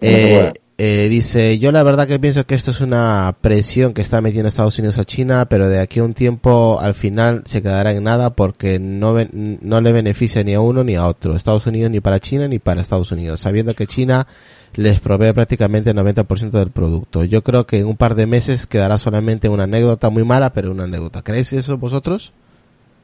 Eh. 0.00 0.52
Eh, 0.80 1.08
dice, 1.08 1.58
yo 1.58 1.72
la 1.72 1.82
verdad 1.82 2.06
que 2.06 2.20
pienso 2.20 2.46
que 2.46 2.54
esto 2.54 2.70
es 2.70 2.80
una 2.80 3.36
presión 3.40 3.92
que 3.92 4.00
está 4.00 4.20
metiendo 4.20 4.48
Estados 4.48 4.78
Unidos 4.78 4.96
a 4.98 5.04
China, 5.04 5.48
pero 5.48 5.68
de 5.68 5.80
aquí 5.80 5.98
a 5.98 6.04
un 6.04 6.14
tiempo 6.14 6.78
al 6.80 6.94
final 6.94 7.42
se 7.46 7.60
quedará 7.62 7.90
en 7.90 8.04
nada 8.04 8.30
porque 8.30 8.78
no, 8.78 9.16
no 9.32 9.80
le 9.80 9.92
beneficia 9.92 10.44
ni 10.44 10.54
a 10.54 10.60
uno 10.60 10.84
ni 10.84 10.94
a 10.94 11.08
otro, 11.08 11.34
Estados 11.34 11.66
Unidos 11.66 11.90
ni 11.90 11.98
para 11.98 12.20
China 12.20 12.46
ni 12.46 12.60
para 12.60 12.80
Estados 12.80 13.10
Unidos, 13.10 13.40
sabiendo 13.40 13.74
que 13.74 13.88
China 13.88 14.28
les 14.74 15.00
provee 15.00 15.32
prácticamente 15.32 15.90
el 15.90 15.96
90% 15.96 16.50
del 16.50 16.70
producto. 16.70 17.24
Yo 17.24 17.42
creo 17.42 17.66
que 17.66 17.80
en 17.80 17.86
un 17.86 17.96
par 17.96 18.14
de 18.14 18.28
meses 18.28 18.68
quedará 18.68 18.98
solamente 18.98 19.48
una 19.48 19.64
anécdota 19.64 20.10
muy 20.10 20.22
mala, 20.22 20.52
pero 20.52 20.70
una 20.70 20.84
anécdota. 20.84 21.22
¿Creéis 21.22 21.52
eso 21.54 21.76
vosotros? 21.76 22.32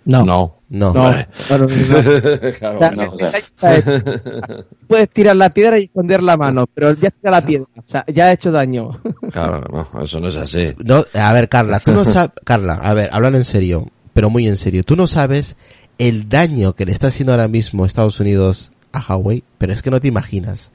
No. 0.05 0.25
No. 0.25 0.61
No. 0.69 0.93
No, 0.93 0.93
claro, 1.49 1.67
no. 1.69 2.53
Claro, 2.59 2.77
O 2.77 2.79
sea, 2.79 2.91
no, 2.91 3.13
o 3.13 3.17
sea. 3.17 3.33
Puedes 4.89 5.09
tirar 5.11 5.37
la 5.37 5.51
piedra 5.51 5.79
y 5.79 5.85
esconder 5.85 6.23
la 6.23 6.37
mano, 6.37 6.67
pero 6.73 6.93
ya 6.95 7.11
tira 7.11 7.31
la 7.31 7.47
piedra. 7.47 7.67
O 7.77 7.83
sea, 7.87 8.05
ya 8.13 8.27
ha 8.27 8.33
hecho 8.33 8.51
daño. 8.51 8.91
claro, 9.33 9.63
no, 9.71 10.03
eso 10.03 10.21
no 10.21 10.29
es 10.29 10.37
así. 10.37 10.75
No, 10.85 11.05
a 11.15 11.33
ver, 11.33 11.49
Carla, 11.49 11.81
tú 11.81 11.93
no 11.93 12.05
sabes, 12.05 12.33
Carla, 12.45 12.75
a 12.75 12.93
ver, 12.95 13.09
hablan 13.13 13.37
en 13.37 13.45
serio, 13.45 13.89
pero 14.13 14.31
muy 14.31 14.49
en 14.49 14.57
serio. 14.57 14.83
Tú 14.85 14.97
no 14.97 15.07
sabes 15.07 15.57
el 15.99 16.29
daño 16.29 16.75
que 16.75 16.87
le 16.87 16.93
está 16.93 17.07
haciendo 17.07 17.33
ahora 17.33 17.49
mismo 17.49 17.87
Estados 17.87 18.19
Unidos 18.19 18.73
a 18.93 19.01
Huawei, 19.01 19.45
pero 19.59 19.73
es 19.73 19.83
que 19.83 19.91
no 19.91 20.01
te 20.01 20.09
imaginas. 20.09 20.73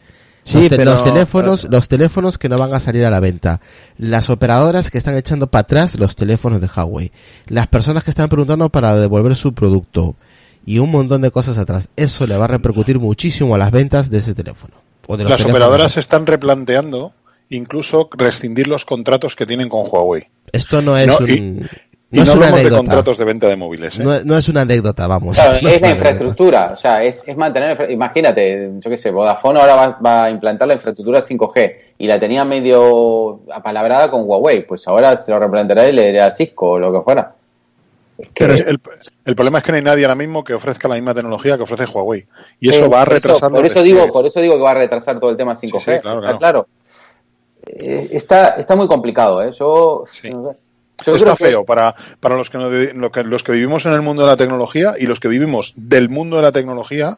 Sí, 0.51 0.57
los, 0.57 0.67
te- 0.69 0.75
pero- 0.77 0.91
los 0.91 1.03
teléfonos, 1.03 1.67
los 1.69 1.87
teléfonos 1.87 2.37
que 2.37 2.49
no 2.49 2.57
van 2.57 2.73
a 2.73 2.79
salir 2.79 3.05
a 3.05 3.09
la 3.09 3.19
venta, 3.19 3.61
las 3.97 4.29
operadoras 4.29 4.89
que 4.89 4.97
están 4.97 5.17
echando 5.17 5.47
para 5.47 5.61
atrás 5.61 5.95
los 5.99 6.15
teléfonos 6.15 6.59
de 6.61 6.67
Huawei, 6.73 7.11
las 7.47 7.67
personas 7.67 8.03
que 8.03 8.09
están 8.11 8.29
preguntando 8.29 8.69
para 8.69 8.95
devolver 8.95 9.35
su 9.35 9.53
producto 9.53 10.15
y 10.65 10.79
un 10.79 10.91
montón 10.91 11.21
de 11.21 11.31
cosas 11.31 11.57
atrás. 11.57 11.89
Eso 11.95 12.25
le 12.27 12.37
va 12.37 12.45
a 12.45 12.49
repercutir 12.49 12.99
muchísimo 12.99 13.55
a 13.55 13.57
las 13.57 13.71
ventas 13.71 14.09
de 14.09 14.17
ese 14.19 14.33
teléfono. 14.33 14.73
O 15.07 15.17
de 15.17 15.23
los 15.23 15.29
Las 15.31 15.37
teléfonos. 15.37 15.65
operadoras 15.67 15.91
se 15.93 15.99
están 16.01 16.25
replanteando 16.27 17.13
incluso 17.49 18.09
rescindir 18.15 18.67
los 18.67 18.85
contratos 18.85 19.35
que 19.35 19.45
tienen 19.45 19.69
con 19.69 19.85
Huawei. 19.89 20.27
Esto 20.51 20.81
no 20.81 20.97
es 20.97 21.07
No, 21.07 21.17
un, 21.19 21.67
y- 22.11 22.17
Y 22.17 22.19
no 22.21 22.25
no, 22.25 22.31
es 22.31 22.35
una 22.35 22.45
hablamos 22.47 22.53
de 22.55 22.59
anécdota. 22.61 22.77
contratos 22.81 23.17
de 23.19 23.25
venta 23.25 23.47
de 23.47 23.55
móviles. 23.55 23.99
¿eh? 23.99 24.03
No, 24.03 24.11
no 24.25 24.37
es 24.37 24.49
una 24.49 24.61
anécdota, 24.61 25.07
vamos. 25.07 25.35
Claro, 25.35 25.51
no 25.51 25.57
es 25.57 25.63
la 25.63 25.69
anécdota. 25.69 25.91
infraestructura, 25.91 26.69
o 26.73 26.75
sea, 26.75 27.03
es, 27.03 27.23
es 27.27 27.37
mantener, 27.37 27.91
imagínate, 27.91 28.71
yo 28.79 28.89
qué 28.89 28.97
sé, 28.97 29.11
Vodafone 29.11 29.59
ahora 29.59 29.75
va, 29.75 29.99
va 30.03 30.23
a 30.25 30.29
implantar 30.29 30.67
la 30.67 30.73
infraestructura 30.75 31.21
5G 31.21 31.75
y 31.99 32.07
la 32.07 32.19
tenía 32.19 32.43
medio 32.45 33.41
apalabrada 33.53 34.09
con 34.09 34.23
Huawei, 34.25 34.65
pues 34.65 34.87
ahora 34.87 35.15
se 35.17 35.31
lo 35.31 35.39
replanteará 35.39 35.87
y 35.87 35.93
le 35.93 36.07
dirá 36.07 36.25
a 36.27 36.31
Cisco 36.31 36.71
o 36.71 36.79
lo 36.79 36.91
que 36.91 37.01
fuera. 37.01 37.33
Es 38.17 38.27
que 38.29 38.33
Pero 38.45 38.53
el, 38.55 38.79
el 39.25 39.35
problema 39.35 39.59
es 39.59 39.63
que 39.63 39.71
no 39.71 39.77
hay 39.77 39.83
nadie 39.83 40.03
ahora 40.05 40.15
mismo 40.15 40.43
que 40.43 40.53
ofrezca 40.53 40.87
la 40.89 40.95
misma 40.95 41.13
tecnología 41.13 41.55
que 41.55 41.63
ofrece 41.63 41.85
Huawei. 41.85 42.25
Y 42.59 42.69
eso 42.69 42.85
Eh, 42.85 42.87
va 42.89 43.01
a 43.01 43.05
por 43.05 43.13
eso- 43.17 43.27
retrasar 43.29 43.51
Por 43.51 43.65
eso, 43.65 43.81
digo, 43.83 44.11
por 44.11 44.25
eso 44.25 44.41
digo 44.41 44.55
que 44.55 44.61
va 44.63 44.71
a 44.71 44.75
retrasar 44.75 45.19
todo 45.19 45.29
el 45.29 45.37
tema 45.37 45.55
5G. 45.55 45.79
Sí, 45.79 45.91
sí, 45.97 45.99
claro, 46.01 46.19
está 46.19 46.37
claro. 46.37 46.37
claro. 46.39 46.67
Eh, 47.65 48.09
está, 48.11 48.49
está 48.51 48.75
muy 48.75 48.87
complicado, 48.87 49.41
¿eh? 49.43 49.51
Yo, 49.57 50.03
Sí. 50.11 50.31
no 50.31 50.51
sé. 50.51 50.57
Yo 51.05 51.15
Está 51.15 51.31
que- 51.35 51.45
feo 51.45 51.65
para, 51.65 51.95
para 52.19 52.35
los, 52.35 52.49
que 52.49 52.57
no- 52.57 52.69
lo 52.69 53.11
que- 53.11 53.23
los 53.23 53.43
que 53.43 53.51
vivimos 53.51 53.85
en 53.85 53.93
el 53.93 54.01
mundo 54.01 54.23
de 54.23 54.27
la 54.29 54.37
tecnología 54.37 54.93
y 54.99 55.05
los 55.05 55.19
que 55.19 55.27
vivimos 55.27 55.73
del 55.75 56.09
mundo 56.09 56.35
de 56.37 56.41
la 56.43 56.51
tecnología, 56.51 57.17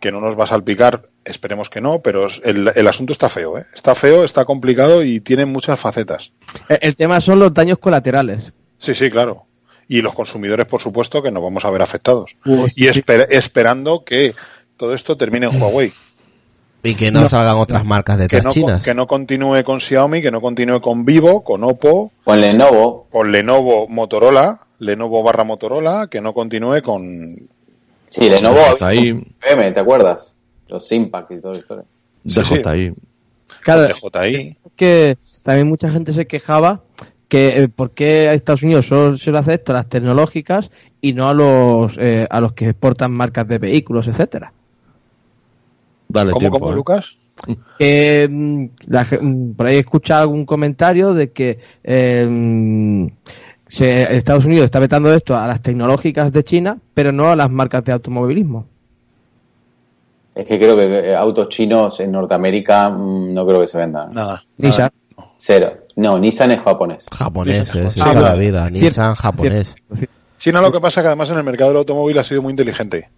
que 0.00 0.12
no 0.12 0.20
nos 0.20 0.38
va 0.38 0.44
a 0.44 0.48
salpicar, 0.48 1.02
esperemos 1.24 1.68
que 1.70 1.80
no, 1.80 2.00
pero 2.00 2.28
el, 2.44 2.70
el 2.74 2.86
asunto 2.86 3.12
está 3.12 3.28
feo. 3.28 3.58
¿eh? 3.58 3.66
Está 3.74 3.94
feo, 3.94 4.24
está 4.24 4.44
complicado 4.44 5.02
y 5.02 5.20
tiene 5.20 5.44
muchas 5.44 5.78
facetas. 5.78 6.32
El, 6.68 6.78
el 6.82 6.96
tema 6.96 7.20
son 7.20 7.38
los 7.40 7.52
daños 7.52 7.78
colaterales. 7.78 8.52
Sí, 8.78 8.94
sí, 8.94 9.10
claro. 9.10 9.44
Y 9.88 10.02
los 10.02 10.14
consumidores, 10.14 10.66
por 10.66 10.80
supuesto, 10.80 11.22
que 11.22 11.30
nos 11.32 11.42
vamos 11.42 11.64
a 11.64 11.70
ver 11.70 11.82
afectados. 11.82 12.36
Y 12.76 12.86
esper- 12.86 13.26
esperando 13.30 14.04
que 14.04 14.34
todo 14.76 14.94
esto 14.94 15.16
termine 15.16 15.46
en 15.46 15.60
Huawei. 15.60 15.92
Y 16.82 16.94
que 16.94 17.10
no, 17.10 17.22
No. 17.22 17.28
salgan 17.28 17.56
otras 17.56 17.84
marcas 17.84 18.16
Que 18.16 18.22
detrás 18.22 18.44
no, 18.44 18.50
chinas. 18.52 18.84
que 18.84 18.94
no 18.94 19.06
continúe 19.06 19.62
con 19.64 19.80
Xiaomi, 19.80 20.22
que 20.22 20.30
no 20.30 20.40
continúe 20.40 20.80
con 20.80 21.04
Vivo, 21.04 21.42
con 21.42 21.64
Oppo, 21.64 22.12
Con 22.24 22.40
Lenovo, 22.40 23.06
con 23.10 23.32
Lenovo 23.32 23.88
Motorola, 23.88 24.60
Lenovo 24.78 25.22
barra 25.22 25.42
Motorola, 25.44 26.06
que 26.08 26.20
no 26.20 26.32
continúe 26.32 26.80
con... 26.82 27.36
sí, 28.08 28.28
Lenovo, 28.28 28.60
ahí, 28.80 29.08
M, 29.08 29.72
¿te 29.72 29.80
acuerdas? 29.80 30.34
Los 30.68 30.90
Impact 30.92 31.32
y 31.32 31.40
toda 31.40 31.54
la 31.54 31.60
historia. 31.60 31.84
Sí, 32.26 32.44
sí. 32.44 32.58
DJI. 32.58 32.92
Claro, 33.62 33.88
DJI. 33.88 34.56
que 34.76 35.16
también 35.42 35.68
mucha 35.68 35.88
gente 35.90 36.12
se 36.12 36.26
quejaba 36.26 36.82
que 37.28 37.62
eh, 37.62 37.68
por 37.68 37.90
qué 37.90 38.28
a 38.28 38.34
Estados 38.34 38.62
Unidos 38.62 38.86
solo 38.86 39.16
se 39.16 39.30
le 39.32 39.38
hace 39.38 39.54
esto 39.54 39.72
a 39.72 39.76
las 39.76 39.88
tecnológicas 39.88 40.70
y 41.00 41.12
no 41.12 41.28
a 41.28 41.34
los 41.34 41.96
eh, 41.98 42.26
a 42.30 42.40
los 42.40 42.52
que 42.52 42.68
exportan 42.70 43.12
marcas 43.12 43.48
de 43.48 43.58
vehículos, 43.58 44.06
etcétera. 44.08 44.52
Dale 46.08 46.30
¿Cómo, 46.32 46.40
tiempo, 46.40 46.58
cómo, 46.60 46.72
¿eh? 46.72 46.74
Lucas? 46.74 47.16
Mm, 47.80 48.64
la 48.86 49.06
mm, 49.20 49.52
por 49.52 49.66
ahí 49.66 49.76
he 49.76 49.80
escuchado 49.80 50.22
algún 50.22 50.44
comentario 50.44 51.14
de 51.14 51.30
que 51.30 51.58
eh, 51.84 53.08
se- 53.68 54.16
Estados 54.16 54.44
Unidos 54.44 54.64
está 54.64 54.80
vetando 54.80 55.12
esto 55.14 55.36
a 55.36 55.46
las 55.46 55.62
tecnológicas 55.62 56.32
de 56.32 56.42
China, 56.42 56.78
pero 56.94 57.12
no 57.12 57.28
a 57.30 57.36
las 57.36 57.48
marcas 57.50 57.84
de 57.84 57.92
automovilismo. 57.92 58.66
Es 60.34 60.46
que 60.46 60.58
creo 60.58 60.76
que 60.76 60.84
eh, 61.10 61.16
autos 61.16 61.48
chinos 61.48 62.00
en 62.00 62.12
Norteamérica 62.12 62.88
mm, 62.88 63.32
no 63.34 63.46
creo 63.46 63.60
que 63.60 63.66
se 63.68 63.78
vendan. 63.78 64.10
Nada. 64.12 64.42
Nissan. 64.56 64.90
Cero. 65.36 65.72
No, 65.96 66.18
Nissan 66.18 66.50
es 66.52 66.60
japonés. 66.60 67.06
Japonés, 67.12 67.74
es 67.74 67.94
sí, 67.94 68.00
toda 68.00 68.12
claro. 68.12 68.26
la 68.28 68.34
vida. 68.34 68.68
Cierto, 68.68 68.80
Nissan, 68.84 69.14
japonés. 69.14 69.76
Cierto. 69.94 70.14
China 70.38 70.60
lo 70.60 70.70
que 70.72 70.80
pasa 70.80 71.00
es 71.00 71.04
que 71.04 71.08
además 71.08 71.30
en 71.30 71.38
el 71.38 71.44
mercado 71.44 71.70
del 71.70 71.78
automóvil 71.78 72.18
ha 72.18 72.24
sido 72.24 72.42
muy 72.42 72.50
inteligente. 72.52 73.08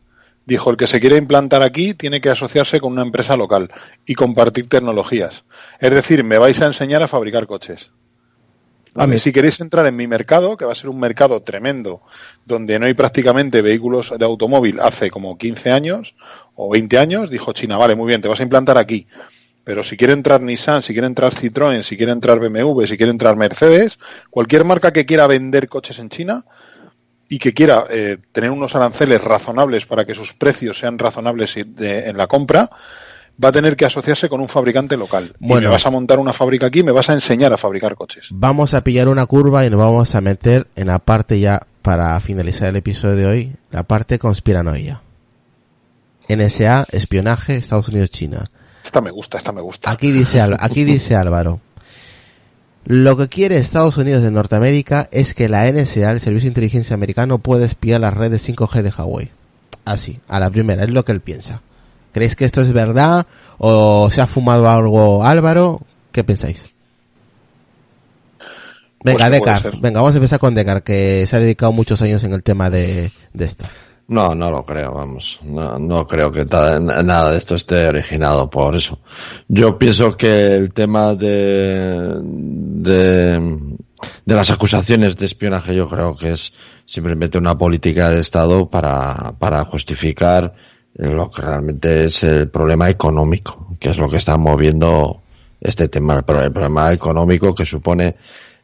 Dijo, 0.51 0.69
el 0.69 0.77
que 0.77 0.89
se 0.89 0.99
quiere 0.99 1.17
implantar 1.17 1.63
aquí 1.63 1.95
tiene 1.95 2.21
que 2.21 2.29
asociarse 2.29 2.81
con 2.81 2.91
una 2.91 3.03
empresa 3.03 3.37
local 3.37 3.71
y 4.05 4.17
compartir 4.17 4.69
tecnologías. 4.69 5.45
Es 5.79 5.93
decir, 5.93 6.25
me 6.25 6.39
vais 6.39 6.61
a 6.61 6.67
enseñar 6.67 7.05
a 7.05 7.07
fabricar 7.07 7.47
coches. 7.47 7.93
Vale, 8.93 9.21
si 9.21 9.31
queréis 9.31 9.61
entrar 9.61 9.87
en 9.87 9.95
mi 9.95 10.09
mercado, 10.09 10.57
que 10.57 10.65
va 10.65 10.73
a 10.73 10.75
ser 10.75 10.91
un 10.91 10.99
mercado 10.99 11.41
tremendo, 11.43 12.03
donde 12.45 12.81
no 12.81 12.87
hay 12.87 12.95
prácticamente 12.95 13.63
vehículos 13.63 14.13
de 14.19 14.25
automóvil 14.25 14.81
hace 14.81 15.09
como 15.09 15.39
15 15.39 15.71
años 15.71 16.17
o 16.57 16.69
20 16.69 16.99
años, 16.99 17.31
dijo 17.31 17.53
China, 17.53 17.77
vale, 17.77 17.95
muy 17.95 18.09
bien, 18.09 18.21
te 18.21 18.27
vas 18.27 18.41
a 18.41 18.43
implantar 18.43 18.77
aquí. 18.77 19.07
Pero 19.63 19.85
si 19.85 19.97
quiere 19.97 20.15
entrar 20.15 20.41
Nissan, 20.41 20.83
si 20.83 20.93
quiere 20.93 21.07
entrar 21.07 21.33
Citroën, 21.33 21.85
si 21.85 21.97
quiere 21.97 22.11
entrar 22.11 22.41
BMW, 22.41 22.87
si 22.87 22.97
quiere 22.97 23.13
entrar 23.13 23.37
Mercedes, 23.37 24.01
cualquier 24.31 24.65
marca 24.65 24.93
que 24.93 25.07
quiera 25.07 25.29
vender 25.29 25.69
coches 25.69 26.01
en 26.01 26.09
China 26.09 26.45
y 27.31 27.39
que 27.39 27.55
quiera 27.55 27.85
eh, 27.89 28.19
tener 28.33 28.51
unos 28.51 28.75
aranceles 28.75 29.23
razonables 29.25 29.87
para 29.87 30.05
que 30.05 30.15
sus 30.15 30.35
precios 30.35 30.79
sean 30.79 30.99
razonables 30.99 31.55
de- 31.65 32.09
en 32.11 32.17
la 32.19 32.27
compra, 32.27 32.69
va 33.43 33.49
a 33.49 33.53
tener 33.53 33.75
que 33.77 33.87
asociarse 33.87 34.29
con 34.29 34.41
un 34.43 34.49
fabricante 34.49 34.99
local. 34.99 35.33
Y 35.41 35.47
Bueno. 35.49 35.69
me 35.69 35.73
vas 35.75 35.87
a 35.87 35.91
montar 35.91 36.19
una 36.19 36.35
fábrica 36.35 36.67
aquí, 36.67 36.83
me 36.83 36.93
vas 36.93 37.09
a 37.09 37.15
enseñar 37.15 37.53
a 37.55 37.57
fabricar 37.57 37.95
coches. 37.95 38.27
Vamos 38.33 38.75
a 38.75 38.83
pillar 38.85 39.09
una 39.09 39.25
curva 39.25 39.65
y 39.65 39.71
nos 39.71 39.79
vamos 39.81 40.15
a 40.15 40.21
meter 40.21 40.67
en 40.77 40.89
la 40.89 40.99
parte 40.99 41.41
ya, 41.41 41.61
para 41.81 42.21
finalizar 42.21 42.69
el 42.69 42.77
episodio 42.77 43.17
de 43.17 43.25
hoy, 43.27 43.53
la 43.71 43.85
parte 43.85 44.19
conspiranoia. 44.19 45.01
NSA, 46.29 46.87
espionaje, 46.93 47.57
Estados 47.57 47.89
Unidos, 47.89 48.11
China. 48.11 48.45
Esta 48.85 49.01
me 49.01 49.11
gusta, 49.11 49.39
esta 49.39 49.53
me 49.53 49.61
gusta. 49.61 49.91
Aquí 49.91 50.13
dice, 50.13 50.41
aquí 50.59 50.85
dice 50.85 51.17
Álvaro. 51.17 51.61
Lo 52.85 53.17
que 53.17 53.29
quiere 53.29 53.57
Estados 53.57 53.99
Unidos 53.99 54.23
de 54.23 54.31
Norteamérica 54.31 55.09
es 55.13 55.35
que 55.35 55.49
la 55.49 55.71
NSA, 55.71 56.11
el 56.11 56.21
Servicio 56.21 56.47
de 56.47 56.53
Inteligencia 56.53 56.95
Americano, 56.95 57.39
pueda 57.39 57.67
espiar 57.67 58.01
las 58.01 58.15
redes 58.15 58.49
5G 58.49 58.83
de 58.83 58.91
Huawei. 58.91 59.31
Así, 59.85 60.21
a 60.29 60.41
la 60.41 60.51
primera, 60.51 60.85
es 60.85 60.91
lo 60.91 61.05
que 61.05 61.13
él 61.13 61.21
piensa. 61.21 61.63
¿Creéis 62.13 62.37
que 62.37 62.45
esto 62.45 62.61
es 62.61 62.73
verdad? 62.73 63.27
¿O 63.59 64.11
se 64.11 64.21
ha 64.21 64.27
fumado 64.27 64.69
algo 64.69 65.25
Álvaro? 65.25 65.83
¿Qué 66.11 66.25
pensáis? 66.25 66.67
Venga, 69.03 69.29
Pues 69.29 69.31
Decar, 69.31 69.81
venga, 69.81 70.01
vamos 70.01 70.15
a 70.15 70.19
empezar 70.19 70.39
con 70.39 70.55
Decar, 70.55 70.83
que 70.83 71.27
se 71.27 71.37
ha 71.37 71.41
dedicado 71.41 71.73
muchos 71.73 72.03
años 72.03 72.23
en 72.25 72.33
el 72.33 72.43
tema 72.43 72.69
de, 72.69 73.13
de 73.33 73.45
esto. 73.45 73.65
No, 74.11 74.35
no 74.35 74.51
lo 74.51 74.65
creo, 74.65 74.93
vamos. 74.93 75.39
No, 75.45 76.05
creo 76.09 76.33
que 76.33 76.45
nada 76.45 77.31
de 77.31 77.39
esto 77.39 77.55
esté 77.55 77.87
originado 77.87 78.51
por 78.51 78.75
eso. 78.75 78.99
Yo 79.47 79.79
pienso 79.79 80.17
que 80.17 80.57
el 80.57 80.73
tema 80.73 81.15
de, 81.15 82.19
de, 82.21 83.77
las 84.27 84.51
acusaciones 84.51 85.17
de 85.17 85.27
espionaje 85.27 85.77
yo 85.77 85.89
creo 85.89 86.17
que 86.17 86.33
es 86.33 86.53
simplemente 86.87 87.39
una 87.39 87.57
política 87.57 88.11
de 88.11 88.19
Estado 88.19 88.69
para, 88.69 89.33
para 89.39 89.65
justificar 89.67 90.55
lo 90.95 91.31
que 91.31 91.43
realmente 91.43 92.07
es 92.07 92.25
el 92.25 92.49
problema 92.49 92.91
económico, 92.91 93.77
que 93.79 93.91
es 93.91 93.99
lo 93.99 94.11
que 94.11 94.17
está 94.17 94.37
moviendo 94.37 95.23
este 95.61 95.87
tema, 95.87 96.17
el 96.17 96.25
problema 96.25 96.93
económico 96.93 97.55
que 97.55 97.65
supone 97.65 98.17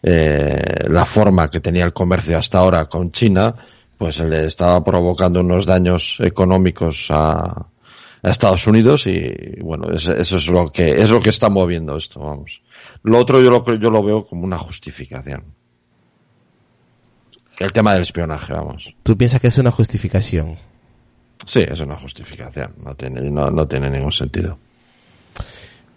eh, 0.02 0.88
la 0.88 1.04
forma 1.04 1.48
que 1.48 1.60
tenía 1.60 1.84
el 1.84 1.92
comercio 1.92 2.36
hasta 2.36 2.58
ahora 2.58 2.86
con 2.86 3.12
China, 3.12 3.54
pues 3.98 4.20
le 4.20 4.46
estaba 4.46 4.82
provocando 4.84 5.40
unos 5.40 5.64
daños 5.66 6.18
económicos 6.20 7.06
a, 7.10 7.66
a 8.22 8.30
Estados 8.30 8.66
Unidos 8.66 9.06
y 9.06 9.60
bueno, 9.60 9.90
es- 9.90 10.08
eso 10.08 10.36
es 10.36 10.46
lo 10.48 10.70
que 10.70 10.92
es 11.00 11.10
lo 11.10 11.20
que 11.20 11.30
está 11.30 11.48
moviendo 11.48 11.96
esto, 11.96 12.20
vamos. 12.20 12.62
Lo 13.02 13.18
otro 13.18 13.40
yo 13.42 13.50
lo 13.50 13.64
yo 13.76 13.90
lo 13.90 14.02
veo 14.02 14.26
como 14.26 14.44
una 14.44 14.58
justificación. 14.58 15.44
El 17.58 17.72
tema 17.72 17.94
del 17.94 18.02
espionaje, 18.02 18.52
vamos. 18.52 18.94
¿Tú 19.02 19.16
piensas 19.16 19.40
que 19.40 19.46
es 19.48 19.56
una 19.56 19.70
justificación? 19.70 20.56
Sí, 21.46 21.60
es 21.66 21.80
una 21.80 21.96
justificación, 21.96 22.74
no 22.82 22.94
tiene 22.94 23.30
no, 23.30 23.50
no 23.50 23.66
tiene 23.66 23.88
ningún 23.90 24.12
sentido. 24.12 24.58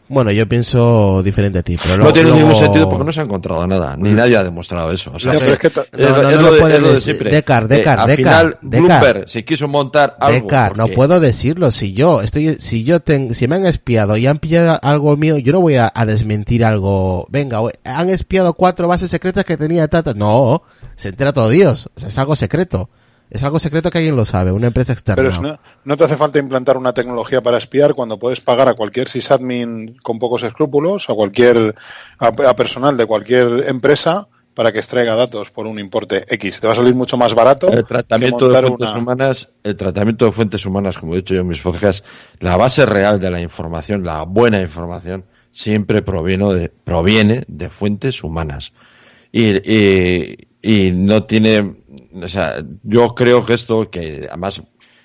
Bueno, 0.10 0.32
yo 0.32 0.48
pienso 0.50 1.22
diferente 1.24 1.60
a 1.60 1.64
ti, 1.64 1.78
pero 1.78 1.92
No 1.92 1.98
luego- 1.98 2.14
tiene 2.14 2.32
ningún 2.34 2.56
sentido 2.56 2.90
porque 2.90 3.06
no 3.06 3.12
se 3.12 3.22
ha 3.22 3.24
encontrado 3.24 3.66
nada, 3.68 3.96
ni 3.96 4.10
nadie 4.12 4.36
ha 4.38 4.44
demostrado 4.44 4.92
eso. 4.92 5.12
O 5.14 5.20
sea, 5.20 5.34
pero 5.34 5.54
es 5.54 5.60
que 5.60 5.70
No, 5.70 6.10
no, 6.10 6.32
no 6.32 6.42
lo 6.42 6.52
de- 6.54 6.60
puedes 6.60 6.76
es 6.78 6.82
lo 6.82 6.92
de 6.94 7.00
siempre. 7.00 7.30
Decar, 7.32 7.68
Decar, 7.68 8.00
Eh, 8.00 8.02
al 8.02 8.08
Decar, 8.08 8.16
final, 8.18 8.58
Decar. 8.62 9.00
Bloomberg 9.02 9.30
se 9.30 9.46
quiso 9.46 9.68
montar 9.68 10.18
algo. 10.20 10.42
Decar, 10.42 10.76
no 10.78 10.88
puedo 10.88 11.20
decirlo. 11.20 11.72
Si 11.72 11.94
yo 11.94 12.22
estoy, 12.22 12.56
si 12.60 12.84
yo 12.84 13.00
ten, 13.00 13.36
si 13.36 13.48
me 13.48 13.56
han 13.58 13.66
espiado 13.68 14.18
y 14.18 14.26
han 14.28 14.40
pillado 14.40 14.80
algo 14.82 15.16
mío, 15.16 15.38
yo 15.38 15.54
no 15.54 15.62
voy 15.62 15.76
a, 15.76 15.92
a 15.94 16.06
desmentir 16.06 16.66
algo. 16.66 17.28
Venga, 17.30 17.60
han 17.86 18.10
espiado 18.10 18.54
cuatro 18.56 18.88
bases 18.88 19.10
secretas 19.12 19.46
que 19.46 19.58
tenía 19.58 19.88
Tata. 19.88 20.14
No, 20.16 20.64
se 20.96 21.10
entera 21.10 21.34
todo 21.34 21.50
Dios. 21.50 21.90
O 21.96 22.00
sea, 22.00 22.10
es 22.10 22.18
algo 22.18 22.36
secreto. 22.36 22.90
Es 23.30 23.44
algo 23.44 23.60
secreto 23.60 23.92
que 23.92 24.00
alguien 24.00 24.16
lo 24.16 24.26
sabe, 24.26 24.52
una 24.52 24.68
empresa 24.68 24.92
externa. 24.94 25.22
Pero 25.22 25.36
es- 25.36 25.42
no, 25.42 25.60
no 25.86 25.98
te 25.98 26.04
hace 26.04 26.18
falta 26.18 26.40
implantar 26.40 26.78
una 26.78 26.94
tecnología 26.94 27.42
para 27.42 27.58
espiar 27.60 27.94
cuando 27.94 28.18
puedes 28.18 28.42
pagar 28.42 28.68
a 28.70 28.74
cualquier 28.74 29.08
sysadmin 29.08 29.98
con 30.02 30.18
pocos 30.20 30.44
escrúpulos, 30.44 31.10
a 31.10 31.14
cualquier 31.14 31.76
a, 32.20 32.28
a 32.28 32.56
personal 32.56 32.98
de 32.98 33.06
cualquier 33.06 33.66
empresa 33.68 34.28
para 34.56 34.72
que 34.74 34.80
extraiga 34.80 35.16
datos 35.16 35.52
por 35.52 35.68
un 35.68 35.80
importe 35.80 36.26
X. 36.28 36.60
Te 36.60 36.68
va 36.68 36.74
a 36.74 36.76
salir 36.76 36.94
mucho 36.96 37.16
más 37.18 37.34
barato 37.34 37.68
El 37.70 37.78
que 37.78 37.84
tratamiento 37.84 38.50
de 38.50 38.60
fuentes 38.62 38.90
una- 38.90 39.00
humanas, 39.00 39.50
el 39.64 39.76
tratamiento 39.78 40.26
de 40.26 40.32
fuentes 40.32 40.66
humanas, 40.66 40.98
como 40.98 41.14
he 41.14 41.18
dicho 41.18 41.36
yo 41.36 41.42
en 41.42 41.48
mis 41.48 41.62
podcasts, 41.62 42.04
la 42.40 42.58
base 42.58 42.86
real 42.86 43.20
de 43.20 43.30
la 43.32 43.40
información, 43.42 44.04
la 44.04 44.24
buena 44.24 44.60
información, 44.60 45.24
siempre 45.52 46.02
proviene 46.02 46.54
de, 46.56 46.70
proviene 46.70 47.44
de 47.48 47.70
fuentes 47.70 48.24
humanas. 48.24 48.74
Y, 49.32 49.46
y, 49.72 50.48
y 50.62 50.92
no 50.92 51.24
tiene, 51.24 51.76
o 52.14 52.28
sea, 52.28 52.64
yo 52.84 53.16
creo 53.16 53.46
que 53.46 53.54
esto, 53.54 53.90
que 53.90 54.28
además 54.30 54.62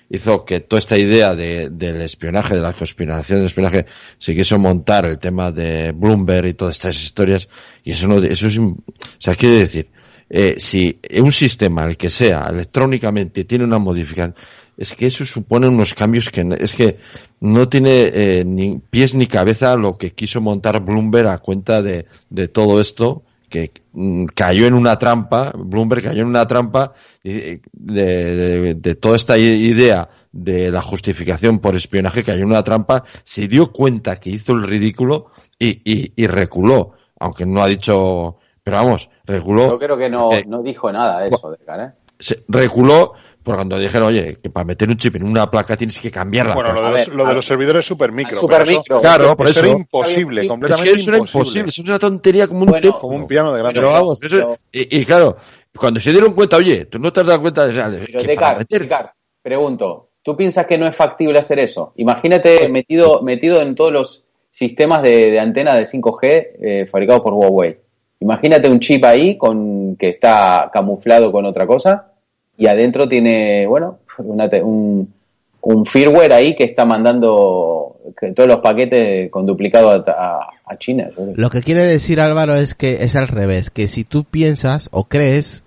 hizo 0.09 0.45
que 0.45 0.59
toda 0.59 0.79
esta 0.79 0.97
idea 0.97 1.35
de, 1.35 1.69
del 1.69 2.01
espionaje, 2.01 2.55
de 2.55 2.61
la 2.61 2.73
conspiración 2.73 3.39
del 3.39 3.47
espionaje, 3.47 3.85
se 4.17 4.35
quiso 4.35 4.59
montar 4.59 5.05
el 5.05 5.17
tema 5.17 5.51
de 5.51 5.91
Bloomberg 5.93 6.47
y 6.47 6.53
todas 6.53 6.75
estas 6.75 7.01
historias, 7.01 7.49
y 7.83 7.91
eso 7.91 8.07
no, 8.07 8.17
eso 8.17 8.47
es, 8.47 8.57
o 8.57 8.75
sea, 9.17 9.35
quiere 9.35 9.59
decir, 9.59 9.89
eh, 10.29 10.55
si 10.57 10.99
un 11.19 11.31
sistema, 11.31 11.85
el 11.85 11.97
que 11.97 12.09
sea, 12.09 12.47
electrónicamente 12.49 13.45
tiene 13.45 13.63
una 13.63 13.79
modificación, 13.79 14.35
es 14.77 14.93
que 14.93 15.05
eso 15.05 15.25
supone 15.25 15.69
unos 15.69 15.93
cambios 15.93 16.29
que 16.29 16.45
es 16.59 16.73
que 16.73 16.97
no 17.39 17.69
tiene 17.69 18.11
eh, 18.13 18.43
ni 18.45 18.79
pies 18.79 19.15
ni 19.15 19.25
cabeza 19.25 19.77
lo 19.77 19.97
que 19.97 20.11
quiso 20.11 20.41
montar 20.41 20.83
Bloomberg 20.83 21.29
a 21.29 21.37
cuenta 21.37 21.81
de, 21.81 22.07
de 22.29 22.49
todo 22.49 22.81
esto 22.81 23.23
que 23.49 23.71
mm, 23.93 24.25
cayó 24.35 24.65
en 24.67 24.73
una 24.73 24.97
trampa, 24.97 25.51
Bloomberg 25.55 26.03
cayó 26.03 26.21
en 26.21 26.27
una 26.27 26.47
trampa 26.47 26.93
eh, 27.23 27.59
de, 27.71 28.03
de- 28.05 28.75
de 28.75 28.95
toda 28.95 29.15
esta 29.15 29.37
idea 29.37 30.07
de 30.31 30.71
la 30.71 30.81
justificación 30.81 31.59
por 31.59 31.75
espionaje, 31.75 32.23
cayó 32.23 32.39
en 32.43 32.47
una 32.49 32.63
trampa, 32.63 33.03
se 33.23 33.47
dio 33.47 33.71
cuenta 33.71 34.17
que 34.17 34.29
hizo 34.31 34.53
el 34.53 34.63
ridículo 34.63 35.27
y, 35.57 35.69
y, 35.89 36.13
y 36.15 36.27
reculó, 36.27 36.93
aunque 37.19 37.45
no 37.45 37.61
ha 37.63 37.67
dicho, 37.67 38.37
pero 38.63 38.77
vamos, 38.77 39.09
reculó. 39.25 39.69
Yo 39.69 39.79
creo 39.79 39.97
que 39.97 40.09
no, 40.09 40.31
Eh, 40.33 40.43
no 40.47 40.61
dijo 40.61 40.91
nada 40.91 41.21
de 41.21 41.27
eso, 41.27 41.51
Decar, 41.51 41.79
¿eh? 41.79 41.91
Se 42.19 42.43
reculó 42.47 43.13
por 43.43 43.55
cuando 43.55 43.77
dijeron, 43.77 44.07
oye, 44.07 44.39
que 44.41 44.49
para 44.49 44.65
meter 44.65 44.89
un 44.89 44.97
chip 44.97 45.17
en 45.17 45.23
una 45.23 45.51
placa 45.51 45.77
tienes 45.77 45.99
que 45.99 46.09
cambiarla. 46.09 46.55
Bueno, 46.55 46.73
lo 46.73 46.81
de, 46.81 46.89
los, 46.89 46.93
ver, 46.93 47.07
lo 47.15 47.23
de 47.23 47.27
ver. 47.27 47.35
los 47.35 47.45
servidores 47.45 47.85
supermicro. 47.85 48.39
Super 48.39 48.57
pero 48.59 48.71
eso- 48.71 48.79
micro. 48.79 49.01
Claro, 49.01 49.37
por 49.37 49.47
eso 49.47 49.59
eso. 49.59 49.69
era 49.69 49.77
imposible, 49.77 50.41
Sí, 50.41 50.47
es 50.47 50.51
completamente 50.51 50.91
que 50.93 50.99
eso 50.99 51.09
era 51.11 51.17
imposible. 51.19 51.39
imposible, 51.41 51.69
eso 51.69 51.81
es 51.83 51.87
una 51.89 51.99
tontería 51.99 52.47
como 52.47 52.59
un 52.61 52.65
Bueno, 52.65 52.81
tepo. 52.81 52.99
Como 52.99 53.15
un 53.17 53.27
piano 53.27 53.53
de 53.53 53.59
grande. 53.61 53.79
Pero 53.79 53.91
vamos, 53.91 54.19
eso- 54.23 54.35
pero- 54.37 54.57
y, 54.71 54.99
y 54.99 55.05
claro, 55.05 55.37
cuando 55.77 55.99
se 55.99 56.11
dieron 56.11 56.33
cuenta, 56.33 56.57
oye, 56.57 56.85
tú 56.85 56.97
no 56.97 57.13
te 57.13 57.19
has 57.19 57.27
dado 57.27 57.41
cuenta 57.41 57.67
de 57.67 57.73
Pero 57.73 58.19
que 58.19 58.27
Decar, 58.27 58.57
meter- 58.57 58.81
Decar, 58.81 59.13
pregunto, 59.43 60.09
¿tú 60.23 60.35
piensas 60.35 60.65
que 60.65 60.79
no 60.79 60.87
es 60.87 60.95
factible 60.95 61.37
hacer 61.37 61.59
eso? 61.59 61.93
Imagínate 61.97 62.67
metido, 62.69 63.21
metido 63.21 63.61
en 63.61 63.75
todos 63.75 63.91
los 63.93 64.23
sistemas 64.49 65.03
de, 65.03 65.29
de 65.31 65.39
antena 65.39 65.75
de 65.75 65.85
5G 65.85 66.21
eh, 66.23 66.87
fabricados 66.89 67.21
por 67.21 67.33
Huawei. 67.33 67.77
Imagínate 68.19 68.69
un 68.69 68.79
chip 68.79 69.03
ahí 69.05 69.37
con 69.37 69.95
que 69.97 70.09
está 70.09 70.69
camuflado 70.73 71.31
con 71.31 71.45
otra 71.45 71.67
cosa 71.67 72.11
y 72.57 72.67
adentro 72.67 73.07
tiene, 73.07 73.67
bueno, 73.67 73.99
una 74.19 74.49
un, 74.63 75.13
un 75.61 75.85
firmware 75.85 76.33
ahí 76.33 76.55
que 76.55 76.63
está 76.63 76.85
mandando 76.85 77.97
que 78.19 78.31
todos 78.31 78.47
los 78.47 78.59
paquetes 78.61 79.29
con 79.29 79.45
duplicado 79.45 79.89
a, 79.91 79.95
a- 80.07 80.49
a 80.67 80.77
China. 80.77 81.09
Lo 81.35 81.49
que 81.49 81.61
quiere 81.61 81.83
decir 81.83 82.19
Álvaro 82.19 82.55
es 82.55 82.73
que 82.73 83.03
es 83.03 83.15
al 83.15 83.27
revés, 83.27 83.69
que 83.69 83.87
si 83.87 84.03
tú 84.03 84.23
piensas 84.23 84.89
o 84.91 85.03
crees 85.05 85.63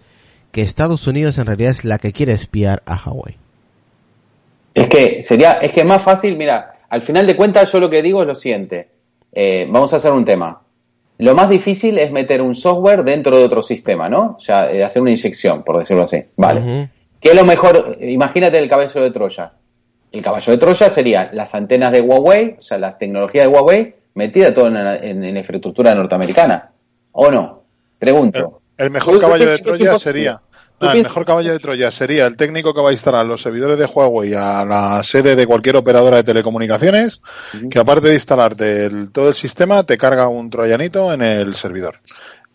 que 0.50 0.62
Estados 0.62 1.06
Unidos 1.06 1.38
en 1.38 1.46
realidad 1.46 1.70
es 1.72 1.84
la 1.84 1.98
que 1.98 2.12
quiere 2.12 2.32
espiar 2.32 2.82
a 2.86 2.96
Hawái. 2.96 3.36
Es 4.74 4.88
que 4.88 5.22
sería, 5.22 5.52
es 5.54 5.72
que 5.72 5.80
es 5.80 5.86
más 5.86 6.02
fácil, 6.02 6.36
mira, 6.36 6.78
al 6.88 7.02
final 7.02 7.26
de 7.26 7.36
cuentas 7.36 7.70
yo 7.70 7.78
lo 7.80 7.90
que 7.90 8.02
digo 8.02 8.22
es 8.22 8.28
lo 8.28 8.34
siguiente. 8.34 8.88
Eh, 9.32 9.66
vamos 9.70 9.92
a 9.92 9.96
hacer 9.96 10.10
un 10.12 10.24
tema. 10.24 10.60
Lo 11.18 11.34
más 11.34 11.48
difícil 11.50 11.98
es 11.98 12.10
meter 12.12 12.40
un 12.40 12.54
software 12.54 13.02
dentro 13.04 13.36
de 13.36 13.44
otro 13.44 13.60
sistema, 13.62 14.08
¿no? 14.08 14.36
O 14.36 14.40
sea, 14.40 14.70
eh, 14.70 14.84
hacer 14.84 15.02
una 15.02 15.10
inyección, 15.10 15.64
por 15.64 15.78
decirlo 15.78 16.04
así. 16.04 16.22
Vale. 16.36 16.88
¿Qué 17.20 17.30
es 17.30 17.34
lo 17.34 17.44
mejor? 17.44 17.96
Imagínate 18.00 18.58
el 18.58 18.68
caballo 18.68 19.00
de 19.02 19.10
Troya. 19.10 19.52
El 20.12 20.22
caballo 20.22 20.52
de 20.52 20.58
Troya 20.58 20.88
serían 20.88 21.30
las 21.32 21.54
antenas 21.54 21.90
de 21.92 22.00
Huawei, 22.00 22.56
o 22.58 22.62
sea, 22.62 22.78
las 22.78 22.96
tecnologías 22.98 23.44
de 23.44 23.48
Huawei, 23.48 23.94
metida 24.14 24.54
todo 24.54 24.68
en, 24.68 24.74
la- 24.74 24.96
en- 24.96 25.24
en 25.24 25.32
la 25.34 25.40
infraestructura 25.40 25.94
norteamericana. 25.94 26.70
¿O 27.12 27.30
no? 27.30 27.62
Pregunto. 27.98 28.60
El, 28.76 28.86
el 28.86 28.90
mejor 28.92 29.14
¿Tú- 29.14 29.18
tú 29.18 29.22
caballo 29.26 29.50
de 29.50 29.58
Troya 29.58 29.98
sería. 29.98 30.40
¿Tú 30.78 30.86
Ah, 30.86 30.92
el 30.92 31.02
mejor 31.02 31.24
caballo 31.24 31.52
de 31.52 31.58
Troya 31.58 31.90
sería 31.90 32.26
el 32.26 32.36
técnico 32.36 32.72
que 32.72 32.80
va 32.80 32.90
a 32.90 32.92
instalar 32.92 33.26
los 33.26 33.42
servidores 33.42 33.78
de 33.78 33.84
Huawei 33.86 34.34
a 34.34 34.64
la 34.64 35.02
sede 35.02 35.34
de 35.34 35.46
cualquier 35.46 35.76
operadora 35.76 36.18
de 36.18 36.22
telecomunicaciones, 36.24 37.20
que 37.70 37.78
aparte 37.80 38.08
de 38.08 38.14
instalarte 38.14 38.86
el- 38.86 39.10
todo 39.10 39.28
el 39.30 39.34
sistema, 39.34 39.82
te 39.82 39.98
carga 39.98 40.28
un 40.28 40.48
troyanito 40.48 41.12
en 41.12 41.22
el 41.22 41.54
servidor. 41.56 41.96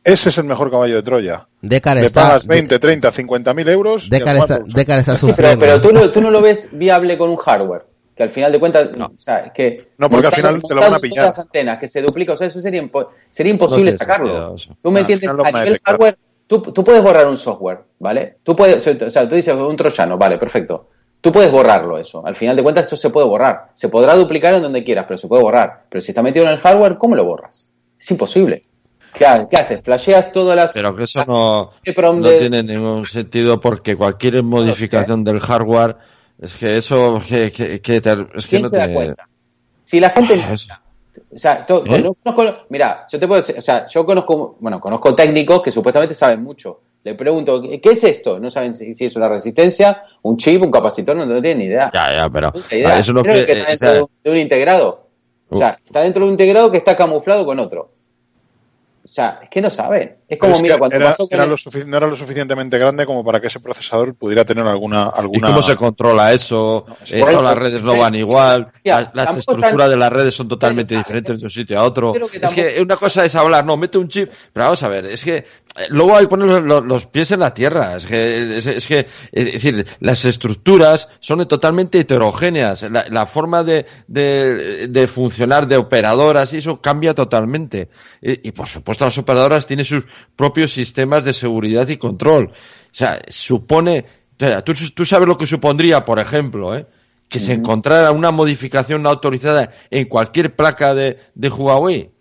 Ese 0.06 0.30
es 0.30 0.38
el 0.38 0.46
mejor 0.46 0.70
caballo 0.72 0.96
de 0.96 1.04
Troya. 1.04 1.48
Decar 1.62 1.98
Le 1.98 2.06
está, 2.06 2.22
pagas 2.24 2.46
20, 2.48 2.80
30, 2.80 3.12
50 3.12 3.54
mil 3.54 3.68
euros. 3.70 4.10
Decar 4.10 4.36
a 4.36 4.40
está, 4.40 4.60
Decar 4.66 5.00
está 5.00 5.16
Sí, 5.18 5.34
pero, 5.36 5.82
tú, 5.82 5.92
no, 5.94 6.10
tú 6.10 6.20
no 6.22 6.30
lo 6.32 6.42
ves 6.42 6.70
viable 6.72 7.18
con 7.18 7.30
un 7.30 7.38
hardware. 7.38 7.86
Que 8.16 8.22
al 8.24 8.30
final 8.30 8.52
de 8.52 8.60
cuentas, 8.60 8.90
o 8.96 9.12
sea, 9.18 9.52
que. 9.52 9.88
No, 9.98 10.08
porque 10.08 10.28
al 10.28 10.34
final 10.34 10.62
te 10.62 10.76
lo 10.76 10.82
van 10.82 10.88
a 10.90 10.92
montando 10.92 11.00
pillar. 11.02 11.26
las 11.28 11.40
antenas 11.40 11.80
que 11.80 11.88
se 11.88 12.00
duplica, 12.02 12.34
o 12.34 12.38
sea, 12.38 12.46
eso 12.48 12.62
sería, 12.62 12.84
impo- 12.84 13.08
sería 13.30 13.52
imposible 13.52 13.92
No 13.92 13.98
sacarlo. 13.98 14.56
¿Tú 14.84 14.92
me 14.92 15.00
No, 15.00 15.00
entiendes? 15.00 15.30
A 15.30 15.34
nivel 15.34 15.54
detectar. 15.66 15.82
hardware, 15.94 16.18
tú, 16.62 16.72
tú 16.72 16.84
puedes 16.84 17.02
borrar 17.02 17.28
un 17.28 17.38
software, 17.38 17.80
¿vale? 18.00 18.38
Tú 18.44 18.56
puedes, 18.56 18.86
o 18.88 19.10
sea, 19.10 19.28
tú 19.30 19.36
dices 19.36 19.56
un 19.56 19.76
troyano, 19.76 20.18
vale, 20.18 20.38
perfecto. 20.38 20.90
Tú 21.22 21.32
puedes 21.32 21.52
borrarlo 21.52 21.98
eso. 21.98 22.26
Al 22.26 22.36
final 22.36 22.56
de 22.56 22.64
cuentas, 22.64 22.86
eso 22.88 22.96
se 22.98 23.10
puede 23.10 23.26
borrar. 23.28 23.70
Se 23.74 23.88
podrá 23.88 24.14
duplicar 24.14 24.54
en 24.56 24.62
donde 24.62 24.84
quieras, 24.84 25.06
pero 25.08 25.18
se 25.18 25.28
puede 25.28 25.42
borrar. 25.42 25.84
Pero 25.90 26.02
si 26.02 26.12
está 26.12 26.22
metido 26.22 26.46
en 26.46 26.52
el 26.52 26.58
hardware, 26.60 26.98
¿cómo 26.98 27.16
lo 27.16 27.24
borras? 27.24 27.70
Es 27.98 28.12
imposible. 28.12 28.66
¿Qué, 29.14 29.26
ha- 29.26 29.48
qué 29.48 29.56
haces? 29.56 29.82
¿Flasheas 29.82 30.32
todas 30.34 30.56
las. 30.58 30.74
Pero 30.74 30.94
que 30.96 31.04
eso 31.04 31.24
no, 31.26 31.70
no 31.96 32.28
de- 32.28 32.40
tiene 32.40 32.62
ningún 32.64 33.06
sentido 33.06 33.60
porque 33.62 33.96
cualquier 33.96 34.44
modificación 34.44 35.24
del 35.24 35.40
hardware, 35.40 35.96
es 36.42 36.56
que 36.58 36.76
eso, 36.78 37.22
que, 37.26 37.52
que, 37.54 37.80
que 37.80 38.02
te- 38.02 38.28
es 38.36 38.46
que 38.46 38.50
¿Quién 38.50 38.62
no 38.64 38.68
se 38.70 38.78
da 38.78 38.88
te... 38.88 38.94
cuenta? 38.94 39.30
Si 39.86 40.00
la 40.02 40.10
gente. 40.10 40.44
Ah. 40.70 40.82
O 41.34 41.38
sea, 41.38 41.66
to- 41.66 41.84
¿Eh? 41.86 42.00
no 42.02 42.16
conozco- 42.36 42.66
mira, 42.70 43.06
yo 43.12 43.20
te 43.20 43.28
puedo 43.28 43.42
decir, 43.42 43.56
o 43.58 43.62
sea, 43.62 43.88
yo 43.88 44.06
conozco, 44.06 44.58
bueno, 44.60 44.80
conozco 44.80 45.16
técnicos 45.16 45.62
que 45.62 45.72
supuestamente 45.72 46.14
saben 46.16 46.44
mucho. 46.44 46.82
Le 47.04 47.16
pregunto, 47.16 47.62
¿qué 47.62 47.82
es 47.92 48.04
esto? 48.04 48.40
No 48.40 48.50
saben 48.52 48.74
si, 48.74 48.94
si 48.94 49.06
es 49.06 49.16
una 49.16 49.28
resistencia, 49.28 50.04
un 50.22 50.38
chip, 50.38 50.62
un 50.64 50.72
capacitor, 50.72 51.16
no, 51.16 51.26
no 51.26 51.42
tienen 51.42 51.58
ni 51.60 51.66
idea. 51.66 51.92
Ya, 51.94 52.14
ya, 52.14 52.30
pero 52.30 52.48
No 52.54 52.62
tienen 52.62 52.88
idea. 52.88 53.00
eso 53.00 53.14
no 53.14 53.22
Creo 53.24 53.36
que- 53.36 53.46
que 53.46 53.52
está 53.54 53.64
eh, 53.64 53.72
dentro 53.72 53.74
o 53.74 53.78
sea, 53.78 53.94
de, 53.94 54.02
un, 54.04 54.10
de 54.24 54.32
un 54.32 54.38
integrado. 54.38 55.08
O 55.50 55.58
sea, 55.58 55.78
está 55.86 56.02
dentro 56.02 56.22
de 56.22 56.26
un 56.28 56.32
integrado 56.34 56.72
que 56.72 56.78
está 56.78 56.96
camuflado 56.96 57.46
con 57.46 57.60
otro. 57.60 57.92
O 59.14 59.16
sea, 59.16 59.42
es 59.44 59.50
que 59.52 59.62
no 59.62 59.70
saben. 59.70 60.16
Es 60.28 60.40
como, 60.40 60.56
es 60.56 60.62
mira, 60.64 60.80
cuando 60.80 60.96
era- 60.96 61.10
pasó 61.12 61.28
con 61.28 61.36
era 61.36 61.44
el- 61.44 61.52
lo 61.52 61.86
no 61.86 61.98
era 61.98 62.08
lo 62.08 62.16
suficientemente 62.16 62.80
grande 62.80 63.06
como 63.06 63.24
para 63.24 63.40
que 63.40 63.46
ese 63.46 63.60
procesador 63.60 64.16
pudiera 64.16 64.44
tener 64.44 64.66
alguna. 64.66 65.12
¿Y 65.16 65.20
alguna 65.20 65.48
cómo 65.50 65.62
se 65.62 65.76
controla 65.76 66.34
eso? 66.34 66.84
es 67.06 67.12
Eh, 67.12 67.20
todas 67.20 67.36
eso. 67.36 67.44
las 67.44 67.56
redes 67.56 67.84
no 67.84 67.96
van 67.96 68.16
igual, 68.16 68.72
Ya, 68.84 69.12
las, 69.14 69.38
estructuras 69.38 69.78
tan- 69.78 69.90
de 69.92 69.98
las 69.98 70.12
redes 70.12 70.34
son 70.34 70.48
totalmente 70.48 70.96
Pero, 70.96 71.02
diferentes 71.02 71.40
de 71.40 71.46
un 71.46 71.50
sitio 71.52 71.80
a 71.80 71.84
otro. 71.84 72.12
es 72.16 72.54
que 72.56 72.82
una 72.82 72.96
cosa 72.96 73.24
es 73.24 73.36
hablar, 73.36 73.64
no, 73.64 73.78
mete 73.78 74.00
un 74.00 74.10
chip, 74.10 74.32
pero 74.52 74.66
vamos 74.66 74.82
a 74.82 74.88
ver, 74.88 75.06
es 75.06 75.24
que 75.24 75.36
eh, 75.36 75.46
luego 75.90 76.16
hay 76.18 76.24
que 76.26 76.30
poner 76.30 76.48
los, 76.48 76.62
los- 76.64 76.84
los 76.86 77.06
pies 77.06 77.30
en 77.32 77.42
la 77.42 77.54
tierra, 77.54 77.96
es 77.98 78.08
que, 78.08 78.58
es, 78.58 78.66
es 78.66 78.88
que, 78.88 79.06
es 79.32 79.46
decir, 79.54 79.86
las 80.00 80.26
estructuras 80.26 81.08
son 81.20 81.48
totalmente 81.48 82.00
heterogéneas, 82.00 82.82
la, 82.90 83.06
la 83.12 83.28
forma 83.28 83.64
de, 83.64 83.86
de, 84.08 84.88
de 84.88 85.08
funcionar 85.08 85.68
de 85.68 85.78
operadoras 85.78 86.52
y 86.54 86.58
eso 86.58 86.82
cambia 86.82 87.14
totalmente. 87.14 87.90
Y, 88.22 88.48
y, 88.48 88.52
por 88.52 88.68
supuesto 88.68 89.03
las 89.06 89.18
operadoras 89.18 89.66
tienen 89.68 89.86
sus 89.86 90.06
propios 90.36 90.72
sistemas 90.74 91.24
de 91.26 91.34
seguridad 91.34 91.88
y 91.88 91.98
control. 91.98 92.48
O 92.52 92.54
sea, 92.92 93.22
supone, 93.28 94.06
o 94.36 94.40
sea, 94.40 94.62
tú, 94.64 94.74
tú 94.96 95.06
sabes 95.06 95.28
lo 95.28 95.38
que 95.38 95.48
supondría, 95.48 96.04
por 96.06 96.20
ejemplo, 96.20 96.76
¿eh? 96.76 96.86
que 97.30 97.40
se 97.40 97.54
encontrara 97.54 98.12
una 98.12 98.30
modificación 98.32 99.02
no 99.02 99.10
autorizada 99.10 99.72
en 99.90 100.08
cualquier 100.08 100.56
placa 100.56 100.94
de, 100.94 101.18
de 101.34 101.50
Huawei. 101.50 102.04
O 102.04 102.12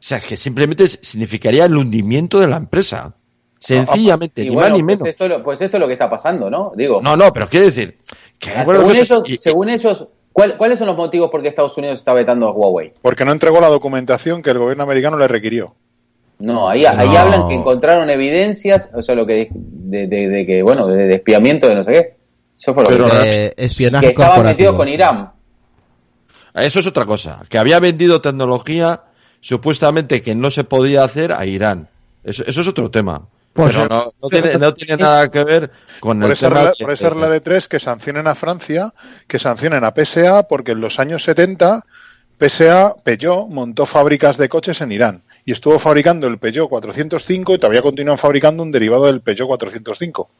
sea, 0.00 0.20
que 0.20 0.36
simplemente 0.36 0.86
significaría 0.86 1.64
el 1.64 1.76
hundimiento 1.76 2.38
de 2.38 2.46
la 2.46 2.56
empresa. 2.58 3.16
Sencillamente, 3.58 4.42
y 4.42 4.50
ni 4.50 4.54
bueno, 4.54 4.68
más 4.70 4.78
ni 4.78 4.84
pues 4.84 4.98
menos. 5.00 5.08
esto, 5.08 5.26
lo- 5.28 5.42
pues 5.42 5.60
esto 5.60 5.76
es 5.76 5.80
lo 5.80 5.86
que 5.88 5.94
está 5.94 6.08
pasando, 6.08 6.48
¿no? 6.48 6.72
Digo, 6.76 7.00
No, 7.02 7.16
no, 7.16 7.32
pero 7.32 7.48
quiero 7.48 7.66
decir, 7.66 7.98
que 8.38 8.50
Ah, 8.50 8.62
bueno, 8.64 8.80
según, 8.80 8.92
que- 8.94 9.00
ellos, 9.00 9.22
y- 9.26 9.36
según 9.36 9.68
ellos, 9.70 10.06
¿Cuál- 10.32 10.56
¿Cuáles 10.56 10.78
son 10.78 10.86
los 10.86 10.96
motivos 10.96 11.30
por 11.32 11.42
qué 11.42 11.48
Estados 11.48 11.76
Unidos 11.78 11.98
está 11.98 12.12
vetando 12.12 12.46
a 12.46 12.52
Huawei? 12.52 12.92
Porque 13.02 13.24
no 13.24 13.32
entregó 13.32 13.60
la 13.60 13.66
documentación 13.66 14.40
que 14.40 14.50
el 14.50 14.58
gobierno 14.58 14.84
americano 14.84 15.18
le 15.18 15.26
requirió. 15.26 15.74
No, 16.40 16.68
ahí, 16.68 16.84
ahí 16.86 17.08
No. 17.08 17.18
hablan 17.18 17.48
que 17.48 17.54
encontraron 17.54 18.08
evidencias, 18.10 18.90
o 18.94 19.02
sea, 19.02 19.14
lo 19.14 19.26
que 19.26 19.48
de, 19.52 20.06
de- 20.06 20.28
de 20.28 20.46
que, 20.46 20.62
bueno, 20.62 20.86
de, 20.86 21.06
de 21.08 21.14
espiamiento 21.16 21.66
de 21.68 21.74
no 21.74 21.84
sé 21.84 21.92
qué. 21.92 22.16
Eso 22.58 22.74
fue 22.74 22.84
lo 22.84 22.88
Pero- 22.90 23.10
que 23.10 23.46
Eh, 23.46 23.54
espionaje 23.56 24.06
que 24.06 24.12
estaban 24.12 24.44
metidos 24.44 24.76
con 24.76 24.88
Irán. 24.88 25.30
Eso 26.54 26.80
es 26.80 26.86
otra 26.86 27.04
cosa. 27.06 27.42
Que 27.48 27.58
había 27.58 27.78
vendido 27.80 28.20
tecnología 28.20 29.02
supuestamente 29.40 30.22
que 30.22 30.34
no 30.34 30.50
se 30.50 30.64
podía 30.64 31.04
hacer 31.04 31.32
a 31.32 31.44
Irán. 31.46 31.88
Eso, 32.24 32.44
eso 32.46 32.60
es 32.60 32.68
otro 32.68 32.90
tema. 32.90 33.22
Pues, 33.52 33.72
Pero 33.74 33.88
no, 33.88 34.12
no 34.22 34.28
tiene, 34.28 34.54
no 34.58 34.74
tiene 34.74 34.96
nada 35.02 35.30
que 35.30 35.42
ver 35.44 35.70
con 36.00 36.18
Por 36.20 36.26
el 36.26 36.32
esa, 36.32 36.48
tema 36.48 36.60
regla, 36.60 36.74
de- 36.78 36.84
por 36.84 36.92
esa 36.92 37.10
regla 37.10 37.28
de 37.28 37.40
tres, 37.40 37.68
que 37.68 37.80
sancionen 37.80 38.26
a 38.26 38.34
Francia, 38.34 38.92
que 39.26 39.38
sancionen 39.38 39.84
a 39.84 39.92
PSA, 39.94 40.44
porque 40.44 40.72
en 40.72 40.80
los 40.80 40.98
años 41.00 41.22
70 41.24 41.84
PSA, 42.38 42.94
Peugeot, 43.02 43.48
montó 43.48 43.86
fábricas 43.86 44.36
de 44.36 44.48
coches 44.48 44.80
en 44.80 44.92
Irán 44.92 45.22
y 45.48 45.52
estuvo 45.52 45.78
fabricando 45.78 46.26
el 46.26 46.36
Peugeot 46.36 46.68
405 46.68 47.54
y 47.54 47.58
todavía 47.58 47.80
continúan 47.80 48.18
fabricando 48.18 48.62
un 48.62 48.70
derivado 48.70 49.06
del 49.06 49.22
Peugeot 49.22 49.48
405. 49.48 50.30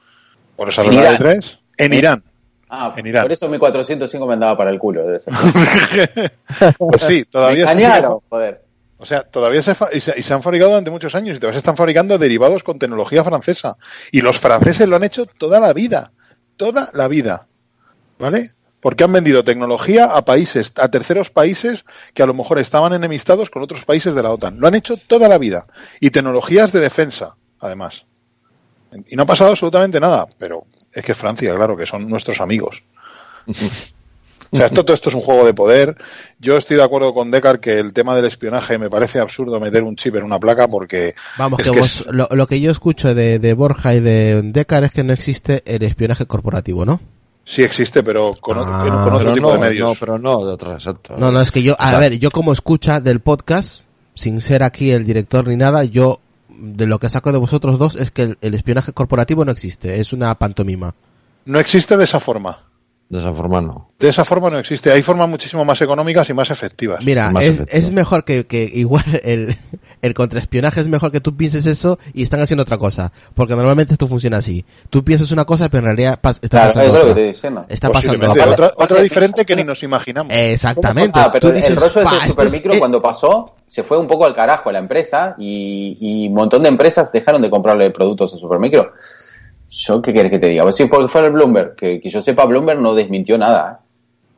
Por 0.54 0.68
esa 0.68 0.82
regla 0.82 1.12
de 1.12 1.16
tres, 1.16 1.60
en 1.78 1.94
¿Eh? 1.94 1.96
Irán. 1.96 2.22
Ah, 2.68 2.92
En 2.94 3.06
Irán. 3.06 3.22
por 3.22 3.32
eso 3.32 3.48
mi 3.48 3.56
405 3.58 4.26
me 4.26 4.34
andaba 4.34 4.54
para 4.58 4.70
el 4.70 4.78
culo. 4.78 5.06
Debe 5.06 5.18
ser. 5.18 5.32
Pues 6.78 7.02
sí, 7.04 7.14
me 7.20 7.24
todavía 7.24 7.66
se 7.68 8.02
joder. 8.28 8.62
O 8.98 9.06
sea, 9.06 9.22
todavía 9.22 9.62
se, 9.62 9.74
fa- 9.74 9.88
y 9.94 10.00
se, 10.02 10.12
y 10.14 10.22
se 10.22 10.34
han 10.34 10.42
fabricado 10.42 10.72
durante 10.72 10.90
muchos 10.90 11.14
años 11.14 11.38
y 11.38 11.40
todavía 11.40 11.54
se 11.54 11.60
están 11.60 11.76
fabricando 11.78 12.18
derivados 12.18 12.62
con 12.62 12.78
tecnología 12.78 13.24
francesa. 13.24 13.78
Y 14.12 14.20
los 14.20 14.38
franceses 14.38 14.86
lo 14.86 14.96
han 14.96 15.04
hecho 15.04 15.24
toda 15.24 15.58
la 15.58 15.72
vida. 15.72 16.12
Toda 16.58 16.90
la 16.92 17.08
vida. 17.08 17.46
¿Vale? 18.18 18.52
Porque 18.80 19.02
han 19.04 19.12
vendido 19.12 19.42
tecnología 19.42 20.04
a 20.06 20.24
países, 20.24 20.72
a 20.76 20.88
terceros 20.88 21.30
países 21.30 21.84
que 22.14 22.22
a 22.22 22.26
lo 22.26 22.34
mejor 22.34 22.58
estaban 22.60 22.92
enemistados 22.92 23.50
con 23.50 23.62
otros 23.62 23.84
países 23.84 24.14
de 24.14 24.22
la 24.22 24.30
OTAN. 24.30 24.60
Lo 24.60 24.68
han 24.68 24.74
hecho 24.76 24.96
toda 24.96 25.28
la 25.28 25.36
vida. 25.38 25.66
Y 26.00 26.10
tecnologías 26.10 26.70
de 26.72 26.80
defensa, 26.80 27.34
además. 27.58 28.04
Y 29.08 29.16
no 29.16 29.24
ha 29.24 29.26
pasado 29.26 29.50
absolutamente 29.50 29.98
nada. 29.98 30.28
Pero 30.38 30.64
es 30.92 31.02
que 31.02 31.12
es 31.12 31.18
Francia, 31.18 31.54
claro, 31.56 31.76
que 31.76 31.86
son 31.86 32.08
nuestros 32.08 32.40
amigos. 32.40 32.82
O 34.50 34.56
sea, 34.56 34.64
esto, 34.64 34.82
todo 34.82 34.94
esto 34.94 35.10
es 35.10 35.14
un 35.14 35.20
juego 35.20 35.44
de 35.44 35.52
poder. 35.52 35.98
Yo 36.38 36.56
estoy 36.56 36.78
de 36.78 36.82
acuerdo 36.82 37.12
con 37.12 37.30
Decar 37.30 37.60
que 37.60 37.78
el 37.78 37.92
tema 37.92 38.16
del 38.16 38.24
espionaje 38.24 38.78
me 38.78 38.88
parece 38.88 39.20
absurdo 39.20 39.60
meter 39.60 39.82
un 39.82 39.94
chip 39.94 40.16
en 40.16 40.22
una 40.22 40.38
placa 40.40 40.66
porque 40.68 41.14
Vamos, 41.36 41.60
es 41.60 41.66
que, 41.66 41.72
que 41.74 41.78
vos, 41.78 42.00
es- 42.00 42.06
lo, 42.06 42.28
lo 42.30 42.46
que 42.46 42.58
yo 42.58 42.70
escucho 42.70 43.14
de, 43.14 43.38
de 43.38 43.52
Borja 43.52 43.94
y 43.94 44.00
de 44.00 44.40
Decar 44.42 44.84
es 44.84 44.92
que 44.92 45.04
no 45.04 45.12
existe 45.12 45.62
el 45.66 45.82
espionaje 45.82 46.24
corporativo, 46.24 46.86
¿no? 46.86 46.98
Sí 47.50 47.62
existe, 47.62 48.02
pero 48.02 48.34
con, 48.34 48.58
otro- 48.58 48.72
Ah, 48.74 48.82
con 49.04 49.14
otro 49.14 49.18
pero 49.18 49.34
tipo 49.34 49.46
no, 49.48 49.52
de 49.54 49.58
medios. 49.70 49.88
no, 49.88 49.94
pero 49.98 50.18
no 50.18 50.44
de 50.44 50.52
otra, 50.52 50.74
exacto. 50.74 51.14
No, 51.16 51.32
no, 51.32 51.40
es 51.40 51.50
que 51.50 51.62
yo, 51.62 51.74
a 51.78 51.98
ver, 51.98 52.18
yo 52.18 52.30
como 52.30 52.52
escucha 52.52 53.00
del 53.00 53.20
podcast, 53.20 53.82
sin 54.14 54.40
ser 54.42 54.62
aquí 54.62 54.90
el 54.90 55.04
director 55.04 55.48
ni 55.48 55.56
nada, 55.56 55.84
yo 55.84 56.20
de 56.48 56.86
lo 56.86 56.98
que 56.98 57.08
saco 57.08 57.32
de 57.32 57.38
vosotros 57.38 57.78
dos 57.78 57.94
es 57.94 58.10
que 58.10 58.22
el, 58.22 58.38
el 58.42 58.52
espionaje 58.54 58.92
corporativo 58.92 59.44
no 59.44 59.52
existe, 59.52 59.98
es 60.00 60.12
una 60.12 60.34
pantomima. 60.34 60.94
No 61.46 61.58
existe 61.58 61.96
de 61.96 62.04
esa 62.04 62.20
forma. 62.20 62.58
De 63.10 63.20
esa 63.20 63.32
forma 63.32 63.62
no. 63.62 63.88
De 63.98 64.10
esa 64.10 64.22
forma 64.22 64.50
no 64.50 64.58
existe. 64.58 64.92
Hay 64.92 65.00
formas 65.02 65.30
muchísimo 65.30 65.64
más 65.64 65.80
económicas 65.80 66.28
y 66.28 66.34
más 66.34 66.50
efectivas. 66.50 67.02
Mira, 67.02 67.30
Más 67.30 67.42
es, 67.42 67.60
es 67.70 67.90
mejor 67.90 68.22
que, 68.24 68.46
que 68.46 68.70
igual 68.74 69.02
el, 69.24 69.56
el 70.02 70.12
contraespionaje 70.14 70.80
es 70.82 70.88
mejor 70.88 71.10
que 71.10 71.20
tú 71.20 71.34
pienses 71.34 71.64
eso 71.64 71.98
y 72.12 72.22
están 72.22 72.40
haciendo 72.42 72.64
otra 72.64 72.76
cosa. 72.76 73.10
Porque 73.34 73.54
normalmente 73.56 73.94
esto 73.94 74.08
funciona 74.08 74.36
así. 74.36 74.62
Tú 74.90 75.02
piensas 75.04 75.32
una 75.32 75.46
cosa, 75.46 75.70
pero 75.70 75.78
en 75.80 75.96
realidad 75.96 76.20
pas- 76.20 76.38
está 76.42 76.48
Claro, 76.48 76.66
pasando 76.74 76.92
que 76.92 76.98
otra. 76.98 77.08
estoy 77.10 77.24
diciendo. 77.28 77.66
Está 77.70 77.90
pasando 77.90 78.30
otra. 78.30 78.72
Otra, 78.76 79.00
diferente 79.00 79.46
que 79.46 79.56
ni 79.56 79.64
nos 79.64 79.82
imaginamos. 79.82 80.30
Exactamente. 80.36 81.18
Ah, 81.18 81.30
pero 81.32 81.48
Tú 81.48 81.54
dices, 81.54 81.70
el 81.70 81.76
rollo 81.76 82.00
de 82.00 82.04
"Pa, 82.04 82.10
ese 82.18 82.28
esto 82.28 82.42
es- 82.42 82.50
supermicro 82.52 82.78
cuando 82.78 83.00
pasó 83.00 83.54
se 83.66 83.84
fue 83.84 83.96
un 83.98 84.06
poco 84.06 84.26
al 84.26 84.34
carajo 84.34 84.68
a 84.68 84.72
la 84.72 84.78
empresa 84.80 85.34
y, 85.38 85.96
y 85.98 86.28
un 86.28 86.34
montón 86.34 86.62
de 86.62 86.68
empresas 86.68 87.10
dejaron 87.10 87.40
de 87.40 87.48
comprarle 87.48 87.90
productos 87.90 88.34
a 88.34 88.38
supermicro. 88.38 88.92
¿Yo 89.70 90.00
qué 90.00 90.12
quieres 90.12 90.32
que 90.32 90.38
te 90.38 90.48
diga? 90.48 90.62
Pues 90.62 90.78
porque 90.90 91.08
fue 91.08 91.26
el 91.26 91.32
Bloomberg, 91.32 91.76
que, 91.76 92.00
que 92.00 92.08
yo 92.08 92.20
sepa, 92.20 92.46
Bloomberg 92.46 92.80
no 92.80 92.94
desmintió 92.94 93.36
nada. 93.36 93.80
¿eh? 93.80 93.84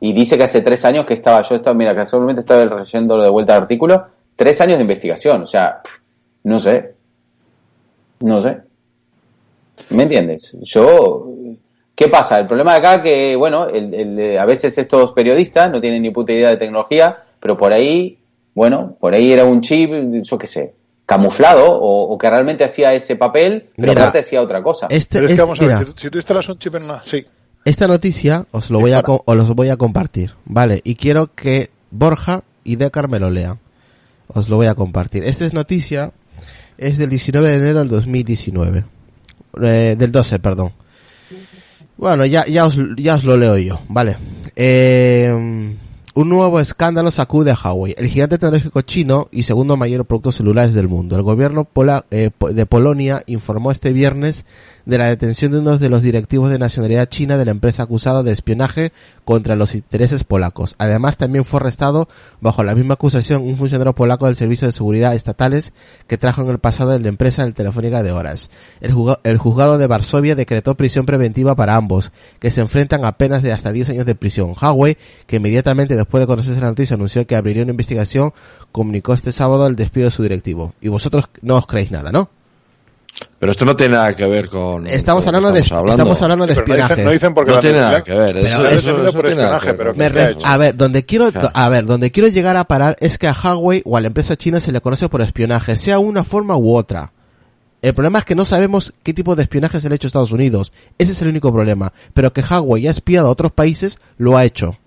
Y 0.01 0.13
dice 0.13 0.37
que 0.37 0.43
hace 0.43 0.61
tres 0.61 0.83
años 0.83 1.05
que 1.05 1.13
estaba, 1.13 1.41
yo 1.43 1.55
estaba, 1.55 1.75
mira, 1.75 1.95
casualmente 1.95 2.41
estaba 2.41 2.65
leyendo 2.65 3.17
de 3.21 3.29
vuelta 3.29 3.55
el 3.55 3.61
artículo, 3.61 4.07
tres 4.35 4.59
años 4.59 4.77
de 4.77 4.81
investigación, 4.81 5.43
o 5.43 5.47
sea, 5.47 5.81
no 6.43 6.59
sé, 6.59 6.95
no 8.21 8.41
sé. 8.41 8.57
¿Me 9.91 10.03
entiendes? 10.03 10.57
Yo, 10.61 11.27
¿qué 11.95 12.07
pasa? 12.07 12.39
El 12.39 12.47
problema 12.47 12.73
de 12.73 12.79
acá 12.79 13.03
que, 13.03 13.35
bueno, 13.35 13.67
el, 13.67 13.93
el, 13.93 14.19
eh, 14.19 14.39
a 14.39 14.45
veces 14.45 14.75
estos 14.77 15.13
periodistas 15.13 15.71
no 15.71 15.79
tienen 15.79 16.01
ni 16.01 16.09
puta 16.09 16.33
idea 16.33 16.49
de 16.49 16.57
tecnología, 16.57 17.23
pero 17.39 17.55
por 17.55 17.71
ahí, 17.71 18.17
bueno, 18.55 18.95
por 18.99 19.13
ahí 19.13 19.31
era 19.31 19.45
un 19.45 19.61
chip, 19.61 19.91
yo 20.23 20.37
qué 20.37 20.47
sé, 20.47 20.73
camuflado 21.15 21.65
o, 21.71 22.13
o 22.13 22.17
que 22.17 22.29
realmente 22.29 22.63
hacía 22.63 22.93
ese 22.93 23.15
papel, 23.17 23.69
pero 23.75 23.91
Mira, 23.91 24.01
aparte 24.03 24.19
hacía 24.19 24.41
otra 24.41 24.63
cosa. 24.63 24.87
Este, 24.89 25.17
Pero 25.19 25.27
es 25.29 25.35
que 25.35 25.41
vamos 25.41 25.59
a 25.59 25.61
ver, 25.65 25.73
mira, 25.75 25.79
si 25.79 25.85
tú- 25.93 26.01
si 26.01 26.09
tú 26.09 26.17
instalas 26.17 26.47
un 26.49 26.57
chip 26.57 26.75
en 26.75 26.83
una... 26.83 27.03
Sí. 27.05 27.25
esta 27.65 27.87
noticia 27.87 28.45
os 28.51 28.69
lo 28.69 28.79
voy 28.79 28.93
a 28.93 29.01
os 29.05 29.35
los 29.37 29.49
voy 29.53 29.69
a 29.69 29.75
compartir, 29.77 30.33
¿vale? 30.45 30.79
Y 30.85 30.95
quiero 30.95 31.33
que 31.35 31.69
Borja 31.91 32.43
y 32.63 32.77
Decar 32.77 33.09
me 33.09 33.19
lo 33.19 33.29
lean. 33.29 33.59
Os 34.33 34.47
lo 34.47 34.55
voy 34.55 34.67
a 34.67 34.75
compartir. 34.75 35.25
Esta 35.25 35.43
es 35.45 35.53
noticia, 35.53 36.11
es 36.77 36.97
del 36.97 37.09
19 37.09 37.47
de 37.49 37.55
enero 37.57 37.79
del 37.79 37.89
2019. 37.89 38.85
Eh, 39.61 39.95
del 39.97 40.11
12, 40.13 40.39
perdón. 40.39 40.71
Bueno, 41.97 42.25
ya, 42.25 42.45
ya, 42.45 42.65
os, 42.65 42.77
ya 42.97 43.15
os 43.15 43.25
lo 43.25 43.35
leo 43.35 43.57
yo, 43.57 43.81
¿vale? 43.89 44.15
Eh, 44.55 45.75
un 46.13 46.29
nuevo 46.29 46.59
escándalo 46.59 47.09
sacude 47.09 47.51
a 47.51 47.55
Huawei, 47.55 47.95
el 47.97 48.07
gigante 48.07 48.37
tecnológico 48.37 48.81
chino 48.81 49.27
y 49.31 49.43
segundo 49.43 49.77
mayor 49.77 50.05
producto 50.05 50.31
celulares 50.31 50.73
del 50.73 50.87
mundo. 50.89 51.15
El 51.15 51.21
gobierno 51.23 51.63
pola- 51.63 52.05
eh, 52.11 52.31
de 52.51 52.65
Polonia 52.65 53.23
informó 53.27 53.71
este 53.71 53.93
viernes 53.93 54.45
de 54.85 54.97
la 54.97 55.07
detención 55.07 55.51
de 55.51 55.59
uno 55.59 55.77
de 55.77 55.89
los 55.89 56.01
directivos 56.01 56.49
de 56.49 56.59
nacionalidad 56.59 57.09
china 57.09 57.37
de 57.37 57.45
la 57.45 57.51
empresa 57.51 57.83
acusada 57.83 58.23
de 58.23 58.31
espionaje 58.31 58.91
contra 59.25 59.55
los 59.55 59.75
intereses 59.75 60.23
polacos. 60.23 60.75
Además, 60.77 61.17
también 61.17 61.45
fue 61.45 61.59
arrestado 61.59 62.07
bajo 62.39 62.63
la 62.63 62.75
misma 62.75 62.95
acusación 62.95 63.43
un 63.43 63.57
funcionario 63.57 63.93
polaco 63.93 64.25
del 64.25 64.35
Servicio 64.35 64.67
de 64.67 64.71
Seguridad 64.71 65.15
Estatales 65.15 65.73
que 66.07 66.17
trajo 66.17 66.41
en 66.41 66.49
el 66.49 66.59
pasado 66.59 66.93
en 66.93 67.03
la 67.03 67.09
empresa 67.09 67.45
de 67.45 67.51
telefónica 67.51 68.03
de 68.03 68.11
horas. 68.11 68.49
El, 68.81 68.95
el 69.23 69.37
juzgado 69.37 69.77
de 69.77 69.87
Varsovia 69.87 70.35
decretó 70.35 70.75
prisión 70.75 71.05
preventiva 71.05 71.55
para 71.55 71.75
ambos, 71.75 72.11
que 72.39 72.51
se 72.51 72.61
enfrentan 72.61 73.05
a 73.05 73.17
penas 73.17 73.43
de 73.43 73.51
hasta 73.51 73.71
10 73.71 73.89
años 73.89 74.05
de 74.05 74.15
prisión. 74.15 74.53
Huawei, 74.59 74.97
que 75.27 75.37
inmediatamente 75.37 75.95
después 75.95 76.21
de 76.21 76.27
conocerse 76.27 76.59
la 76.59 76.67
noticia 76.67 76.95
anunció 76.95 77.25
que 77.25 77.35
abriría 77.35 77.63
una 77.63 77.71
investigación, 77.71 78.33
comunicó 78.71 79.13
este 79.13 79.31
sábado 79.31 79.67
el 79.67 79.75
despido 79.75 80.05
de 80.05 80.11
su 80.11 80.23
directivo. 80.23 80.73
Y 80.81 80.89
vosotros 80.89 81.29
no 81.41 81.57
os 81.57 81.67
creéis 81.67 81.91
nada, 81.91 82.11
¿no? 82.11 82.29
Pero 83.39 83.51
esto 83.51 83.65
no 83.65 83.75
tiene 83.75 83.95
nada 83.95 84.15
que 84.15 84.25
ver 84.25 84.49
con. 84.49 84.87
Estamos 84.87 85.25
con 85.25 85.35
hablando 85.35 85.55
de, 85.55 85.63
estamos 85.63 85.91
estamos 85.91 86.21
hablando 86.21 86.45
de 86.47 86.53
Sí, 86.53 86.57
no 86.57 86.61
espionaje. 86.61 86.93
dicen, 86.93 87.05
no 87.05 87.11
dicen 87.11 87.33
porque 87.33 87.51
No 87.51 87.59
tiene 87.59 87.79
nada 87.79 88.03
que 88.03 88.13
ver. 88.13 88.37
Eso, 88.37 88.65
eso, 88.67 89.01
eso 89.03 89.13
por 89.13 89.25
espionaje, 89.27 89.73
pero 89.73 89.93
Me 89.93 90.11
a 90.43 90.57
ver, 90.57 90.75
donde 90.75 91.03
quiero, 91.05 91.29
a 91.53 91.69
ver, 91.69 91.85
donde 91.85 92.11
quiero 92.11 92.29
llegar 92.29 92.57
a 92.57 92.63
parar 92.65 92.97
es 92.99 93.17
que 93.17 93.27
a 93.27 93.33
Huawei 93.33 93.81
o 93.85 93.97
a 93.97 94.01
la 94.01 94.07
empresa 94.07 94.35
china 94.35 94.59
se 94.59 94.71
le 94.71 94.81
conoce 94.81 95.09
por 95.09 95.21
espionaje, 95.21 95.77
sea 95.77 95.99
una 95.99 96.23
forma 96.23 96.55
u 96.55 96.75
otra. 96.75 97.11
El 97.81 97.93
problema 97.95 98.19
es 98.19 98.25
que 98.25 98.35
no 98.35 98.45
sabemos 98.45 98.93
qué 99.01 99.13
tipo 99.13 99.35
de 99.35 99.43
espionaje 99.43 99.81
se 99.81 99.89
le 99.89 99.93
ha 99.93 99.97
hecho 99.97 100.05
a 100.07 100.09
Estados 100.09 100.31
Unidos. 100.31 100.71
Ese 100.99 101.13
es 101.13 101.21
el 101.21 101.29
único 101.29 101.51
problema. 101.51 101.91
Pero 102.13 102.31
que 102.31 102.41
Huawei 102.41 102.87
ha 102.87 102.91
espiado 102.91 103.27
a 103.27 103.31
otros 103.31 103.51
países, 103.51 103.97
lo 104.17 104.37
ha 104.37 104.45
hecho. 104.45 104.77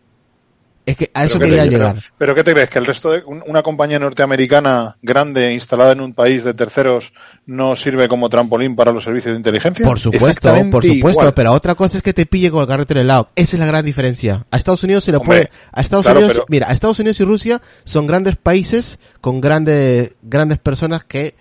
Es 0.86 0.98
que 0.98 1.10
a 1.14 1.24
eso 1.24 1.38
¿Pero 1.38 1.46
qué 1.50 1.56
quería 1.56 1.70
llegar. 1.70 1.94
Pero, 1.94 2.06
pero 2.18 2.34
¿qué 2.34 2.44
te 2.44 2.52
crees? 2.52 2.68
¿Que 2.68 2.78
el 2.78 2.84
resto 2.84 3.10
de 3.10 3.22
un- 3.24 3.42
una 3.46 3.62
compañía 3.62 3.98
norteamericana 3.98 4.96
grande 5.00 5.54
instalada 5.54 5.92
en 5.92 6.00
un 6.02 6.12
país 6.12 6.44
de 6.44 6.52
terceros 6.52 7.12
no 7.46 7.74
sirve 7.74 8.06
como 8.06 8.28
trampolín 8.28 8.76
para 8.76 8.92
los 8.92 9.04
servicios 9.04 9.32
de 9.32 9.38
inteligencia? 9.38 9.84
Por 9.86 9.98
supuesto, 9.98 10.54
por 10.70 10.84
supuesto, 10.84 11.20
igual. 11.22 11.32
pero 11.34 11.52
otra 11.52 11.74
cosa 11.74 11.96
es 11.98 12.02
que 12.02 12.12
te 12.12 12.26
pille 12.26 12.50
con 12.50 12.60
el 12.60 12.66
carrete 12.68 13.00
helado. 13.00 13.28
Esa 13.34 13.56
es 13.56 13.60
la 13.60 13.66
gran 13.66 13.84
diferencia. 13.86 14.44
A 14.50 14.58
Estados 14.58 14.82
Unidos 14.82 15.04
se 15.04 15.12
le 15.12 15.16
Hombre, 15.16 15.36
puede, 15.48 15.50
a 15.72 15.80
Estados 15.80 16.04
claro, 16.04 16.18
Unidos, 16.18 16.34
pero- 16.36 16.46
mira, 16.50 16.68
a 16.68 16.72
Estados 16.74 16.98
Unidos 16.98 17.18
y 17.18 17.24
Rusia 17.24 17.62
son 17.84 18.06
grandes 18.06 18.36
países 18.36 18.98
con 19.22 19.40
grandes, 19.40 20.12
grandes 20.22 20.58
personas 20.58 21.04
que 21.04 21.34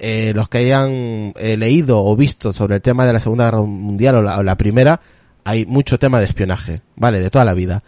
eh, 0.00 0.32
los 0.34 0.48
que 0.48 0.58
hayan 0.58 1.32
eh, 1.36 1.56
leído 1.56 2.04
o 2.04 2.16
visto 2.16 2.52
sobre 2.52 2.76
el 2.76 2.82
tema 2.82 3.04
de 3.06 3.12
la 3.12 3.20
Segunda 3.20 3.44
Guerra 3.44 3.62
Mundial 3.62 4.16
o 4.16 4.22
la, 4.22 4.38
o 4.38 4.42
la 4.42 4.56
Primera, 4.56 5.00
hay 5.44 5.66
mucho 5.66 5.98
tema 5.98 6.18
de 6.20 6.26
espionaje, 6.26 6.82
vale, 6.96 7.20
de 7.20 7.30
toda 7.30 7.44
la 7.44 7.54
vida. 7.54 7.82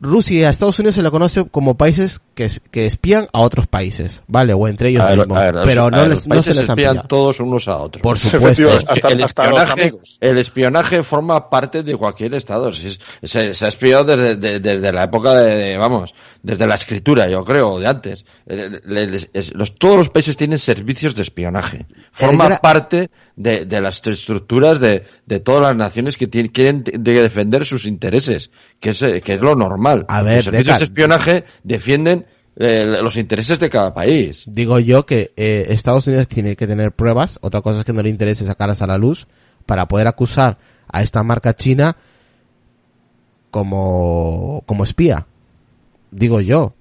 Rusia 0.00 0.38
y 0.38 0.42
Estados 0.44 0.78
Unidos 0.78 0.94
se 0.94 1.02
le 1.02 1.10
conoce 1.10 1.44
como 1.48 1.76
países 1.76 2.20
que, 2.38 2.44
es- 2.44 2.60
que 2.70 2.86
espían 2.86 3.26
a 3.32 3.40
otros 3.40 3.66
países, 3.66 4.22
¿vale? 4.28 4.54
O 4.54 4.68
entre 4.68 4.90
ellos 4.90 5.02
A 5.02 5.10
mismos. 5.16 5.36
a 5.36 5.50
ver, 5.50 5.54
pero 5.64 5.86
a 5.86 5.90
no, 5.90 6.02
les, 6.06 6.08
los 6.10 6.26
no 6.28 6.40
se 6.40 6.50
les 6.54 6.58
espían 6.68 6.92
pillado. 6.92 7.08
todos 7.08 7.40
unos 7.40 7.66
a 7.66 7.78
otros. 7.78 8.00
Por 8.00 8.16
supuesto. 8.18 8.70
Hasta, 8.70 9.08
el, 9.08 9.20
espionaje, 9.22 9.72
amigos. 9.82 10.18
el 10.20 10.38
espionaje 10.38 11.02
forma 11.02 11.50
parte 11.50 11.82
de 11.82 11.96
cualquier 11.96 12.34
estado. 12.34 12.72
Se, 12.72 12.96
se 13.24 13.64
ha 13.64 13.68
espiado 13.68 14.04
desde, 14.04 14.36
de- 14.36 14.60
desde 14.60 14.92
la 14.92 15.02
época 15.02 15.34
de, 15.34 15.54
de, 15.56 15.76
vamos, 15.76 16.14
desde 16.40 16.64
la 16.68 16.76
escritura, 16.76 17.28
yo 17.28 17.44
creo, 17.44 17.70
o 17.72 17.80
de 17.80 17.88
antes. 17.88 18.24
Eh, 18.46 18.70
le- 18.84 19.06
les- 19.06 19.30
es- 19.32 19.52
los, 19.54 19.74
todos 19.76 19.96
los 19.96 20.08
países 20.08 20.36
tienen 20.36 20.58
servicios 20.60 21.16
de 21.16 21.22
espionaje. 21.22 21.86
Forma 22.12 22.48
parte 22.58 23.10
de, 23.34 23.64
de 23.66 23.80
las 23.80 24.00
estructuras 24.06 24.78
de, 24.78 25.02
de 25.26 25.40
todas 25.40 25.62
las 25.62 25.74
naciones 25.76 26.16
que 26.16 26.28
tienen- 26.28 26.52
quieren 26.52 26.84
de- 26.84 26.98
defender 27.20 27.66
sus 27.66 27.84
intereses, 27.84 28.52
que 28.78 28.90
es, 28.90 29.02
eh, 29.02 29.20
que 29.20 29.34
es 29.34 29.40
lo 29.40 29.56
normal. 29.56 30.04
A 30.08 30.22
ver, 30.22 30.36
los 30.36 30.44
servicios 30.44 30.76
Deca- 30.76 30.78
de 30.78 30.84
espionaje 30.84 31.44
defienden 31.64 32.26
eh, 32.58 32.84
los 33.00 33.16
intereses 33.16 33.58
de 33.60 33.70
cada 33.70 33.94
país. 33.94 34.44
Digo 34.46 34.78
yo 34.80 35.06
que 35.06 35.32
eh, 35.36 35.66
Estados 35.68 36.06
Unidos 36.06 36.28
tiene 36.28 36.56
que 36.56 36.66
tener 36.66 36.92
pruebas, 36.92 37.38
otra 37.40 37.60
cosa 37.62 37.78
es 37.80 37.84
que 37.84 37.92
no 37.92 38.02
le 38.02 38.10
interese 38.10 38.44
sacarlas 38.44 38.82
a 38.82 38.86
la 38.86 38.98
luz, 38.98 39.26
para 39.66 39.86
poder 39.86 40.06
acusar 40.06 40.58
a 40.90 41.02
esta 41.02 41.22
marca 41.22 41.54
china 41.54 41.96
como, 43.50 44.62
como 44.66 44.84
espía. 44.84 45.26
Digo 46.10 46.40
yo. 46.40 46.74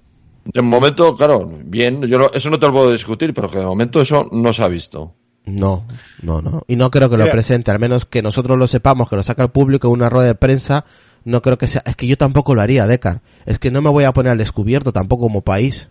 De 0.45 0.61
momento, 0.61 1.15
claro, 1.15 1.49
bien, 1.65 2.01
yo 2.03 2.17
no- 2.17 2.31
eso 2.33 2.49
no 2.49 2.57
te 2.59 2.67
lo 2.67 2.73
puedo 2.73 2.91
discutir, 2.91 3.33
pero 3.33 3.49
que 3.49 3.59
de 3.59 3.65
momento 3.65 4.01
eso 4.01 4.27
no 4.31 4.53
se 4.53 4.63
ha 4.63 4.67
visto. 4.67 5.13
No, 5.45 5.85
no, 6.21 6.41
no. 6.41 6.61
Y 6.67 6.75
no 6.75 6.89
creo 6.91 7.09
que 7.09 7.17
lo 7.17 7.29
presente, 7.29 7.71
al 7.71 7.79
menos 7.79 8.05
que 8.05 8.21
nosotros 8.21 8.57
lo 8.57 8.67
sepamos, 8.67 9.09
que 9.09 9.15
lo 9.15 9.23
saca 9.23 9.43
el 9.43 9.49
público 9.49 9.87
en 9.87 9.93
una 9.93 10.09
rueda 10.09 10.27
de 10.27 10.35
prensa, 10.35 10.83
no 11.27 11.41
creo 11.41 11.57
que 11.57 11.67
sea, 11.67 11.83
es 11.85 11.95
que 11.95 12.07
yo 12.07 12.17
tampoco 12.17 12.55
lo 12.55 12.61
haría, 12.61 12.85
Decar. 12.85 13.21
Es 13.45 13.59
que 13.59 13.69
no 13.71 13.81
me 13.81 13.89
voy 13.89 14.05
a 14.05 14.13
poner 14.13 14.31
al 14.31 14.37
descubierto 14.37 14.91
tampoco 14.93 15.23
como 15.23 15.41
país. 15.41 15.89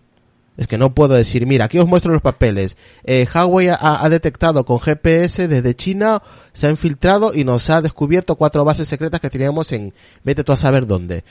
Es 0.57 0.67
que 0.67 0.79
no 0.79 0.95
puedo 0.95 1.13
decir, 1.13 1.45
mira, 1.45 1.65
aquí 1.65 1.77
os 1.77 1.87
muestro 1.87 2.11
los 2.11 2.23
papeles. 2.23 2.77
Eh, 3.03 3.27
Huawei 3.31 3.67
ha, 3.69 3.77
ha 4.03 4.09
detectado 4.09 4.65
con 4.65 4.79
GPS 4.79 5.47
desde 5.47 5.75
China, 5.75 6.23
se 6.51 6.65
ha 6.65 6.71
infiltrado 6.71 7.31
y 7.35 7.43
nos 7.43 7.69
ha 7.69 7.79
descubierto 7.83 8.35
cuatro 8.37 8.65
bases 8.65 8.87
secretas 8.87 9.19
que 9.21 9.29
teníamos 9.29 9.71
en, 9.71 9.93
vete 10.23 10.43
tú 10.43 10.51
a 10.53 10.57
saber 10.57 10.87
dónde. 10.87 11.23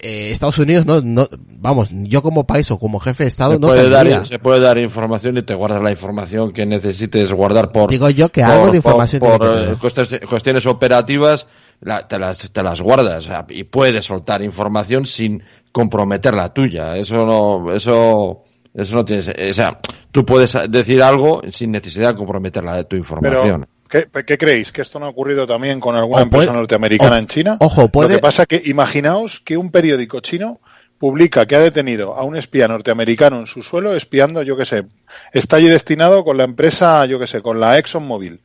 Eh, 0.00 0.32
Estados 0.32 0.58
Unidos 0.58 0.84
no, 0.84 1.00
no, 1.00 1.28
vamos, 1.60 1.90
yo 1.92 2.22
como 2.22 2.44
país 2.44 2.68
o 2.72 2.78
como 2.80 2.98
jefe 2.98 3.22
de 3.22 3.28
Estado 3.28 3.52
Se 3.52 3.60
no 3.60 3.68
puede, 3.68 3.88
dar, 3.88 4.26
se 4.26 4.38
puede 4.40 4.60
dar 4.60 4.76
información 4.78 5.38
y 5.38 5.42
te 5.44 5.54
guardas 5.54 5.80
la 5.80 5.92
información 5.92 6.52
que 6.52 6.66
necesites 6.66 7.32
guardar 7.32 7.70
por... 7.70 7.88
Digo 7.88 8.10
yo 8.10 8.30
que 8.30 8.40
por- 8.42 8.50
algo 8.50 8.64
de 8.64 8.70
por- 8.70 8.76
información 8.76 9.20
por, 9.20 9.46
eh, 9.46 9.60
tener. 9.62 9.78
cuestiones, 9.78 10.20
cuestiones 10.28 10.66
operativas 10.66 11.46
la- 11.82 12.08
te, 12.08 12.18
las, 12.18 12.50
te 12.50 12.62
las 12.62 12.80
guardas 12.80 13.24
sea, 13.24 13.44
y 13.48 13.64
puedes 13.64 14.04
soltar 14.04 14.42
información 14.42 15.04
sin 15.06 15.42
comprometer 15.70 16.34
la 16.34 16.52
tuya. 16.52 16.96
Eso 16.96 17.24
no, 17.26 17.72
eso, 17.72 18.44
eso 18.74 18.96
no 18.96 19.04
tienes, 19.04 19.28
o 19.28 19.52
sea, 19.52 19.78
tú 20.10 20.24
puedes 20.24 20.56
decir 20.68 21.02
algo 21.02 21.42
sin 21.50 21.70
necesidad 21.70 22.10
de 22.10 22.16
comprometer 22.16 22.62
la 22.64 22.76
de 22.76 22.84
tu 22.84 22.96
información. 22.96 23.66
Pero, 23.88 24.08
¿qué, 24.12 24.24
qué 24.24 24.38
creéis? 24.38 24.72
¿Que 24.72 24.82
esto 24.82 24.98
no 24.98 25.06
ha 25.06 25.10
ocurrido 25.10 25.46
también 25.46 25.80
con 25.80 25.94
alguna 25.96 26.22
O 26.22 26.26
puede- 26.26 26.44
empresa 26.44 26.52
norteamericana 26.58 27.16
o- 27.16 27.18
en 27.18 27.26
China? 27.26 27.56
ojo, 27.60 27.88
puede- 27.88 28.08
Lo 28.10 28.14
que 28.16 28.20
pasa 28.22 28.46
que 28.46 28.60
imaginaos 28.66 29.40
que 29.40 29.56
un 29.56 29.70
periódico 29.70 30.20
chino 30.20 30.60
publica 30.98 31.46
que 31.46 31.56
ha 31.56 31.60
detenido 31.60 32.14
a 32.14 32.22
un 32.22 32.36
espía 32.36 32.68
norteamericano 32.68 33.40
en 33.40 33.46
su 33.46 33.62
suelo 33.64 33.92
espiando, 33.96 34.42
yo 34.42 34.56
qué 34.56 34.64
sé, 34.64 34.84
está 35.32 35.56
allí 35.56 35.66
destinado 35.68 36.22
con 36.24 36.36
la 36.36 36.44
empresa, 36.44 37.04
yo 37.06 37.18
qué 37.18 37.26
sé, 37.26 37.42
con 37.42 37.58
la 37.58 37.76
ExxonMobil, 37.78 38.40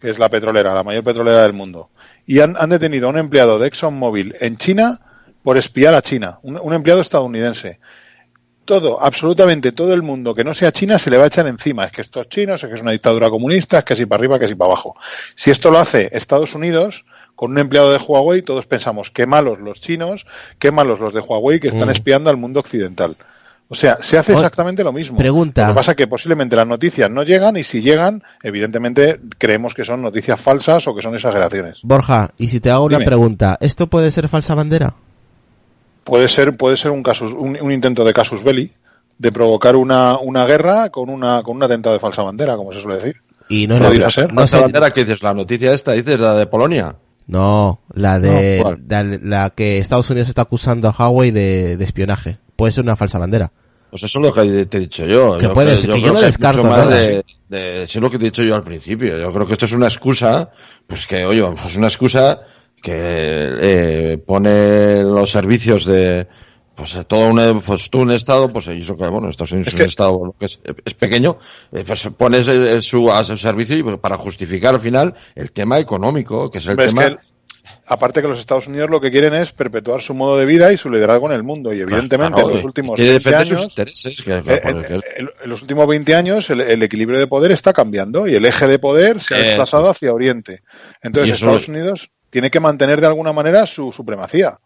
que 0.00 0.10
es 0.10 0.18
la 0.20 0.28
petrolera, 0.28 0.72
la 0.72 0.84
mayor 0.84 1.02
petrolera 1.02 1.42
del 1.42 1.52
mundo. 1.52 1.90
Y 2.30 2.38
han, 2.38 2.54
han 2.60 2.70
detenido 2.70 3.08
a 3.08 3.10
un 3.10 3.18
empleado 3.18 3.58
de 3.58 3.66
ExxonMobil 3.66 4.36
en 4.40 4.56
China 4.56 5.00
por 5.42 5.56
espiar 5.56 5.94
a 5.94 6.02
China, 6.02 6.38
un, 6.42 6.58
un 6.60 6.72
empleado 6.74 7.00
estadounidense 7.00 7.80
todo, 8.64 9.02
absolutamente 9.02 9.72
todo 9.72 9.92
el 9.94 10.02
mundo 10.02 10.32
que 10.32 10.44
no 10.44 10.54
sea 10.54 10.70
China 10.70 10.96
se 11.00 11.10
le 11.10 11.18
va 11.18 11.24
a 11.24 11.26
echar 11.26 11.48
encima. 11.48 11.86
Es 11.86 11.92
que 11.92 12.02
esto 12.02 12.20
es 12.20 12.28
chino, 12.28 12.54
es 12.54 12.64
que 12.64 12.72
es 12.72 12.82
una 12.82 12.92
dictadura 12.92 13.28
comunista, 13.28 13.80
es 13.80 13.84
que 13.84 13.96
si 13.96 14.06
para 14.06 14.20
arriba, 14.20 14.38
que 14.38 14.46
si 14.46 14.54
para 14.54 14.70
abajo. 14.72 14.94
Si 15.34 15.50
esto 15.50 15.72
lo 15.72 15.80
hace 15.80 16.08
Estados 16.12 16.54
Unidos, 16.54 17.04
con 17.34 17.50
un 17.50 17.58
empleado 17.58 17.90
de 17.90 17.98
Huawei, 17.98 18.42
todos 18.42 18.66
pensamos, 18.66 19.10
qué 19.10 19.26
malos 19.26 19.58
los 19.58 19.80
chinos, 19.80 20.24
qué 20.60 20.70
malos 20.70 21.00
los 21.00 21.12
de 21.12 21.18
Huawei 21.20 21.58
que 21.58 21.66
están 21.66 21.88
Mm. 21.88 21.96
espiando 21.96 22.30
al 22.30 22.36
mundo 22.36 22.60
occidental. 22.60 23.16
O 23.72 23.76
sea, 23.76 23.96
se 24.02 24.18
hace 24.18 24.32
exactamente 24.32 24.82
lo 24.82 24.92
mismo. 24.92 25.16
pregunta. 25.16 25.62
Lo 25.62 25.68
que 25.68 25.74
pasa 25.76 25.90
es 25.92 25.96
que 25.96 26.08
posiblemente 26.08 26.56
las 26.56 26.66
noticias 26.66 27.08
no 27.08 27.22
llegan 27.22 27.56
y 27.56 27.62
si 27.62 27.80
llegan, 27.80 28.20
evidentemente 28.42 29.20
creemos 29.38 29.74
que 29.74 29.84
son 29.84 30.02
noticias 30.02 30.40
falsas 30.40 30.88
o 30.88 30.94
que 30.94 31.02
son 31.02 31.14
exageraciones. 31.14 31.78
Borja, 31.84 32.30
y 32.36 32.48
si 32.48 32.58
te 32.58 32.70
hago 32.72 32.86
una 32.86 32.96
Dime. 32.98 33.06
pregunta, 33.06 33.56
¿esto 33.60 33.86
puede 33.86 34.10
ser 34.10 34.28
falsa 34.28 34.56
bandera? 34.56 34.94
Puede 36.02 36.28
ser, 36.28 36.56
puede 36.56 36.76
ser 36.76 36.90
un, 36.90 37.02
casus, 37.04 37.32
un, 37.32 37.56
un 37.60 37.70
intento 37.72 38.04
de 38.04 38.12
casus 38.12 38.42
belli, 38.42 38.70
de 39.18 39.30
provocar 39.30 39.76
una, 39.76 40.18
una 40.18 40.46
guerra 40.46 40.88
con, 40.88 41.08
una, 41.08 41.42
con 41.44 41.56
un 41.56 41.62
atentado 41.62 41.92
de 41.94 42.00
falsa 42.00 42.22
bandera, 42.22 42.56
como 42.56 42.72
se 42.72 42.80
suele 42.82 42.98
decir. 42.98 43.16
Y 43.48 43.66
no, 43.68 43.78
Podría 43.78 44.10
ser. 44.10 44.32
no, 44.32 44.42
¿Esa 44.42 44.56
sé- 44.56 44.62
bandera 44.62 44.90
que 44.92 45.04
dices? 45.04 45.22
¿La 45.22 45.32
noticia 45.34 45.72
esta? 45.72 45.92
¿Dices 45.92 46.18
la 46.18 46.34
de 46.34 46.46
Polonia? 46.46 46.96
no, 47.26 47.80
la 47.92 48.18
de 48.18 48.64
la, 48.88 49.04
la 49.04 49.50
que 49.50 49.76
Estados 49.78 50.10
Unidos 50.10 50.28
está 50.28 50.42
acusando 50.42 50.88
a 50.88 50.90
Huawei 50.90 51.30
de, 51.30 51.76
de 51.76 51.84
espionaje. 51.84 52.38
Puede 52.56 52.72
ser 52.72 52.82
una 52.82 52.96
falsa 52.96 53.18
bandera. 53.18 53.52
Pues 53.90 54.02
eso 54.04 54.18
es 54.20 54.26
lo 54.26 54.32
que 54.32 54.66
te 54.66 54.76
he 54.76 54.80
dicho 54.80 55.04
yo. 55.06 55.38
Que 55.38 55.48
puede 55.48 55.76
ser, 55.76 55.90
que 55.90 55.96
yo 56.00 56.02
creo 56.02 56.12
no 56.14 56.18
es 56.20 56.26
descarto 56.26 56.62
mucho 56.62 56.70
más 56.76 56.88
nada. 56.88 57.00
de, 57.48 57.82
es 57.82 57.96
lo 57.96 58.10
que 58.10 58.18
te 58.18 58.24
he 58.24 58.30
dicho 58.30 58.42
yo 58.42 58.54
al 58.54 58.62
principio. 58.64 59.18
Yo 59.18 59.32
creo 59.32 59.46
que 59.46 59.54
esto 59.54 59.64
es 59.66 59.72
una 59.72 59.86
excusa, 59.86 60.50
pues 60.86 61.06
que, 61.06 61.24
oye, 61.24 61.42
pues 61.60 61.76
una 61.76 61.88
excusa 61.88 62.40
que 62.82 62.92
eh, 62.94 64.18
pone 64.24 65.02
los 65.02 65.30
servicios 65.30 65.84
de, 65.84 66.26
pues 66.74 66.94
eh, 66.94 67.04
todo 67.04 67.28
un, 67.28 67.60
pues 67.60 67.90
tú 67.90 68.00
un 68.00 68.10
estado, 68.12 68.50
pues 68.52 68.68
y 68.68 68.78
eso 68.78 68.96
que, 68.96 69.06
bueno, 69.08 69.28
Estados 69.28 69.52
Unidos 69.52 69.68
Es 69.68 69.74
es, 69.74 69.76
que- 69.78 69.82
un 69.82 69.88
estado 69.88 70.24
lo 70.26 70.34
que 70.38 70.46
es, 70.46 70.58
es 70.84 70.94
pequeño, 70.94 71.36
eh, 71.72 71.84
pues 71.86 72.08
pones 72.16 72.48
eh, 72.48 72.80
su, 72.80 73.10
a 73.10 73.22
su 73.24 73.36
servicio 73.36 73.76
y 73.76 73.82
para 73.98 74.16
justificar 74.16 74.74
al 74.76 74.80
final 74.80 75.14
el 75.34 75.52
tema 75.52 75.78
económico, 75.78 76.50
que 76.50 76.58
es 76.58 76.66
el 76.66 76.78
es 76.80 76.86
tema... 76.86 77.08
que 77.08 77.16
aparte 77.86 78.22
que 78.22 78.28
los 78.28 78.38
Estados 78.40 78.66
Unidos 78.66 78.90
lo 78.90 79.00
que 79.00 79.10
quieren 79.10 79.34
es 79.34 79.52
perpetuar 79.52 80.02
su 80.02 80.14
modo 80.14 80.36
de 80.38 80.46
vida 80.46 80.72
y 80.72 80.76
su 80.76 80.90
liderazgo 80.90 81.26
en 81.28 81.36
el 81.36 81.42
mundo. 81.42 81.72
Y 81.72 81.80
evidentemente 81.80 82.34
Claro, 82.34 82.48
en 82.50 82.54
los 82.56 82.64
últimos 82.64 82.96
quiere 82.96 83.12
20 83.18 83.30
defender 83.30 83.46
sus 83.56 83.78
años, 83.78 84.24
en, 84.26 84.44
que- 84.82 84.94
en- 84.94 85.30
en 85.42 85.50
los 85.50 85.62
últimos 85.62 85.86
20 85.86 86.14
años 86.14 86.50
el, 86.50 86.60
el 86.60 86.82
equilibrio 86.82 87.18
de 87.18 87.26
poder 87.26 87.52
está 87.52 87.72
cambiando 87.72 88.26
y 88.26 88.34
el 88.34 88.44
eje 88.44 88.66
de 88.66 88.78
poder 88.78 89.20
se 89.20 89.34
ha 89.34 89.38
Eso. 89.38 89.46
desplazado 89.46 89.88
hacia 89.90 90.12
Oriente. 90.12 90.62
Entonces 91.02 91.34
Estados 91.34 91.62
es- 91.62 91.68
Unidos 91.68 92.10
tiene 92.30 92.50
que 92.50 92.60
mantener 92.60 93.00
de 93.00 93.06
alguna 93.08 93.32
manera 93.32 93.66
su 93.66 93.90
supremacía. 93.92 94.56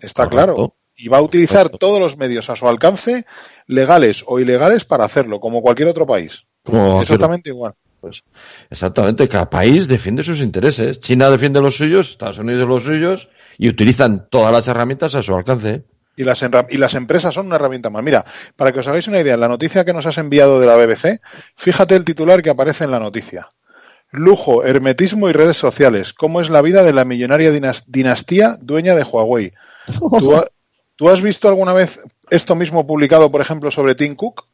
Está 0.00 0.24
Correcto. 0.28 0.54
claro. 0.54 0.74
Y 0.96 1.08
va 1.08 1.18
a 1.18 1.22
utilizar 1.22 1.70
todos 1.70 1.98
los 1.98 2.18
medios 2.18 2.50
a 2.50 2.56
su 2.56 2.68
alcance, 2.68 3.24
legales 3.66 4.22
o 4.26 4.38
ilegales, 4.38 4.84
para 4.84 5.04
hacerlo, 5.04 5.40
como 5.40 5.62
cualquier 5.62 5.88
otro 5.88 6.06
país. 6.06 6.44
como 6.62 7.00
Exactamente 7.00 7.48
igual. 7.50 7.72
Pues, 8.00 8.22
exactamente, 8.70 9.28
cada 9.28 9.50
país 9.50 9.86
defiende 9.88 10.22
sus 10.22 10.40
intereses. 10.40 11.00
China 11.00 11.30
defiende 11.30 11.60
los 11.60 11.76
suyos, 11.76 12.10
Estados 12.10 12.38
Unidos 12.38 12.66
los 12.68 12.82
suyos, 12.84 13.28
y 13.58 13.68
utilizan 13.68 14.26
todas 14.30 14.52
las 14.52 14.66
herramientas 14.68 15.14
a 15.14 15.22
su 15.22 15.34
alcance. 15.34 15.84
Y 16.16 16.24
las, 16.24 16.42
enra- 16.42 16.66
y 16.70 16.76
las 16.76 16.94
empresas 16.94 17.34
son 17.34 17.46
una 17.46 17.56
herramienta 17.56 17.88
más. 17.90 18.02
Mira, 18.02 18.24
para 18.56 18.72
que 18.72 18.80
os 18.80 18.86
hagáis 18.88 19.06
una 19.08 19.20
idea, 19.20 19.34
en 19.34 19.40
la 19.40 19.48
noticia 19.48 19.84
que 19.84 19.92
nos 19.92 20.06
has 20.06 20.18
enviado 20.18 20.60
de 20.60 20.66
la 20.66 20.76
BBC, 20.76 21.20
fíjate 21.56 21.94
el 21.96 22.04
titular 22.04 22.42
que 22.42 22.50
aparece 22.50 22.84
en 22.84 22.90
la 22.90 22.98
noticia. 23.00 23.48
Lujo, 24.12 24.64
hermetismo 24.64 25.28
y 25.28 25.32
redes 25.32 25.56
sociales. 25.56 26.12
¿Cómo 26.12 26.40
es 26.40 26.50
la 26.50 26.62
vida 26.62 26.82
de 26.82 26.92
la 26.92 27.04
millonaria 27.04 27.52
dinas- 27.52 27.84
dinastía 27.86 28.56
dueña 28.60 28.94
de 28.96 29.04
Huawei? 29.04 29.52
¿Tú, 30.18 30.34
ha- 30.36 30.46
tú 30.96 31.08
has 31.10 31.22
visto 31.22 31.48
alguna 31.48 31.72
vez 31.72 32.00
esto 32.28 32.54
mismo 32.56 32.86
publicado, 32.86 33.30
por 33.30 33.40
ejemplo, 33.40 33.70
sobre 33.70 33.94
Tim 33.94 34.16
Cook? 34.16 34.44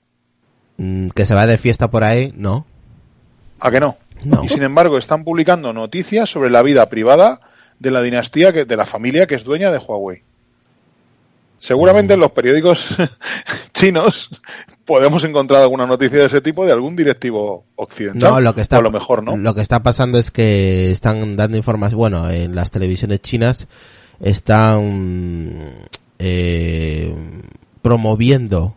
Mm, 0.77 1.09
que 1.09 1.24
se 1.24 1.35
va 1.35 1.47
de 1.47 1.56
fiesta 1.59 1.90
por 1.90 2.05
ahí, 2.05 2.32
no. 2.36 2.66
¿A 3.61 3.70
que 3.70 3.81
no? 3.81 3.97
No. 4.24 4.45
Y 4.45 4.49
sin 4.49 4.62
embargo, 4.62 4.99
están 4.99 5.24
publicando 5.24 5.73
noticias 5.73 6.31
sobre 6.31 6.51
la 6.51 6.62
vida 6.62 6.89
privada 6.89 7.41
de 7.78 7.91
la 7.91 8.03
dinastía, 8.03 8.53
que, 8.53 8.65
de 8.65 8.77
la 8.77 8.87
familia 8.87 9.27
que 9.27 9.35
es 9.35 9.45
dueña 9.45 9.70
de 9.70 9.78
Huawei. 9.78 10.23
Seguramente 11.59 12.15
en 12.15 12.20
los 12.20 12.33
periódicos 12.33 12.97
chinos 13.73 14.31
podemos 14.85 15.24
encontrar 15.24 15.62
alguna 15.62 15.87
noticia 15.87 16.19
de 16.19 16.27
ese 16.27 16.41
tipo 16.41 16.65
de 16.65 16.73
algún 16.73 16.97
directivo 16.97 17.65
occidental. 17.77 18.35
No, 18.35 18.41
lo 18.41 18.55
que 18.55 18.61
está 18.61 18.77
O 18.77 18.81
a 18.81 18.83
lo 18.83 18.91
mejor 18.91 19.23
no. 19.23 19.37
Lo 19.37 19.55
que 19.55 19.62
está 19.62 19.83
pasando 19.83 20.19
es 20.19 20.31
que 20.31 20.91
están 20.91 21.37
dando 21.37 21.57
información, 21.57 21.99
bueno, 21.99 22.31
en 22.31 22.55
las 22.55 22.70
televisiones 22.70 23.20
chinas 23.20 23.66
están 24.20 25.62
eh, 26.19 27.15
promoviendo 27.83 28.74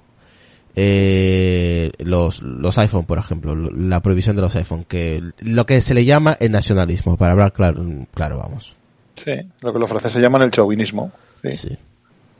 eh, 0.81 1.91
los 1.99 2.41
los 2.41 2.77
iPhone, 2.77 3.03
por 3.03 3.17
ejemplo, 3.17 3.53
la 3.53 3.99
prohibición 4.01 4.37
de 4.37 4.41
los 4.41 4.55
iPhone, 4.55 4.85
que 4.85 5.21
lo 5.39 5.65
que 5.65 5.81
se 5.81 5.93
le 5.93 6.05
llama 6.05 6.37
el 6.39 6.51
nacionalismo, 6.53 7.17
para 7.17 7.33
hablar 7.33 7.51
claro, 7.51 7.83
claro, 8.13 8.37
vamos. 8.37 8.75
Sí, 9.15 9.33
lo 9.59 9.73
que 9.73 9.79
los 9.79 9.89
franceses 9.89 10.21
llaman 10.21 10.43
el 10.43 10.51
chauvinismo. 10.51 11.11
sí. 11.43 11.51
Sí. 11.53 11.77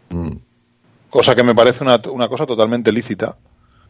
Mm. 0.10 0.38
Cosa 1.10 1.36
que 1.36 1.44
me 1.44 1.56
parece 1.56 1.84
una, 1.84 2.00
una 2.12 2.28
cosa 2.28 2.46
totalmente 2.46 2.92
lícita. 2.92 3.36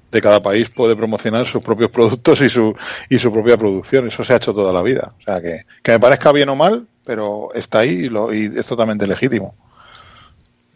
De 0.09 0.21
cada 0.21 0.41
país 0.41 0.69
puede 0.69 0.95
promocionar 0.95 1.45
sus 1.45 1.61
propios 1.61 1.91
productos 1.91 2.41
y 2.41 2.49
su, 2.49 2.73
y 3.09 3.19
su 3.19 3.31
propia 3.31 3.57
producción. 3.57 4.07
Eso 4.07 4.23
se 4.23 4.33
ha 4.33 4.37
hecho 4.37 4.53
toda 4.53 4.73
la 4.73 4.81
vida. 4.81 5.13
O 5.19 5.21
sea, 5.23 5.39
que, 5.41 5.65
que 5.83 5.91
me 5.91 5.99
parezca 5.99 6.31
bien 6.31 6.49
o 6.49 6.55
mal, 6.55 6.87
pero 7.05 7.53
está 7.53 7.79
ahí 7.79 7.89
y, 7.89 8.09
lo, 8.09 8.33
y 8.33 8.45
es 8.57 8.65
totalmente 8.65 9.05
legítimo. 9.05 9.53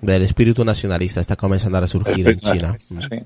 Del 0.02 0.22
espíritu 0.24 0.64
nacionalista 0.64 1.22
está 1.22 1.36
comenzando 1.36 1.78
a 1.78 1.82
resurgir 1.82 2.28
en 2.28 2.40
China. 2.40 2.78
Sí. 2.80 3.24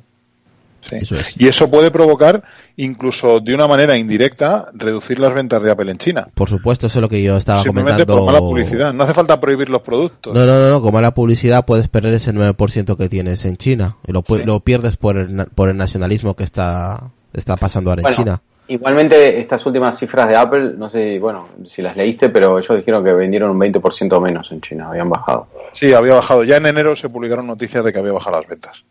Sí. 0.89 0.95
Eso 1.01 1.15
es. 1.15 1.33
Y 1.39 1.47
eso 1.47 1.69
puede 1.69 1.91
provocar, 1.91 2.43
incluso 2.77 3.39
de 3.39 3.53
una 3.53 3.67
manera 3.67 3.97
indirecta, 3.97 4.67
reducir 4.73 5.19
las 5.19 5.33
ventas 5.33 5.61
de 5.61 5.71
Apple 5.71 5.91
en 5.91 5.97
China. 5.97 6.27
Por 6.33 6.49
supuesto, 6.49 6.87
eso 6.87 6.99
es 6.99 7.01
lo 7.01 7.09
que 7.09 7.21
yo 7.21 7.35
estaba 7.37 7.61
Simplemente 7.63 8.05
comentando. 8.05 8.15
por 8.17 8.25
mala 8.25 8.39
publicidad. 8.39 8.93
No 8.93 9.03
hace 9.03 9.13
falta 9.13 9.39
prohibir 9.39 9.69
los 9.69 9.81
productos. 9.81 10.33
No, 10.33 10.45
no, 10.45 10.59
no, 10.59 10.69
no, 10.69 10.81
como 10.81 11.01
la 11.01 11.13
publicidad 11.13 11.65
puedes 11.65 11.89
perder 11.89 12.13
ese 12.13 12.33
9% 12.33 12.95
que 12.97 13.09
tienes 13.09 13.43
en 13.45 13.57
China. 13.57 13.97
Y 14.07 14.11
lo, 14.11 14.23
Sí. 14.27 14.43
lo 14.45 14.59
pierdes 14.61 14.97
por 14.97 15.17
el, 15.17 15.35
na- 15.35 15.45
por 15.45 15.69
el 15.69 15.77
nacionalismo 15.77 16.35
que 16.35 16.43
está, 16.43 17.11
está 17.33 17.55
pasando 17.57 17.89
ahora 17.89 18.09
en 18.09 18.15
China. 18.15 18.41
Igualmente, 18.69 19.39
estas 19.39 19.65
últimas 19.65 19.97
cifras 19.97 20.27
de 20.27 20.35
Apple, 20.35 20.73
no 20.77 20.89
sé, 20.89 21.19
bueno, 21.19 21.47
si 21.69 21.81
las 21.81 21.95
leíste, 21.95 22.27
pero 22.29 22.59
ellos 22.59 22.75
dijeron 22.77 23.01
que 23.03 23.13
vendieron 23.13 23.51
un 23.51 23.59
20% 23.59 24.19
menos 24.21 24.51
en 24.51 24.59
China, 24.59 24.89
habían 24.89 25.09
bajado. 25.09 25.47
Sí, 25.71 25.93
había 25.93 26.15
bajado. 26.15 26.43
Ya 26.43 26.57
en 26.57 26.65
enero 26.65 26.93
se 26.93 27.07
publicaron 27.07 27.47
noticias 27.47 27.83
de 27.85 27.93
que 27.93 27.99
había 27.99 28.11
bajado 28.11 28.41
las 28.41 28.47
ventas. 28.49 28.83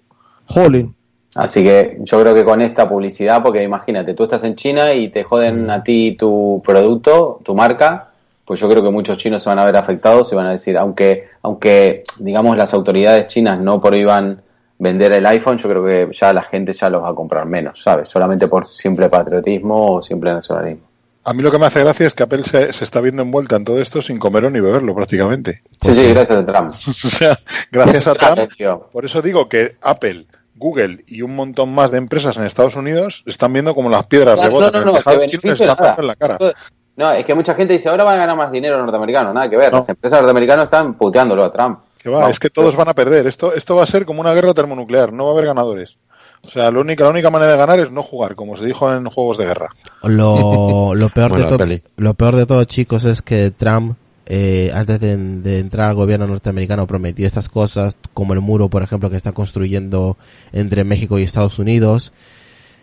Jolín. 0.46 0.94
Así 1.36 1.62
que 1.62 1.98
yo 2.00 2.20
creo 2.22 2.34
que 2.34 2.44
con 2.44 2.62
esta 2.62 2.88
publicidad, 2.88 3.42
porque 3.42 3.62
imagínate, 3.62 4.14
tú 4.14 4.24
estás 4.24 4.42
en 4.44 4.56
China 4.56 4.94
y 4.94 5.10
te 5.10 5.22
joden 5.22 5.70
a 5.70 5.82
ti 5.82 6.16
tu 6.18 6.62
producto, 6.64 7.40
tu 7.44 7.54
marca, 7.54 8.08
pues 8.44 8.58
yo 8.58 8.70
creo 8.70 8.82
que 8.82 8.90
muchos 8.90 9.18
chinos 9.18 9.42
se 9.42 9.50
van 9.50 9.58
a 9.58 9.66
ver 9.66 9.76
afectados 9.76 10.32
y 10.32 10.36
van 10.36 10.46
a 10.46 10.52
decir, 10.52 10.78
aunque, 10.78 11.28
aunque 11.42 12.04
digamos 12.18 12.56
las 12.56 12.72
autoridades 12.72 13.26
chinas 13.26 13.60
no 13.60 13.80
prohíban 13.80 14.40
vender 14.78 15.12
el 15.12 15.26
iPhone, 15.26 15.58
yo 15.58 15.68
creo 15.68 15.84
que 15.84 16.16
ya 16.16 16.32
la 16.32 16.42
gente 16.42 16.72
ya 16.72 16.88
los 16.88 17.02
va 17.02 17.10
a 17.10 17.14
comprar 17.14 17.44
menos, 17.44 17.82
¿sabes? 17.82 18.08
Solamente 18.08 18.48
por 18.48 18.66
simple 18.66 19.10
patriotismo 19.10 19.96
o 19.96 20.02
simple 20.02 20.32
nacionalismo. 20.32 20.86
A 21.24 21.34
mí 21.34 21.42
lo 21.42 21.50
que 21.50 21.58
me 21.58 21.66
hace 21.66 21.80
gracia 21.80 22.06
es 22.06 22.14
que 22.14 22.22
Apple 22.22 22.44
se, 22.44 22.72
se 22.72 22.84
está 22.84 23.00
viendo 23.00 23.22
envuelta 23.22 23.56
en 23.56 23.64
todo 23.64 23.82
esto 23.82 24.00
sin 24.00 24.18
comerlo 24.18 24.48
ni 24.48 24.60
beberlo 24.60 24.94
prácticamente. 24.94 25.62
Sí, 25.82 25.92
sí, 25.92 26.08
gracias 26.08 26.38
a 26.38 26.46
Trump. 26.46 26.70
o 26.88 27.10
sea, 27.10 27.38
gracias 27.70 28.06
a 28.06 28.14
Trump. 28.14 28.48
Por 28.92 29.04
eso 29.04 29.20
digo 29.20 29.48
que 29.48 29.72
Apple, 29.82 30.26
Google 30.56 31.04
y 31.06 31.22
un 31.22 31.34
montón 31.36 31.74
más 31.74 31.90
de 31.90 31.98
empresas 31.98 32.36
en 32.36 32.44
Estados 32.44 32.76
Unidos 32.76 33.22
están 33.26 33.52
viendo 33.52 33.74
como 33.74 33.88
las 33.90 34.06
piedras 34.06 34.36
Claro, 34.36 34.48
rebotan. 34.58 34.72
no, 34.72 34.78
no, 34.80 34.86
no, 34.86 34.92
que 34.94 35.48
está 35.48 35.66
nada. 35.74 35.96
en 35.98 36.06
la 36.06 36.16
cara. 36.16 36.38
No, 36.96 37.12
es 37.12 37.26
que 37.26 37.34
mucha 37.34 37.54
gente 37.54 37.74
dice, 37.74 37.88
ahora 37.90 38.04
van 38.04 38.16
a 38.16 38.20
ganar 38.20 38.36
más 38.36 38.50
dinero 38.50 38.76
los 38.76 38.84
norteamericanos, 38.86 39.34
nada 39.34 39.50
que 39.50 39.56
ver. 39.56 39.70
No. 39.70 39.78
Las 39.78 39.88
empresas 39.90 40.18
norteamericanas 40.20 40.64
están 40.64 40.94
puteándolo 40.94 41.44
a 41.44 41.52
Trump. 41.52 41.80
Que 41.98 42.08
va, 42.08 42.20
No. 42.22 42.28
es 42.28 42.38
que 42.38 42.48
todos 42.48 42.74
van 42.74 42.88
a 42.88 42.94
perder. 42.94 43.26
Esto, 43.26 43.52
esto 43.54 43.76
va 43.76 43.82
a 43.82 43.86
ser 43.86 44.06
como 44.06 44.20
una 44.22 44.32
guerra 44.32 44.54
termonuclear, 44.54 45.12
no 45.12 45.24
va 45.24 45.30
a 45.30 45.32
haber 45.34 45.46
ganadores. 45.46 45.98
O 46.42 46.48
sea, 46.48 46.70
la 46.70 46.78
única, 46.78 47.04
la 47.04 47.10
única 47.10 47.28
manera 47.28 47.52
de 47.52 47.58
ganar 47.58 47.80
es 47.80 47.90
no 47.90 48.02
jugar, 48.02 48.34
como 48.34 48.56
se 48.56 48.64
dijo 48.64 48.90
en 48.92 49.04
juegos 49.10 49.36
de 49.36 49.44
guerra. 49.46 49.70
Lo, 50.04 50.94
lo 50.94 51.08
peor 51.10 51.32
de 51.36 51.44
todo, 51.44 51.66
lo 51.96 52.14
peor 52.14 52.36
de 52.36 52.46
todo, 52.46 52.64
chicos, 52.64 53.04
es 53.04 53.20
que 53.20 53.50
Trump, 53.50 53.96
eh, 54.26 54.72
antes 54.74 54.98
de, 55.00 55.58
entrar 55.58 55.90
al 55.90 55.96
gobierno 55.96 56.26
norteamericano, 56.26 56.86
prometió 56.86 57.26
estas 57.26 57.48
cosas, 57.48 57.96
como 58.12 58.34
el 58.34 58.40
muro, 58.40 58.68
por 58.68 58.82
ejemplo, 58.82 59.08
que 59.08 59.16
está 59.16 59.32
construyendo 59.32 60.16
entre 60.52 60.84
México 60.84 61.18
y 61.18 61.22
Estados 61.22 61.58
Unidos. 61.58 62.12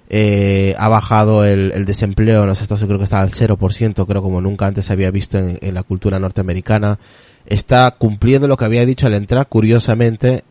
Eh, 0.09 0.75
ha 0.77 0.89
bajado 0.89 1.43
el, 1.43 1.71
el 1.71 1.85
desempleo 1.85 2.43
en 2.43 2.49
los 2.49 2.61
Estados 2.61 2.81
Unidos, 2.81 2.89
creo 2.89 2.99
que 2.99 3.03
está 3.05 3.21
al 3.21 3.31
0%, 3.31 4.05
creo 4.05 4.21
como 4.21 4.41
nunca 4.41 4.67
antes 4.67 4.85
se 4.85 4.93
había 4.93 5.11
visto 5.11 5.37
en, 5.37 5.57
en 5.61 5.73
la 5.73 5.83
cultura 5.83 6.17
norteamericana. 6.17 6.99
Está 7.45 7.91
cumpliendo 7.91 8.47
lo 8.47 8.55
que 8.55 8.65
había 8.65 8.85
dicho 8.85 9.07
al 9.07 9.13
entrar, 9.13 9.47
curiosamente, 9.47 10.43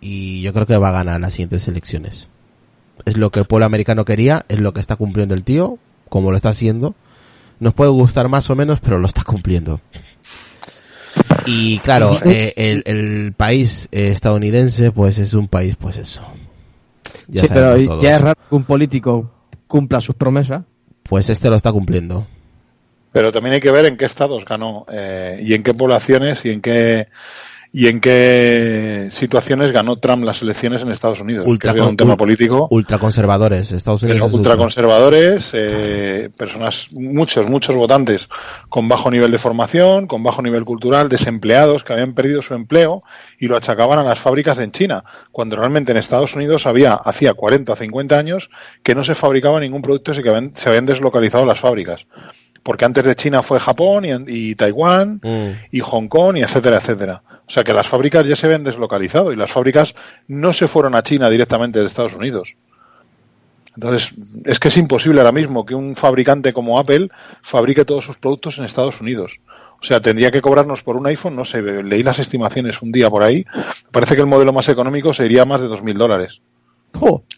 y 0.00 0.42
yo 0.42 0.52
creo 0.52 0.66
que 0.66 0.76
va 0.76 0.88
a 0.88 0.92
ganar 0.92 1.20
las 1.20 1.34
siguientes 1.34 1.68
elecciones. 1.68 2.28
Es 3.04 3.16
lo 3.16 3.30
que 3.30 3.40
el 3.40 3.46
pueblo 3.46 3.66
americano 3.66 4.04
quería, 4.04 4.44
es 4.48 4.58
lo 4.58 4.72
que 4.72 4.80
está 4.80 4.96
cumpliendo 4.96 5.34
el 5.34 5.44
tío, 5.44 5.78
como 6.08 6.30
lo 6.30 6.36
está 6.36 6.48
haciendo. 6.48 6.96
Nos 7.60 7.74
puede 7.74 7.92
gustar 7.92 8.28
más 8.28 8.50
o 8.50 8.56
menos, 8.56 8.80
pero 8.80 8.98
lo 8.98 9.06
está 9.06 9.22
cumpliendo. 9.22 9.80
Y 11.46 11.78
claro, 11.80 12.18
eh, 12.24 12.52
el, 12.56 12.82
el 12.86 13.32
país 13.32 13.88
eh, 13.92 14.08
estadounidense, 14.08 14.92
pues 14.92 15.18
es 15.18 15.34
un 15.34 15.48
país, 15.48 15.76
pues 15.76 15.96
eso. 15.98 16.22
Ya 17.28 17.42
sí, 17.42 17.48
pero 17.52 18.00
ya 18.00 18.16
es 18.16 18.20
raro 18.20 18.40
que 18.48 18.54
un 18.54 18.64
político 18.64 19.30
cumpla 19.66 20.00
sus 20.00 20.14
promesas. 20.14 20.62
Pues 21.02 21.28
este 21.30 21.48
lo 21.48 21.56
está 21.56 21.72
cumpliendo. 21.72 22.26
Pero 23.12 23.32
también 23.32 23.54
hay 23.54 23.60
que 23.60 23.70
ver 23.70 23.84
en 23.84 23.96
qué 23.96 24.06
estados 24.06 24.44
ganó 24.44 24.86
eh, 24.90 25.40
y 25.42 25.54
en 25.54 25.62
qué 25.62 25.74
poblaciones 25.74 26.44
y 26.44 26.50
en 26.50 26.60
qué 26.62 27.08
y 27.74 27.86
en 27.88 28.00
qué 28.00 29.08
situaciones 29.12 29.72
ganó 29.72 29.96
Trump 29.96 30.24
las 30.24 30.42
elecciones 30.42 30.82
en 30.82 30.90
Estados 30.90 31.20
Unidos. 31.20 31.46
Ultra- 31.46 31.72
que 31.72 31.80
es 31.80 31.86
un 31.86 31.96
tema 31.96 32.14
ul- 32.14 32.18
político. 32.18 32.68
Ultraconservadores. 32.70 33.72
Estados 33.72 34.02
Unidos 34.02 34.16
Pero 34.18 34.26
es 34.26 34.34
ultraconservadores, 34.34 35.50
eh, 35.54 36.28
personas, 36.36 36.88
muchos, 36.92 37.48
muchos 37.48 37.74
votantes 37.74 38.28
con 38.68 38.88
bajo 38.88 39.10
nivel 39.10 39.30
de 39.30 39.38
formación, 39.38 40.06
con 40.06 40.22
bajo 40.22 40.42
nivel 40.42 40.64
cultural, 40.64 41.08
desempleados 41.08 41.82
que 41.84 41.94
habían 41.94 42.12
perdido 42.14 42.42
su 42.42 42.54
empleo 42.54 43.02
y 43.38 43.48
lo 43.48 43.56
achacaban 43.56 43.98
a 43.98 44.02
las 44.02 44.18
fábricas 44.18 44.58
en 44.58 44.72
China, 44.72 45.04
cuando 45.30 45.56
realmente 45.56 45.92
en 45.92 45.98
Estados 45.98 46.34
Unidos 46.36 46.66
había, 46.66 46.94
hacía 46.94 47.34
40 47.34 47.72
o 47.72 47.76
50 47.76 48.18
años, 48.18 48.50
que 48.82 48.94
no 48.94 49.02
se 49.04 49.14
fabricaba 49.14 49.60
ningún 49.60 49.82
producto 49.82 50.12
y 50.12 50.22
que 50.22 50.28
habían- 50.28 50.54
se 50.54 50.68
habían 50.68 50.86
deslocalizado 50.86 51.46
las 51.46 51.58
fábricas. 51.60 52.06
Porque 52.62 52.84
antes 52.84 53.04
de 53.04 53.16
China 53.16 53.42
fue 53.42 53.58
Japón 53.58 54.04
y, 54.04 54.10
y 54.50 54.54
Taiwán 54.54 55.20
Mm. 55.22 55.48
y 55.72 55.80
Hong 55.80 56.06
Kong 56.08 56.36
y 56.36 56.42
etcétera, 56.42 56.76
etcétera. 56.76 57.22
O 57.52 57.54
sea 57.54 57.64
que 57.64 57.74
las 57.74 57.86
fábricas 57.86 58.26
ya 58.26 58.34
se 58.34 58.46
habían 58.46 58.64
deslocalizado 58.64 59.30
y 59.30 59.36
las 59.36 59.52
fábricas 59.52 59.94
no 60.26 60.54
se 60.54 60.68
fueron 60.68 60.94
a 60.94 61.02
China 61.02 61.28
directamente 61.28 61.80
de 61.80 61.84
Estados 61.84 62.14
Unidos. 62.14 62.54
Entonces, 63.74 64.14
es 64.46 64.58
que 64.58 64.68
es 64.68 64.76
imposible 64.78 65.20
ahora 65.20 65.32
mismo 65.32 65.66
que 65.66 65.74
un 65.74 65.94
fabricante 65.94 66.54
como 66.54 66.78
Apple 66.78 67.10
fabrique 67.42 67.84
todos 67.84 68.06
sus 68.06 68.16
productos 68.16 68.56
en 68.56 68.64
Estados 68.64 69.02
Unidos. 69.02 69.38
O 69.82 69.84
sea, 69.84 70.00
tendría 70.00 70.30
que 70.30 70.40
cobrarnos 70.40 70.82
por 70.82 70.96
un 70.96 71.06
iPhone, 71.08 71.36
no 71.36 71.44
sé, 71.44 71.60
leí 71.60 72.02
las 72.02 72.18
estimaciones 72.18 72.80
un 72.80 72.90
día 72.90 73.10
por 73.10 73.22
ahí, 73.22 73.44
parece 73.90 74.14
que 74.14 74.22
el 74.22 74.28
modelo 74.28 74.54
más 74.54 74.70
económico 74.70 75.12
sería 75.12 75.44
más 75.44 75.60
de 75.60 75.68
2.000 75.68 75.98
dólares. 75.98 76.40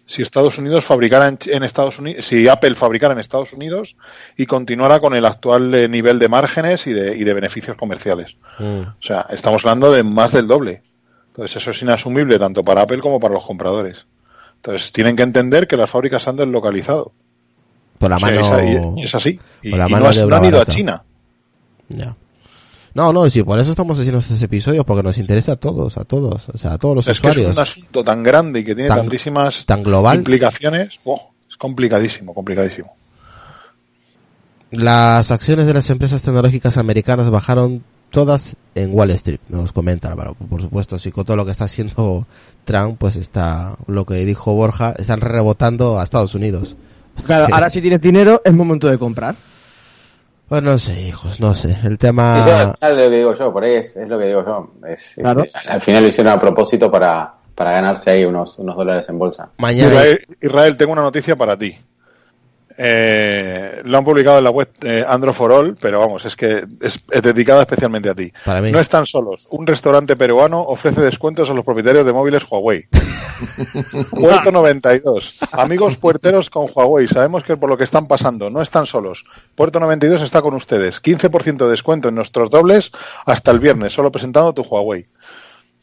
Si 0.07 0.21
Estados 0.23 0.59
Unidos 0.59 0.85
fabricara 0.85 1.29
en, 1.29 1.39
en 1.47 1.63
Estados 1.63 1.99
Unidos, 1.99 2.27
si 2.27 2.47
Apple 2.49 2.75
fabricara 2.75 3.15
en 3.15 3.21
Estados 3.21 3.53
Unidos 3.53 3.97
y 4.37 4.47
continuara 4.47 5.01
con 5.01 5.15
el 5.15 5.25
actual 5.25 5.75
eh, 5.75 5.89
nivel 5.89 6.19
de 6.19 6.29
márgenes 6.29 6.87
y 6.87 6.93
de, 6.93 7.17
y 7.17 7.25
de 7.25 7.35
beneficios 7.35 7.77
comerciales. 7.77 8.37
Mm. 8.59 8.81
O 8.81 8.95
sea, 9.03 9.27
estamos 9.31 9.65
hablando 9.65 9.91
de 9.93 10.03
más 10.03 10.33
del 10.33 10.47
doble. 10.47 10.83
Entonces 11.29 11.57
eso 11.57 11.71
es 11.71 11.83
inasumible 11.83 12.39
tanto 12.39 12.63
para 12.63 12.83
Apple 12.83 12.99
como 13.01 13.19
para 13.19 13.35
los 13.35 13.45
compradores. 13.45 14.07
Entonces 14.57 14.93
tienen 14.93 15.17
que 15.17 15.23
entender 15.23 15.67
que 15.67 15.77
las 15.77 15.91
fábricas 15.91 16.27
han 16.29 16.37
deslocalizado. 16.37 17.13
Por 17.99 18.11
la 18.11 18.17
O 18.17 18.19
sea, 18.21 18.29
mano. 18.31 18.95
es, 18.99 19.15
así. 19.15 19.39
Y, 19.63 19.71
por 19.71 19.79
la 19.79 19.89
y 19.89 19.93
mano 19.93 20.05
no, 20.05 20.11
has- 20.11 20.27
no 20.27 20.37
han 20.37 20.45
ido 20.45 20.61
a. 20.61 20.67
China. 20.67 21.03
Ya. 21.89 22.17
No, 22.95 23.13
no, 23.13 23.29
sí, 23.29 23.43
por 23.43 23.59
eso 23.59 23.73
estamos 23.73 23.99
haciendo 23.99 24.21
estos 24.21 24.41
episodios, 24.41 24.85
porque 24.85 25.03
nos 25.03 25.19
interesa 25.19 25.53
a 25.53 25.57
todos, 25.57 25.97
a 25.99 26.05
todos, 26.05 26.49
o 26.49 26.57
sea, 26.59 26.75
a 26.75 26.79
todos 26.79 26.95
los 26.97 27.09
Es 27.09 27.19
que 27.21 27.27
es 27.29 27.33
usuarios. 27.37 27.57
un 27.57 27.63
asunto 27.63 28.05
tan 28.05 28.23
grande 28.23 28.61
y 28.61 28.65
que 28.65 28.75
tiene 28.75 28.89
Tan- 28.89 28.99
tantísimas 28.99 29.65
tan 29.67 29.83
global. 29.83 30.19
implicaciones. 30.19 31.01
¡buah! 31.05 31.19
es 31.49 31.57
complicadísimo, 31.57 32.33
complicadísimo. 32.35 32.95
Las 34.71 35.31
acciones 35.31 35.67
de 35.67 35.75
las 35.75 35.89
empresas 35.91 36.23
tecnológicas 36.23 36.77
americanas 36.79 37.31
bajaron 37.31 37.85
todas 38.11 38.57
en 38.75 38.95
Wall 38.95 39.11
Street, 39.13 39.41
nos 39.49 39.73
comenta 39.73 40.09
Álvaro. 40.09 40.35
Por 40.35 40.61
supuesto, 40.63 40.99
si 40.99 41.11
con 41.13 41.25
todo 41.25 41.37
lo 41.37 41.45
que 41.45 41.51
está 41.53 41.65
haciendo 41.65 42.27
Trump, 42.65 42.97
pues 42.99 43.17
está, 43.17 43.77
lo 43.87 44.05
que 44.05 44.15
dijo 44.25 44.55
Borja, 44.55 44.93
están 44.99 45.21
rebotando 45.21 46.01
a 46.01 46.05
Estados 46.05 46.35
Unidos. 46.35 46.77
claro, 47.27 47.53
ahora 47.53 47.71
si 47.71 47.81
tienes 47.81 48.01
dinero 48.01 48.41
es 48.45 48.53
momento 48.53 48.89
de 48.89 48.99
comprar. 48.99 49.35
Pues 50.55 50.63
no 50.63 50.79
sé, 50.79 51.03
hijos, 51.03 51.41
no 51.41 51.53
sé. 51.53 51.77
El 51.83 51.95
Eso 51.95 51.97
tema... 51.99 52.45
al 52.45 52.75
final 52.77 52.93
es 52.93 53.05
lo 53.05 53.11
que 53.11 53.17
digo 53.17 53.35
yo, 53.35 53.53
por 53.53 53.65
ahí 53.65 53.73
es, 53.75 53.97
es 53.97 54.09
lo 54.09 54.17
que 54.21 54.27
digo 54.27 54.45
yo. 54.47 54.71
Es, 54.89 55.15
Claro. 55.17 55.43
es- 55.43 55.53
al 55.67 55.81
final 55.81 56.03
lo 56.05 56.09
hicieron 56.11 56.33
a 56.33 56.41
propósito 56.41 56.89
para, 56.93 57.35
para 57.57 57.73
ganarse 57.73 58.11
ahí 58.13 58.25
unos, 58.25 58.57
unos 58.61 58.77
dólares 58.77 59.09
en 59.09 59.19
bolsa. 59.19 59.49
Mañana... 59.59 59.89
Israel, 59.93 60.21
Israel, 60.41 60.77
tengo 60.77 60.93
una 60.93 61.03
noticia 61.03 61.35
para 61.35 61.57
ti. 61.59 61.77
Eh, 62.77 63.83
lo 63.85 63.99
han 63.99 64.05
publicado 64.05 64.39
en 64.39 64.45
la 64.45 64.51
web 64.51 64.69
eh, 64.83 65.05
Android 65.07 65.35
for 65.35 65.53
All, 65.53 65.77
pero 65.81 66.01
vamos, 66.01 66.25
es 66.25 66.35
que 66.35 66.65
es, 66.81 67.01
es 67.11 67.23
dedicada 67.23 67.63
especialmente 67.63 68.11
a 68.11 68.15
ti. 68.15 68.33
Para 68.45 68.61
mí. 68.61 68.73
No 68.73 68.81
están 68.81 69.07
solos. 69.07 69.47
Un 69.51 69.67
restaurante 69.67 70.17
peruano 70.17 70.61
ofrece 70.61 71.01
descuentos 71.01 71.49
a 71.51 71.55
los 71.55 71.65
propietarios 71.65 72.05
de 72.05 72.13
móviles 72.13 72.45
Huawei. 72.51 72.87
Puerto 74.11 74.51
92. 74.51 75.39
Amigos 75.53 75.97
puerteros 75.97 76.51
con 76.51 76.69
Huawei, 76.73 77.09
sabemos 77.09 77.45
que 77.45 77.57
por 77.57 77.69
lo 77.69 77.77
que 77.77 77.85
están 77.85 78.07
pasando 78.07 78.51
no 78.51 78.63
están 78.63 78.87
solos. 78.87 79.25
Puerto 79.55 79.81
92 79.81 80.23
está 80.23 80.43
con 80.43 80.55
ustedes. 80.55 81.03
15% 81.03 81.57
de 81.57 81.71
descuento 81.71 82.09
en 82.09 82.15
nuestros 82.15 82.51
dobles 82.51 82.91
hasta 83.25 83.51
el 83.51 83.61
viernes, 83.61 83.93
solo 83.93 84.11
presentando 84.11 84.53
tu 84.53 84.63
Huawei. 84.63 85.05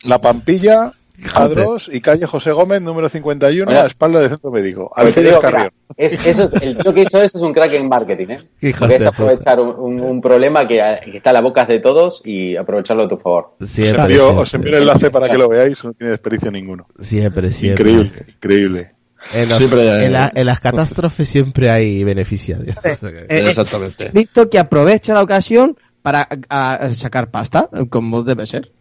La 0.03 0.19
Pampilla, 0.19 0.93
Adros 1.33 1.89
y 1.91 2.01
calle 2.01 2.25
José 2.25 2.51
Gómez, 2.51 2.81
número 2.81 3.09
51, 3.09 3.69
Mira. 3.69 3.83
a 3.83 3.87
espalda 3.87 4.19
del 4.19 4.29
centro 4.29 4.51
médico. 4.51 4.91
Te 4.95 5.01
Alfredo 5.01 5.27
digo, 5.29 5.41
Carrión. 5.41 5.63
mira, 5.63 5.73
es, 5.97 6.25
eso, 6.25 6.43
es- 6.53 6.61
el 6.61 6.77
tío 6.77 6.93
que 6.93 7.01
hizo 7.03 7.21
eso 7.21 7.37
es 7.37 7.43
un 7.43 7.53
crack 7.53 7.73
en 7.73 7.87
marketing, 7.89 8.27
¿eh? 8.29 8.73
Porque 8.79 8.95
es 8.95 9.05
aprovechar 9.05 9.59
un, 9.59 9.69
un- 9.77 10.01
un 10.01 10.21
problema 10.21 10.67
que, 10.67 10.81
que 11.05 11.17
está 11.17 11.29
a 11.29 11.33
las 11.33 11.43
bocas 11.43 11.67
de 11.67 11.79
todos 11.79 12.21
y 12.25 12.55
aprovecharlo 12.55 13.03
a 13.03 13.07
tu 13.07 13.17
favor. 13.17 13.55
Os 13.59 13.69
Siempre, 13.69 14.01
envío, 14.03 14.21
siempre. 14.23 14.41
os 14.43 14.53
envío 14.53 14.71
el 14.77 14.81
enlace 14.83 15.11
para 15.11 15.29
que 15.29 15.37
lo 15.37 15.47
veáis, 15.49 15.83
no 15.83 15.93
tiene 15.93 16.11
desperdicio 16.11 16.51
ninguno. 16.51 16.85
Siempre, 16.99 17.51
siempre. 17.51 17.91
Increíble, 17.91 18.25
increíble. 18.35 18.91
En, 19.33 19.49
los- 19.49 19.57
Siempre- 19.59 20.05
en 20.05 20.13
la- 20.13 20.31
en 20.33 20.45
las 20.47 20.59
catástrofes 20.59 21.29
siempre 21.29 21.69
hay 21.69 22.03
beneficios. 22.03 22.59
Eh, 22.83 23.25
eh, 23.29 23.43
Exactamente. 23.49 24.09
Visto 24.13 24.49
que 24.49 24.57
aprovecha 24.57 25.13
la 25.13 25.21
ocasión 25.21 25.77
para 26.01 26.27
a- 26.49 26.73
a 26.73 26.93
sacar 26.95 27.29
pasta, 27.29 27.69
como 27.89 28.23
debe 28.23 28.47
ser. 28.47 28.71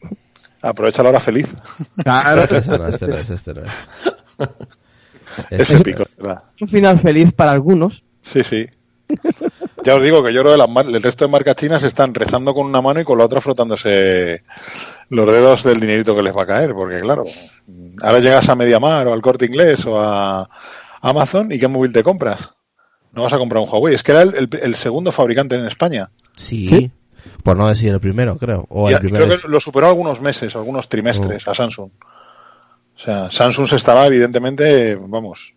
Aprovecha 0.62 1.02
la 1.02 1.08
hora 1.10 1.20
feliz. 1.20 1.48
Claro. 2.02 2.42
Este 2.42 2.78
no, 2.78 2.86
este 2.86 3.06
no 3.08 3.14
es, 3.14 3.30
este 3.30 3.54
no 3.54 3.60
es. 3.62 3.70
Es 5.50 5.60
Este- 5.70 5.76
épico, 5.76 6.04
¿verdad? 6.18 6.42
Un 6.60 6.68
final 6.68 6.98
feliz 6.98 7.32
para 7.32 7.52
algunos. 7.52 8.02
Sí, 8.22 8.42
sí. 8.44 8.66
Ya 9.84 9.94
os 9.96 10.02
digo 10.02 10.22
que 10.22 10.32
yo 10.32 10.42
creo 10.42 10.52
que 10.52 10.58
las 10.72 10.86
el 10.86 11.02
resto 11.02 11.24
de 11.24 11.30
marcas 11.30 11.56
chinas 11.56 11.82
están 11.82 12.14
rezando 12.14 12.54
con 12.54 12.66
una 12.66 12.80
mano 12.80 13.00
y 13.00 13.04
con 13.04 13.18
la 13.18 13.24
otra 13.24 13.40
frotándose 13.40 14.38
los 15.08 15.26
dedos 15.26 15.64
del 15.64 15.80
dinerito 15.80 16.14
que 16.14 16.22
les 16.22 16.36
va 16.36 16.42
a 16.42 16.46
caer, 16.46 16.72
porque 16.74 17.00
claro, 17.00 17.24
ahora 18.02 18.18
llegas 18.20 18.48
a 18.48 18.54
Mediamar 18.54 19.06
o 19.08 19.12
al 19.12 19.20
Corte 19.22 19.46
Inglés 19.46 19.84
o 19.86 19.98
a 19.98 20.48
Amazon 21.00 21.50
y 21.50 21.58
¿qué 21.58 21.66
móvil 21.66 21.92
te 21.92 22.04
compras? 22.04 22.50
No 23.12 23.22
vas 23.24 23.32
a 23.32 23.38
comprar 23.38 23.62
un 23.64 23.68
Huawei, 23.68 23.94
es 23.94 24.02
que 24.04 24.12
era 24.12 24.22
el, 24.22 24.34
el- 24.36 24.60
el 24.62 24.74
segundo 24.76 25.10
fabricante 25.10 25.56
en 25.56 25.66
España. 25.66 26.10
Sí, 26.36 26.68
¿Sí? 26.68 26.90
Por 27.42 27.56
no 27.56 27.68
decir 27.68 27.92
el 27.92 28.00
primero, 28.00 28.36
creo. 28.38 28.66
O 28.68 28.88
el 28.88 28.94
a- 28.96 28.98
y 28.98 29.00
primero 29.00 29.26
creo 29.26 29.40
que 29.40 29.48
lo 29.48 29.60
superó 29.60 29.86
algunos 29.88 30.20
meses, 30.20 30.54
algunos 30.56 30.88
trimestres 30.88 31.46
a 31.48 31.54
Samsung. 31.54 31.90
O 32.96 33.02
sea, 33.02 33.30
Samsung 33.30 33.66
se 33.68 33.76
estaba 33.76 34.06
evidentemente, 34.06 34.94
vamos, 34.96 35.52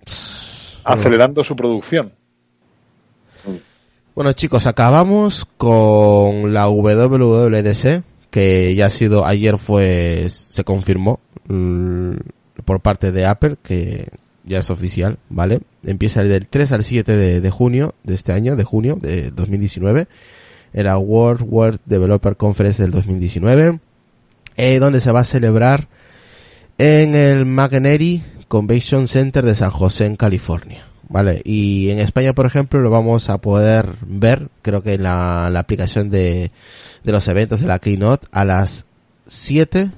acelerando 0.83 1.43
su 1.43 1.55
producción. 1.55 2.13
Bueno 4.15 4.31
chicos, 4.33 4.67
acabamos 4.67 5.45
con 5.57 6.53
la 6.53 6.67
WWDC, 6.67 8.03
que 8.29 8.75
ya 8.75 8.85
ha 8.85 8.89
sido, 8.91 9.25
ayer 9.25 9.57
fue, 9.57 10.25
se 10.29 10.63
confirmó 10.63 11.19
mm, 11.47 12.11
por 12.63 12.79
parte 12.81 13.11
de 13.11 13.25
Apple, 13.25 13.57
que 13.63 14.07
ya 14.45 14.59
es 14.59 14.69
oficial, 14.69 15.17
¿vale? 15.29 15.61
Empieza 15.83 16.21
del 16.21 16.47
3 16.47 16.71
al 16.73 16.83
7 16.83 17.11
de, 17.15 17.41
de 17.41 17.49
junio 17.49 17.95
de 18.03 18.13
este 18.13 18.33
año, 18.33 18.55
de 18.55 18.63
junio 18.63 18.97
de 19.01 19.31
2019. 19.31 20.07
Era 20.73 20.97
World 20.97 21.45
World 21.47 21.79
Developer 21.85 22.35
Conference 22.35 22.81
del 22.81 22.91
2019, 22.91 23.79
eh, 24.57 24.79
donde 24.79 25.01
se 25.01 25.11
va 25.11 25.21
a 25.21 25.25
celebrar 25.25 25.87
en 26.77 27.15
el 27.15 27.45
McEnery 27.45 28.23
Convention 28.47 29.07
Center 29.07 29.45
de 29.45 29.55
San 29.55 29.71
José, 29.71 30.05
en 30.05 30.15
California. 30.15 30.85
Vale, 31.09 31.41
y 31.45 31.89
en 31.89 31.99
España, 31.99 32.33
por 32.33 32.45
ejemplo, 32.45 32.79
lo 32.79 32.89
vamos 32.89 33.29
a 33.29 33.39
poder 33.39 33.89
ver, 34.01 34.49
creo 34.61 34.81
que 34.81 34.93
en 34.93 35.03
la, 35.03 35.49
la 35.51 35.59
aplicación 35.59 36.09
de, 36.09 36.51
de 37.03 37.11
los 37.11 37.27
eventos 37.27 37.61
de 37.61 37.67
la 37.67 37.79
Keynote, 37.79 38.27
a 38.31 38.45
las 38.45 38.87
7 39.27 39.91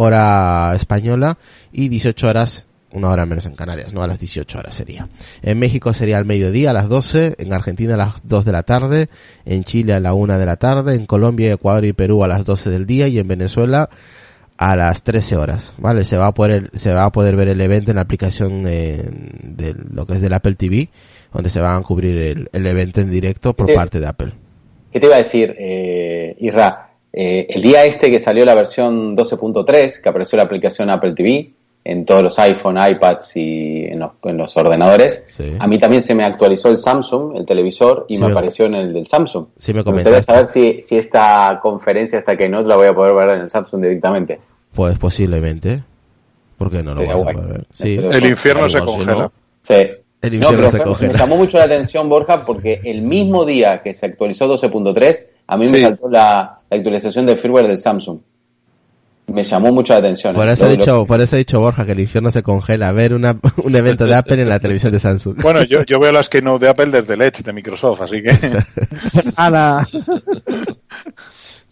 hora 0.00 0.74
española 0.76 1.38
y 1.72 1.88
18 1.88 2.28
horas, 2.28 2.67
una 2.98 3.10
hora 3.10 3.26
menos 3.26 3.46
en 3.46 3.54
Canarias, 3.54 3.92
no 3.92 4.02
a 4.02 4.06
las 4.06 4.18
18 4.18 4.58
horas 4.58 4.74
sería. 4.74 5.08
En 5.42 5.58
México 5.58 5.94
sería 5.94 6.18
al 6.18 6.24
mediodía 6.24 6.70
a 6.70 6.72
las 6.72 6.88
12, 6.88 7.36
en 7.38 7.52
Argentina 7.52 7.94
a 7.94 7.98
las 7.98 8.14
2 8.24 8.44
de 8.44 8.52
la 8.52 8.62
tarde, 8.62 9.08
en 9.46 9.64
Chile 9.64 9.94
a 9.94 10.00
la 10.00 10.14
1 10.14 10.38
de 10.38 10.46
la 10.46 10.56
tarde, 10.56 10.94
en 10.94 11.06
Colombia, 11.06 11.52
Ecuador 11.52 11.84
y 11.84 11.92
Perú 11.92 12.22
a 12.24 12.28
las 12.28 12.44
12 12.44 12.70
del 12.70 12.86
día 12.86 13.08
y 13.08 13.18
en 13.18 13.28
Venezuela 13.28 13.88
a 14.58 14.74
las 14.74 15.04
13 15.04 15.36
horas, 15.36 15.74
¿vale? 15.78 16.04
Se 16.04 16.16
va 16.16 16.26
a 16.26 16.34
poder, 16.34 16.70
se 16.74 16.92
va 16.92 17.04
a 17.04 17.12
poder 17.12 17.36
ver 17.36 17.48
el 17.48 17.60
evento 17.60 17.92
en 17.92 17.96
la 17.96 18.02
aplicación 18.02 18.64
eh, 18.66 19.04
de 19.42 19.74
lo 19.92 20.04
que 20.04 20.14
es 20.14 20.20
del 20.20 20.34
Apple 20.34 20.56
TV, 20.56 20.88
donde 21.32 21.48
se 21.48 21.60
van 21.60 21.76
a 21.76 21.82
cubrir 21.82 22.16
el, 22.18 22.48
el 22.52 22.66
evento 22.66 23.00
en 23.00 23.10
directo 23.10 23.54
por 23.54 23.72
parte 23.72 24.00
de 24.00 24.06
Apple. 24.06 24.32
¿Qué 24.92 24.98
te 24.98 25.06
iba 25.06 25.14
a 25.14 25.18
decir, 25.18 25.54
eh, 25.58 26.34
Isra? 26.40 26.90
Eh, 27.12 27.46
el 27.50 27.62
día 27.62 27.84
este 27.84 28.10
que 28.10 28.20
salió 28.20 28.44
la 28.44 28.54
versión 28.54 29.16
12.3, 29.16 30.02
que 30.02 30.08
apareció 30.08 30.36
la 30.36 30.44
aplicación 30.44 30.90
Apple 30.90 31.14
TV 31.14 31.52
en 31.84 32.04
todos 32.04 32.22
los 32.22 32.38
iPhone, 32.38 32.76
iPads 32.76 33.36
y 33.36 33.84
en 33.86 34.00
los, 34.00 34.10
en 34.24 34.36
los 34.36 34.54
ordenadores, 34.56 35.24
Sí. 35.28 35.54
a 35.58 35.66
mí 35.66 35.78
también 35.78 36.02
se 36.02 36.14
me 36.14 36.22
actualizó 36.24 36.68
el 36.68 36.76
Samsung, 36.78 37.36
el 37.36 37.46
televisor, 37.46 38.04
y 38.08 38.16
Sí, 38.16 38.20
me 38.20 38.26
me- 38.28 38.32
apareció 38.32 38.66
en 38.66 38.74
el 38.74 38.92
del 38.92 39.06
Samsung. 39.06 39.46
Sí 39.56 39.72
me 39.72 39.82
Me 39.82 39.92
gustaría 39.92 40.20
saber 40.20 40.46
si, 40.46 40.82
si 40.82 40.96
esta 40.98 41.58
conferencia, 41.62 42.18
esta 42.18 42.36
que 42.36 42.48
no, 42.48 42.60
la 42.62 42.76
voy 42.76 42.88
a 42.88 42.94
poder 42.94 43.14
ver 43.14 43.30
en 43.36 43.40
el 43.42 43.50
Samsung 43.50 43.82
directamente. 43.82 44.38
Pues 44.74 44.98
posiblemente. 44.98 45.82
¿Por 46.58 46.70
qué 46.70 46.82
no 46.82 46.90
lo 46.92 47.00
Sería 47.00 47.14
vas 47.14 47.22
a 47.22 47.32
poder 47.32 47.66
ver? 47.80 48.14
El 48.14 48.26
infierno 48.26 48.68
se 48.68 48.80
congela. 48.80 49.14
no. 49.14 49.32
Sí. 49.62 49.74
El 50.20 50.30
No, 50.40 50.50
infierno 50.50 50.56
pero 50.56 50.70
se 50.70 50.82
congela. 50.82 51.12
me 51.12 51.18
llamó 51.18 51.36
mucho 51.36 51.58
la 51.58 51.64
atención, 51.64 52.08
Borja, 52.08 52.44
porque 52.44 52.80
el 52.84 53.02
mismo 53.02 53.44
día 53.44 53.80
que 53.82 53.94
se 53.94 54.06
actualizó 54.06 54.46
12.3, 54.48 55.26
a 55.46 55.56
mí 55.56 55.68
me 55.68 55.80
saltó 55.80 56.08
la, 56.10 56.58
la 56.68 56.76
actualización 56.76 57.24
del 57.26 57.38
firmware 57.38 57.68
del 57.68 57.78
Samsung. 57.78 58.18
Me 59.28 59.44
llamó 59.44 59.70
mucho 59.72 59.92
la 59.92 59.98
atención. 60.00 60.34
Por 60.34 60.48
¿eh? 60.48 60.52
eso, 60.52 60.64
lo- 60.64 60.70
dicho, 60.70 61.06
por 61.06 61.20
eso 61.20 61.36
ha 61.36 61.38
dicho 61.38 61.60
Borja 61.60 61.84
que 61.84 61.92
el 61.92 62.00
infierno 62.00 62.30
se 62.30 62.42
congela. 62.42 62.90
Ver 62.92 63.12
una, 63.14 63.38
un 63.62 63.76
evento 63.76 64.06
de 64.06 64.14
Apple 64.14 64.40
en 64.42 64.48
la 64.48 64.58
televisión 64.58 64.90
de 64.92 64.98
Samsung. 65.00 65.40
Bueno, 65.42 65.62
yo, 65.64 65.82
yo 65.84 66.00
veo 66.00 66.10
las 66.12 66.28
Keynote 66.28 66.64
de 66.64 66.70
Apple 66.70 66.86
desde 66.86 67.14
el 67.14 67.22
Edge 67.22 67.42
de 67.42 67.52
Microsoft, 67.52 68.00
así 68.02 68.22
que 68.22 68.30
A 69.36 69.50
la... 69.50 69.86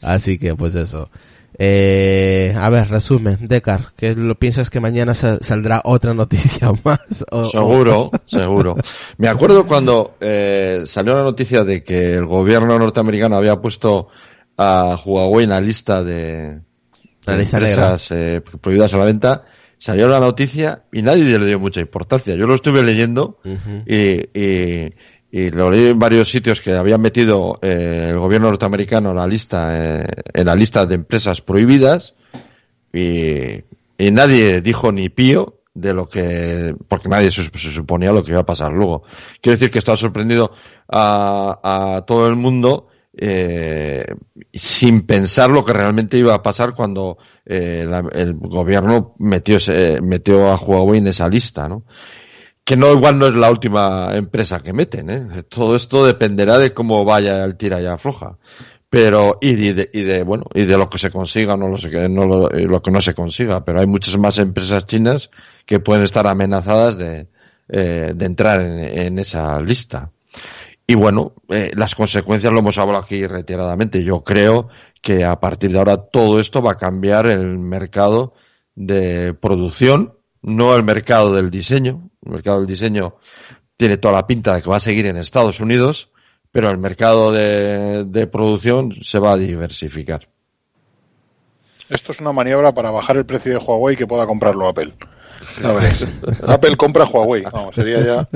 Así 0.02 0.38
que, 0.38 0.54
pues 0.54 0.74
eso. 0.74 1.10
Eh, 1.58 2.54
a 2.58 2.68
ver, 2.68 2.88
resumen, 2.90 3.38
Decar, 3.48 3.86
¿qué 3.96 4.14
lo 4.14 4.34
piensas 4.34 4.68
que 4.68 4.78
mañana 4.78 5.14
sa- 5.14 5.38
saldrá 5.40 5.80
otra 5.84 6.12
noticia 6.12 6.68
más? 6.84 7.24
O- 7.30 7.40
o- 7.40 7.44
Seguro, 7.46 8.10
seguro. 8.26 8.76
Me 9.16 9.28
acuerdo 9.28 9.66
cuando 9.66 10.16
eh, 10.20 10.82
salió 10.84 11.14
la 11.16 11.22
noticia 11.22 11.64
de 11.64 11.82
que 11.82 12.14
el 12.16 12.26
gobierno 12.26 12.78
norteamericano 12.78 13.36
había 13.36 13.56
puesto 13.56 14.08
a 14.58 15.00
Huawei 15.02 15.44
en 15.44 15.50
la 15.50 15.60
lista 15.62 16.04
de, 16.04 16.60
Lista 17.34 17.58
empresas 17.58 18.10
eh, 18.12 18.42
prohibidas 18.60 18.94
a 18.94 18.98
la 18.98 19.04
venta. 19.04 19.44
Salió 19.78 20.08
la 20.08 20.20
noticia 20.20 20.84
y 20.92 21.02
nadie 21.02 21.38
le 21.38 21.46
dio 21.46 21.60
mucha 21.60 21.80
importancia. 21.80 22.34
Yo 22.34 22.46
lo 22.46 22.54
estuve 22.54 22.82
leyendo 22.82 23.38
y, 23.86 24.40
y, 24.40 24.94
y 25.30 25.50
lo 25.50 25.70
leí 25.70 25.88
en 25.88 25.98
varios 25.98 26.30
sitios 26.30 26.60
que 26.62 26.72
habían 26.72 27.00
metido 27.00 27.58
eh, 27.60 28.08
el 28.10 28.18
gobierno 28.18 28.48
norteamericano 28.48 29.10
en 29.10 29.16
la 29.16 29.26
lista 29.26 30.00
eh, 30.00 30.06
en 30.32 30.46
la 30.46 30.54
lista 30.54 30.86
de 30.86 30.94
empresas 30.94 31.42
prohibidas 31.42 32.14
y, 32.92 33.64
y 33.98 34.10
nadie 34.12 34.62
dijo 34.62 34.92
ni 34.92 35.10
pío 35.10 35.60
de 35.74 35.92
lo 35.92 36.08
que 36.08 36.74
porque 36.88 37.10
nadie 37.10 37.30
se, 37.30 37.42
se 37.42 37.70
suponía 37.70 38.12
lo 38.12 38.24
que 38.24 38.30
iba 38.30 38.40
a 38.40 38.46
pasar 38.46 38.72
luego 38.72 39.02
quiero 39.42 39.56
decir 39.58 39.70
que 39.70 39.78
esto 39.78 39.92
ha 39.92 39.96
sorprendido 39.96 40.52
a, 40.88 41.96
a 41.96 42.02
todo 42.06 42.28
el 42.28 42.36
mundo 42.36 42.88
eh, 43.16 44.06
sin 44.52 45.06
pensar 45.06 45.51
lo 45.51 45.64
que 45.64 45.72
realmente 45.72 46.18
iba 46.18 46.34
a 46.34 46.43
pasar 46.43 46.74
cuando 46.74 47.16
eh, 47.44 47.86
el 48.12 48.34
gobierno 48.34 49.14
metió 49.18 49.59
metió 50.02 50.51
a 50.51 50.56
Huawei 50.56 50.98
en 50.98 51.06
esa 51.06 51.28
lista 51.28 51.68
no 51.68 51.84
que 52.66 52.76
no 52.76 52.93
igual 52.93 53.16
no 53.16 53.28
es 53.28 53.34
la 53.34 53.48
última 53.48 54.10
empresa 54.16 54.59
que 54.59 54.72
meten, 54.72 55.09
¿eh? 55.09 55.43
Todo 55.48 55.76
esto 55.76 56.05
dependerá 56.05 56.59
de 56.59 56.74
cómo 56.74 57.05
vaya 57.05 57.44
el 57.44 57.56
tira 57.56 57.80
y 57.80 57.86
afloja. 57.86 58.38
Pero, 58.90 59.38
y 59.40 59.55
de, 59.55 59.88
y 59.93 60.02
de, 60.02 60.24
bueno, 60.24 60.47
y 60.52 60.64
de 60.64 60.76
lo 60.76 60.90
que 60.90 60.98
se 60.98 61.12
consiga, 61.12 61.56
no 61.56 61.68
lo 61.68 61.76
no 62.09 62.26
lo, 62.26 62.59
y 62.59 62.64
lo 62.64 62.82
que 62.82 62.90
no 62.90 63.01
se 63.01 63.14
consiga. 63.14 63.64
Pero 63.64 63.78
hay 63.78 63.86
muchas 63.86 64.18
más 64.18 64.40
empresas 64.40 64.84
chinas 64.84 65.30
que 65.64 65.78
pueden 65.78 66.02
estar 66.02 66.26
amenazadas 66.26 66.98
de, 66.98 67.28
eh, 67.68 68.12
entrar 68.18 68.60
en, 68.60 68.78
en 68.78 69.18
esa 69.20 69.60
lista. 69.60 70.10
Y 70.86 70.94
bueno, 70.94 71.34
eh, 71.48 71.72
las 71.74 71.94
consecuencias 71.94 72.52
lo 72.52 72.60
hemos 72.60 72.78
hablado 72.78 73.02
aquí 73.02 73.26
reiteradamente. 73.26 74.04
Yo 74.04 74.22
creo 74.22 74.68
que 75.02 75.24
a 75.24 75.40
partir 75.40 75.72
de 75.72 75.78
ahora 75.78 75.96
todo 75.96 76.38
esto 76.38 76.62
va 76.62 76.72
a 76.72 76.76
cambiar 76.76 77.26
el 77.26 77.58
mercado 77.58 78.34
de 78.76 79.34
producción, 79.34 80.16
no 80.42 80.76
el 80.76 80.84
mercado 80.84 81.34
del 81.34 81.50
diseño. 81.50 82.10
El 82.24 82.32
mercado 82.32 82.58
del 82.58 82.68
diseño 82.68 83.16
tiene 83.76 83.96
toda 83.96 84.14
la 84.14 84.26
pinta 84.28 84.54
de 84.54 84.62
que 84.62 84.70
va 84.70 84.76
a 84.76 84.80
seguir 84.80 85.06
en 85.06 85.16
Estados 85.16 85.58
Unidos, 85.58 86.10
pero 86.52 86.70
el 86.70 86.78
mercado 86.78 87.32
de, 87.32 88.04
de 88.04 88.26
producción 88.28 88.94
se 89.02 89.18
va 89.18 89.32
a 89.32 89.36
diversificar. 89.36 90.28
esto 91.88 92.12
es 92.12 92.20
una 92.20 92.32
maniobra 92.32 92.72
para 92.72 92.92
bajar 92.92 93.16
el 93.16 93.26
precio 93.26 93.52
de 93.52 93.58
Huawei 93.58 93.96
que 93.96 94.06
pueda 94.06 94.26
comprarlo 94.26 94.68
Apple. 94.68 94.94
Apple 96.46 96.76
compra 96.76 97.04
Huawei. 97.04 97.42
Vamos, 97.50 97.74
sería 97.74 98.00
ya 98.04 98.28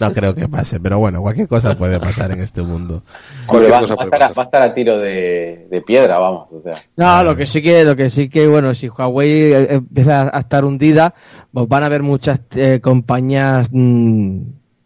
No 0.00 0.12
creo 0.12 0.34
que 0.34 0.48
pase, 0.48 0.80
pero 0.80 0.98
bueno, 0.98 1.20
cualquier 1.20 1.48
cosa 1.48 1.76
puede 1.76 1.98
pasar 1.98 2.30
en 2.32 2.40
este 2.40 2.62
mundo. 2.62 3.02
cualquier 3.46 3.72
va, 3.72 3.80
cosa 3.80 3.94
va 3.94 4.02
a 4.02 4.04
estar, 4.04 4.22
a- 4.22 4.28
pasar. 4.28 4.38
va 4.38 4.42
a 4.42 4.44
estar 4.44 4.62
a 4.62 4.72
tiro 4.74 4.98
de, 4.98 5.66
de 5.70 5.82
piedra, 5.82 6.18
vamos. 6.18 6.48
O 6.52 6.60
sea, 6.60 6.72
No, 6.96 7.24
lo 7.24 7.36
que 7.36 7.46
sí 7.46 7.62
que, 7.62 7.84
lo 7.84 7.96
que 7.96 8.10
sí 8.10 8.28
que, 8.28 8.46
bueno, 8.46 8.74
si 8.74 8.88
Huawei 8.88 9.52
eh, 9.52 9.66
empieza 9.74 10.34
a 10.36 10.40
estar 10.40 10.64
hundida, 10.64 11.14
pues 11.52 11.68
van 11.68 11.82
a 11.82 11.86
haber 11.86 12.02
muchas 12.02 12.40
eh, 12.54 12.80
compañías 12.82 13.68
mm, 13.72 14.40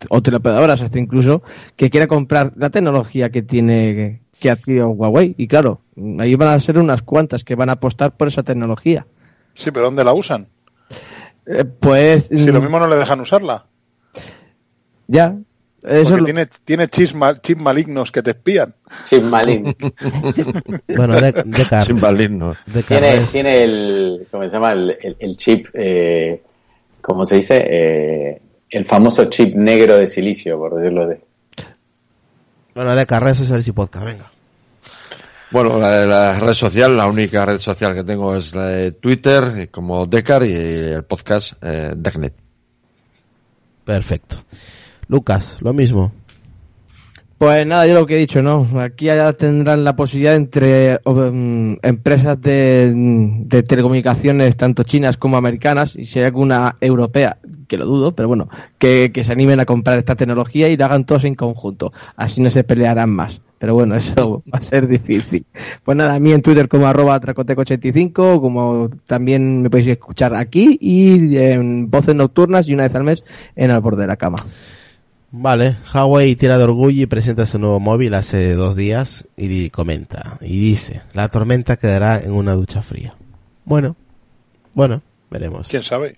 o 0.08 0.22
teleoperadoras 0.22 0.80
hasta 0.82 0.98
incluso 0.98 1.42
que 1.76 1.90
quieran 1.90 2.08
comprar 2.08 2.52
la 2.56 2.70
tecnología 2.70 3.30
que 3.30 3.42
tiene 3.42 4.20
que 4.40 4.50
adquirió 4.50 4.88
Huawei 4.88 5.34
y 5.38 5.46
claro, 5.46 5.82
ahí 6.18 6.34
van 6.34 6.48
a 6.48 6.58
ser 6.58 6.76
unas 6.78 7.02
cuantas 7.02 7.44
que 7.44 7.54
van 7.54 7.68
a 7.68 7.74
apostar 7.74 8.16
por 8.16 8.26
esa 8.26 8.42
tecnología. 8.42 9.06
Sí, 9.54 9.70
pero 9.70 9.84
¿dónde 9.84 10.02
la 10.02 10.12
usan? 10.14 10.48
Eh, 11.46 11.64
pues 11.64 12.24
Si 12.26 12.46
lo 12.46 12.60
mm, 12.60 12.62
mismo 12.62 12.78
no 12.78 12.86
le 12.88 12.96
dejan 12.96 13.20
usarla. 13.20 13.66
ya, 15.08 15.34
eso 15.82 16.02
Porque 16.10 16.18
lo- 16.20 16.24
tiene, 16.24 16.46
tiene 16.64 16.88
chips, 16.88 17.14
ma- 17.14 17.36
chips 17.36 17.60
malignos 17.60 18.12
que 18.12 18.22
te 18.22 18.30
espían. 18.30 18.72
Chip 19.04 19.24
Malin. 19.24 19.74
Bueno, 20.96 21.20
De- 21.20 21.82
Sin 21.84 22.00
malignos. 22.00 22.56
Tiene, 22.86 23.14
es- 23.14 23.32
tiene 23.32 23.62
el, 23.64 24.26
¿cómo 24.30 24.44
se 24.44 24.50
llama? 24.50 24.72
El, 24.72 24.90
el- 25.02 25.16
el 25.18 25.36
chip, 25.36 25.66
eh, 25.74 26.42
¿cómo 27.00 27.24
se 27.26 27.36
dice? 27.36 27.64
Eh, 27.68 28.42
el 28.70 28.86
famoso 28.86 29.24
chip 29.26 29.54
negro 29.56 29.98
de 29.98 30.06
silicio, 30.06 30.56
por 30.58 30.76
decirlo 30.76 31.08
de. 31.08 31.20
Bueno, 32.74 32.94
Decar, 32.94 33.22
redes 33.22 33.38
sociales 33.38 33.66
y 33.68 33.72
podcast, 33.72 34.06
venga. 34.06 34.30
Bueno, 35.52 35.78
la, 35.78 36.06
la 36.06 36.40
red 36.40 36.54
social, 36.54 36.96
la 36.96 37.06
única 37.06 37.44
red 37.44 37.58
social 37.58 37.94
que 37.94 38.04
tengo 38.04 38.34
es 38.34 38.54
la 38.54 38.68
de 38.68 38.92
Twitter, 38.92 39.52
eh, 39.54 39.68
como 39.68 40.06
Decar, 40.06 40.46
y 40.46 40.54
el 40.54 41.04
podcast 41.04 41.52
eh, 41.62 41.92
Decnet. 41.94 42.32
Perfecto. 43.84 44.38
Lucas, 45.08 45.58
lo 45.60 45.74
mismo. 45.74 46.10
Pues 47.36 47.66
nada, 47.66 47.86
yo 47.86 47.92
lo 47.94 48.06
que 48.06 48.14
he 48.14 48.18
dicho, 48.18 48.40
¿no? 48.40 48.66
Aquí 48.80 49.06
ya 49.06 49.30
tendrán 49.34 49.84
la 49.84 49.94
posibilidad 49.94 50.36
entre 50.36 51.00
um, 51.04 51.76
empresas 51.82 52.40
de, 52.40 52.92
de 52.94 53.62
telecomunicaciones, 53.62 54.56
tanto 54.56 54.84
chinas 54.84 55.18
como 55.18 55.36
americanas, 55.36 55.96
y 55.96 56.06
si 56.06 56.20
hay 56.20 56.26
alguna 56.26 56.76
europea, 56.80 57.36
que 57.68 57.76
lo 57.76 57.84
dudo, 57.84 58.14
pero 58.14 58.28
bueno, 58.28 58.48
que, 58.78 59.10
que 59.12 59.22
se 59.22 59.32
animen 59.32 59.60
a 59.60 59.66
comprar 59.66 59.98
esta 59.98 60.14
tecnología 60.14 60.68
y 60.68 60.78
la 60.78 60.86
hagan 60.86 61.04
todos 61.04 61.24
en 61.24 61.34
conjunto. 61.34 61.92
Así 62.16 62.40
no 62.40 62.48
se 62.48 62.64
pelearán 62.64 63.10
más. 63.10 63.42
Pero 63.62 63.74
bueno, 63.74 63.94
eso 63.96 64.42
va 64.52 64.58
a 64.58 64.60
ser 64.60 64.88
difícil. 64.88 65.46
Pues 65.84 65.96
nada, 65.96 66.16
a 66.16 66.18
mí 66.18 66.32
en 66.32 66.42
Twitter 66.42 66.68
como 66.68 66.88
arroba 66.88 67.20
tracoteco85, 67.20 68.40
como 68.40 68.90
también 69.06 69.62
me 69.62 69.70
podéis 69.70 69.86
escuchar 69.86 70.34
aquí 70.34 70.76
y 70.80 71.36
en 71.38 71.88
voces 71.88 72.16
nocturnas 72.16 72.66
y 72.66 72.74
una 72.74 72.82
vez 72.82 72.94
al 72.96 73.04
mes 73.04 73.22
en 73.54 73.70
Al 73.70 73.80
Borde 73.80 74.02
de 74.02 74.08
la 74.08 74.16
Cama. 74.16 74.38
Vale, 75.30 75.76
Huawei 75.94 76.34
tira 76.34 76.58
de 76.58 76.64
orgullo 76.64 77.04
y 77.04 77.06
presenta 77.06 77.46
su 77.46 77.60
nuevo 77.60 77.78
móvil 77.78 78.14
hace 78.14 78.54
dos 78.54 78.74
días 78.74 79.28
y 79.36 79.70
comenta 79.70 80.38
y 80.40 80.58
dice, 80.58 81.02
la 81.12 81.28
tormenta 81.28 81.76
quedará 81.76 82.18
en 82.18 82.32
una 82.32 82.54
ducha 82.54 82.82
fría. 82.82 83.14
Bueno, 83.64 83.94
bueno, 84.74 85.02
veremos. 85.30 85.68
¿Quién 85.68 85.84
sabe? 85.84 86.16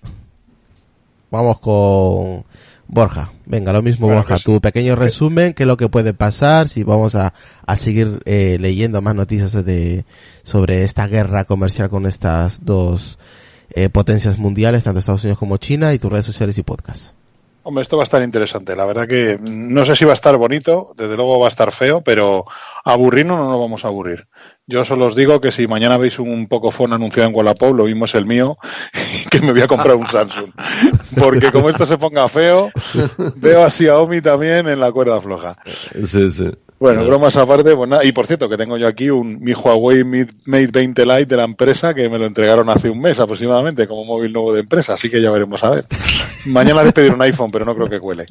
Vamos 1.29 1.59
con 1.59 2.43
Borja. 2.87 3.31
Venga, 3.45 3.71
lo 3.73 3.81
mismo 3.81 4.07
Borja, 4.07 4.37
tu 4.39 4.61
pequeño 4.61 4.95
resumen, 4.95 5.53
qué 5.53 5.63
es 5.63 5.67
lo 5.67 5.77
que 5.77 5.89
puede 5.89 6.13
pasar, 6.13 6.67
si 6.67 6.83
vamos 6.83 7.15
a, 7.15 7.33
a 7.65 7.75
seguir 7.77 8.21
eh, 8.25 8.57
leyendo 8.59 9.01
más 9.01 9.15
noticias 9.15 9.53
de, 9.65 10.05
sobre 10.43 10.83
esta 10.83 11.07
guerra 11.07 11.45
comercial 11.45 11.89
con 11.89 12.05
estas 12.05 12.63
dos 12.63 13.19
eh, 13.71 13.89
potencias 13.89 14.37
mundiales, 14.37 14.83
tanto 14.83 14.99
Estados 14.99 15.23
Unidos 15.23 15.39
como 15.39 15.57
China, 15.57 15.93
y 15.93 15.99
tus 15.99 16.11
redes 16.11 16.25
sociales 16.25 16.57
y 16.57 16.63
podcast. 16.63 17.13
Hombre, 17.63 17.81
esto 17.81 17.97
va 17.97 18.03
a 18.03 18.05
estar 18.05 18.21
interesante. 18.21 18.75
La 18.75 18.85
verdad 18.85 19.07
que 19.07 19.39
mm, 19.39 19.73
no 19.73 19.85
sé 19.85 19.95
si 19.95 20.05
va 20.05 20.11
a 20.11 20.13
estar 20.13 20.37
bonito, 20.37 20.93
desde 20.95 21.15
luego 21.15 21.39
va 21.39 21.47
a 21.47 21.49
estar 21.49 21.71
feo, 21.71 22.01
pero 22.01 22.45
aburrirnos 22.83 23.39
no 23.39 23.49
nos 23.49 23.59
vamos 23.59 23.83
a 23.83 23.87
aburrir. 23.87 24.27
Yo 24.67 24.83
solo 24.83 25.05
os 25.05 25.15
digo 25.15 25.39
que 25.39 25.51
si 25.51 25.67
mañana 25.67 25.97
veis 25.97 26.17
un 26.17 26.47
Pocophone 26.47 26.95
anunciado 26.95 27.29
en 27.29 27.35
Wallapop, 27.35 27.75
lo 27.75 27.85
mismo 27.85 28.05
es 28.05 28.15
el 28.15 28.25
mío, 28.25 28.57
que 29.29 29.39
me 29.39 29.51
voy 29.51 29.61
a 29.61 29.67
comprar 29.67 29.95
un 29.95 30.07
Samsung. 30.07 30.49
Porque 31.19 31.51
como 31.51 31.69
esto 31.69 31.85
se 31.85 31.99
ponga 31.99 32.27
feo, 32.27 32.71
veo 33.35 33.63
a 33.63 33.69
Xiaomi 33.69 34.21
también 34.21 34.67
en 34.67 34.79
la 34.79 34.91
cuerda 34.91 35.21
floja. 35.21 35.55
Sí, 36.03 36.31
sí. 36.31 36.49
Bueno, 36.79 37.05
bromas 37.05 37.35
aparte, 37.37 37.75
pues 37.75 37.89
nada. 37.89 38.03
Y 38.03 38.11
por 38.11 38.25
cierto, 38.25 38.49
que 38.49 38.57
tengo 38.57 38.77
yo 38.77 38.87
aquí 38.87 39.09
un, 39.09 39.39
mi 39.39 39.53
Huawei 39.53 40.03
Mate 40.03 40.33
Mate 40.47 40.67
20 40.67 41.05
Lite 41.05 41.25
de 41.25 41.37
la 41.37 41.43
empresa 41.43 41.93
que 41.93 42.09
me 42.09 42.17
lo 42.17 42.25
entregaron 42.25 42.69
hace 42.69 42.89
un 42.89 42.99
mes 42.99 43.19
aproximadamente 43.19 43.87
como 43.87 44.03
móvil 44.03 44.33
nuevo 44.33 44.53
de 44.53 44.61
empresa, 44.61 44.95
así 44.95 45.09
que 45.09 45.21
ya 45.21 45.31
veremos 45.31 45.63
a 45.63 45.69
ver. 45.69 45.85
Mañana 46.45 46.83
les 46.83 46.93
pediré 46.93 47.13
un 47.13 47.21
iPhone, 47.21 47.51
pero 47.51 47.65
no 47.65 47.75
creo 47.75 47.87
que 47.87 47.99
cuele. 47.99 48.25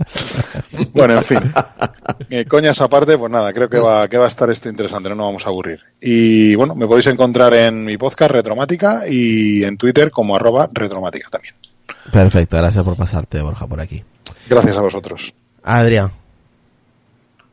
Bueno, 0.92 1.14
en 1.14 1.24
fin. 1.24 1.38
Eh, 2.30 2.44
coñas 2.44 2.80
aparte, 2.80 3.18
pues 3.18 3.30
nada, 3.30 3.52
creo 3.52 3.68
que 3.68 3.78
va, 3.78 4.08
que 4.08 4.18
va 4.18 4.24
a 4.26 4.28
estar 4.28 4.48
esto 4.50 4.68
interesante, 4.68 5.08
no 5.08 5.14
nos 5.14 5.26
vamos 5.26 5.46
a 5.46 5.48
aburrir. 5.48 5.80
Y 6.00 6.54
bueno, 6.54 6.74
me 6.74 6.86
podéis 6.86 7.06
encontrar 7.08 7.52
en 7.54 7.84
mi 7.84 7.96
podcast 7.96 8.30
Retromática 8.30 9.02
y 9.08 9.62
en 9.64 9.76
Twitter 9.76 10.10
como 10.10 10.36
arroba 10.36 10.68
Retromática 10.72 11.28
también. 11.30 11.54
Perfecto, 12.12 12.56
gracias 12.56 12.84
por 12.84 12.96
pasarte 12.96 13.40
Borja 13.42 13.66
por 13.66 13.80
aquí. 13.80 14.02
Gracias 14.48 14.76
a 14.76 14.82
vosotros. 14.82 15.34
Adrián, 15.62 16.10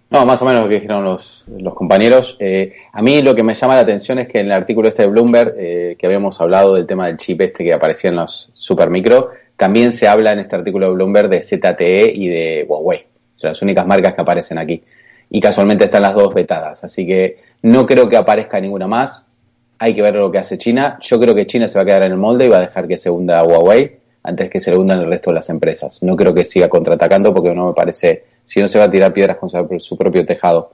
No, 0.09 0.25
más 0.25 0.41
o 0.41 0.45
menos 0.45 0.63
lo 0.63 0.67
que 0.69 0.75
dijeron 0.75 1.03
los, 1.03 1.45
los 1.47 1.73
compañeros. 1.73 2.35
Eh, 2.39 2.75
a 2.91 3.01
mí 3.01 3.21
lo 3.21 3.33
que 3.33 3.43
me 3.43 3.55
llama 3.55 3.75
la 3.75 3.81
atención 3.81 4.19
es 4.19 4.27
que 4.27 4.39
en 4.39 4.47
el 4.47 4.51
artículo 4.51 4.89
este 4.89 5.03
de 5.03 5.07
Bloomberg, 5.07 5.53
eh, 5.57 5.95
que 5.97 6.05
habíamos 6.05 6.39
hablado 6.41 6.75
del 6.75 6.85
tema 6.85 7.07
del 7.07 7.17
chip 7.17 7.41
este 7.41 7.63
que 7.63 7.73
aparecía 7.73 8.09
en 8.09 8.17
los 8.17 8.49
supermicro, 8.51 9.31
también 9.61 9.91
se 9.91 10.07
habla 10.07 10.33
en 10.33 10.39
este 10.39 10.55
artículo 10.55 10.87
de 10.87 10.93
Bloomberg 10.95 11.29
de 11.29 11.43
ZTE 11.43 12.11
y 12.15 12.27
de 12.29 12.65
Huawei. 12.67 13.05
Son 13.35 13.49
las 13.51 13.61
únicas 13.61 13.85
marcas 13.85 14.15
que 14.15 14.21
aparecen 14.23 14.57
aquí. 14.57 14.81
Y 15.29 15.39
casualmente 15.39 15.85
están 15.85 16.01
las 16.01 16.15
dos 16.15 16.33
vetadas. 16.33 16.83
Así 16.83 17.05
que 17.05 17.37
no 17.61 17.85
creo 17.85 18.09
que 18.09 18.17
aparezca 18.17 18.59
ninguna 18.59 18.87
más. 18.87 19.29
Hay 19.77 19.93
que 19.93 20.01
ver 20.01 20.15
lo 20.15 20.31
que 20.31 20.39
hace 20.39 20.57
China. 20.57 20.97
Yo 20.99 21.19
creo 21.19 21.35
que 21.35 21.45
China 21.45 21.67
se 21.67 21.77
va 21.77 21.83
a 21.83 21.85
quedar 21.85 22.01
en 22.01 22.13
el 22.13 22.17
molde 22.17 22.47
y 22.47 22.49
va 22.49 22.57
a 22.57 22.61
dejar 22.61 22.87
que 22.87 22.97
se 22.97 23.11
hunda 23.11 23.43
Huawei 23.43 23.97
antes 24.23 24.49
que 24.49 24.59
se 24.59 24.71
le 24.71 24.77
hundan 24.77 24.97
el 25.01 25.05
resto 25.05 25.29
de 25.29 25.35
las 25.35 25.47
empresas. 25.51 26.01
No 26.01 26.15
creo 26.15 26.33
que 26.33 26.43
siga 26.43 26.67
contraatacando 26.67 27.31
porque 27.31 27.53
no 27.53 27.67
me 27.67 27.73
parece, 27.75 28.23
si 28.43 28.61
no 28.61 28.67
se 28.67 28.79
va 28.79 28.85
a 28.85 28.89
tirar 28.89 29.13
piedras 29.13 29.37
con 29.37 29.51
su, 29.79 29.95
propio 29.95 30.25
tejado. 30.25 30.71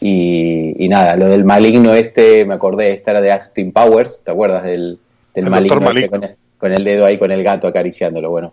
Y, 0.00 0.82
y 0.82 0.88
nada, 0.88 1.16
lo 1.16 1.28
del 1.28 1.44
maligno 1.44 1.92
este, 1.92 2.46
me 2.46 2.54
acordé, 2.54 2.92
esta 2.92 3.10
era 3.10 3.20
de 3.20 3.30
Austin 3.30 3.72
Powers, 3.72 4.22
¿te 4.24 4.30
acuerdas 4.30 4.64
del, 4.64 4.98
del 5.34 5.44
El 5.44 5.50
maligno, 5.50 5.76
este 5.76 5.84
maligno. 5.84 6.10
con, 6.10 6.24
el, 6.24 6.36
con 6.62 6.72
el 6.72 6.84
dedo 6.84 7.04
ahí 7.04 7.18
con 7.18 7.32
el 7.32 7.42
gato 7.42 7.66
acariciándolo? 7.66 8.30
Bueno, 8.30 8.52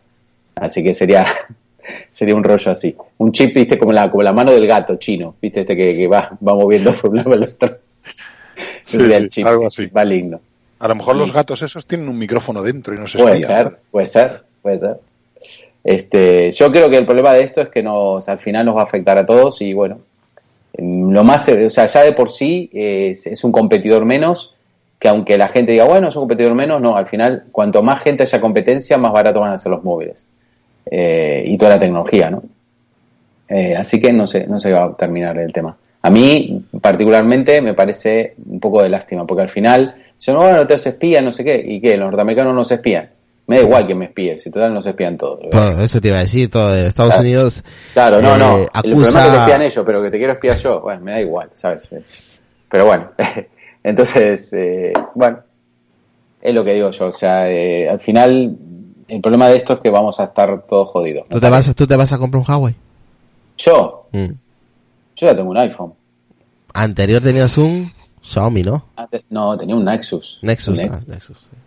así 0.55 0.81
que 0.81 0.95
sería 0.95 1.27
sería 2.11 2.33
un 2.33 2.43
rollo 2.43 2.71
así. 2.71 2.95
Un 3.19 3.31
chip, 3.31 3.53
viste, 3.53 3.77
como 3.77 3.93
la, 3.93 4.09
como 4.09 4.23
la 4.23 4.33
mano 4.33 4.51
del 4.51 4.65
gato 4.65 4.95
chino, 4.95 5.35
viste, 5.39 5.59
este 5.61 5.75
que, 5.77 5.95
que 5.95 6.07
va, 6.07 6.35
va 6.45 6.55
moviendo 6.55 6.91
por 6.93 7.11
un 7.11 7.17
lado 7.17 7.33
al 7.33 7.43
otro. 7.43 7.69
Sí, 8.83 8.97
Sería 8.97 9.17
sí, 9.17 9.23
el 9.23 9.29
chip, 9.29 9.45
algo 9.45 9.67
así. 9.67 9.87
maligno. 9.93 10.41
A 10.79 10.87
lo 10.87 10.95
mejor 10.95 11.17
los 11.17 11.31
gatos 11.31 11.61
esos 11.61 11.85
tienen 11.85 12.09
un 12.09 12.17
micrófono 12.17 12.63
dentro 12.63 12.95
y 12.95 12.97
no 12.97 13.05
se 13.05 13.19
Puede 13.19 13.37
espían. 13.41 13.69
ser, 13.69 13.79
puede 13.91 14.07
ser, 14.07 14.43
puede 14.63 14.79
ser. 14.79 14.99
Este, 15.83 16.49
yo 16.51 16.71
creo 16.71 16.89
que 16.89 16.97
el 16.97 17.05
problema 17.05 17.33
de 17.33 17.43
esto 17.43 17.61
es 17.61 17.69
que 17.69 17.83
nos, 17.83 18.27
al 18.27 18.39
final 18.39 18.65
nos 18.65 18.75
va 18.75 18.81
a 18.81 18.85
afectar 18.85 19.19
a 19.19 19.25
todos 19.25 19.61
y 19.61 19.73
bueno, 19.73 19.99
lo 20.77 21.23
más, 21.23 21.47
o 21.47 21.69
sea, 21.69 21.85
ya 21.85 22.03
de 22.03 22.13
por 22.13 22.31
sí 22.31 22.69
eh, 22.73 23.09
es, 23.11 23.27
es 23.27 23.43
un 23.43 23.51
competidor 23.51 24.03
menos, 24.05 24.55
que 24.99 25.07
aunque 25.07 25.37
la 25.37 25.47
gente 25.47 25.71
diga, 25.71 25.85
bueno, 25.85 26.09
es 26.09 26.15
un 26.15 26.23
competidor 26.23 26.53
menos, 26.53 26.81
no, 26.81 26.97
al 26.97 27.07
final, 27.07 27.45
cuanto 27.51 27.81
más 27.81 28.03
gente 28.03 28.23
haya 28.23 28.41
competencia, 28.41 28.97
más 28.97 29.13
barato 29.13 29.39
van 29.39 29.53
a 29.53 29.57
ser 29.57 29.71
los 29.71 29.83
móviles 29.83 30.23
eh, 30.85 31.43
y 31.47 31.57
toda 31.57 31.71
la 31.71 31.79
tecnología, 31.79 32.29
¿no? 32.29 32.43
Eh, 33.47 33.75
así 33.75 33.99
que 33.99 34.11
no 34.11 34.27
sé, 34.27 34.45
no 34.45 34.59
se 34.59 34.71
va 34.71 34.83
a 34.83 34.95
terminar 34.95 35.37
el 35.39 35.53
tema. 35.53 35.75
A 36.01 36.09
mí, 36.09 36.65
particularmente, 36.81 37.61
me 37.61 37.73
parece 37.73 38.35
un 38.45 38.59
poco 38.59 38.83
de 38.83 38.89
lástima, 38.89 39.25
porque 39.25 39.41
al 39.41 39.49
final, 39.49 39.95
si 40.17 40.31
no, 40.31 40.39
bueno, 40.39 40.67
te 40.67 40.75
espían, 40.75 41.25
no 41.25 41.31
sé 41.31 41.43
qué, 41.43 41.63
y 41.65 41.79
qué, 41.79 41.97
los 41.97 42.07
norteamericanos 42.07 42.53
no 42.53 42.63
se 42.63 42.75
espían. 42.75 43.09
Me 43.47 43.55
da 43.57 43.63
igual 43.63 43.87
que 43.87 43.95
me 43.95 44.05
espíe, 44.05 44.37
si 44.37 44.51
total 44.51 44.73
no 44.73 44.81
se 44.83 44.91
espían 44.91 45.17
todos. 45.17 45.49
todo 45.49 45.81
eso 45.81 45.99
te 45.99 46.09
iba 46.09 46.17
a 46.17 46.21
decir, 46.21 46.51
todo 46.51 46.71
de 46.71 46.87
Estados 46.87 47.13
Claro. 47.13 47.23
Unidos 47.23 47.63
Claro, 47.93 48.21
no, 48.21 48.35
eh, 48.35 48.37
no. 48.37 48.57
El 48.83 48.91
problema 48.91 48.99
es 48.99 49.05
que 49.05 49.11
te 49.11 49.19
acusa 49.19 49.41
espían 49.41 49.61
ellos, 49.63 49.83
pero 49.85 50.03
que 50.03 50.11
te 50.11 50.17
quiero 50.17 50.33
espiar 50.33 50.57
yo, 50.57 50.81
bueno, 50.81 51.01
me 51.01 51.11
da 51.13 51.21
igual, 51.21 51.49
¿sabes? 51.55 51.89
Pero 52.69 52.85
bueno, 52.85 53.09
entonces, 53.83 54.51
eh, 54.53 54.93
bueno, 55.15 55.39
es 56.41 56.53
lo 56.53 56.63
que 56.63 56.73
digo 56.73 56.91
yo. 56.91 57.07
O 57.07 57.11
sea, 57.13 57.49
eh, 57.49 57.89
al 57.89 57.99
final, 57.99 58.57
el 59.07 59.21
problema 59.21 59.49
de 59.49 59.57
esto 59.57 59.73
es 59.73 59.79
que 59.79 59.89
vamos 59.89 60.19
a 60.19 60.25
estar 60.25 60.63
todos 60.67 60.89
jodidos. 60.89 61.27
¿Tú 61.29 61.39
te, 61.39 61.49
vas, 61.49 61.73
¿Tú 61.75 61.87
te 61.87 61.95
vas 61.95 62.11
a 62.13 62.17
comprar 62.17 62.39
un 62.41 62.45
Huawei? 62.51 62.75
Yo, 63.57 64.07
Mm. 64.11 64.25
yo 65.15 65.27
ya 65.27 65.35
tengo 65.35 65.49
un 65.51 65.57
iPhone. 65.57 65.93
Anterior 66.73 67.21
tenías 67.21 67.57
un 67.57 67.91
Xiaomi, 68.21 68.61
¿no? 68.63 68.85
Antes- 68.95 69.23
no, 69.29 69.57
tenía 69.57 69.75
un 69.75 69.83
Nexus. 69.85 70.39
Nexus. 70.41 70.77
Un 70.79 70.93
ah, 70.93 70.99
Nexus. 71.07 71.37
sí. 71.37 71.57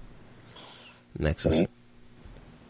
Nexus. 1.18 1.52
Sí. 1.56 1.68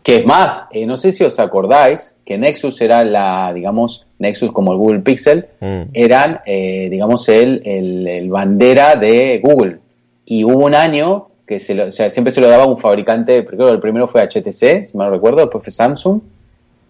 Que 0.02 0.16
es 0.16 0.26
más, 0.26 0.66
eh, 0.72 0.84
no 0.86 0.96
sé 0.96 1.12
si 1.12 1.22
os 1.24 1.38
acordáis 1.38 2.16
que 2.26 2.36
Nexus 2.38 2.80
era 2.80 3.04
la, 3.04 3.52
digamos, 3.52 4.06
Nexus 4.18 4.52
como 4.52 4.72
el 4.72 4.78
Google 4.78 5.00
Pixel, 5.00 5.46
Mm. 5.60 5.82
eran, 5.92 6.40
eh, 6.46 6.88
digamos, 6.90 7.28
el, 7.28 7.62
el, 7.64 8.06
el 8.08 8.30
bandera 8.30 8.96
de 8.96 9.40
Google. 9.42 9.78
Y 10.24 10.44
hubo 10.44 10.64
un 10.64 10.74
año 10.74 11.28
que 11.46 11.58
se 11.58 11.74
lo, 11.74 11.86
o 11.86 11.90
sea, 11.92 12.10
siempre 12.10 12.32
se 12.32 12.40
lo 12.40 12.48
daba 12.48 12.66
un 12.66 12.78
fabricante, 12.78 13.44
creo 13.44 13.66
que 13.66 13.72
el 13.72 13.80
primero 13.80 14.08
fue 14.08 14.22
HTC, 14.22 14.86
si 14.86 14.96
mal 14.96 15.08
no 15.08 15.14
recuerdo, 15.14 15.40
después 15.42 15.62
fue 15.64 15.72
Samsung, 15.72 16.20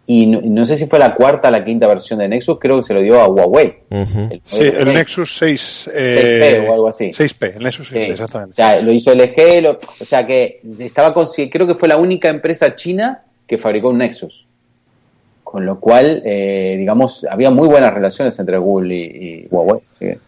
y 0.06 0.26
no, 0.26 0.40
no 0.42 0.66
sé 0.66 0.76
si 0.76 0.86
fue 0.86 0.98
la 0.98 1.14
cuarta 1.14 1.48
o 1.48 1.50
la 1.52 1.64
quinta 1.64 1.86
versión 1.86 2.18
de 2.18 2.28
Nexus, 2.28 2.58
creo 2.58 2.76
que 2.78 2.82
se 2.82 2.92
lo 2.94 3.00
dio 3.00 3.20
a 3.20 3.28
Huawei. 3.28 3.74
El 3.90 4.42
Sí, 4.44 4.60
el 4.60 4.72
6. 4.84 4.94
Nexus 4.94 5.36
6. 5.38 5.88
6P 5.94 6.68
o 6.68 6.72
algo 6.72 6.88
así. 6.88 7.10
6P, 7.12 7.56
el 7.56 7.62
Nexus 7.62 7.92
6P, 7.92 8.04
Sí. 8.06 8.10
exactamente. 8.12 8.52
O 8.52 8.56
sea, 8.56 8.80
lo 8.82 8.92
hizo 8.92 9.12
LG, 9.12 9.60
lo- 9.62 9.78
o 10.00 10.04
sea 10.04 10.26
que 10.26 10.60
estaba 10.80 11.14
consi- 11.14 11.48
creo 11.50 11.66
que 11.66 11.76
fue 11.76 11.88
la 11.88 11.96
única 11.96 12.28
empresa 12.28 12.74
china 12.74 13.22
que 13.46 13.58
fabricó 13.58 13.90
un 13.90 13.98
Nexus. 13.98 14.46
Con 15.44 15.66
lo 15.66 15.78
cual, 15.78 16.22
eh, 16.24 16.76
digamos, 16.78 17.26
había 17.30 17.50
muy 17.50 17.68
buenas 17.68 17.92
relaciones 17.92 18.38
entre 18.38 18.56
Google 18.58 18.94
y, 18.94 19.00
y 19.02 19.46
Huawei. 19.50 19.80
así 19.90 20.06
que- 20.06 20.18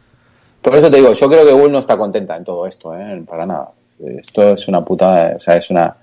por 0.63 0.77
eso 0.77 0.91
te 0.91 0.97
digo, 0.99 1.13
yo 1.13 1.29
creo 1.29 1.45
que 1.45 1.53
Google 1.53 1.73
no 1.73 1.79
está 1.81 1.97
contenta 1.97 2.37
en 2.37 2.45
todo 2.45 2.67
esto, 2.67 2.95
¿eh? 2.97 3.23
para 3.29 3.45
nada. 3.45 3.71
Esto 4.21 4.53
es 4.55 4.67
una 4.69 4.85
putada, 4.85 5.35
o 5.37 5.41
sea, 5.41 5.57
es 5.57 5.69
una, 5.71 5.95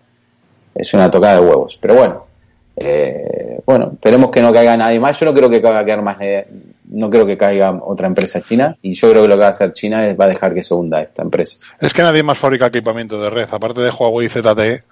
es 0.76 0.94
una 0.94 1.10
tocada 1.10 1.40
de 1.42 1.48
huevos. 1.48 1.78
Pero 1.82 1.96
bueno, 1.96 2.26
eh, 2.86 3.60
bueno, 3.66 3.92
esperemos 3.94 4.32
que 4.32 4.42
no 4.42 4.52
caiga 4.54 4.76
nadie 4.78 5.00
más. 5.00 5.20
Yo 5.20 5.26
no 5.26 5.34
creo 5.34 5.50
que 5.50 5.60
vaya 5.60 5.80
a 5.80 5.86
quedar 5.86 6.02
más, 6.02 6.18
eh, 6.22 6.48
no 6.90 7.10
creo 7.10 7.26
que 7.26 7.38
caiga 7.38 7.72
otra 7.84 8.08
empresa 8.08 8.42
china. 8.42 8.76
Y 8.82 8.94
yo 8.94 9.10
creo 9.10 9.24
que 9.24 9.28
lo 9.30 9.36
que 9.36 9.42
va 9.42 9.48
a 9.48 9.52
hacer 9.52 9.74
China 9.74 10.08
es 10.08 10.20
va 10.20 10.26
a 10.26 10.30
dejar 10.30 10.54
que 10.54 10.64
se 10.64 10.74
hunda 10.74 11.02
esta 11.02 11.22
empresa. 11.22 11.58
Es 11.80 11.94
que 11.94 12.02
nadie 12.02 12.24
más 12.24 12.38
fabrica 12.38 12.68
equipamiento 12.68 13.22
de 13.22 13.30
red, 13.30 13.48
aparte 13.52 13.82
de 13.82 13.90
Huawei 13.90 14.28
y 14.28 14.30
ZTE. 14.30 14.84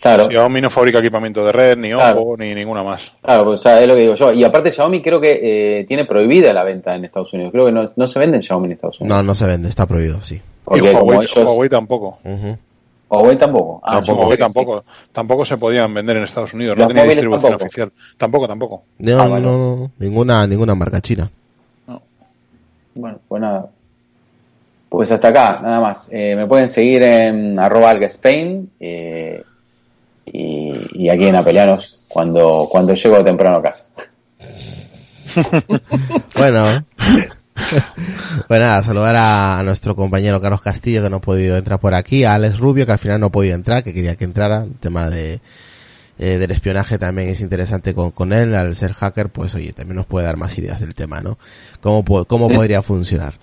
Claro. 0.00 0.28
Xiaomi 0.28 0.60
no 0.60 0.70
fabrica 0.70 0.98
equipamiento 1.00 1.44
de 1.44 1.50
red, 1.50 1.76
ni 1.76 1.92
Oppo, 1.92 2.02
Claro. 2.04 2.36
ni 2.38 2.54
ninguna 2.54 2.84
más. 2.84 3.12
Claro, 3.20 3.44
pues, 3.46 3.58
o 3.60 3.62
sea, 3.64 3.80
es 3.80 3.88
lo 3.88 3.94
que 3.94 4.02
digo 4.02 4.14
yo. 4.14 4.32
Y 4.32 4.44
aparte 4.44 4.70
Xiaomi 4.70 5.02
creo 5.02 5.20
que 5.20 5.40
eh, 5.80 5.84
tiene 5.86 6.04
prohibida 6.04 6.52
la 6.52 6.62
venta 6.62 6.94
en 6.94 7.04
Estados 7.04 7.32
Unidos. 7.32 7.50
Creo 7.52 7.66
que 7.66 7.72
no, 7.72 7.90
no 7.96 8.06
se 8.06 8.18
vende 8.20 8.36
en 8.36 8.42
Xiaomi 8.42 8.66
en 8.66 8.72
Estados 8.72 9.00
Unidos. 9.00 9.16
No, 9.16 9.22
no 9.24 9.34
se 9.34 9.46
vende, 9.46 9.68
está 9.68 9.86
prohibido, 9.86 10.20
sí. 10.20 10.40
Porque 10.64 10.80
y 10.90 10.92
como 10.92 11.04
Huawei, 11.04 11.26
ellos... 11.26 11.44
Huawei 11.44 11.68
tampoco. 11.68 12.18
Ujú. 12.22 12.56
Huawei 13.10 13.38
tampoco. 13.38 13.80
Ah, 13.84 14.00
Huawei 14.06 14.36
tampoco, 14.36 14.84
tampoco 15.12 15.44
se 15.44 15.56
podían 15.56 15.92
vender 15.94 16.16
en 16.18 16.24
Estados 16.24 16.52
Unidos, 16.54 16.76
no 16.76 16.86
tenía 16.86 17.04
distribución 17.04 17.52
tampoco. 17.52 17.64
oficial. 17.66 17.92
Tampoco, 18.16 18.48
tampoco. 18.48 18.82
No, 18.98 19.20
Ah, 19.20 19.26
vale. 19.28 19.44
no, 19.44 19.58
no, 19.76 19.90
ninguna, 19.98 20.46
ninguna 20.46 20.74
marca 20.74 21.00
china. 21.00 21.30
Bueno, 22.94 23.18
pues 23.28 23.40
nada. 23.40 23.68
Pues 24.88 25.10
hasta 25.12 25.28
acá, 25.28 25.60
nada 25.62 25.80
más. 25.80 26.08
Eh, 26.12 26.34
me 26.36 26.46
pueden 26.46 26.68
seguir 26.68 27.02
en 27.02 27.58
arroba 27.58 27.90
algaspain 27.90 28.70
eh, 28.80 29.42
y, 30.26 31.04
y 31.04 31.08
aquí 31.08 31.26
en 31.26 31.36
Apelianos 31.36 32.06
cuando, 32.08 32.66
cuando 32.70 32.94
llego 32.94 33.22
temprano 33.24 33.58
a 33.58 33.62
casa. 33.62 33.86
Bueno. 36.36 36.84
Pues 38.46 38.60
nada, 38.60 38.82
saludar 38.82 39.16
a, 39.16 39.58
a 39.58 39.62
nuestro 39.62 39.94
compañero 39.96 40.40
Carlos 40.40 40.62
Castillo 40.62 41.02
que 41.02 41.10
no 41.10 41.16
ha 41.16 41.20
podido 41.20 41.56
entrar 41.56 41.80
por 41.80 41.94
aquí, 41.94 42.24
a 42.24 42.34
Alex 42.34 42.58
Rubio 42.58 42.86
que 42.86 42.92
al 42.92 42.98
final 42.98 43.20
no 43.20 43.26
ha 43.26 43.32
podido 43.32 43.54
entrar, 43.54 43.82
que 43.82 43.92
quería 43.92 44.16
que 44.16 44.24
entrara, 44.24 44.62
el 44.64 44.78
tema 44.78 45.10
de 45.10 45.40
eh, 46.20 46.38
del 46.38 46.50
espionaje 46.50 46.98
también 46.98 47.28
es 47.28 47.40
interesante 47.40 47.94
con, 47.94 48.10
con 48.10 48.32
él, 48.32 48.54
al 48.56 48.74
ser 48.74 48.92
hacker, 48.92 49.30
pues 49.30 49.54
oye, 49.54 49.72
también 49.72 49.96
nos 49.96 50.06
puede 50.06 50.26
dar 50.26 50.36
más 50.36 50.58
ideas 50.58 50.80
del 50.80 50.94
tema, 50.94 51.20
¿no? 51.20 51.38
Cómo, 51.80 52.04
cómo 52.24 52.48
podría 52.48 52.82
funcionar. 52.82 53.34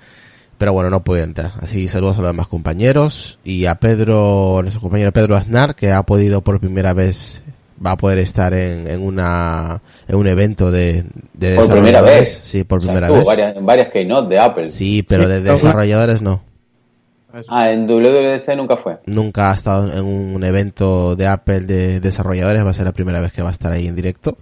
Pero 0.58 0.74
bueno, 0.74 0.90
no 0.90 1.04
puede 1.04 1.24
entrar. 1.24 1.54
Así 1.62 1.88
saludos 1.88 2.18
a 2.18 2.22
los 2.22 2.30
demás 2.32 2.48
compañeros 2.48 3.40
y 3.44 3.66
a 3.66 3.76
Pedro, 3.76 4.60
nuestro 4.62 4.82
compañero 4.82 5.14
Pedro 5.14 5.36
Aznar, 5.38 5.76
que 5.76 5.92
ha 5.92 6.04
podido 6.04 6.42
por 6.42 6.60
primera 6.60 6.94
vez, 6.94 7.42
va 7.84 7.92
a 7.92 7.98
poder 7.98 8.20
estar 8.20 8.54
en, 8.54 8.88
en 8.88 9.02
una, 9.02 9.82
en 10.08 10.16
un 10.16 10.28
evento 10.28 10.72
de, 10.72 11.04
de 11.34 11.56
Por 11.56 11.66
primera 11.70 12.02
desarrolladores. 12.02 12.20
vez. 12.36 12.40
Sí, 12.44 12.64
por 12.64 12.80
O 12.80 12.82
sea, 12.82 12.94
primera 12.94 13.14
vez. 13.14 13.26
Varias, 13.26 13.56
en 13.58 13.66
varias 13.66 13.92
keynote 13.92 14.30
de 14.30 14.40
Apple. 14.40 14.68
Sí, 14.68 15.04
pero 15.04 15.28
de 15.28 15.42
desarrolladores 15.42 16.22
no. 16.22 16.44
Ah, 17.50 17.70
en 17.70 17.86
WWDC 17.86 18.56
nunca 18.56 18.78
fue. 18.78 18.98
Nunca 19.08 19.52
ha 19.52 19.56
estado 19.56 19.92
en 19.92 20.06
un 20.06 20.42
evento 20.46 21.18
de 21.18 21.28
Apple 21.28 21.62
de 21.62 22.00
desarrolladores, 22.00 22.66
va 22.66 22.70
a 22.70 22.74
ser 22.74 22.86
la 22.86 22.94
primera 22.94 23.20
vez 23.20 23.34
que 23.34 23.42
va 23.42 23.50
a 23.50 23.52
estar 23.52 23.74
ahí 23.74 23.88
en 23.88 23.96
directo. 23.96 24.38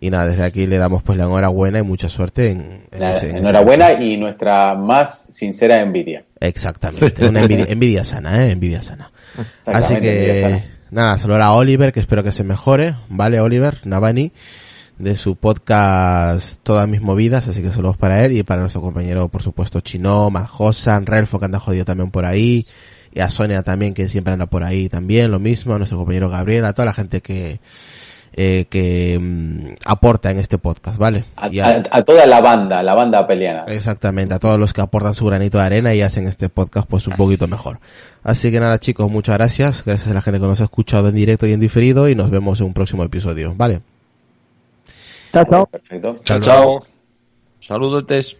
Y 0.00 0.10
nada, 0.10 0.26
desde 0.26 0.42
aquí 0.42 0.66
le 0.66 0.78
damos 0.78 1.04
pues 1.04 1.16
la 1.16 1.26
enhorabuena 1.26 1.78
y 1.78 1.82
mucha 1.84 2.08
suerte 2.08 2.50
en, 2.50 2.82
en 2.90 2.98
Nada, 3.00 3.12
ese- 3.12 3.26
en 3.30 3.36
ese 3.36 3.44
enhorabuena 3.46 3.92
y 3.92 4.16
nuestra 4.16 4.74
más 4.74 5.28
sincera 5.30 5.80
envidia. 5.80 6.24
Exactamente, 6.40 7.28
una 7.28 7.42
envidia, 7.42 7.66
envidia 7.68 8.02
sana, 8.02 8.44
¿eh? 8.44 8.50
Envidia 8.50 8.82
sana. 8.82 9.12
Así 9.64 9.94
que, 9.98 10.40
sana. 10.42 10.64
Nada, 10.92 11.18
saludar 11.18 11.40
a 11.40 11.52
Oliver, 11.52 11.92
que 11.92 12.00
espero 12.00 12.22
que 12.22 12.32
se 12.32 12.44
mejore, 12.44 12.94
¿vale? 13.08 13.40
Oliver 13.40 13.80
Navani, 13.84 14.30
de 14.98 15.16
su 15.16 15.36
podcast 15.36 16.62
Todas 16.62 16.86
mis 16.86 17.00
movidas, 17.00 17.48
así 17.48 17.62
que 17.62 17.72
saludos 17.72 17.96
para 17.96 18.22
él 18.24 18.36
y 18.36 18.42
para 18.42 18.60
nuestro 18.60 18.82
compañero, 18.82 19.28
por 19.28 19.42
supuesto, 19.42 19.80
Chino, 19.80 20.30
Majosan, 20.30 21.06
Relfo, 21.06 21.38
que 21.38 21.46
anda 21.46 21.58
jodido 21.58 21.86
también 21.86 22.10
por 22.10 22.26
ahí, 22.26 22.66
y 23.10 23.20
a 23.20 23.30
Sonia 23.30 23.62
también, 23.62 23.94
que 23.94 24.08
siempre 24.10 24.34
anda 24.34 24.46
por 24.46 24.64
ahí 24.64 24.90
también, 24.90 25.30
lo 25.30 25.40
mismo, 25.40 25.74
a 25.74 25.78
nuestro 25.78 25.96
compañero 25.96 26.28
Gabriel, 26.28 26.66
a 26.66 26.74
toda 26.74 26.86
la 26.86 26.94
gente 26.94 27.22
que, 27.22 27.60
eh, 28.34 28.66
que 28.70 29.18
mm, 29.20 29.74
aporta 29.84 30.30
en 30.30 30.38
este 30.38 30.58
podcast, 30.58 30.96
¿vale? 30.98 31.24
A, 31.36 31.48
Y 31.50 31.60
a- 31.60 31.82
a 31.90 32.02
toda 32.02 32.24
la 32.26 32.40
banda, 32.40 32.82
la 32.82 32.94
banda 32.94 33.18
apeliana. 33.20 33.64
Exactamente, 33.68 34.34
a 34.34 34.38
todos 34.38 34.58
los 34.58 34.72
que 34.72 34.80
aportan 34.80 35.14
su 35.14 35.26
granito 35.26 35.58
de 35.58 35.64
arena 35.64 35.94
y 35.94 36.00
hacen 36.02 36.26
este 36.26 36.48
podcast 36.48 36.88
pues 36.88 37.06
un 37.06 37.14
poquito 37.14 37.46
mejor. 37.48 37.78
Así 38.24 38.50
que 38.50 38.60
nada 38.60 38.78
chicos, 38.78 39.10
muchas 39.10 39.36
gracias, 39.36 39.84
gracias 39.84 40.10
a 40.10 40.14
la 40.14 40.22
gente 40.22 40.40
que 40.40 40.46
nos 40.46 40.60
ha 40.60 40.64
escuchado 40.64 41.08
en 41.08 41.14
directo 41.14 41.46
y 41.46 41.52
en 41.52 41.60
diferido 41.60 42.08
y 42.08 42.14
nos 42.14 42.30
vemos 42.30 42.60
en 42.60 42.66
un 42.66 42.72
próximo 42.74 43.02
episodio, 43.04 43.54
¿vale? 43.56 43.80
Chao, 45.32 45.44
chao. 45.50 45.66
Perfecto. 45.66 46.20
Chao, 46.24 46.40
chao. 46.40 46.86
Saludos. 47.60 48.36